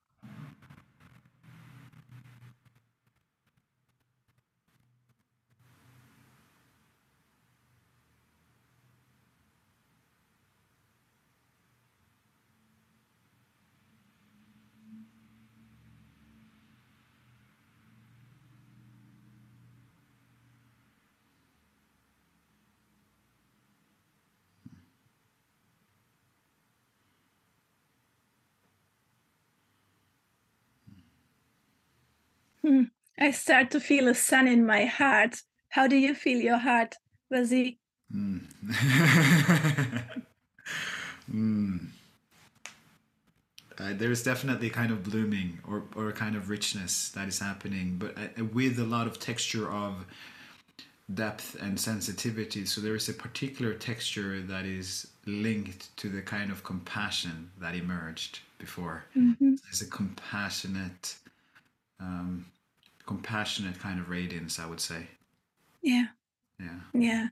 Hmm. 32.62 32.84
I 33.20 33.30
start 33.32 33.70
to 33.72 33.80
feel 33.80 34.08
a 34.08 34.14
sun 34.14 34.48
in 34.48 34.64
my 34.64 34.86
heart. 34.86 35.36
How 35.68 35.86
do 35.86 35.96
you 35.96 36.14
feel 36.14 36.40
your 36.40 36.58
heart, 36.58 36.94
Wazee? 37.32 37.78
Mm. 38.14 38.40
mm. 41.32 41.86
uh, 43.78 43.92
there's 43.94 44.22
definitely 44.22 44.70
kind 44.70 44.90
of 44.90 45.04
blooming 45.04 45.58
or, 45.68 45.84
or 45.94 46.08
a 46.08 46.12
kind 46.12 46.34
of 46.34 46.50
richness 46.50 47.10
that 47.10 47.28
is 47.28 47.38
happening, 47.38 47.96
but 47.98 48.16
uh, 48.18 48.44
with 48.46 48.78
a 48.78 48.84
lot 48.84 49.06
of 49.06 49.20
texture 49.20 49.70
of 49.70 50.06
depth 51.14 51.56
and 51.60 51.78
sensitivity. 51.78 52.64
So 52.64 52.80
there 52.80 52.94
is 52.94 53.08
a 53.08 53.12
particular 53.12 53.74
texture 53.74 54.40
that 54.42 54.64
is 54.64 55.08
linked 55.26 55.96
to 55.98 56.08
the 56.08 56.22
kind 56.22 56.50
of 56.50 56.62
compassion 56.64 57.50
that 57.60 57.74
emerged 57.74 58.40
before. 58.58 59.04
Mm-hmm. 59.16 59.54
There's 59.64 59.82
a 59.82 59.86
compassionate, 59.86 61.16
um, 62.00 62.46
compassionate 63.10 63.76
kind 63.80 63.98
of 63.98 64.08
radiance, 64.08 64.60
I 64.60 64.66
would 64.66 64.78
say. 64.78 65.08
Yeah. 65.82 66.06
Yeah. 66.60 66.80
Yeah. 66.94 67.26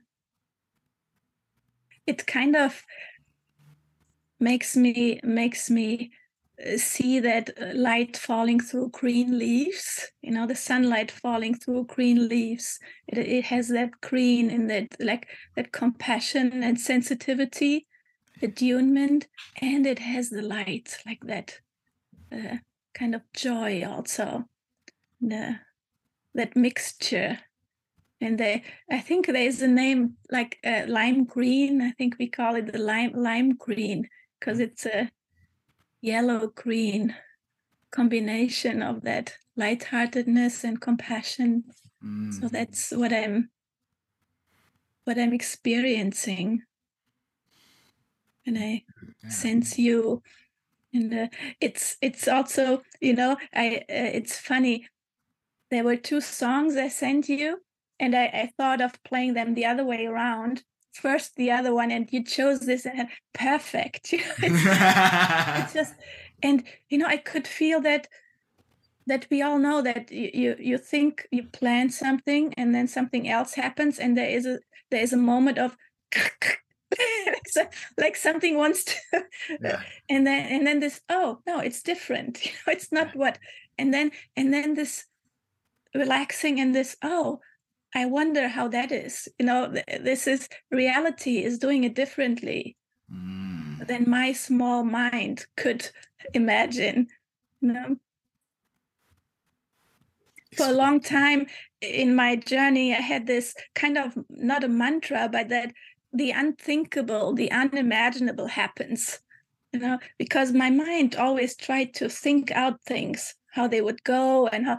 It 2.05 2.27
kind 2.27 2.57
of 2.57 2.83
makes 4.41 4.75
me 4.75 5.21
makes 5.23 5.69
me 5.69 6.11
uh, 6.59 6.75
see 6.75 7.21
that 7.21 7.51
uh, 7.61 7.71
light 7.75 8.17
falling 8.17 8.59
through 8.59 8.89
green 8.89 9.39
leaves 9.39 10.11
you 10.21 10.31
know 10.31 10.47
the 10.47 10.55
sunlight 10.55 11.11
falling 11.11 11.53
through 11.53 11.85
green 11.85 12.27
leaves 12.27 12.79
it, 13.07 13.17
it 13.17 13.45
has 13.45 13.67
that 13.67 13.91
green 14.01 14.49
and 14.49 14.69
that 14.69 14.87
like 14.99 15.27
that 15.55 15.71
compassion 15.71 16.63
and 16.63 16.79
sensitivity 16.79 17.85
attunement 18.41 19.27
and 19.61 19.85
it 19.85 19.99
has 19.99 20.29
the 20.29 20.41
light 20.41 20.97
like 21.05 21.21
that 21.23 21.59
uh, 22.31 22.57
kind 22.93 23.13
of 23.13 23.21
joy 23.33 23.83
also 23.85 24.45
the, 25.21 25.59
that 26.39 26.55
mixture 26.55 27.37
and 28.21 28.37
they 28.39 28.63
i 28.91 28.99
think 29.07 29.27
there's 29.27 29.61
a 29.61 29.67
name 29.67 30.01
like 30.31 30.57
uh, 30.65 30.83
lime 30.87 31.23
green 31.25 31.81
i 31.81 31.91
think 31.97 32.15
we 32.19 32.27
call 32.27 32.55
it 32.55 32.71
the 32.71 32.79
lime 32.91 33.13
lime 33.13 33.55
green 33.55 34.07
because 34.39 34.59
it's 34.59 34.85
a 34.85 35.09
yellow 36.01 36.47
green 36.55 37.15
combination 37.91 38.81
of 38.81 39.01
that 39.01 39.35
lightheartedness 39.57 40.63
and 40.63 40.81
compassion 40.81 41.63
Mm. 42.01 42.31
so 42.33 42.47
that's 42.47 42.91
what 42.91 43.11
i'm 43.11 43.49
what 45.05 45.17
i'm 45.19 45.33
experiencing 45.33 46.63
and 48.45 48.57
i 48.57 48.71
Yeah. 49.23 49.29
sense 49.29 49.77
you 49.77 50.23
and 50.93 51.13
uh, 51.13 51.27
it's 51.59 51.97
it's 52.01 52.27
also 52.27 52.81
you 53.01 53.13
know 53.19 53.35
i 53.53 53.65
uh, 53.97 54.11
it's 54.19 54.37
funny 54.51 54.87
there 55.71 55.83
were 55.83 55.95
two 55.95 56.21
songs 56.21 56.75
i 56.75 56.87
sent 56.87 57.29
you 57.29 57.59
and 57.99 58.15
I, 58.15 58.25
I 58.25 58.51
thought 58.57 58.81
of 58.81 59.01
playing 59.03 59.33
them 59.33 59.53
the 59.53 59.65
other 59.65 59.83
way 59.83 60.05
around. 60.05 60.63
First 60.93 61.35
the 61.35 61.51
other 61.51 61.73
one 61.73 61.91
and 61.91 62.11
you 62.11 62.23
chose 62.23 62.61
this 62.61 62.85
and 62.85 63.09
perfect. 63.33 64.11
You 64.13 64.19
know, 64.19 64.33
it's, 64.37 65.63
it's 65.63 65.73
just 65.73 65.95
and 66.43 66.63
you 66.89 66.97
know 66.97 67.05
i 67.05 67.17
could 67.17 67.45
feel 67.45 67.81
that 67.81 68.07
that 69.07 69.27
we 69.29 69.41
all 69.41 69.59
know 69.59 69.81
that 69.81 70.09
you, 70.09 70.29
you 70.33 70.55
you 70.57 70.77
think 70.77 71.27
you 71.31 71.43
plan 71.43 71.89
something 71.89 72.53
and 72.53 72.73
then 72.73 72.87
something 72.87 73.27
else 73.27 73.55
happens 73.55 73.99
and 73.99 74.17
there 74.17 74.29
is 74.29 74.45
a 74.45 74.59
there 74.89 75.01
is 75.03 75.11
a 75.11 75.17
moment 75.17 75.57
of 75.57 75.75
like, 77.55 77.73
like 77.97 78.15
something 78.15 78.55
wants 78.55 78.85
to 78.85 78.95
yeah. 79.61 79.81
and 80.09 80.25
then 80.25 80.45
and 80.45 80.65
then 80.65 80.79
this 80.79 81.01
oh 81.09 81.39
no 81.45 81.59
it's 81.59 81.83
different. 81.83 82.45
You 82.45 82.51
know 82.51 82.73
it's 82.73 82.91
not 82.91 83.15
what 83.15 83.37
and 83.77 83.93
then 83.93 84.11
and 84.37 84.53
then 84.53 84.75
this 84.75 85.05
relaxing 85.95 86.57
in 86.57 86.71
this 86.71 86.95
oh 87.01 87.39
i 87.95 88.05
wonder 88.05 88.47
how 88.47 88.67
that 88.67 88.91
is. 88.91 89.27
You 89.39 89.45
know 89.45 89.73
this 90.01 90.27
is 90.27 90.47
reality 90.71 91.43
is 91.43 91.57
doing 91.59 91.83
it 91.83 91.95
differently 91.95 92.75
Mm. 93.11 93.87
than 93.87 94.07
my 94.07 94.33
small 94.33 94.83
mind 94.83 95.47
could 95.57 95.89
imagine 96.35 97.07
you 97.61 97.73
know? 97.73 97.95
For 100.55 100.67
a 100.67 100.73
long 100.73 100.99
time 100.99 101.47
in 101.81 102.15
my 102.15 102.35
journey 102.35 102.93
i 102.93 103.01
had 103.01 103.25
this 103.25 103.55
kind 103.73 103.97
of 103.97 104.15
not 104.29 104.63
a 104.63 104.67
mantra 104.67 105.27
but 105.31 105.49
that 105.49 105.73
the 106.13 106.29
unthinkable 106.31 107.33
the 107.33 107.51
unimaginable 107.51 108.47
happens 108.47 109.19
you 109.73 109.79
know? 109.79 109.99
Because 110.17 110.51
my 110.51 110.69
mind 110.69 111.15
always 111.15 111.55
tried 111.55 111.93
to 111.95 112.09
think 112.09 112.51
out 112.51 112.81
things 112.83 113.35
how 113.53 113.67
they 113.67 113.81
would 113.81 114.03
go 114.03 114.47
and 114.47 114.65
how 114.65 114.77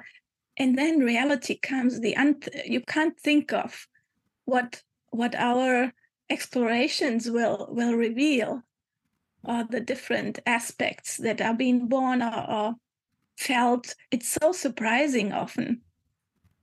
and 0.61 0.77
then 0.77 0.99
reality 0.99 1.59
comes 1.59 2.01
the 2.01 2.15
you 2.66 2.82
can't 2.82 3.19
think 3.19 3.51
of 3.53 3.87
what 4.45 4.82
what 5.09 5.35
our 5.35 5.91
explorations 6.28 7.31
will 7.31 7.66
will 7.70 7.95
reveal 7.95 8.62
or 9.43 9.65
the 9.65 9.81
different 9.81 10.39
aspects 10.45 11.16
that 11.16 11.41
are 11.41 11.55
being 11.55 11.89
born 11.89 12.23
or, 12.23 12.51
or 12.51 12.74
felt. 13.39 13.95
It's 14.11 14.37
so 14.41 14.53
surprising 14.53 15.32
often. 15.32 15.81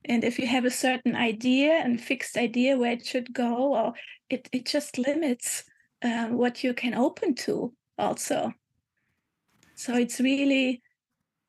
And 0.04 0.22
if 0.22 0.38
you 0.38 0.46
have 0.46 0.64
a 0.64 0.70
certain 0.70 1.16
idea 1.16 1.72
and 1.72 2.00
fixed 2.00 2.36
idea 2.36 2.78
where 2.78 2.92
it 2.92 3.04
should 3.04 3.34
go 3.34 3.74
or 3.74 3.94
it, 4.30 4.48
it 4.52 4.64
just 4.64 4.96
limits 4.96 5.64
uh, 6.02 6.28
what 6.28 6.62
you 6.62 6.72
can 6.72 6.94
open 6.94 7.34
to 7.46 7.74
also. 7.98 8.52
So 9.74 9.94
it's 9.96 10.20
really 10.20 10.82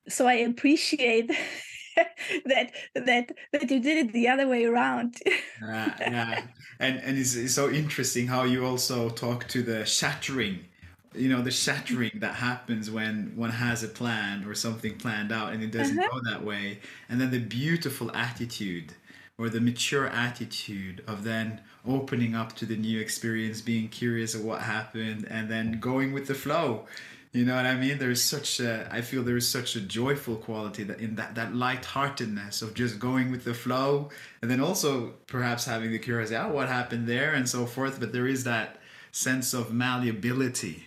so 0.07 0.25
i 0.25 0.33
appreciate 0.33 1.29
that 2.45 2.71
that 2.95 3.31
that 3.51 3.69
you 3.71 3.79
did 3.81 4.07
it 4.07 4.13
the 4.13 4.27
other 4.27 4.47
way 4.47 4.65
around 4.65 5.15
yeah, 5.61 5.95
yeah. 6.05 6.41
And 6.79 6.97
and 6.99 7.17
it's, 7.17 7.35
it's 7.35 7.53
so 7.53 7.69
interesting 7.69 8.27
how 8.27 8.43
you 8.43 8.65
also 8.65 9.09
talk 9.09 9.47
to 9.49 9.61
the 9.61 9.85
shattering, 9.85 10.65
you 11.13 11.27
know, 11.29 11.41
the 11.41 11.51
shattering 11.51 12.11
that 12.15 12.35
happens 12.35 12.89
when 12.89 13.33
one 13.35 13.51
has 13.51 13.83
a 13.83 13.87
plan 13.89 14.45
or 14.45 14.55
something 14.55 14.97
planned 14.97 15.31
out 15.31 15.51
and 15.53 15.61
it 15.63 15.71
doesn't 15.71 15.99
Uh-huh. 15.99 16.09
go 16.11 16.21
that 16.31 16.43
way, 16.43 16.79
and 17.09 17.19
then 17.19 17.31
the 17.31 17.39
beautiful 17.39 18.11
attitude 18.15 18.93
or 19.37 19.49
the 19.49 19.61
mature 19.61 20.07
attitude 20.07 21.03
of 21.07 21.23
then 21.23 21.61
opening 21.85 22.35
up 22.35 22.55
to 22.57 22.65
the 22.65 22.75
new 22.75 22.99
experience, 22.99 23.61
being 23.61 23.87
curious 23.89 24.35
of 24.35 24.43
what 24.43 24.61
happened, 24.61 25.25
and 25.29 25.49
then 25.49 25.79
going 25.79 26.11
with 26.13 26.27
the 26.27 26.35
flow. 26.35 26.85
You 27.31 27.45
know 27.45 27.55
what 27.55 27.67
I 27.67 27.75
mean? 27.75 27.99
There's 27.99 28.23
such 28.23 28.59
a, 28.59 28.87
I 28.91 29.01
feel 29.01 29.21
there 29.21 29.37
is 29.37 29.47
such 29.47 29.75
a 29.75 29.81
joyful 29.81 30.35
quality 30.35 30.83
that 30.85 30.99
in 30.99 31.15
that 31.15 31.35
that 31.35 31.53
lightheartedness 31.53 32.63
of 32.63 32.73
just 32.73 32.97
going 32.97 33.29
with 33.31 33.43
the 33.43 33.53
flow, 33.53 34.09
and 34.41 34.49
then 34.49 34.59
also 34.59 35.13
perhaps 35.27 35.65
having 35.65 35.91
the 35.91 35.99
curiosity, 35.99 36.37
oh, 36.37 36.51
what 36.51 36.67
happened 36.69 37.07
there, 37.07 37.33
and 37.35 37.47
so 37.47 37.67
forth. 37.67 37.99
But 37.99 38.13
there 38.13 38.25
is 38.27 38.45
that 38.45 38.77
sense 39.11 39.53
of 39.53 39.71
malleability 39.71 40.85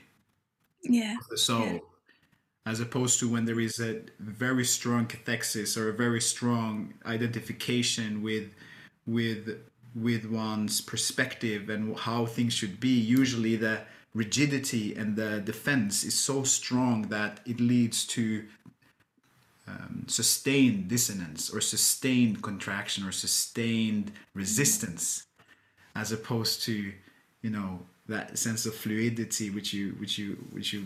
yeah 0.83 1.17
of 1.17 1.29
the 1.29 1.39
soul, 1.39 1.81
as 2.67 2.81
opposed 2.81 3.21
to 3.21 3.29
when 3.29 3.45
there 3.45 3.61
is 3.61 3.79
a 3.79 4.03
very 4.19 4.65
strong 4.65 5.07
cathexis 5.07 5.77
or 5.77 5.91
a 5.91 5.93
very 5.93 6.21
strong 6.21 6.95
identification 7.07 8.21
with 8.21 8.53
with 9.07 9.61
with 9.95 10.27
one's 10.27 10.81
perspective 10.81 11.69
and 11.69 11.97
how 11.99 12.27
things 12.27 12.53
should 12.55 12.81
be. 12.81 12.89
Usually, 12.99 13.57
the 13.57 13.83
rigidity 14.15 14.95
and 14.95 15.17
the 15.17 15.41
defense 15.41 16.05
is 16.05 16.15
so 16.15 16.43
strong 16.43 17.03
that 17.09 17.41
it 17.47 17.59
leads 17.61 18.07
to 18.07 18.45
um, 19.67 20.05
sustained 20.07 20.89
dissonance 20.89 21.49
or 21.51 21.61
sustained 21.61 22.43
contraction 22.43 23.07
or 23.07 23.13
sustained 23.13 24.13
resistance 24.35 25.27
as 25.95 26.13
opposed 26.13 26.63
to 26.63 26.93
you 27.43 27.51
know 27.51 27.81
that 28.09 28.37
sense 28.37 28.67
of 28.67 28.75
fluidity 28.75 29.49
which 29.51 29.73
you 29.73 29.91
which 30.01 30.19
you 30.19 30.37
which 30.53 30.73
you 30.73 30.85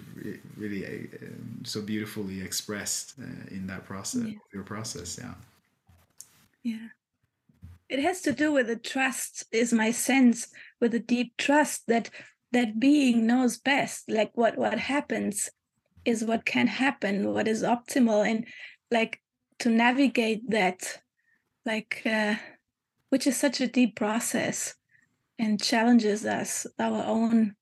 really 0.57 0.85
uh, 0.86 1.27
um, 1.27 1.62
so 1.65 1.81
beautifully 1.81 2.40
expressed 2.43 3.15
uh, 3.20 3.24
in 3.55 3.66
that 3.66 3.85
process 3.86 4.23
Yeah. 4.27 4.39
your 4.53 4.62
process 4.62 5.19
yeah 5.20 5.35
Yeah. 6.62 6.89
It 7.89 8.01
has 8.01 8.20
to 8.23 8.32
do 8.32 8.53
with 8.53 8.66
the 8.66 8.77
trust, 8.77 9.44
is 9.53 9.73
my 9.73 9.93
sense, 9.93 10.48
with 10.81 10.93
a 10.94 10.98
deep 10.98 11.36
trust 11.36 11.86
that 11.86 12.11
that 12.56 12.80
being 12.80 13.26
knows 13.26 13.58
best. 13.58 14.10
Like 14.10 14.32
what 14.34 14.56
what 14.56 14.78
happens 14.78 15.50
is 16.06 16.24
what 16.24 16.46
can 16.46 16.66
happen, 16.66 17.34
what 17.34 17.46
is 17.46 17.62
optimal, 17.62 18.26
and 18.26 18.46
like 18.90 19.20
to 19.58 19.68
navigate 19.68 20.48
that, 20.48 21.02
like 21.66 22.00
uh, 22.06 22.36
which 23.10 23.26
is 23.26 23.36
such 23.36 23.60
a 23.60 23.66
deep 23.68 23.94
process 23.94 24.74
and 25.38 25.62
challenges 25.62 26.24
us 26.24 26.66
our 26.78 27.04
own 27.04 27.56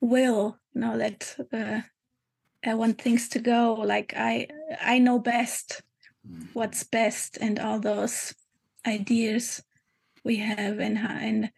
will. 0.00 0.58
You 0.74 0.80
know 0.80 0.96
that 0.96 1.36
uh, 1.52 1.80
I 2.64 2.74
want 2.74 3.00
things 3.02 3.28
to 3.30 3.40
go 3.40 3.74
like 3.74 4.14
I 4.16 4.46
I 4.80 5.00
know 5.00 5.18
best 5.18 5.82
what's 6.52 6.84
best 6.84 7.36
and 7.40 7.58
all 7.58 7.80
those 7.80 8.32
ideas 8.86 9.60
we 10.22 10.36
have 10.36 10.78
and 10.78 10.98
and 10.98 11.50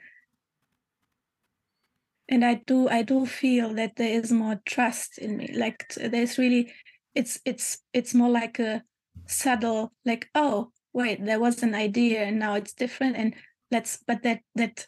and 2.33 2.45
I 2.45 2.55
do 2.67 2.89
I 2.89 3.03
do 3.03 3.27
feel 3.27 3.75
that 3.75 3.97
there 3.97 4.19
is 4.21 4.33
more 4.33 4.61
trust 4.65 5.19
in 5.19 5.37
me 5.37 5.53
like 5.55 5.93
there's 5.95 6.39
really 6.39 6.73
it's 7.15 7.39
it's 7.45 7.79
it's 7.93 8.15
more 8.15 8.31
like 8.31 8.59
a 8.59 8.83
subtle 9.27 9.93
like 10.05 10.29
oh 10.35 10.71
wait 10.93 11.25
there 11.25 11.41
was 11.41 11.63
an 11.63 11.75
idea 11.75 12.23
and 12.25 12.39
now 12.39 12.55
it's 12.55 12.73
different 12.73 13.17
and 13.17 13.35
let's 13.71 13.99
but 14.07 14.23
that 14.23 14.41
that 14.55 14.87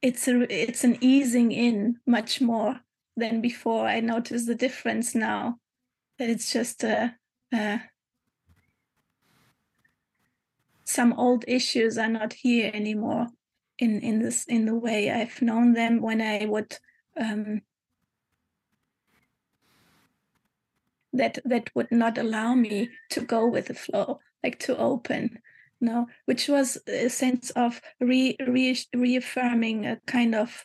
it's 0.00 0.28
a 0.28 0.46
it's 0.48 0.84
an 0.84 0.96
easing 1.00 1.52
in 1.52 1.96
much 2.06 2.40
more 2.40 2.80
than 3.16 3.40
before. 3.40 3.86
I 3.86 4.00
notice 4.00 4.46
the 4.46 4.54
difference 4.54 5.14
now. 5.14 5.58
That 6.18 6.30
it's 6.30 6.52
just 6.52 6.84
a, 6.84 7.14
a 7.52 7.80
some 10.84 11.12
old 11.14 11.44
issues 11.48 11.98
are 11.98 12.08
not 12.08 12.32
here 12.32 12.70
anymore 12.74 13.28
in 13.80 14.00
in 14.00 14.20
this 14.20 14.44
in 14.44 14.66
the 14.66 14.74
way 14.74 15.10
I've 15.10 15.42
known 15.42 15.72
them 15.72 16.00
when 16.00 16.20
I 16.20 16.46
would 16.46 16.78
um, 17.18 17.62
that 21.12 21.38
that 21.44 21.70
would 21.74 21.90
not 21.90 22.18
allow 22.18 22.54
me 22.54 22.90
to 23.10 23.20
go 23.20 23.48
with 23.48 23.66
the 23.66 23.74
flow, 23.74 24.20
like 24.44 24.58
to 24.60 24.76
open, 24.76 25.40
no, 25.80 26.06
which 26.26 26.48
was 26.48 26.78
a 26.86 27.08
sense 27.08 27.50
of 27.50 27.80
re, 28.00 28.36
re 28.46 28.78
reaffirming 28.94 29.86
a 29.86 30.00
kind 30.06 30.34
of 30.34 30.64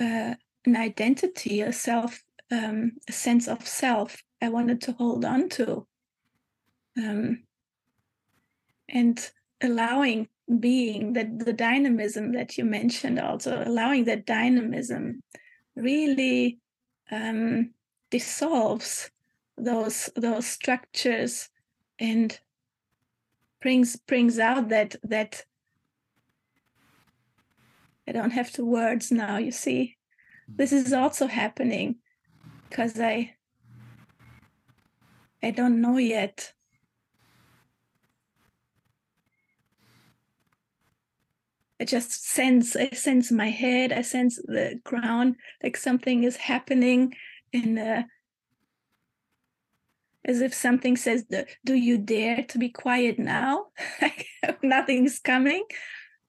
uh, 0.00 0.34
an 0.64 0.76
identity, 0.76 1.60
a 1.60 1.72
self, 1.72 2.22
um, 2.50 2.92
a 3.08 3.12
sense 3.12 3.46
of 3.46 3.66
self 3.66 4.22
I 4.42 4.48
wanted 4.48 4.80
to 4.82 4.92
hold 4.92 5.24
on 5.24 5.48
to, 5.50 5.86
um, 6.98 7.44
and 8.88 9.30
allowing 9.62 10.28
being 10.60 11.14
that 11.14 11.38
the 11.38 11.52
dynamism 11.52 12.32
that 12.32 12.58
you 12.58 12.64
mentioned 12.64 13.18
also 13.18 13.62
allowing 13.64 14.04
that 14.04 14.26
dynamism 14.26 15.22
really 15.74 16.58
um, 17.10 17.70
dissolves 18.10 19.10
those 19.56 20.10
those 20.16 20.46
structures 20.46 21.48
and 21.98 22.38
brings 23.62 23.96
brings 23.96 24.38
out 24.38 24.68
that 24.68 24.96
that 25.02 25.44
I 28.06 28.12
don't 28.12 28.32
have 28.32 28.52
the 28.52 28.64
words 28.64 29.10
now 29.10 29.38
you 29.38 29.52
see. 29.52 29.96
This 30.46 30.72
is 30.72 30.92
also 30.92 31.26
happening 31.26 31.96
because 32.68 33.00
I 33.00 33.34
I 35.42 35.50
don't 35.50 35.80
know 35.80 35.98
yet 35.98 36.53
I 41.84 41.86
just 41.86 42.26
sense 42.26 42.76
I 42.76 42.88
sense 42.92 43.30
my 43.30 43.50
head 43.50 43.92
I 43.92 44.00
sense 44.00 44.36
the 44.36 44.80
ground 44.84 45.36
like 45.62 45.76
something 45.76 46.24
is 46.24 46.36
happening 46.36 47.12
and 47.52 47.78
uh, 47.78 48.02
as 50.24 50.40
if 50.40 50.54
something 50.54 50.96
says, 50.96 51.26
"Do 51.62 51.74
you 51.74 51.98
dare 51.98 52.42
to 52.44 52.56
be 52.58 52.70
quiet 52.70 53.18
now? 53.18 53.66
like 54.00 54.26
nothing's 54.62 55.18
coming." 55.18 55.66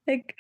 Like 0.05 0.35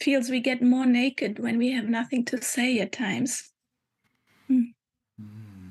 feels 0.00 0.30
we 0.30 0.40
get 0.40 0.62
more 0.62 0.86
naked 0.86 1.38
when 1.38 1.58
we 1.58 1.70
have 1.70 1.88
nothing 1.88 2.24
to 2.24 2.42
say 2.42 2.80
at 2.80 2.90
times. 2.90 3.52
Mm. 4.50 4.74
Mm. 5.22 5.70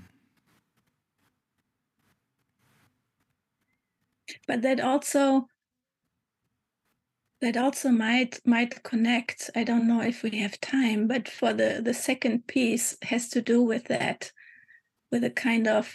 But 4.48 4.62
that 4.62 4.80
also 4.80 5.50
that 7.44 7.57
also 7.57 7.90
might 7.90 8.40
might 8.45 8.84
connect. 8.84 9.49
I 9.53 9.65
don't 9.65 9.86
know 9.86 9.99
if 9.99 10.24
we 10.24 10.32
have 10.40 10.61
time 10.61 11.07
but 11.07 11.28
for 11.28 11.52
the 11.52 11.82
the 11.84 11.94
second 11.94 12.48
piece 12.48 12.95
has 13.02 13.28
to 13.30 13.41
do 13.41 13.61
with 13.61 13.86
that 13.90 14.32
with 15.11 15.26
a 15.26 15.30
kind 15.30 15.68
of 15.68 15.94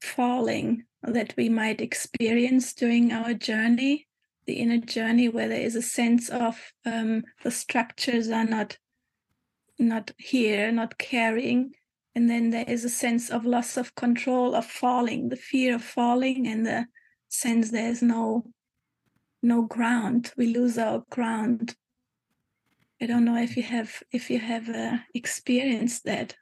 falling 0.00 0.84
that 1.02 1.34
we 1.36 1.48
might 1.48 1.80
experience 1.80 2.72
during 2.72 3.12
our 3.12 3.34
journey, 3.34 4.06
the 4.46 4.54
inner 4.54 4.78
journey, 4.78 5.28
where 5.28 5.48
there 5.48 5.60
is 5.60 5.74
a 5.74 5.82
sense 5.82 6.28
of 6.28 6.72
um, 6.86 7.24
the 7.42 7.50
structures 7.50 8.30
are 8.30 8.44
not 8.44 8.78
not 9.80 10.12
here, 10.18 10.70
not 10.70 10.98
caring, 10.98 11.72
and 12.14 12.30
then 12.30 12.50
there 12.50 12.64
is 12.68 12.84
a 12.84 12.88
sense 12.88 13.28
of 13.28 13.44
loss 13.44 13.76
of 13.76 13.94
control, 13.96 14.54
of 14.54 14.66
falling, 14.66 15.30
the 15.30 15.36
fear 15.50 15.74
of 15.74 15.82
falling, 15.82 16.46
and 16.46 16.64
the 16.64 16.86
sense 17.28 17.70
there's 17.72 18.02
no 18.02 18.44
no 19.48 19.62
ground. 19.62 20.32
We 20.36 20.54
lose 20.54 20.78
our 20.78 21.04
ground. 21.10 21.74
I 23.00 23.06
don't 23.06 23.24
know 23.24 23.36
if 23.36 23.56
you 23.56 23.62
have 23.62 24.02
if 24.12 24.30
you 24.30 24.38
have 24.38 24.68
uh, 24.68 24.98
experienced 25.14 26.04
that. 26.04 26.36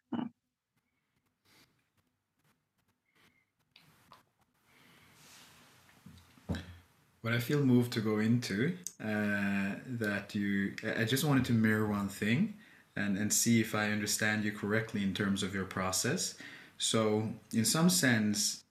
what 7.27 7.35
I 7.35 7.41
feel 7.41 7.59
moved 7.59 7.93
to 7.95 8.01
go 8.01 8.20
into 8.20 8.77
uh, 9.03 9.70
that 9.99 10.33
you 10.33 10.77
I 10.97 11.03
just 11.03 11.24
wanted 11.24 11.45
to 11.47 11.53
mirror 11.55 11.89
one 11.89 12.09
thing 12.09 12.55
and 12.95 13.19
and 13.19 13.33
see 13.33 13.61
if 13.61 13.74
I 13.74 13.91
understand 13.91 14.45
you 14.45 14.53
correctly 14.53 15.03
in 15.03 15.12
terms 15.12 15.43
of 15.43 15.53
your 15.53 15.65
process. 15.65 16.37
So 16.78 17.28
in 17.53 17.65
some 17.65 17.91
sense, 17.91 18.62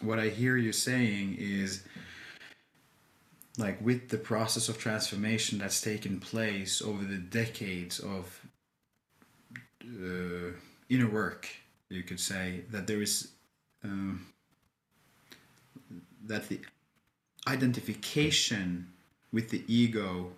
what 0.00 0.20
I 0.20 0.28
hear 0.28 0.56
you 0.56 0.72
saying 0.72 1.36
is 1.36 1.82
like 3.58 3.80
with 3.84 4.08
the 4.08 4.18
process 4.18 4.68
of 4.68 4.78
transformation 4.78 5.58
that's 5.58 5.80
taken 5.80 6.20
place 6.20 6.80
over 6.80 7.04
the 7.04 7.18
decades 7.18 7.98
of 7.98 8.40
uh, 9.84 10.52
inner 10.88 11.08
work, 11.08 11.48
you 11.88 12.02
could 12.02 12.20
say 12.20 12.62
that 12.70 12.86
there 12.86 13.02
is 13.02 13.28
um, 13.84 14.26
that 16.24 16.48
the 16.48 16.60
identification 17.46 18.88
with 19.32 19.50
the 19.50 19.64
ego 19.66 20.32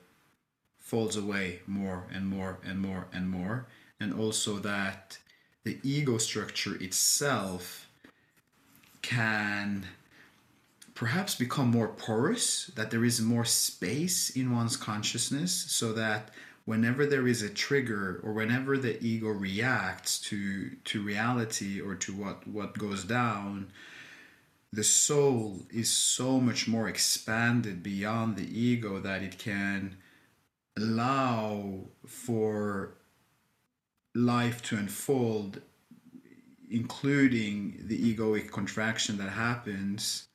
falls 0.78 1.16
away 1.16 1.60
more 1.66 2.06
and 2.12 2.26
more 2.26 2.58
and 2.64 2.80
more 2.80 3.06
and 3.12 3.28
more 3.28 3.66
and 4.00 4.12
also 4.12 4.58
that 4.58 5.18
the 5.64 5.78
ego 5.82 6.18
structure 6.18 6.76
itself 6.82 7.88
can 9.02 9.86
perhaps 10.94 11.34
become 11.34 11.70
more 11.70 11.88
porous 11.88 12.66
that 12.76 12.90
there 12.90 13.04
is 13.04 13.20
more 13.20 13.44
space 13.44 14.30
in 14.30 14.54
one's 14.54 14.76
consciousness 14.76 15.52
so 15.52 15.92
that 15.92 16.30
whenever 16.64 17.04
there 17.04 17.26
is 17.26 17.42
a 17.42 17.48
trigger 17.48 18.20
or 18.22 18.32
whenever 18.32 18.78
the 18.78 19.02
ego 19.04 19.28
reacts 19.28 20.18
to 20.18 20.70
to 20.84 21.02
reality 21.02 21.80
or 21.80 21.94
to 21.94 22.12
what 22.12 22.46
what 22.46 22.78
goes 22.78 23.04
down 23.04 23.70
the 24.72 24.84
soul 24.84 25.66
is 25.70 25.90
so 25.90 26.40
much 26.40 26.66
more 26.66 26.88
expanded 26.88 27.82
beyond 27.82 28.36
the 28.36 28.60
ego 28.60 28.98
that 29.00 29.22
it 29.22 29.38
can 29.38 29.96
allow 30.76 31.80
for 32.06 32.94
life 34.14 34.62
to 34.62 34.76
unfold 34.76 35.60
including 36.70 37.80
the 37.84 38.14
egoic 38.14 38.50
contraction 38.50 39.18
that 39.18 39.30
happens 39.30 40.28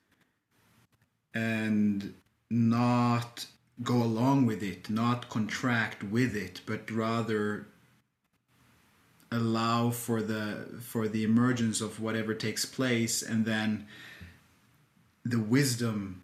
and 1.33 2.13
not 2.49 3.45
go 3.83 3.95
along 3.95 4.45
with 4.45 4.61
it 4.61 4.89
not 4.89 5.29
contract 5.29 6.03
with 6.03 6.35
it 6.35 6.61
but 6.65 6.89
rather 6.91 7.67
allow 9.31 9.89
for 9.89 10.21
the 10.21 10.65
for 10.81 11.07
the 11.07 11.23
emergence 11.23 11.81
of 11.81 11.99
whatever 11.99 12.33
takes 12.33 12.65
place 12.65 13.21
and 13.21 13.45
then 13.45 13.85
the 15.23 15.39
wisdom 15.39 16.21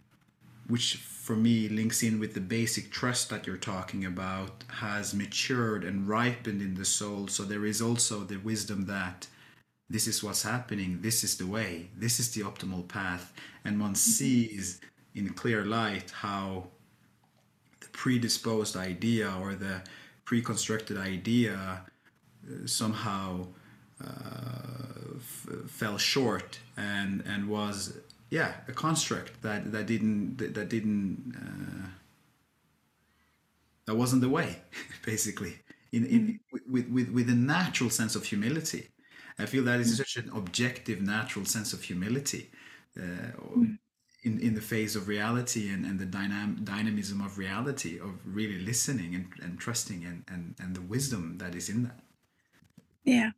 which 0.68 0.95
for 0.95 1.36
me 1.36 1.69
links 1.69 2.02
in 2.02 2.19
with 2.19 2.34
the 2.34 2.41
basic 2.41 2.91
trust 2.91 3.30
that 3.30 3.45
you're 3.45 3.57
talking 3.57 4.03
about 4.03 4.64
has 4.80 5.14
matured 5.14 5.84
and 5.84 6.07
ripened 6.10 6.61
in 6.61 6.76
the 6.76 6.86
soul 6.86 7.27
so 7.27 7.44
there 7.44 7.65
is 7.65 7.82
also 7.82 8.22
the 8.22 8.38
wisdom 8.38 8.86
that 8.88 9.27
this 9.90 10.07
is 10.07 10.23
what's 10.23 10.41
happening 10.41 10.99
this 11.02 11.23
is 11.23 11.38
the 11.38 11.45
way 11.45 11.90
this 11.95 12.19
is 12.19 12.32
the 12.34 12.41
optimal 12.41 12.88
path 12.88 13.32
and 13.64 13.80
one 13.80 13.91
mm-hmm. 13.91 13.95
sees 13.95 14.82
in 15.16 15.30
clear 15.30 15.66
light 15.66 16.12
how 16.12 16.68
the 17.80 17.88
predisposed 17.90 18.76
idea 18.76 19.34
or 19.42 19.56
the 19.56 19.82
pre-constructed 20.26 20.98
idea 20.98 21.56
uh, 21.56 22.68
somehow 22.68 23.48
uh, 24.04 25.16
f- 25.16 25.70
fell 25.70 25.98
short 25.98 26.60
and 26.76 27.24
and 27.26 27.48
was 27.48 27.98
yeah 28.30 28.56
a 28.68 28.74
construct 28.74 29.42
that 29.42 29.72
that 29.72 29.86
didn't 29.86 30.38
that, 30.38 30.70
didn't 30.70 31.34
uh, 31.42 31.88
that 33.86 33.96
wasn't 33.96 34.22
the 34.22 34.30
way 34.30 34.58
basically 35.06 35.56
in, 35.92 36.06
in 36.06 36.22
mm-hmm. 36.22 36.74
with, 36.74 36.90
with 36.90 37.10
with 37.10 37.30
a 37.30 37.36
natural 37.36 37.90
sense 37.90 38.16
of 38.16 38.26
humility 38.26 38.90
i 39.40 39.46
feel 39.46 39.64
that 39.64 39.80
is 39.80 39.88
mm-hmm. 39.88 40.04
such 40.04 40.18
an 40.18 40.30
objective 40.36 41.02
natural 41.02 41.46
sense 41.46 41.72
of 41.72 41.82
humility 41.82 42.50
uh, 42.98 43.02
mm-hmm. 43.02 43.74
In 44.26 44.40
in 44.40 44.56
the 44.56 44.62
face 44.62 44.96
of 44.96 45.08
reality 45.08 45.70
and, 45.70 45.86
and 45.86 46.00
the 46.00 46.06
dynam- 46.06 46.64
dynamism 46.64 47.22
of 47.22 47.38
reality 47.38 48.00
of 48.00 48.12
really 48.26 48.60
listening 48.60 49.16
and, 49.16 49.28
and 49.42 49.60
trusting 49.60 50.04
and, 50.04 50.24
and 50.28 50.56
and 50.60 50.76
the 50.76 50.82
wisdom 50.82 51.38
that 51.38 51.56
is 51.56 51.70
in 51.70 51.84
that. 51.84 52.00
Yeah. 53.04 53.32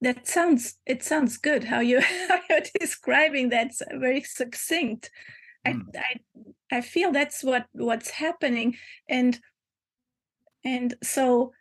That 0.00 0.28
sounds 0.28 0.74
it 0.84 1.02
sounds 1.02 1.38
good 1.38 1.64
how 1.64 1.80
you 1.80 2.00
how 2.28 2.40
you're 2.50 2.60
describing 2.80 3.48
that's 3.48 3.80
very 3.92 4.22
succinct. 4.22 5.10
Mm. 5.66 5.86
I, 5.96 6.00
I 6.00 6.78
i 6.78 6.80
feel 6.80 7.12
that's 7.12 7.42
what 7.42 7.66
what's 7.72 8.10
happening 8.10 8.76
and 9.08 9.38
and 10.64 10.94
so 11.02 11.52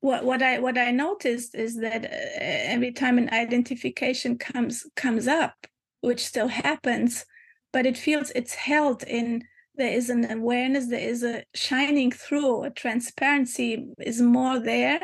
what 0.00 0.24
what 0.24 0.42
I 0.42 0.58
what 0.58 0.78
I 0.78 0.90
noticed 0.90 1.54
is 1.54 1.78
that 1.80 2.04
uh, 2.04 2.08
every 2.10 2.92
time 2.92 3.18
an 3.18 3.30
identification 3.30 4.38
comes 4.38 4.86
comes 4.96 5.28
up, 5.28 5.66
which 6.00 6.24
still 6.24 6.48
happens, 6.48 7.24
but 7.72 7.86
it 7.86 7.96
feels 7.96 8.30
it's 8.34 8.54
held 8.54 9.02
in 9.04 9.44
there 9.76 9.92
is 9.92 10.10
an 10.10 10.30
awareness, 10.30 10.88
there 10.88 11.08
is 11.08 11.22
a 11.22 11.44
shining 11.54 12.10
through, 12.10 12.64
a 12.64 12.70
transparency 12.70 13.86
is 13.98 14.20
more 14.20 14.58
there. 14.58 15.00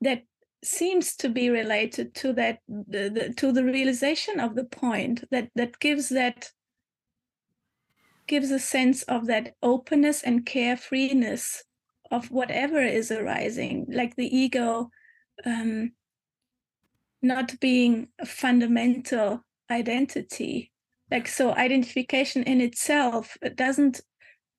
That 0.00 0.22
seems 0.64 1.16
to 1.16 1.28
be 1.28 1.50
related 1.50 2.14
to 2.14 2.32
that 2.34 2.60
the, 2.68 3.08
the, 3.08 3.34
to 3.38 3.52
the 3.52 3.64
realization 3.64 4.38
of 4.38 4.54
the 4.54 4.64
point 4.64 5.24
that 5.30 5.48
that 5.56 5.78
gives 5.80 6.08
that 6.10 6.50
gives 8.28 8.50
a 8.50 8.58
sense 8.58 9.02
of 9.04 9.26
that 9.26 9.54
openness 9.62 10.22
and 10.22 10.46
carefreeness 10.46 11.62
of 12.12 12.30
whatever 12.30 12.80
is 12.80 13.10
arising 13.10 13.86
like 13.88 14.14
the 14.14 14.36
ego 14.36 14.90
um, 15.44 15.92
not 17.22 17.58
being 17.60 18.08
a 18.18 18.26
fundamental 18.26 19.44
identity 19.70 20.72
like 21.10 21.28
so 21.28 21.54
identification 21.54 22.42
in 22.42 22.60
itself 22.60 23.36
it 23.42 23.56
doesn't 23.56 24.00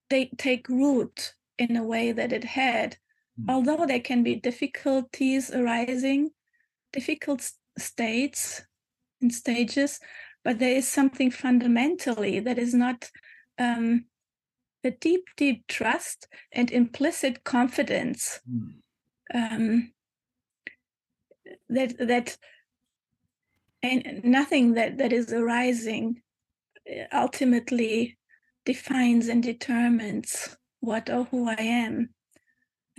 take, 0.10 0.36
take 0.38 0.68
root 0.70 1.34
in 1.58 1.76
a 1.76 1.84
way 1.84 2.12
that 2.12 2.32
it 2.32 2.44
had 2.44 2.98
mm. 3.40 3.46
although 3.50 3.86
there 3.86 4.00
can 4.00 4.24
be 4.24 4.36
difficulties 4.36 5.52
arising 5.52 6.32
difficult 6.92 7.52
states 7.78 8.64
and 9.22 9.34
stages 9.34 10.00
but 10.44 10.60
there 10.60 10.76
is 10.76 10.88
something 10.88 11.32
fundamentally 11.32 12.40
that 12.40 12.58
is 12.58 12.74
not 12.74 13.10
um, 13.60 14.06
a 14.84 14.92
deep 14.92 15.26
deep 15.38 15.66
trust 15.68 16.28
and 16.52 16.72
implicit 16.72 17.44
confidence 17.44 18.40
mm. 18.50 18.74
um, 19.34 19.92
that 21.70 21.98
that 21.98 22.38
and 23.84 24.22
nothing 24.24 24.74
that 24.74 24.98
that 24.98 25.14
is 25.14 25.32
arising 25.32 26.22
uh, 26.90 27.04
ultimately 27.14 28.18
defines 28.66 29.28
and 29.28 29.44
determines 29.44 30.56
what 30.80 31.10
or 31.10 31.26
who 31.26 31.50
I 31.50 31.60
am. 31.60 32.10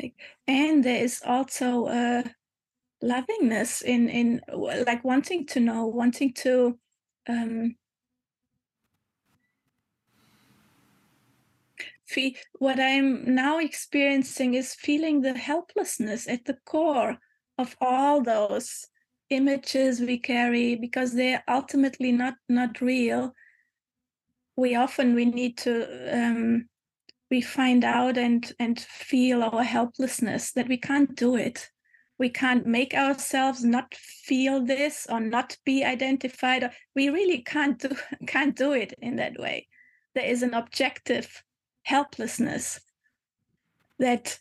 Like, 0.01 0.15
and 0.47 0.85
there 0.85 1.03
is 1.03 1.23
also 1.25 1.89
a 1.89 2.25
lovingness 3.03 3.83
in 3.83 4.09
in 4.09 4.41
like 4.87 5.03
wanting 5.05 5.47
to 5.49 5.61
know, 5.61 5.87
wanting 5.87 6.35
to 6.35 6.79
um, 7.29 7.77
feel. 12.07 12.33
What 12.59 12.79
I'm 12.79 13.35
now 13.35 13.59
experiencing 13.59 14.55
is 14.55 14.75
feeling 14.75 15.23
the 15.23 15.35
helplessness 15.35 16.29
at 16.29 16.45
the 16.45 16.59
core 16.67 17.17
of 17.57 17.77
all 17.81 18.23
those 18.23 18.87
images 19.35 20.01
we 20.01 20.19
carry 20.19 20.75
because 20.77 21.13
they're 21.13 21.43
ultimately 21.49 22.13
not 22.13 22.35
not 22.49 22.81
real. 22.81 23.35
We 24.57 24.75
often 24.75 25.15
we 25.15 25.25
need 25.25 25.59
to 25.59 26.17
um, 26.17 26.69
we 27.31 27.41
find 27.41 27.85
out 27.85 28.17
and 28.17 28.53
and 28.59 28.79
feel 28.81 29.43
our 29.43 29.65
helplessness 29.65 30.53
that 30.53 30.69
we 30.69 30.77
can't 30.77 31.15
do 31.17 31.37
it. 31.37 31.71
We 32.19 32.29
can't 32.29 32.67
make 32.67 32.95
ourselves 32.95 33.65
not 33.65 33.95
feel 33.95 34.65
this 34.65 35.07
or 35.11 35.21
not 35.21 35.57
be 35.65 35.85
identified. 35.85 36.71
We 36.95 37.09
really 37.09 37.43
can't 37.43 37.79
do 37.79 37.97
can't 38.27 38.57
do 38.57 38.73
it 38.73 38.95
in 39.01 39.17
that 39.17 39.39
way. 39.39 39.69
There 40.15 40.25
is 40.25 40.43
an 40.43 40.55
objective 40.55 41.43
helplessness 41.83 42.81
that 43.99 44.39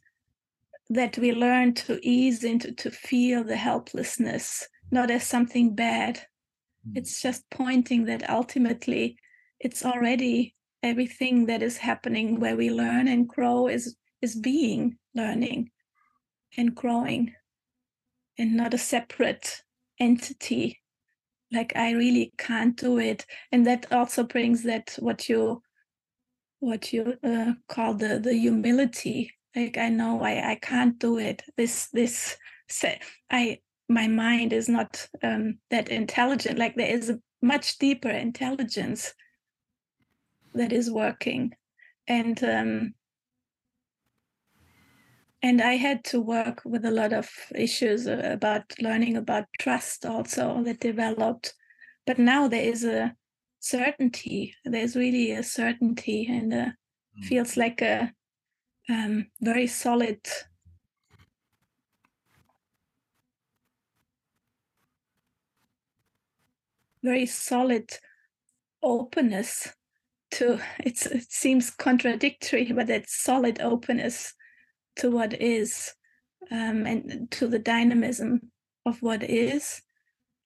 that 0.89 1.17
we 1.17 1.31
learn 1.31 1.73
to 1.73 1.99
ease 2.03 2.43
into 2.43 2.71
to 2.73 2.91
feel 2.91 3.43
the 3.43 3.55
helplessness 3.55 4.67
not 4.93 5.11
as 5.11 5.23
something 5.25 5.75
bad. 5.75 6.27
Mm. 6.87 6.97
it's 6.97 7.21
just 7.21 7.49
pointing 7.49 8.05
that 8.05 8.29
ultimately 8.29 9.17
it's 9.59 9.85
already 9.85 10.55
everything 10.81 11.45
that 11.45 11.63
is 11.63 11.77
happening 11.77 12.39
where 12.39 12.55
we 12.57 12.69
learn 12.69 13.07
and 13.07 13.27
grow 13.27 13.67
is 13.67 13.95
is 14.21 14.35
being 14.35 14.97
learning 15.15 15.71
and 16.57 16.75
growing 16.75 17.33
and 18.37 18.55
not 18.55 18.73
a 18.73 18.77
separate 18.77 19.63
entity. 19.99 20.79
Like 21.51 21.73
i 21.75 21.91
really 21.91 22.33
can't 22.37 22.75
do 22.75 22.99
it. 22.99 23.25
And 23.51 23.65
that 23.67 23.91
also 23.91 24.23
brings 24.23 24.63
that 24.63 24.95
what 24.99 25.29
you 25.29 25.61
what 26.59 26.93
you 26.93 27.15
uh, 27.23 27.53
call 27.67 27.93
the 27.93 28.19
the 28.19 28.33
humility. 28.33 29.31
Like 29.55 29.77
i 29.77 29.89
know 29.89 30.21
i 30.21 30.51
i 30.51 30.55
can't 30.55 30.99
do 30.99 31.17
it. 31.17 31.43
This 31.57 31.87
this 31.93 32.37
i 33.31 33.59
my 33.93 34.07
mind 34.07 34.53
is 34.53 34.67
not 34.67 35.07
um, 35.21 35.59
that 35.69 35.89
intelligent 35.89 36.57
like 36.57 36.75
there 36.75 36.93
is 36.95 37.09
a 37.09 37.19
much 37.41 37.77
deeper 37.77 38.09
intelligence 38.09 39.13
that 40.53 40.71
is 40.71 40.89
working 40.89 41.53
and 42.07 42.43
um, 42.43 42.93
and 45.41 45.61
i 45.61 45.73
had 45.75 46.03
to 46.03 46.19
work 46.19 46.61
with 46.65 46.85
a 46.85 46.91
lot 46.91 47.13
of 47.13 47.29
issues 47.55 48.07
about 48.07 48.63
learning 48.79 49.17
about 49.17 49.45
trust 49.59 50.05
also 50.05 50.63
that 50.63 50.79
developed 50.79 51.53
but 52.05 52.17
now 52.17 52.47
there 52.47 52.63
is 52.63 52.83
a 52.83 53.13
certainty 53.59 54.55
there's 54.65 54.95
really 54.95 55.31
a 55.31 55.43
certainty 55.43 56.27
and 56.29 56.53
uh, 56.53 56.65
mm. 56.65 57.23
feels 57.23 57.55
like 57.55 57.81
a 57.81 58.11
um, 58.89 59.27
very 59.41 59.67
solid 59.67 60.19
very 67.03 67.25
solid 67.25 67.89
openness 68.81 69.73
to 70.31 70.59
it's 70.79 71.05
it 71.05 71.31
seems 71.31 71.69
contradictory 71.69 72.71
but 72.71 72.89
it's 72.89 73.23
solid 73.23 73.61
openness 73.61 74.33
to 74.95 75.11
what 75.11 75.39
is 75.41 75.93
um, 76.51 76.85
and 76.85 77.29
to 77.31 77.47
the 77.47 77.59
dynamism 77.59 78.51
of 78.85 79.01
what 79.01 79.23
is. 79.23 79.81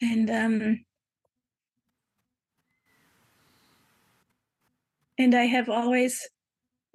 And 0.02 0.30
um, 0.30 0.86
and 5.18 5.34
i 5.34 5.46
have 5.46 5.70
always 5.70 6.30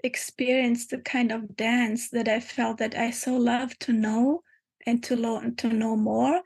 experienced 0.04 0.90
the 0.90 0.98
kind 0.98 1.32
of 1.32 1.56
dance 1.56 2.10
that 2.10 2.28
i 2.28 2.38
felt 2.38 2.78
that 2.78 2.96
i 2.96 3.10
so 3.10 3.36
love 3.36 3.76
to 3.80 3.92
know 3.92 4.42
and 4.86 5.02
to 5.02 5.16
learn 5.16 5.56
to 5.56 5.68
know 5.68 5.96
more. 5.96 6.40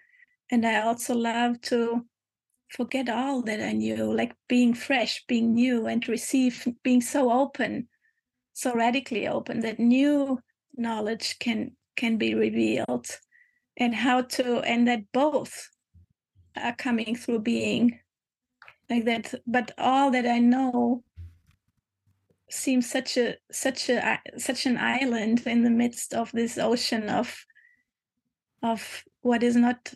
And 0.50 0.66
i 0.66 0.80
also 0.80 1.14
love 1.14 1.60
to 1.62 2.06
forget 2.68 3.08
all 3.08 3.42
that 3.42 3.60
I 3.60 3.72
knew, 3.72 4.12
like 4.12 4.34
being 4.48 4.74
fresh, 4.74 5.24
being 5.26 5.54
new, 5.54 5.86
and 5.86 6.06
receive, 6.08 6.66
being 6.82 7.00
so 7.00 7.30
open, 7.30 7.88
so 8.52 8.74
radically 8.74 9.28
open 9.28 9.60
that 9.60 9.78
new 9.78 10.40
knowledge 10.76 11.38
can 11.38 11.76
can 11.96 12.18
be 12.18 12.34
revealed, 12.34 13.06
and 13.76 13.94
how 13.94 14.22
to, 14.22 14.60
and 14.60 14.86
that 14.88 15.10
both 15.12 15.70
are 16.56 16.74
coming 16.74 17.16
through 17.16 17.40
being 17.40 17.98
like 18.90 19.04
that. 19.04 19.34
But 19.46 19.72
all 19.78 20.10
that 20.10 20.26
I 20.26 20.38
know 20.38 21.02
seems 22.50 22.88
such 22.90 23.16
a 23.16 23.36
such 23.50 23.88
a 23.88 24.20
such 24.38 24.66
an 24.66 24.78
island 24.78 25.46
in 25.46 25.62
the 25.62 25.70
midst 25.70 26.14
of 26.14 26.30
this 26.32 26.58
ocean 26.58 27.08
of 27.08 27.44
of 28.62 29.04
what 29.22 29.42
is 29.42 29.56
not 29.56 29.92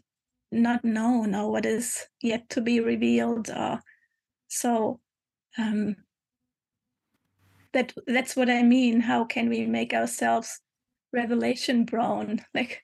not 0.52 0.84
known 0.84 1.34
or 1.34 1.50
what 1.50 1.66
is 1.66 2.06
yet 2.20 2.48
to 2.50 2.60
be 2.60 2.80
revealed 2.80 3.50
or 3.50 3.80
so 4.48 5.00
um, 5.58 5.96
that 7.72 7.92
that's 8.06 8.34
what 8.34 8.50
i 8.50 8.62
mean. 8.62 9.00
How 9.00 9.24
can 9.24 9.48
we 9.48 9.66
make 9.66 9.94
ourselves 9.94 10.60
revelation 11.12 11.86
prone? 11.86 12.44
Like 12.54 12.82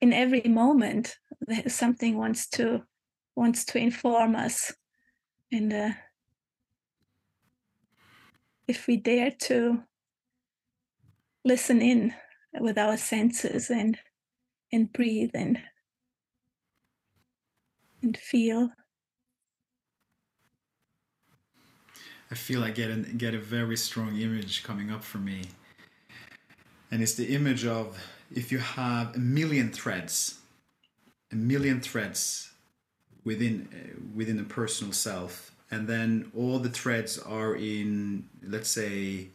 in 0.00 0.12
every 0.12 0.42
moment 0.42 1.16
something 1.66 2.16
wants 2.16 2.48
to 2.50 2.82
wants 3.34 3.64
to 3.66 3.78
inform 3.78 4.34
us. 4.34 4.72
And 5.52 5.72
uh, 5.72 5.90
if 8.66 8.86
we 8.86 8.96
dare 8.96 9.30
to 9.30 9.82
listen 11.44 11.82
in 11.82 12.14
with 12.60 12.78
our 12.78 12.96
senses 12.96 13.70
and 13.70 13.98
and 14.72 14.92
breathe 14.92 15.30
and 15.34 15.58
and 18.02 18.16
feel. 18.16 18.70
I 22.30 22.34
feel 22.34 22.64
I 22.64 22.70
get 22.70 22.90
a, 22.90 22.96
get 22.96 23.34
a 23.34 23.38
very 23.38 23.76
strong 23.76 24.16
image 24.18 24.62
coming 24.62 24.90
up 24.90 25.04
for 25.04 25.18
me. 25.18 25.42
And 26.90 27.02
it's 27.02 27.14
the 27.14 27.34
image 27.34 27.64
of 27.64 27.98
if 28.34 28.50
you 28.50 28.58
have 28.58 29.14
a 29.14 29.18
million 29.18 29.70
threads, 29.70 30.38
a 31.32 31.36
million 31.36 31.80
threads 31.80 32.50
within 33.24 33.68
uh, 33.72 34.00
within 34.14 34.38
a 34.38 34.44
personal 34.44 34.92
self, 34.92 35.52
and 35.70 35.88
then 35.88 36.30
all 36.36 36.58
the 36.58 36.68
threads 36.68 37.18
are 37.18 37.56
in, 37.56 38.28
let's 38.42 38.70
say, 38.70 39.28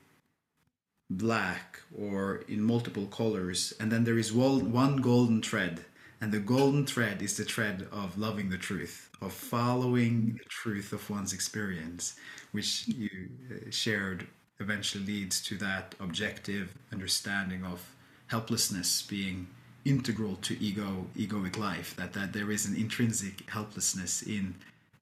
black 1.11 1.81
or 1.97 2.43
in 2.47 2.61
multiple 2.61 3.05
colors 3.07 3.73
and 3.81 3.91
then 3.91 4.05
there 4.05 4.17
is 4.17 4.31
one 4.31 4.97
golden 4.97 5.41
thread 5.41 5.83
and 6.21 6.31
the 6.31 6.39
golden 6.39 6.85
thread 6.85 7.21
is 7.21 7.35
the 7.37 7.43
thread 7.43 7.87
of 7.91 8.17
loving 8.17 8.49
the 8.49 8.57
truth 8.57 9.09
of 9.21 9.33
following 9.33 10.33
the 10.37 10.49
truth 10.49 10.93
of 10.93 11.09
one's 11.09 11.33
experience 11.33 12.15
which 12.51 12.87
you 12.87 13.09
uh, 13.51 13.71
shared 13.71 14.27
eventually 14.59 15.03
leads 15.05 15.41
to 15.41 15.55
that 15.57 15.95
objective 15.99 16.73
understanding 16.91 17.63
of 17.63 17.95
helplessness 18.27 19.01
being 19.01 19.47
integral 19.83 20.35
to 20.37 20.61
ego 20.63 21.07
egoic 21.17 21.57
life 21.57 21.95
that 21.95 22.13
that 22.13 22.33
there 22.33 22.51
is 22.51 22.65
an 22.65 22.75
intrinsic 22.75 23.49
helplessness 23.49 24.21
in 24.21 24.53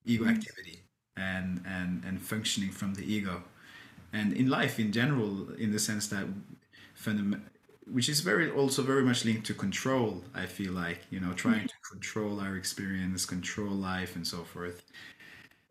ego 0.06 0.26
activity 0.26 0.80
and 1.20 1.62
and 1.66 2.04
and 2.06 2.22
functioning 2.22 2.72
from 2.72 2.94
the 2.96 3.14
ego. 3.14 3.44
And 4.12 4.34
in 4.34 4.50
life 4.50 4.80
in 4.80 4.92
general 4.92 5.52
in 5.58 5.72
the 5.72 5.80
sense 5.80 6.08
that 6.08 6.26
fundam- 6.98 7.42
which 7.92 8.10
is 8.10 8.20
very 8.22 8.50
also 8.52 8.82
very 8.84 9.04
much 9.04 9.26
linked 9.26 9.46
to 9.46 9.54
control 9.54 10.24
i 10.34 10.46
feel 10.46 10.74
like 10.74 11.00
you 11.10 11.20
know 11.20 11.34
trying 11.34 11.68
to 11.68 11.74
control 11.92 12.40
our 12.40 12.56
experience 12.56 13.26
control 13.26 13.72
life 13.72 14.16
and 14.16 14.26
so 14.26 14.44
forth 14.44 14.84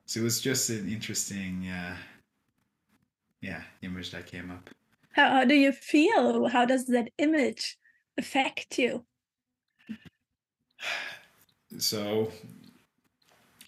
so 0.06 0.20
it 0.20 0.24
was 0.24 0.40
just 0.40 0.70
an 0.70 0.88
interesting 0.88 1.68
uh, 1.68 1.96
yeah 3.40 3.62
image 3.82 4.10
that 4.10 4.26
came 4.26 4.50
up 4.50 4.70
How, 5.12 5.28
how 5.30 5.44
do 5.44 5.54
you 5.54 5.72
feel? 5.72 6.48
How 6.48 6.64
does 6.64 6.86
that 6.86 7.08
image 7.18 7.76
affect 8.16 8.78
you? 8.78 9.04
so 11.78 12.32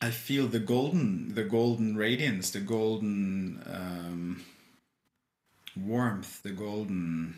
i 0.01 0.11
feel 0.11 0.47
the 0.47 0.59
golden 0.59 1.35
the 1.35 1.45
golden 1.45 1.97
radiance 1.97 2.51
the 2.51 2.61
golden 2.61 3.63
um, 3.67 4.43
warmth 5.77 6.43
the 6.43 6.51
golden 6.51 7.37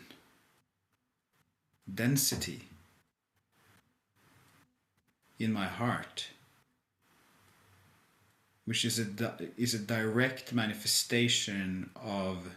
density 1.91 2.63
in 5.39 5.51
my 5.51 5.65
heart 5.65 6.27
which 8.65 8.85
is 8.85 8.99
a 8.99 9.05
is 9.57 9.73
a 9.73 9.79
direct 9.79 10.53
manifestation 10.53 11.89
of 11.95 12.47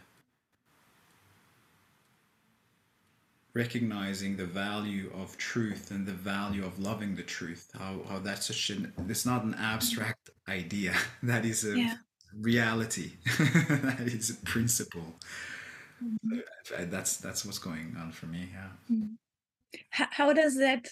recognizing 3.55 4.37
the 4.37 4.45
value 4.45 5.11
of 5.15 5.37
truth 5.39 5.91
and 5.91 6.07
the 6.07 6.13
value 6.13 6.63
of 6.65 6.79
loving 6.79 7.17
the 7.17 7.23
truth. 7.23 7.71
How, 7.79 8.01
how 8.07 8.19
that's 8.19 8.47
such 8.47 8.69
an 8.71 8.93
it's 9.09 9.25
not 9.25 9.45
an 9.45 9.55
abstract 9.55 10.31
idea. 10.49 10.95
That 11.23 11.45
is 11.45 11.65
a 11.65 11.79
Yeah. 11.79 11.95
reality. 12.35 13.13
That 13.89 14.01
is 14.19 14.31
a 14.31 14.35
principle 14.45 15.09
that's 16.91 17.17
that's 17.19 17.45
what's 17.45 17.59
going 17.59 17.97
on 17.99 18.13
for 18.13 18.27
me 18.27 18.49
yeah 18.53 18.97
How, 19.91 20.07
how 20.11 20.33
does 20.33 20.57
that 20.59 20.89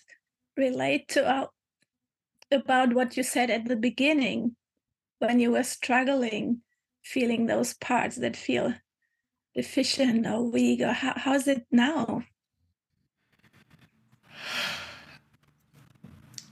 relate 0.56 1.08
to 1.08 1.26
uh, 1.26 1.46
about 2.50 2.94
what 2.94 3.16
you 3.16 3.22
said 3.22 3.50
at 3.50 3.66
the 3.66 3.76
beginning 3.76 4.56
when 5.18 5.40
you 5.40 5.52
were 5.52 5.64
struggling, 5.64 6.60
feeling 7.02 7.46
those 7.46 7.74
parts 7.74 8.16
that 8.16 8.36
feel 8.36 8.74
deficient 9.54 10.26
or 10.26 10.42
weak? 10.42 10.80
Or 10.80 10.92
how, 10.92 11.14
how's 11.16 11.48
it 11.48 11.66
now? 11.70 12.22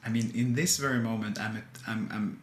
I 0.05 0.09
mean, 0.09 0.33
in 0.35 0.55
this 0.55 0.79
very 0.79 0.99
moment, 0.99 1.41
I'm, 1.41 1.57
at, 1.57 1.65
I'm, 1.87 2.09
I'm 2.11 2.41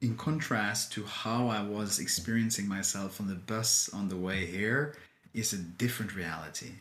in 0.00 0.16
contrast 0.16 0.92
to 0.92 1.04
how 1.04 1.48
I 1.48 1.62
was 1.62 1.98
experiencing 1.98 2.68
myself 2.68 3.20
on 3.20 3.28
the 3.28 3.34
bus 3.34 3.88
on 3.92 4.08
the 4.08 4.16
way 4.16 4.46
here, 4.46 4.96
is 5.34 5.52
a 5.52 5.58
different 5.58 6.14
reality. 6.14 6.72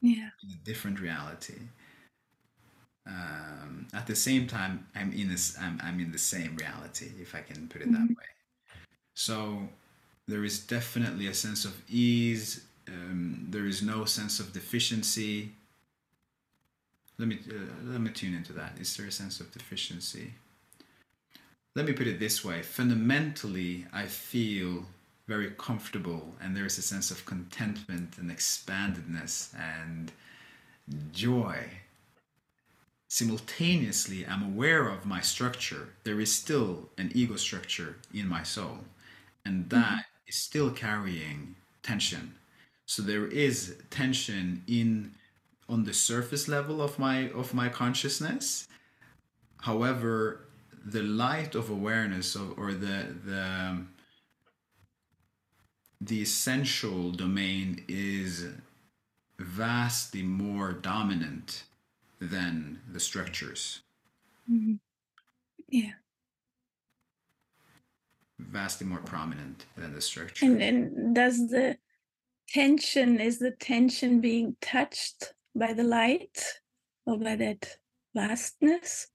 Yeah. 0.00 0.30
A 0.42 0.64
different 0.64 1.00
reality. 1.00 1.58
Um, 3.06 3.86
at 3.92 4.06
the 4.06 4.14
same 4.14 4.46
time, 4.46 4.86
I'm 4.94 5.12
in 5.12 5.28
this. 5.28 5.56
I'm, 5.58 5.80
I'm 5.82 6.00
in 6.00 6.12
the 6.12 6.18
same 6.18 6.56
reality, 6.56 7.10
if 7.20 7.34
I 7.34 7.40
can 7.40 7.68
put 7.68 7.82
it 7.82 7.90
that 7.92 8.00
Mhm. 8.00 8.16
way. 8.16 8.24
So 9.14 9.68
there 10.28 10.44
is 10.44 10.60
definitely 10.60 11.26
a 11.26 11.34
sense 11.34 11.64
of 11.64 11.74
ease. 11.88 12.64
Um, 12.88 13.46
there 13.50 13.66
is 13.66 13.82
no 13.82 14.04
sense 14.04 14.38
of 14.40 14.52
deficiency. 14.52 15.54
Let 17.18 17.28
me 17.28 17.38
uh, 17.50 17.84
let 17.84 18.00
me 18.00 18.10
tune 18.10 18.34
into 18.34 18.52
that. 18.54 18.78
Is 18.78 18.96
there 18.96 19.06
a 19.06 19.12
sense 19.12 19.40
of 19.40 19.50
deficiency? 19.52 20.34
Let 21.76 21.86
me 21.86 21.92
put 21.92 22.08
it 22.08 22.18
this 22.18 22.44
way. 22.44 22.62
Fundamentally, 22.62 23.86
I 23.92 24.06
feel 24.06 24.86
very 25.28 25.52
comfortable, 25.56 26.34
and 26.40 26.56
there 26.56 26.66
is 26.66 26.78
a 26.78 26.82
sense 26.82 27.12
of 27.12 27.24
contentment 27.24 28.18
and 28.18 28.30
expandedness 28.30 29.54
and 29.54 30.10
joy. 31.12 31.58
Simultaneously, 33.06 34.26
I'm 34.26 34.42
aware 34.42 34.88
of 34.88 35.06
my 35.06 35.20
structure. 35.20 35.90
There 36.02 36.20
is 36.20 36.32
still 36.32 36.88
an 36.98 37.12
ego 37.14 37.36
structure 37.36 37.96
in 38.12 38.28
my 38.28 38.42
soul, 38.42 38.78
and 39.44 39.66
mm-hmm. 39.66 39.80
that 39.80 40.06
is 40.26 40.34
still 40.34 40.70
carrying 40.70 41.54
tension. 41.84 42.34
So 42.86 43.02
there 43.02 43.26
is 43.26 43.76
tension 43.90 44.64
in 44.66 45.14
on 45.68 45.84
the 45.84 45.94
surface 45.94 46.48
level 46.48 46.82
of 46.82 46.98
my 46.98 47.30
of 47.30 47.54
my 47.54 47.68
consciousness. 47.68 48.66
However, 49.58 50.40
the 50.84 51.02
light 51.02 51.54
of 51.54 51.70
awareness 51.70 52.34
of, 52.34 52.58
or 52.58 52.72
the 52.72 53.14
the 53.24 53.84
the 56.00 56.22
essential 56.22 57.10
domain 57.12 57.84
is 57.88 58.46
vastly 59.38 60.22
more 60.22 60.72
dominant 60.72 61.64
than 62.20 62.80
the 62.90 63.00
structures 63.00 63.80
Mhm. 64.48 64.80
Yeah. 65.68 65.94
vastly 68.38 68.86
more 68.86 69.00
prominent 69.00 69.66
than 69.76 69.92
the 69.92 70.00
structure 70.00 70.46
And 70.46 70.60
then 70.60 71.12
does 71.12 71.48
the 71.48 71.76
tension, 72.48 73.20
is 73.20 73.38
the 73.38 73.52
tension 73.52 74.20
being 74.20 74.56
touched 74.60 75.34
by 75.54 75.72
the 75.72 75.84
light 75.84 76.42
or 77.06 77.18
by 77.18 77.36
that 77.36 77.78
vastness? 78.14 79.08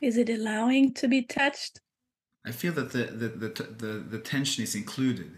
Is 0.00 0.16
it 0.16 0.28
allowing 0.30 0.94
to 0.94 1.08
be 1.08 1.22
touched? 1.22 1.80
i 2.46 2.52
feel 2.52 2.72
that 2.72 2.92
the 2.92 3.04
the, 3.04 3.28
the, 3.28 3.48
the, 3.82 3.92
the 4.10 4.18
tension 4.18 4.62
is 4.64 4.74
included 4.74 5.36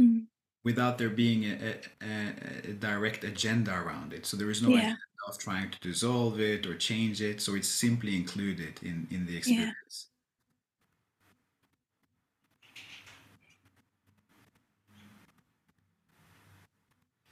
Mm. 0.00 0.26
without 0.64 0.98
there 0.98 1.10
being 1.10 1.44
a, 1.44 1.76
a, 2.02 2.34
a 2.70 2.72
direct 2.72 3.22
agenda 3.22 3.72
around 3.72 4.12
it 4.12 4.26
so 4.26 4.36
there 4.36 4.50
is 4.50 4.60
no 4.62 4.70
Yeah. 4.70 4.78
agenda 4.80 4.98
of 5.28 5.38
trying 5.38 5.70
to 5.70 5.78
dissolve 5.80 6.40
it 6.40 6.66
or 6.66 6.74
change 6.76 7.22
it 7.22 7.40
so 7.40 7.54
it's 7.54 7.68
simply 7.68 8.16
included 8.16 8.82
in 8.82 9.06
in 9.10 9.26
the 9.26 9.36
experience 9.36 10.08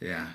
yeah 0.01 0.29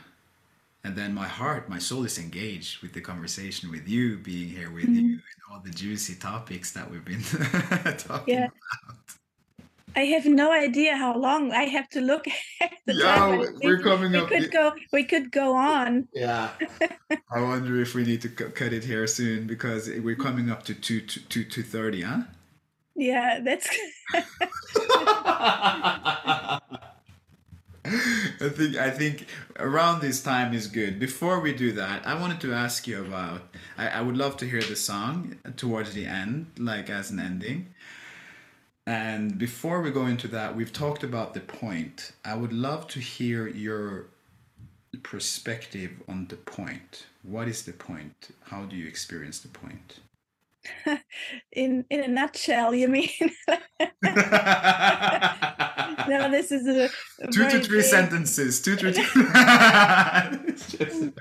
and 0.88 0.96
then 0.96 1.14
my 1.14 1.28
heart 1.28 1.68
my 1.68 1.78
soul 1.78 2.06
is 2.06 2.18
engaged 2.18 2.82
with 2.82 2.94
the 2.94 3.02
conversation 3.02 3.70
with 3.70 3.86
you 3.90 4.18
being 4.18 4.48
here 4.48 4.72
with 4.72 4.86
mm-hmm. 4.86 4.96
you 4.96 5.12
and 5.32 5.42
all 5.52 5.60
the 5.60 5.70
juicy 5.70 6.16
topics 6.16 6.72
that 6.72 6.90
we've 6.90 7.04
been 7.04 7.22
talking 7.98 8.34
Yeah. 8.36 8.46
about 8.46 8.98
I 9.96 10.06
have 10.16 10.26
no 10.28 10.52
idea 10.52 10.96
how 10.96 11.18
long. 11.18 11.52
I 11.54 11.64
have 11.64 11.90
to 11.90 12.02
look 12.02 12.28
at 12.62 12.72
the 12.86 12.94
Yeah, 12.94 13.16
time. 13.16 13.40
We're 13.64 13.80
coming 13.80 14.12
we 14.12 14.20
up- 14.20 14.28
could 14.28 14.52
go. 14.52 14.74
We 14.94 15.04
could 15.04 15.32
go 15.32 15.56
on. 15.56 16.08
Yeah. 16.14 16.52
I 17.36 17.42
wonder 17.42 17.82
if 17.82 17.96
we 17.96 18.04
need 18.04 18.22
to 18.22 18.30
cut 18.30 18.74
it 18.74 18.84
here 18.84 19.08
soon 19.08 19.48
because 19.48 19.88
we're 19.88 19.98
mm-hmm. 19.98 20.22
coming 20.22 20.52
up 20.52 20.62
to 20.66 20.76
two 20.76 21.02
two 21.02 21.22
two 21.22 21.44
two 21.46 21.64
thirty, 21.64 22.04
huh? 22.04 22.22
Yeah, 22.96 23.40
that's. 23.44 23.68
I 27.88 28.50
think 28.50 28.76
I 28.76 28.90
think 28.90 29.28
around 29.58 30.02
this 30.02 30.22
time 30.22 30.54
is 30.54 30.68
good. 30.68 31.00
Before 31.00 31.40
we 31.40 31.54
do 31.54 31.72
that, 31.74 32.06
I 32.06 32.20
wanted 32.20 32.42
to 32.42 32.54
ask 32.54 32.88
you 32.88 33.02
about. 33.02 33.42
I, 33.78 33.88
I 33.88 34.02
would 34.02 34.18
love 34.18 34.38
to 34.38 34.46
hear 34.46 34.62
the 34.62 34.76
song 34.76 35.38
towards 35.56 35.94
the 35.94 36.06
end, 36.06 36.48
like 36.58 36.90
as 36.90 37.12
an 37.12 37.20
ending. 37.20 37.74
And 38.86 39.38
before 39.38 39.82
we 39.82 39.92
go 39.92 40.06
into 40.06 40.28
that, 40.30 40.56
we've 40.56 40.72
talked 40.72 41.04
about 41.04 41.34
the 41.34 41.42
point. 41.42 42.14
I 42.24 42.36
would 42.36 42.54
love 42.54 42.88
to 42.90 43.00
hear 43.00 43.48
your 43.48 44.08
perspective 45.04 45.92
on 46.08 46.28
the 46.28 46.38
point. 46.38 47.06
What 47.24 47.48
is 47.48 47.64
the 47.64 47.74
point? 47.74 48.30
How 48.44 48.64
do 48.64 48.76
you 48.76 48.88
experience 48.88 49.40
the 49.40 49.50
point? 49.50 50.00
in 51.52 51.86
in 51.90 52.04
a 52.04 52.08
nutshell, 52.08 52.74
you 52.74 52.88
mean? 52.90 53.10
no, 56.10 56.32
this 56.32 56.52
is 56.52 56.68
a, 56.68 56.90
a 57.24 57.28
two 57.32 57.50
to 57.50 57.60
three 57.62 57.80
big- 57.80 57.86
sentences. 57.86 58.62
Two 58.62 58.76
to 58.76 58.94
three. 58.94 59.24
Just- 60.56 61.14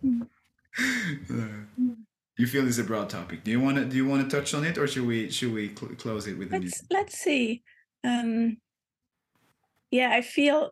you 2.38 2.46
feel 2.46 2.62
this 2.62 2.78
is 2.78 2.78
a 2.78 2.84
broad 2.84 3.10
topic. 3.10 3.44
Do 3.44 3.50
you 3.50 3.60
want 3.60 3.76
to 3.76 3.84
do 3.84 3.96
you 3.96 4.06
want 4.06 4.28
to 4.28 4.36
touch 4.36 4.54
on 4.54 4.64
it, 4.64 4.78
or 4.78 4.86
should 4.86 5.06
we 5.06 5.30
should 5.30 5.52
we 5.52 5.74
cl- 5.74 5.94
close 5.96 6.26
it 6.26 6.38
with 6.38 6.52
Let's 6.52 6.82
let's 6.90 7.18
see. 7.18 7.62
Um, 8.04 8.58
yeah, 9.90 10.10
I 10.10 10.22
feel 10.22 10.70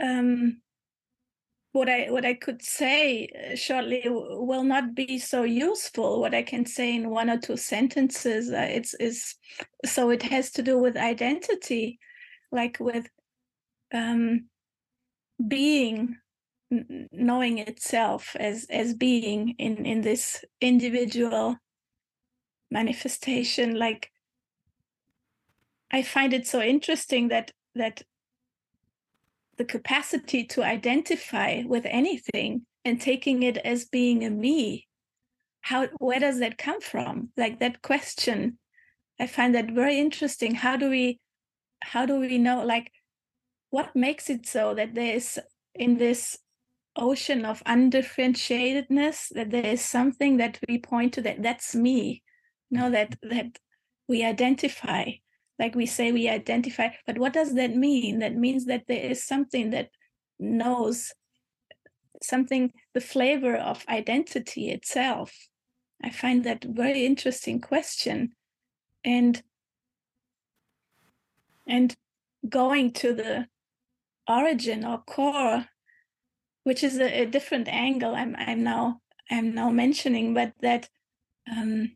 um, 0.00 0.62
what 1.72 1.88
I 1.88 2.06
what 2.10 2.24
I 2.24 2.34
could 2.34 2.62
say 2.62 3.28
uh, 3.28 3.56
shortly 3.56 4.02
will 4.06 4.64
not 4.64 4.94
be 4.94 5.18
so 5.18 5.42
useful. 5.42 6.20
What 6.20 6.34
I 6.34 6.42
can 6.42 6.64
say 6.64 6.94
in 6.94 7.10
one 7.10 7.28
or 7.28 7.38
two 7.38 7.56
sentences, 7.56 8.50
uh, 8.50 8.68
it's 8.70 8.94
is 8.94 9.34
so 9.84 10.10
it 10.10 10.22
has 10.22 10.50
to 10.52 10.62
do 10.62 10.78
with 10.78 10.96
identity, 10.96 11.98
like 12.50 12.78
with 12.80 13.08
um, 13.92 14.46
being, 15.46 16.16
knowing 16.70 17.58
itself 17.58 18.36
as 18.38 18.66
as 18.68 18.94
being 18.94 19.54
in 19.58 19.86
in 19.86 20.02
this 20.02 20.44
individual 20.60 21.56
manifestation. 22.70 23.78
Like 23.78 24.10
I 25.90 26.02
find 26.02 26.34
it 26.34 26.46
so 26.46 26.60
interesting 26.60 27.28
that 27.28 27.52
that 27.74 28.02
the 29.56 29.64
capacity 29.64 30.44
to 30.44 30.62
identify 30.62 31.62
with 31.66 31.84
anything 31.86 32.64
and 32.84 33.00
taking 33.00 33.42
it 33.42 33.58
as 33.58 33.84
being 33.86 34.24
a 34.24 34.30
me 34.30 34.86
how 35.60 35.86
where 35.98 36.20
does 36.20 36.38
that 36.38 36.56
come 36.56 36.80
from 36.80 37.30
like 37.36 37.58
that 37.60 37.82
question 37.82 38.58
i 39.20 39.26
find 39.26 39.54
that 39.54 39.70
very 39.70 39.98
interesting 39.98 40.54
how 40.54 40.76
do 40.76 40.88
we 40.88 41.18
how 41.82 42.06
do 42.06 42.18
we 42.18 42.38
know 42.38 42.64
like 42.64 42.90
what 43.70 43.94
makes 43.94 44.30
it 44.30 44.46
so 44.46 44.74
that 44.74 44.94
there 44.94 45.14
is 45.14 45.38
in 45.74 45.98
this 45.98 46.38
ocean 46.96 47.44
of 47.44 47.62
undifferentiatedness 47.64 49.28
that 49.30 49.50
there 49.50 49.66
is 49.66 49.84
something 49.84 50.38
that 50.38 50.58
we 50.68 50.78
point 50.78 51.12
to 51.14 51.22
that 51.22 51.42
that's 51.42 51.74
me 51.74 52.22
you 52.70 52.78
know 52.78 52.90
that 52.90 53.10
mm-hmm. 53.20 53.36
that 53.36 53.58
we 54.08 54.24
identify 54.24 55.04
like 55.58 55.74
we 55.74 55.86
say 55.86 56.12
we 56.12 56.28
identify 56.28 56.88
but 57.06 57.18
what 57.18 57.32
does 57.32 57.54
that 57.54 57.74
mean? 57.74 58.20
That 58.20 58.34
means 58.36 58.66
that 58.66 58.84
there 58.86 59.02
is 59.02 59.24
something 59.24 59.70
that 59.70 59.90
knows 60.38 61.12
something 62.22 62.72
the 62.94 63.00
flavor 63.00 63.56
of 63.56 63.84
identity 63.88 64.70
itself. 64.70 65.48
I 66.02 66.10
find 66.10 66.44
that 66.44 66.64
very 66.64 67.04
interesting 67.04 67.60
question. 67.60 68.32
And 69.04 69.42
and 71.68 71.94
going 72.48 72.92
to 72.92 73.12
the 73.12 73.46
origin 74.28 74.84
or 74.84 74.98
core 74.98 75.66
which 76.64 76.82
is 76.82 76.98
a, 76.98 77.22
a 77.22 77.26
different 77.26 77.68
angle 77.68 78.14
i'm 78.14 78.34
i'm 78.36 78.62
now 78.62 79.00
i'm 79.30 79.54
now 79.54 79.70
mentioning 79.70 80.34
but 80.34 80.52
that 80.60 80.88
um 81.50 81.90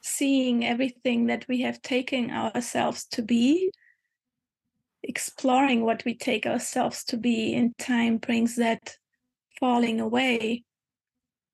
seeing 0.00 0.64
everything 0.64 1.26
that 1.26 1.46
we 1.48 1.62
have 1.62 1.80
taken 1.82 2.30
ourselves 2.30 3.06
to 3.06 3.22
be, 3.22 3.70
exploring 5.02 5.82
what 5.82 6.04
we 6.04 6.14
take 6.14 6.46
ourselves 6.46 7.04
to 7.04 7.16
be 7.16 7.54
in 7.54 7.74
time 7.78 8.18
brings 8.18 8.56
that 8.56 8.96
falling 9.58 10.00
away, 10.00 10.64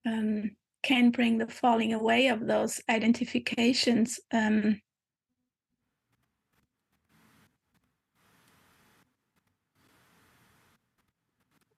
um, 0.04 0.50
can 0.86 1.10
bring 1.10 1.38
the 1.38 1.48
falling 1.48 1.92
away 1.92 2.28
of 2.28 2.46
those 2.46 2.80
identifications. 2.88 4.20
Um, 4.32 4.80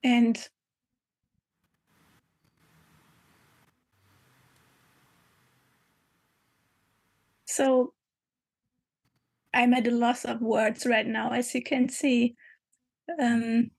and 0.05 0.49
So 7.45 7.95
I'm 9.55 9.73
at 9.73 9.87
a 9.87 9.91
loss 9.91 10.27
of 10.27 10.43
words 10.43 10.85
right 10.85 11.07
now, 11.07 11.31
as 11.33 11.55
you 11.55 11.63
can 11.63 11.89
see. 11.89 12.37
Um, 13.19 13.71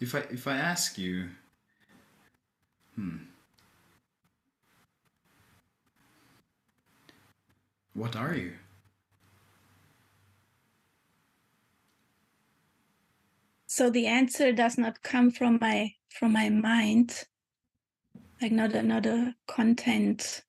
if 0.00 0.14
I 0.14 0.18
if 0.30 0.46
I 0.48 0.56
ask 0.56 0.98
you, 0.98 1.28
hmm, 3.00 3.16
what 7.94 8.16
are 8.16 8.34
you? 8.34 8.52
So 13.66 13.88
the 13.88 14.06
answer 14.06 14.52
does 14.52 14.76
not 14.76 15.02
come 15.02 15.30
from 15.30 15.58
my 15.60 15.92
from 16.10 16.32
my 16.32 16.48
mind, 16.48 17.24
like 18.42 18.52
not 18.52 18.72
another 18.72 19.34
content 19.46 20.42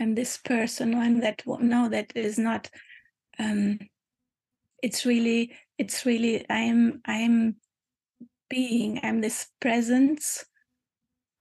I'm 0.00 0.14
this 0.14 0.36
person 0.36 0.94
or 0.94 0.98
I'm 0.98 1.20
that 1.20 1.42
one. 1.44 1.68
No, 1.68 1.88
that 1.88 2.12
is 2.14 2.38
not. 2.38 2.68
Um, 3.38 3.78
it's 4.82 5.06
really, 5.06 5.56
it's 5.78 6.04
really. 6.04 6.44
I'm, 6.50 7.00
I'm 7.06 7.56
being. 8.50 9.00
I'm 9.02 9.20
this 9.20 9.48
presence 9.60 10.44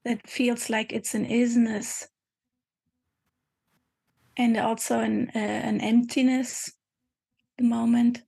that 0.06 0.30
feels 0.30 0.70
like 0.70 0.94
it's 0.94 1.14
an 1.16 1.26
isness, 1.26 2.08
and 4.38 4.58
also 4.58 5.00
an 5.00 5.32
uh, 5.36 5.40
an 5.40 5.82
emptiness. 5.82 6.72
The 7.58 7.64
moment, 7.64 8.24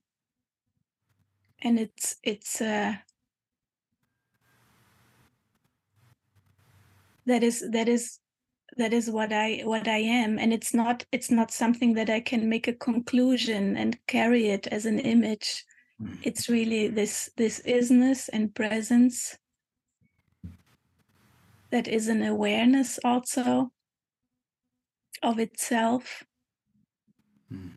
and 1.62 1.78
it's 1.78 2.16
it's. 2.22 2.60
Uh, 2.60 2.94
that 7.28 7.42
is 7.42 7.64
that 7.70 7.88
is 7.88 8.18
that 8.76 8.92
is 8.92 9.10
what 9.10 9.32
i 9.32 9.60
what 9.64 9.86
i 9.86 9.98
am 9.98 10.38
and 10.38 10.52
it's 10.52 10.74
not 10.74 11.04
it's 11.12 11.30
not 11.30 11.50
something 11.50 11.94
that 11.94 12.10
i 12.10 12.20
can 12.20 12.48
make 12.48 12.66
a 12.66 12.72
conclusion 12.72 13.76
and 13.76 13.98
carry 14.06 14.48
it 14.48 14.66
as 14.68 14.86
an 14.86 14.98
image 14.98 15.64
mm. 16.02 16.16
it's 16.22 16.48
really 16.48 16.88
this 16.88 17.30
this 17.36 17.60
isness 17.66 18.28
and 18.32 18.54
presence 18.54 19.36
that 21.70 21.88
is 21.88 22.08
an 22.08 22.22
awareness 22.22 22.98
also 23.04 23.70
of 25.22 25.38
itself 25.38 26.24
mm. 27.52 27.72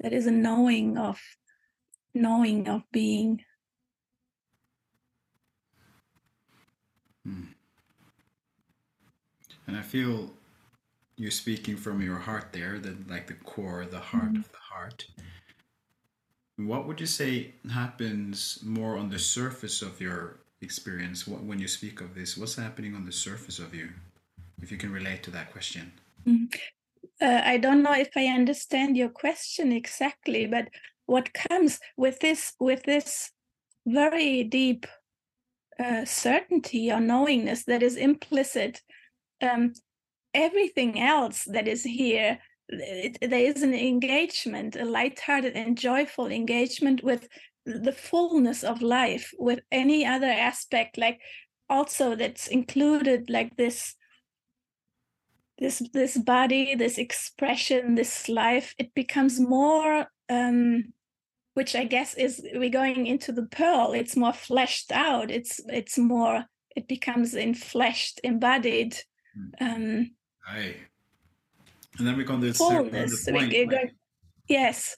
that 0.00 0.12
is 0.12 0.26
a 0.26 0.30
knowing 0.30 0.96
of 0.96 1.18
knowing 2.14 2.68
of 2.68 2.82
being 2.92 3.40
mm. 7.26 7.46
And 9.66 9.76
I 9.76 9.82
feel 9.82 10.30
you're 11.16 11.30
speaking 11.30 11.76
from 11.76 12.02
your 12.02 12.18
heart 12.18 12.52
there, 12.52 12.78
the 12.78 12.96
like 13.08 13.26
the 13.26 13.34
core, 13.34 13.86
the 13.86 14.00
heart 14.00 14.24
mm-hmm. 14.24 14.40
of 14.40 14.52
the 14.52 14.58
heart. 14.58 15.06
What 16.56 16.86
would 16.86 17.00
you 17.00 17.06
say 17.06 17.54
happens 17.72 18.60
more 18.62 18.96
on 18.96 19.10
the 19.10 19.18
surface 19.18 19.82
of 19.82 20.00
your 20.00 20.40
experience 20.64 21.28
when 21.28 21.60
you 21.60 21.68
speak 21.68 22.00
of 22.00 22.14
this? 22.14 22.36
What's 22.36 22.56
happening 22.56 22.96
on 22.96 23.06
the 23.06 23.12
surface 23.12 23.60
of 23.60 23.74
you? 23.74 23.90
If 24.60 24.72
you 24.72 24.78
can 24.78 24.92
relate 24.92 25.22
to 25.24 25.30
that 25.30 25.52
question. 25.52 25.92
Mm-hmm. 26.26 26.46
Uh, 27.20 27.42
I 27.44 27.58
don't 27.58 27.82
know 27.82 27.92
if 27.92 28.10
I 28.16 28.26
understand 28.26 28.96
your 28.96 29.10
question 29.10 29.70
exactly, 29.70 30.46
but 30.46 30.68
what 31.06 31.34
comes 31.34 31.80
with 31.96 32.18
this 32.20 32.54
with 32.58 32.82
this 32.84 33.30
very 33.86 34.44
deep 34.44 34.86
uh, 35.78 36.04
certainty 36.04 36.90
or 36.90 37.00
knowingness 37.00 37.64
that 37.64 37.82
is 37.82 37.96
implicit 37.96 38.80
um, 39.42 39.72
everything 40.32 41.00
else 41.00 41.44
that 41.44 41.68
is 41.68 41.82
here 41.84 42.38
it, 42.68 43.18
there 43.20 43.50
is 43.50 43.62
an 43.62 43.74
engagement 43.74 44.76
a 44.76 44.84
light-hearted 44.84 45.54
and 45.54 45.76
joyful 45.76 46.26
engagement 46.26 47.02
with 47.02 47.28
the 47.66 47.92
fullness 47.92 48.62
of 48.62 48.82
life 48.82 49.32
with 49.38 49.60
any 49.72 50.04
other 50.04 50.26
aspect 50.26 50.98
like 50.98 51.20
also 51.68 52.14
that's 52.14 52.46
included 52.46 53.30
like 53.30 53.56
this 53.56 53.94
this 55.58 55.82
this 55.92 56.18
body 56.18 56.74
this 56.74 56.98
expression 56.98 57.94
this 57.94 58.28
life 58.28 58.74
it 58.78 58.92
becomes 58.94 59.40
more 59.40 60.06
um 60.28 60.84
which 61.54 61.74
i 61.74 61.84
guess 61.84 62.14
is 62.14 62.44
we're 62.54 62.68
going 62.68 63.06
into 63.06 63.32
the 63.32 63.46
pearl 63.46 63.92
it's 63.92 64.16
more 64.16 64.32
fleshed 64.32 64.92
out 64.92 65.30
it's 65.30 65.60
it's 65.68 65.96
more 65.96 66.44
it 66.76 66.86
becomes 66.86 67.34
infleshed 67.34 68.18
embodied 68.24 68.96
um, 69.60 70.10
Aye. 70.46 70.74
And 71.98 72.06
then 72.06 72.16
we 72.16 72.24
come 72.24 72.40
to 72.40 72.48
the 72.48 72.54
fullness. 72.54 73.28
Point, 73.28 73.52
we, 73.52 73.66
like, 73.66 73.94
yes, 74.48 74.96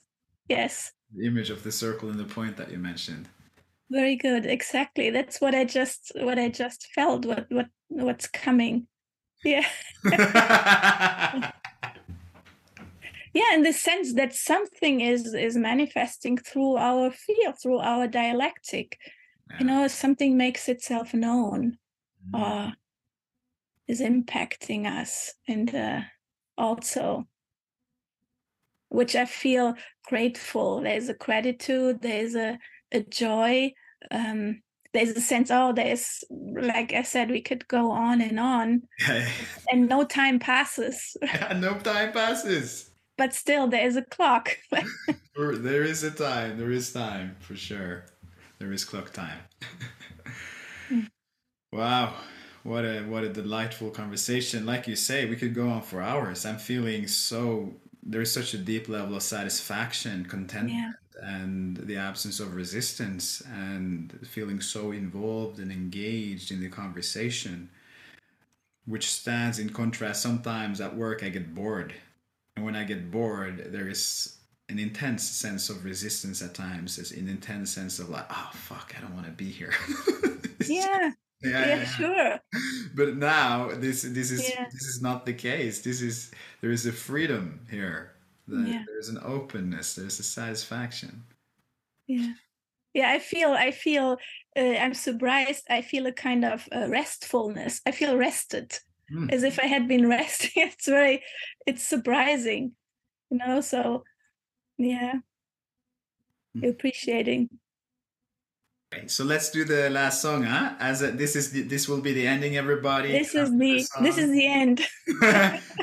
yes. 0.48 0.93
The 1.14 1.26
image 1.26 1.50
of 1.50 1.62
the 1.62 1.72
circle 1.72 2.10
and 2.10 2.18
the 2.18 2.24
point 2.24 2.56
that 2.56 2.70
you 2.70 2.78
mentioned. 2.78 3.28
Very 3.90 4.16
good. 4.16 4.46
Exactly. 4.46 5.10
That's 5.10 5.40
what 5.40 5.54
I 5.54 5.64
just 5.64 6.12
what 6.16 6.38
I 6.38 6.48
just 6.48 6.88
felt. 6.94 7.24
What 7.24 7.46
what 7.50 7.66
what's 7.88 8.26
coming. 8.26 8.88
Yeah. 9.44 9.66
yeah, 10.04 11.52
in 13.54 13.62
the 13.62 13.72
sense 13.72 14.14
that 14.14 14.34
something 14.34 15.00
is 15.00 15.34
is 15.34 15.56
manifesting 15.56 16.36
through 16.38 16.76
our 16.76 17.10
field, 17.10 17.54
through 17.62 17.78
our 17.78 18.08
dialectic. 18.08 18.98
Yeah. 19.50 19.58
You 19.60 19.66
know, 19.66 19.88
something 19.88 20.36
makes 20.36 20.68
itself 20.68 21.14
known. 21.14 21.78
Mm. 22.32 22.40
Uh, 22.42 22.72
is 23.86 24.00
impacting 24.00 24.86
us 24.86 25.34
and 25.46 25.74
uh, 25.74 26.00
also 26.58 27.26
which 28.97 29.14
I 29.14 29.27
feel 29.27 29.74
grateful. 30.06 30.81
There's 30.81 31.10
a 31.10 31.14
gratitude, 31.14 32.01
there's 32.01 32.35
a, 32.35 32.59
a 32.90 33.01
joy, 33.02 33.74
um, 34.10 34.62
there's 34.94 35.10
a 35.10 35.20
sense, 35.20 35.51
oh, 35.51 35.74
there's, 35.74 36.24
like 36.31 36.94
I 36.94 37.02
said, 37.02 37.31
we 37.31 37.43
could 37.43 37.68
go 37.68 37.90
on 37.90 38.23
and 38.23 38.40
on, 38.40 38.85
and 39.70 39.86
no 39.86 40.05
time 40.05 40.39
passes. 40.39 41.14
no 41.56 41.74
time 41.81 42.12
passes. 42.12 42.90
But 43.18 43.35
still, 43.35 43.68
there's 43.68 43.97
a 43.97 44.02
clock. 44.02 44.56
there 45.36 45.82
is 45.82 46.02
a 46.02 46.10
time, 46.10 46.56
there 46.56 46.70
is 46.70 46.90
time 46.90 47.36
for 47.40 47.55
sure. 47.55 48.06
There 48.59 48.73
is 48.73 48.86
clock 48.86 49.12
time. 49.12 49.40
Mm. 50.90 51.09
wow 51.73 52.14
what 52.62 52.85
a 52.85 53.01
what 53.02 53.24
a 53.24 53.28
delightful 53.28 53.90
conversation 53.90 54.64
like 54.64 54.86
you 54.86 54.94
say 54.94 55.24
we 55.27 55.35
could 55.35 55.52
go 55.52 55.68
on 55.68 55.82
for 55.82 56.01
hours 56.01 56.47
i'm 56.47 56.59
feeling 56.59 57.09
so 57.09 57.74
there's 58.08 58.32
such 58.32 58.54
a 58.54 58.58
deep 58.58 58.88
level 58.88 59.16
of 59.16 59.22
satisfaction, 59.22 60.24
contentment, 60.24 60.94
yeah. 61.16 61.28
and 61.28 61.76
the 61.76 61.96
absence 61.96 62.38
of 62.38 62.54
resistance, 62.54 63.42
and 63.52 64.18
feeling 64.28 64.60
so 64.60 64.92
involved 64.92 65.58
and 65.58 65.72
engaged 65.72 66.52
in 66.52 66.60
the 66.60 66.68
conversation, 66.68 67.68
which 68.86 69.10
stands 69.10 69.58
in 69.58 69.70
contrast. 69.70 70.22
Sometimes 70.22 70.80
at 70.80 70.96
work, 70.96 71.24
I 71.24 71.28
get 71.28 71.54
bored. 71.54 71.92
And 72.54 72.64
when 72.64 72.76
I 72.76 72.84
get 72.84 73.10
bored, 73.10 73.72
there 73.72 73.88
is 73.88 74.36
an 74.68 74.78
intense 74.78 75.24
sense 75.24 75.68
of 75.68 75.84
resistance 75.84 76.42
at 76.42 76.54
times. 76.54 76.98
It's 76.98 77.10
an 77.10 77.28
intense 77.28 77.70
sense 77.70 77.98
of 77.98 78.08
like, 78.08 78.26
oh, 78.30 78.50
fuck, 78.54 78.94
I 78.96 79.00
don't 79.00 79.14
want 79.14 79.26
to 79.26 79.32
be 79.32 79.50
here. 79.50 79.74
yeah. 80.66 81.10
Yeah, 81.42 81.66
yeah, 81.66 81.84
sure. 81.84 82.40
But 82.94 83.16
now 83.16 83.68
this 83.74 84.02
this 84.02 84.30
is 84.30 84.48
yeah. 84.48 84.64
this 84.72 84.84
is 84.84 85.02
not 85.02 85.26
the 85.26 85.34
case. 85.34 85.82
This 85.82 86.00
is 86.00 86.30
there 86.60 86.70
is 86.70 86.86
a 86.86 86.92
freedom 86.92 87.60
here. 87.70 88.12
Yeah. 88.48 88.84
There's 88.86 89.08
an 89.08 89.18
openness. 89.22 89.94
There's 89.94 90.18
a 90.18 90.22
satisfaction. 90.22 91.24
Yeah, 92.06 92.32
yeah. 92.94 93.10
I 93.10 93.18
feel 93.18 93.50
I 93.50 93.70
feel 93.70 94.18
uh, 94.56 94.60
I'm 94.60 94.94
surprised. 94.94 95.64
I 95.68 95.82
feel 95.82 96.06
a 96.06 96.12
kind 96.12 96.44
of 96.44 96.66
uh, 96.72 96.88
restfulness. 96.88 97.82
I 97.84 97.90
feel 97.90 98.16
rested, 98.16 98.78
mm. 99.12 99.30
as 99.30 99.42
if 99.42 99.58
I 99.58 99.66
had 99.66 99.86
been 99.86 100.08
resting. 100.18 100.52
it's 100.54 100.88
very, 100.88 101.22
it's 101.66 101.86
surprising, 101.86 102.72
you 103.30 103.38
know. 103.38 103.60
So, 103.60 104.04
yeah, 104.78 105.16
mm. 106.56 106.70
appreciating. 106.70 107.50
Okay, 108.97 109.09
so 109.09 109.24
let's 109.24 109.51
do 109.51 109.64
the 109.64 109.90
last 109.90 110.23
song, 110.23 110.43
huh? 110.43 110.74
As 110.78 111.02
a, 111.02 111.10
this 111.10 111.36
is 111.36 111.51
the, 111.51 111.62
this 111.62 111.89
will 111.89 112.01
be 112.01 112.12
the 112.12 112.27
ending, 112.27 112.56
everybody. 112.56 113.12
This 113.12 113.35
is 113.35 113.51
the, 113.51 113.56
the 113.59 114.02
this 114.02 114.16
is 114.16 114.31
the 114.31 114.47
end. 114.47 114.81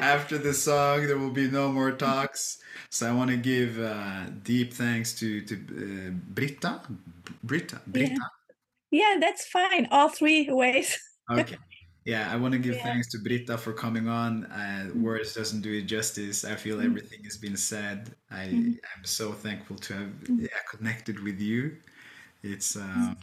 After 0.02 0.38
the 0.38 0.54
song, 0.54 1.06
there 1.06 1.18
will 1.18 1.32
be 1.32 1.50
no 1.50 1.72
more 1.72 1.92
talks. 1.92 2.58
So 2.90 3.08
I 3.08 3.12
want 3.12 3.30
to 3.30 3.38
give 3.38 3.80
uh, 3.80 4.26
deep 4.44 4.74
thanks 4.74 5.14
to 5.20 5.42
to 5.42 5.56
uh, 5.56 6.12
Britta, 6.34 6.82
Britta, 7.44 7.82
Britta. 7.86 8.26
Yeah. 8.92 9.14
yeah, 9.14 9.20
that's 9.20 9.46
fine. 9.46 9.88
All 9.92 10.10
three 10.10 10.50
ways. 10.50 10.98
okay. 11.32 11.58
Yeah, 12.06 12.30
I 12.34 12.36
want 12.36 12.54
to 12.54 12.60
give 12.60 12.76
yeah. 12.76 12.84
thanks 12.84 13.10
to 13.12 13.20
Britta 13.20 13.58
for 13.58 13.74
coming 13.74 14.08
on. 14.10 14.46
Uh, 14.46 14.90
words 14.96 15.36
doesn't 15.36 15.62
do 15.62 15.72
it 15.72 15.84
justice. 15.84 16.44
I 16.44 16.56
feel 16.56 16.78
mm. 16.78 16.86
everything 16.86 17.24
has 17.24 17.38
been 17.38 17.56
said. 17.56 18.16
I 18.32 18.44
am 18.44 19.04
so 19.04 19.32
thankful 19.32 19.78
to 19.78 19.94
have 19.94 20.10
mm. 20.24 20.42
yeah, 20.42 20.60
connected 20.70 21.24
with 21.24 21.40
you 21.40 21.78
it's 22.44 22.76
um, 22.76 23.18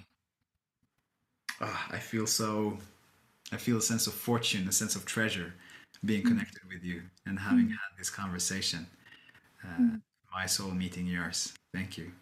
oh, 1.61 1.87
I 1.91 1.99
feel 1.99 2.27
so 2.27 2.79
I 3.53 3.57
feel 3.57 3.79
a 3.79 3.83
sense 3.83 4.07
of 4.07 4.15
fortune, 4.15 4.67
a 4.69 4.73
sense 4.73 4.97
of 4.97 5.05
treasure 5.05 5.55
being 6.05 6.23
mm. 6.23 6.29
connected 6.29 6.63
with 6.69 6.83
you 6.83 7.03
and 7.27 7.39
having 7.39 7.67
mm. 7.67 7.71
had 7.71 7.99
this 7.99 8.11
conversation. 8.11 8.87
Uh, 9.63 9.81
mm. 9.81 10.01
My 10.33 10.47
soul 10.47 10.71
meeting 10.71 11.07
yours. 11.07 11.53
Thank 11.75 11.99
you. 11.99 12.13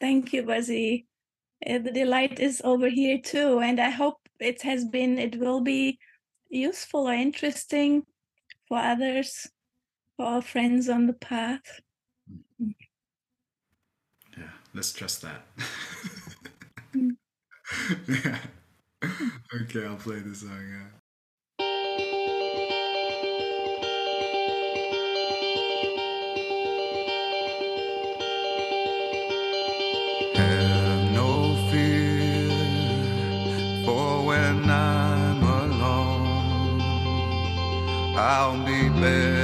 Thank 0.00 0.32
you, 0.32 0.42
Wazee. 0.42 1.04
Uh, 1.66 1.78
the 1.78 1.92
delight 1.92 2.40
is 2.40 2.62
over 2.64 2.88
here 2.88 3.18
too, 3.18 3.60
and 3.60 3.78
I 3.78 3.90
hope 3.90 4.16
it 4.40 4.62
has 4.62 4.84
been, 4.84 5.18
it 5.18 5.38
will 5.38 5.60
be 5.60 5.98
useful 6.48 7.08
or 7.08 7.12
interesting 7.12 8.04
for 8.66 8.78
others, 8.78 9.46
for 10.16 10.26
our 10.26 10.42
friends 10.42 10.88
on 10.88 11.06
the 11.06 11.12
path. 11.12 11.80
Let's 14.74 14.92
trust 14.92 15.22
that. 15.22 15.42
Yeah. 16.94 17.10
Hmm. 18.02 18.34
Okay, 19.62 19.84
I'll 19.84 19.96
play 19.96 20.20
the 20.20 20.34
song. 20.34 20.50
Yeah. 20.72 20.86
Have 30.34 31.12
no 31.12 31.54
fear 31.70 32.50
for 33.84 34.26
when 34.26 34.70
I'm 34.70 35.42
alone. 35.42 36.80
I'll 38.16 38.58
be 38.64 38.88
better 38.88 39.39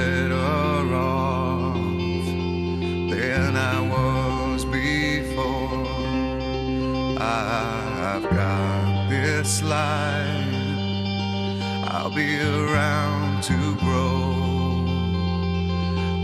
life. 9.67 10.55
I'll 11.89 12.09
be 12.09 12.39
around 12.39 13.43
to 13.43 13.75
grow 13.83 14.33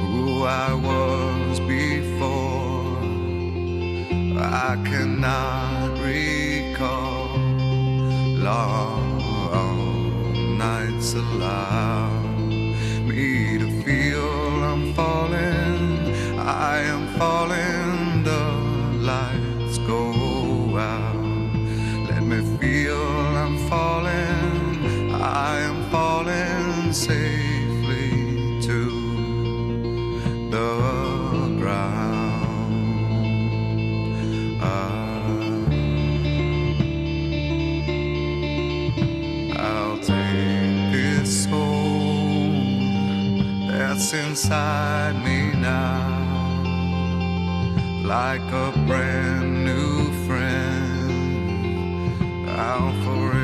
who 0.02 0.44
I 0.46 0.74
was 0.74 1.60
before. 1.60 2.98
I 4.40 4.78
cannot 4.86 6.00
recall 6.00 7.38
long, 8.50 9.20
nights 10.58 11.14
allow 11.14 12.10
me 13.10 13.58
to 13.58 13.70
feel 13.84 14.64
I'm 14.72 14.94
falling. 14.94 16.40
I 16.40 16.80
am 16.80 17.08
falling. 17.18 17.43
Safely 27.04 28.62
to 28.62 28.80
the 30.50 30.70
ground. 31.60 32.46
Ah. 34.62 35.28
I'll 39.68 39.98
take 39.98 40.94
this 40.94 41.30
soul 41.44 42.54
that's 43.68 44.14
inside 44.14 45.16
me 45.26 45.40
now, 45.60 46.08
like 48.06 48.48
a 48.66 48.72
brand 48.88 49.66
new 49.66 50.10
friend. 50.26 51.60
I'll 52.50 52.94
forever 53.04 53.43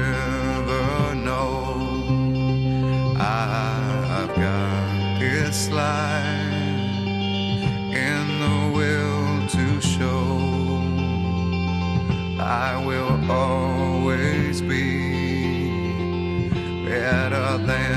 life 5.71 7.05
in 8.07 8.25
the 8.43 8.57
will 8.75 9.47
to 9.55 9.81
show. 9.81 10.37
I 12.39 12.83
will 12.85 13.31
always 13.31 14.61
be 14.61 16.49
better 16.85 17.57
than 17.65 17.88